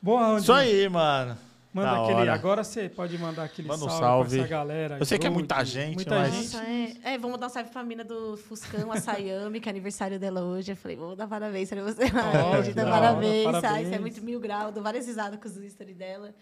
Boa. 0.02 0.40
Isso 0.40 0.52
aí, 0.52 0.90
mano. 0.90 1.38
Manda 1.74 1.92
Da 1.92 2.02
aquele. 2.04 2.20
hora. 2.22 2.34
Agora 2.34 2.64
você 2.64 2.90
pode 2.90 3.18
mandar 3.18 3.44
aquele 3.44 3.68
Manda 3.68 3.86
um 3.86 3.90
salve, 3.90 4.00
salve. 4.02 4.30
pra 4.36 4.40
essa 4.46 4.48
galera. 4.50 4.98
Eu 5.00 5.06
sei 5.06 5.20
que 5.20 5.28
é 5.28 5.30
muita 5.30 5.64
gente, 5.64 5.96
Muita 5.96 6.16
mas- 6.16 6.34
gente. 6.52 7.00
É, 7.04 7.14
é, 7.14 7.18
vamos 7.18 7.40
dar 7.40 7.48
um 7.48 7.50
salve 7.50 7.70
pra 7.70 7.84
mina 7.84 8.04
do 8.04 8.36
Fuscão, 8.38 8.92
a 8.92 9.00
Sayami, 9.00 9.60
que 9.60 9.70
é 9.70 9.72
aniversário 9.72 10.18
dela 10.20 10.42
hoje. 10.42 10.72
Eu 10.72 10.76
falei, 10.76 10.98
vou 10.98 11.16
dar 11.16 11.28
parabéns 11.28 11.70
pra 11.70 11.84
você. 11.84 12.06
Que 12.10 12.64
Gita, 12.64 12.84
da 12.84 12.88
hora, 12.90 13.02
parabéns. 13.02 13.44
parabéns. 13.44 13.74
Ai, 13.74 13.86
você 13.86 13.96
é 13.96 14.00
muito 14.00 14.22
mil 14.24 14.40
grau. 14.40 14.72
Dou 14.72 14.82
várias 14.82 15.06
risadas 15.06 15.40
com 15.40 15.48
os 15.48 15.72
stories 15.72 15.96
dela. 15.96 16.34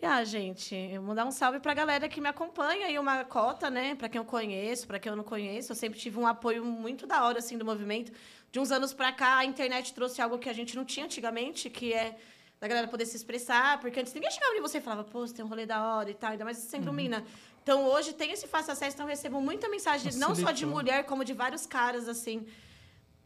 E, 0.00 0.06
ah, 0.06 0.24
gente, 0.24 0.74
eu 0.74 1.02
vou 1.02 1.14
dar 1.14 1.26
um 1.26 1.30
salve 1.30 1.60
pra 1.60 1.74
galera 1.74 2.08
que 2.08 2.22
me 2.22 2.28
acompanha 2.28 2.86
aí, 2.86 2.98
uma 2.98 3.22
cota, 3.24 3.68
né? 3.68 3.94
Pra 3.96 4.08
quem 4.08 4.18
eu 4.18 4.24
conheço, 4.24 4.86
pra 4.86 4.98
quem 4.98 5.10
eu 5.10 5.16
não 5.16 5.24
conheço. 5.24 5.72
Eu 5.72 5.76
sempre 5.76 5.98
tive 5.98 6.18
um 6.18 6.26
apoio 6.26 6.64
muito 6.64 7.06
da 7.06 7.24
hora, 7.26 7.38
assim, 7.40 7.58
do 7.58 7.64
movimento. 7.66 8.10
De 8.50 8.58
uns 8.58 8.70
anos 8.70 8.94
pra 8.94 9.12
cá, 9.12 9.36
a 9.38 9.44
internet 9.44 9.92
trouxe 9.92 10.22
algo 10.22 10.38
que 10.38 10.48
a 10.48 10.52
gente 10.54 10.74
não 10.74 10.84
tinha 10.86 11.04
antigamente, 11.04 11.68
que 11.68 11.92
é 11.92 12.16
da 12.60 12.68
galera 12.68 12.86
poder 12.88 13.06
se 13.06 13.16
expressar, 13.16 13.80
porque 13.80 13.98
antes 13.98 14.12
ninguém 14.12 14.30
chegava 14.30 14.54
em 14.54 14.60
você 14.60 14.78
e 14.78 14.80
falava, 14.82 15.02
pô, 15.04 15.26
você 15.26 15.32
tem 15.34 15.44
um 15.44 15.48
rolê 15.48 15.64
da 15.64 15.82
hora 15.82 16.10
e 16.10 16.14
tal, 16.14 16.30
ainda 16.32 16.44
mais 16.44 16.58
sendo 16.58 16.88
Uhum. 16.88 16.92
mina. 16.92 17.24
Então, 17.62 17.86
hoje 17.86 18.12
tem 18.12 18.32
esse 18.32 18.46
fácil 18.46 18.72
acesso, 18.72 18.94
então 18.96 19.06
eu 19.06 19.10
recebo 19.10 19.40
muita 19.40 19.68
mensagem, 19.68 20.12
não 20.14 20.34
só 20.34 20.50
de 20.50 20.66
mulher, 20.66 21.04
como 21.04 21.24
de 21.24 21.32
vários 21.32 21.66
caras, 21.66 22.06
assim, 22.08 22.46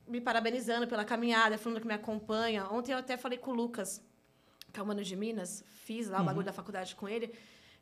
me 0.06 0.20
parabenizando 0.20 0.86
pela 0.86 1.05
caminhada, 1.05 1.59
falando 1.59 1.81
que 1.81 1.86
me 1.86 1.94
acompanha. 1.94 2.65
Ontem 2.70 2.93
eu 2.93 2.98
até 2.98 3.16
falei 3.16 3.39
com 3.39 3.51
o 3.51 3.55
Lucas, 3.55 4.01
que 4.73 4.78
é 4.78 4.82
o 4.82 4.86
mano 4.86 5.02
de 5.02 5.16
Minas, 5.16 5.65
fiz 5.85 6.09
lá 6.09 6.19
o 6.19 6.20
Uhum. 6.20 6.27
bagulho 6.27 6.47
da 6.47 6.52
faculdade 6.52 6.94
com 6.94 7.09
ele, 7.09 7.32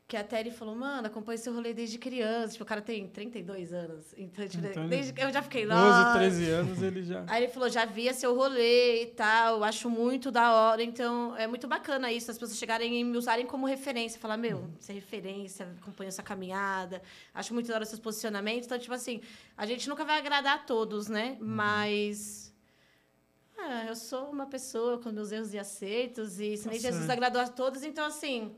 que 0.05 0.17
até 0.17 0.41
ele 0.41 0.51
falou, 0.51 0.75
mano, 0.75 1.07
acompanho 1.07 1.39
seu 1.39 1.53
rolê 1.53 1.73
desde 1.73 1.97
criança. 1.97 2.51
Tipo, 2.51 2.63
o 2.63 2.67
cara 2.67 2.81
tem 2.81 3.07
32 3.07 3.73
anos. 3.73 4.13
Então, 4.17 4.47
tipo, 4.47 4.67
Então, 4.67 4.87
desde 4.87 5.13
eu 5.19 5.31
já 5.31 5.41
fiquei, 5.41 5.65
12, 5.65 5.73
nossa. 5.81 6.19
13 6.19 6.49
anos 6.49 6.81
ele 6.81 7.03
já. 7.03 7.23
Aí 7.27 7.43
ele 7.43 7.51
falou, 7.51 7.69
já 7.69 7.85
via 7.85 8.13
seu 8.13 8.35
rolê 8.35 9.03
e 9.03 9.07
tal, 9.07 9.63
acho 9.63 9.89
muito 9.89 10.29
da 10.29 10.53
hora. 10.53 10.83
Então, 10.83 11.35
é 11.37 11.47
muito 11.47 11.67
bacana 11.67 12.11
isso, 12.11 12.29
as 12.29 12.37
pessoas 12.37 12.59
chegarem 12.59 12.99
e 12.99 13.03
me 13.03 13.17
usarem 13.17 13.45
como 13.45 13.65
referência. 13.65 14.19
Falar, 14.19 14.37
meu, 14.37 14.69
você 14.79 14.91
é 14.91 14.95
referência, 14.95 15.73
acompanha 15.81 16.09
essa 16.09 16.21
caminhada. 16.21 17.01
Acho 17.33 17.53
muito 17.53 17.67
da 17.67 17.75
hora 17.75 17.85
seus 17.85 17.99
posicionamentos. 17.99 18.65
Então, 18.65 18.77
tipo 18.77 18.93
assim, 18.93 19.21
a 19.57 19.65
gente 19.65 19.87
nunca 19.87 20.03
vai 20.03 20.19
agradar 20.19 20.55
a 20.55 20.59
todos, 20.59 21.07
né? 21.07 21.37
Mas... 21.39 22.53
ah, 23.57 23.85
eu 23.87 23.95
sou 23.95 24.29
uma 24.29 24.45
pessoa 24.45 24.99
com 24.99 25.11
meus 25.11 25.31
erros 25.31 25.53
e 25.53 25.57
acertos. 25.57 26.39
E 26.39 26.57
se 26.57 26.65
Tá 26.65 26.71
nem 26.71 26.79
Jesus 26.79 27.09
agradou 27.09 27.41
a 27.41 27.47
todos, 27.47 27.83
então, 27.83 28.05
assim... 28.05 28.53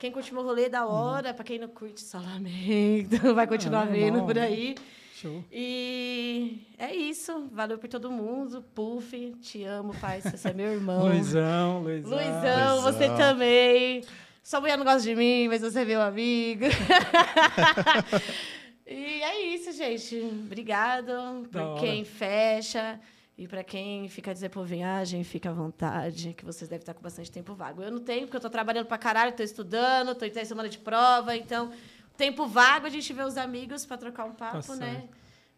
Quem 0.00 0.10
curte 0.10 0.32
meu 0.34 0.42
rolê, 0.42 0.68
da 0.68 0.84
Uhum. 0.86 0.92
hora. 0.92 1.34
Pra 1.34 1.44
quem 1.44 1.58
não 1.58 1.68
curte, 1.68 2.00
só 2.00 2.18
lamento. 2.18 3.16
Vai 3.34 3.46
continuar 3.46 3.84
normal, 3.84 4.00
vendo 4.00 4.22
por 4.24 4.34
né? 4.34 4.42
aí. 4.42 4.74
Show. 5.14 5.44
E 5.52 6.62
é 6.78 6.94
isso. 6.96 7.46
Valeu 7.52 7.78
por 7.78 7.88
todo 7.88 8.10
mundo. 8.10 8.64
Puff, 8.74 9.36
te 9.42 9.62
amo, 9.64 9.94
pai. 10.00 10.22
Você 10.22 10.48
é 10.48 10.54
meu 10.54 10.72
irmão. 10.72 11.04
Luizão, 11.06 11.82
Luizão. 11.82 12.16
Luizão, 12.16 12.82
você 12.82 13.06
Luizão. 13.06 13.16
também. 13.16 14.02
Sua 14.42 14.58
mulher 14.60 14.78
não 14.78 14.84
gosta 14.86 15.02
de 15.02 15.14
mim, 15.14 15.48
mas 15.48 15.60
você 15.60 15.80
é 15.80 15.84
meu 15.84 16.00
amigo. 16.00 16.64
e 18.86 19.22
é 19.22 19.40
isso, 19.54 19.72
gente. 19.72 20.16
Obrigado 20.46 21.42
Da 21.42 21.48
por 21.52 21.60
hora. 21.60 21.80
quem 21.80 22.04
fecha. 22.04 22.98
E 23.40 23.48
para 23.48 23.64
quem 23.64 24.06
fica 24.06 24.32
a 24.32 24.34
dizer 24.34 24.50
por 24.50 24.66
viagem, 24.66 25.24
fica 25.24 25.48
à 25.48 25.52
vontade, 25.54 26.34
que 26.34 26.44
vocês 26.44 26.68
devem 26.68 26.82
estar 26.82 26.92
com 26.92 27.00
bastante 27.00 27.32
tempo 27.32 27.54
vago. 27.54 27.82
Eu 27.82 27.90
não 27.90 28.00
tenho, 28.00 28.26
porque 28.26 28.36
eu 28.36 28.38
estou 28.38 28.50
trabalhando 28.50 28.84
para 28.84 28.98
caralho, 28.98 29.30
estou 29.30 29.42
estudando, 29.42 30.12
estou 30.12 30.28
em 30.28 30.30
três 30.30 30.46
semanas 30.46 30.70
de 30.70 30.76
prova, 30.76 31.34
então, 31.34 31.70
tempo 32.18 32.46
vago, 32.46 32.84
a 32.84 32.90
gente 32.90 33.10
vê 33.14 33.22
os 33.22 33.38
amigos 33.38 33.86
para 33.86 33.96
trocar 33.96 34.26
um 34.26 34.34
papo, 34.34 34.74
né? 34.74 34.86
Tá 34.86 34.92
certo. 34.92 35.08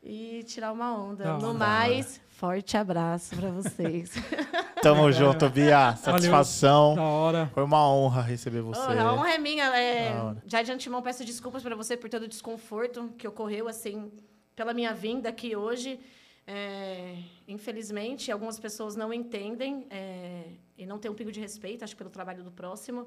E 0.01 0.45
tirar 0.45 0.71
uma 0.71 0.97
onda. 0.97 1.25
Da 1.25 1.39
no 1.39 1.49
hora. 1.49 1.59
mais, 1.59 2.21
forte 2.29 2.77
abraço 2.77 3.35
para 3.35 3.51
vocês. 3.51 4.13
Tamo 4.81 5.11
junto, 5.11 5.51
Bia. 5.51 5.97
Satisfação. 5.97 6.95
Da 6.95 7.03
hora. 7.03 7.51
Foi 7.53 7.65
uma 7.65 7.85
honra 7.93 8.23
receber 8.23 8.61
você. 8.61 8.81
Oh, 8.81 8.93
a 8.93 9.13
honra 9.13 9.31
é 9.35 9.39
minha. 9.39 9.77
é, 9.77 10.37
já 10.47 10.63
de 10.63 10.71
antemão 10.71 11.03
peço 11.03 11.25
desculpas 11.25 11.65
para 11.65 11.75
você 11.75 11.97
por 11.97 12.09
todo 12.09 12.23
o 12.23 12.29
desconforto 12.29 13.13
que 13.19 13.27
ocorreu 13.27 13.67
assim 13.67 14.09
pela 14.55 14.73
minha 14.73 14.95
vinda 14.95 15.29
aqui 15.29 15.57
hoje. 15.57 15.99
É, 16.47 17.17
infelizmente, 17.47 18.31
algumas 18.33 18.59
pessoas 18.59 18.97
não 18.97 19.13
entendem 19.13 19.87
é, 19.91 20.45
e 20.77 20.85
não 20.85 20.99
têm 20.99 21.11
um 21.11 21.15
pingo 21.15 21.31
de 21.31 21.41
respeito, 21.41 21.85
acho, 21.85 21.97
pelo 21.97 22.11
trabalho 22.11 22.43
do 22.43 22.51
próximo. 22.51 23.07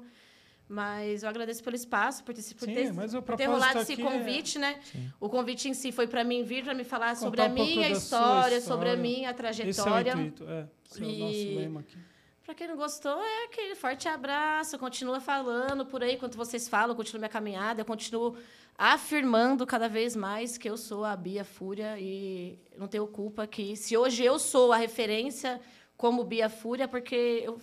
Mas 0.68 1.22
eu 1.22 1.28
agradeço 1.28 1.62
pelo 1.62 1.76
espaço, 1.76 2.24
por 2.24 2.34
Sim, 2.34 2.54
ter, 2.74 2.92
por 3.22 3.36
ter 3.36 3.46
rolado 3.46 3.78
esse 3.80 3.92
é- 3.92 3.96
convite, 3.96 4.58
né? 4.58 4.80
O 5.20 5.28
convite 5.28 5.68
em 5.68 5.74
si 5.74 5.92
foi 5.92 6.08
para 6.08 6.24
mim 6.24 6.42
vir 6.42 6.64
para 6.64 6.74
me 6.74 6.82
falar 6.82 7.14
sobre 7.14 7.40
a 7.40 7.44
um 7.44 7.50
minha 7.52 7.88
sua 7.90 7.98
história, 7.98 8.60
sobre 8.60 8.88
a 8.88 8.94
história. 8.94 8.96
minha 8.96 9.14
Esse 9.18 9.26
é 9.28 9.30
o 9.30 9.34
trajetória. 9.36 10.12
intuito, 10.12 10.44
é. 10.48 10.66
Esse 10.90 11.02
é 11.02 11.06
o 11.06 11.18
nosso 11.18 11.58
lema 11.60 11.80
aqui. 11.80 11.96
Pra 12.44 12.54
quem 12.54 12.66
não 12.68 12.76
gostou, 12.76 13.20
é 13.20 13.44
aquele 13.44 13.74
forte 13.76 14.08
abraço. 14.08 14.76
Continua 14.78 15.20
falando 15.20 15.84
por 15.86 16.02
aí, 16.02 16.14
enquanto 16.14 16.36
vocês 16.36 16.68
falam, 16.68 16.90
eu 16.90 16.96
continuo 16.96 17.20
minha 17.20 17.28
caminhada, 17.28 17.80
eu 17.80 17.84
continuo 17.84 18.36
afirmando 18.78 19.66
cada 19.66 19.88
vez 19.88 20.14
mais 20.14 20.58
que 20.58 20.68
eu 20.68 20.76
sou 20.76 21.04
a 21.04 21.16
Bia 21.16 21.44
Fúria 21.44 21.98
e 21.98 22.58
não 22.76 22.86
tenho 22.86 23.06
culpa 23.06 23.46
que 23.46 23.74
se 23.76 23.96
hoje 23.96 24.24
eu 24.24 24.38
sou 24.38 24.72
a 24.72 24.76
referência 24.76 25.60
como 25.96 26.24
Bia 26.24 26.48
Fúria, 26.48 26.86
porque 26.86 27.42
eu 27.44 27.58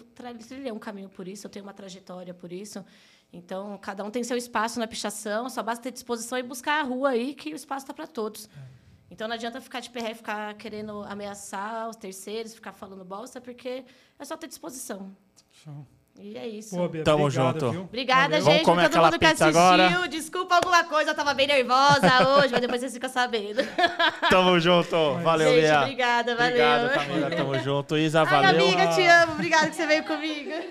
trilhei 0.47 0.71
um 0.71 0.79
caminho 0.79 1.09
por 1.09 1.27
isso, 1.27 1.45
eu 1.45 1.51
tenho 1.51 1.63
uma 1.65 1.73
trajetória 1.73 2.33
por 2.33 2.51
isso. 2.51 2.83
Então, 3.31 3.77
cada 3.79 4.03
um 4.03 4.11
tem 4.11 4.23
seu 4.23 4.37
espaço 4.37 4.79
na 4.79 4.87
pichação, 4.87 5.49
só 5.49 5.61
basta 5.61 5.83
ter 5.83 5.91
disposição 5.91 6.37
e 6.37 6.43
buscar 6.43 6.79
a 6.79 6.83
rua 6.83 7.09
aí, 7.09 7.33
que 7.33 7.53
o 7.53 7.55
espaço 7.55 7.83
está 7.83 7.93
para 7.93 8.07
todos. 8.07 8.49
Então 9.09 9.27
não 9.27 9.35
adianta 9.35 9.61
ficar 9.61 9.79
de 9.79 9.91
perré, 9.91 10.15
ficar 10.15 10.55
querendo 10.55 11.03
ameaçar 11.03 11.87
os 11.87 11.95
terceiros, 11.95 12.55
ficar 12.55 12.71
falando 12.71 13.05
bosta, 13.05 13.39
porque 13.39 13.85
é 14.17 14.25
só 14.25 14.35
ter 14.35 14.47
disposição. 14.47 15.15
Show. 15.51 15.85
E 16.19 16.37
é 16.37 16.47
isso. 16.47 16.75
Pô, 16.77 16.87
Bia, 16.87 17.03
Tamo 17.03 17.25
obrigado, 17.25 17.53
junto. 17.59 17.71
viu? 17.71 17.81
Obrigada, 17.81 18.21
Valeu. 18.39 18.43
Vamos 18.43 18.53
gente, 18.59 18.65
comer 18.65 18.81
por 18.83 18.89
todo 18.89 18.91
aquela 18.91 19.07
mundo 19.11 19.19
que 19.19 19.27
pizza 19.27 19.45
assistiu. 19.45 19.61
agora? 19.67 20.07
Desculpa 20.07 20.55
alguma 20.55 20.83
coisa, 20.83 21.11
eu 21.11 21.15
tava 21.15 21.33
bem 21.33 21.47
nervosa 21.47 22.27
hoje, 22.37 22.49
mas 22.51 22.61
depois 22.61 22.79
vocês 22.81 22.93
ficam 22.93 23.09
sabendo. 23.09 23.61
Tamo 24.29 24.59
junto. 24.59 25.15
Valeu, 25.23 25.49
gente, 25.49 25.61
Bia. 25.61 25.81
obrigada, 25.81 26.35
valeu. 26.35 26.49
Obrigado, 26.51 26.93
Camila. 26.93 27.29
Tamo 27.31 27.59
junto. 27.59 27.97
Isa, 27.97 28.21
Ai, 28.21 28.25
valeu. 28.27 28.49
amiga, 28.65 28.87
te 28.93 29.01
amo. 29.05 29.31
Obrigada 29.33 29.69
que 29.69 29.75
você 29.75 29.87
veio 29.87 30.03
comigo. 30.03 30.51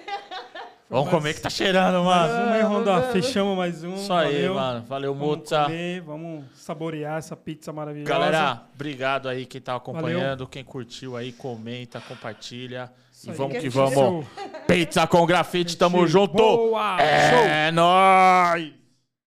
Vamos 0.89 1.09
comer 1.09 1.32
que 1.32 1.40
tá 1.40 1.48
cheirando, 1.48 2.05
Mais 2.05 2.31
mano. 2.31 2.51
um, 2.51 2.55
hein, 2.55 2.85
vamos. 2.85 3.12
Fechamos 3.12 3.56
mais 3.56 3.82
um. 3.82 3.94
Isso 3.94 4.12
aí, 4.12 4.32
valeu. 4.43 4.55
mano. 4.55 4.85
Valeu, 4.86 5.14
Vamos 5.14 5.36
Mutsa. 5.39 5.64
comer, 5.64 6.01
vamos 6.02 6.44
saborear 6.55 7.16
essa 7.16 7.35
pizza 7.35 7.73
maravilhosa. 7.73 8.10
Galera, 8.12 8.62
obrigado 8.74 9.27
aí 9.27 9.47
quem 9.47 9.59
tá 9.59 9.74
acompanhando, 9.74 10.47
quem 10.47 10.62
curtiu 10.62 11.16
aí, 11.16 11.32
comenta, 11.32 11.98
compartilha. 12.02 12.93
Isso 13.23 13.31
e 13.31 13.35
vamos 13.35 13.59
que 13.59 13.70
Show. 13.70 13.89
vamos. 13.89 14.27
Pizza 14.66 15.07
com 15.07 15.24
grafite, 15.24 15.77
tamo 15.77 16.05
junto. 16.09 16.35
Boa! 16.35 16.97
Show! 16.99 17.44
É 17.44 17.70
nóis! 17.70 18.81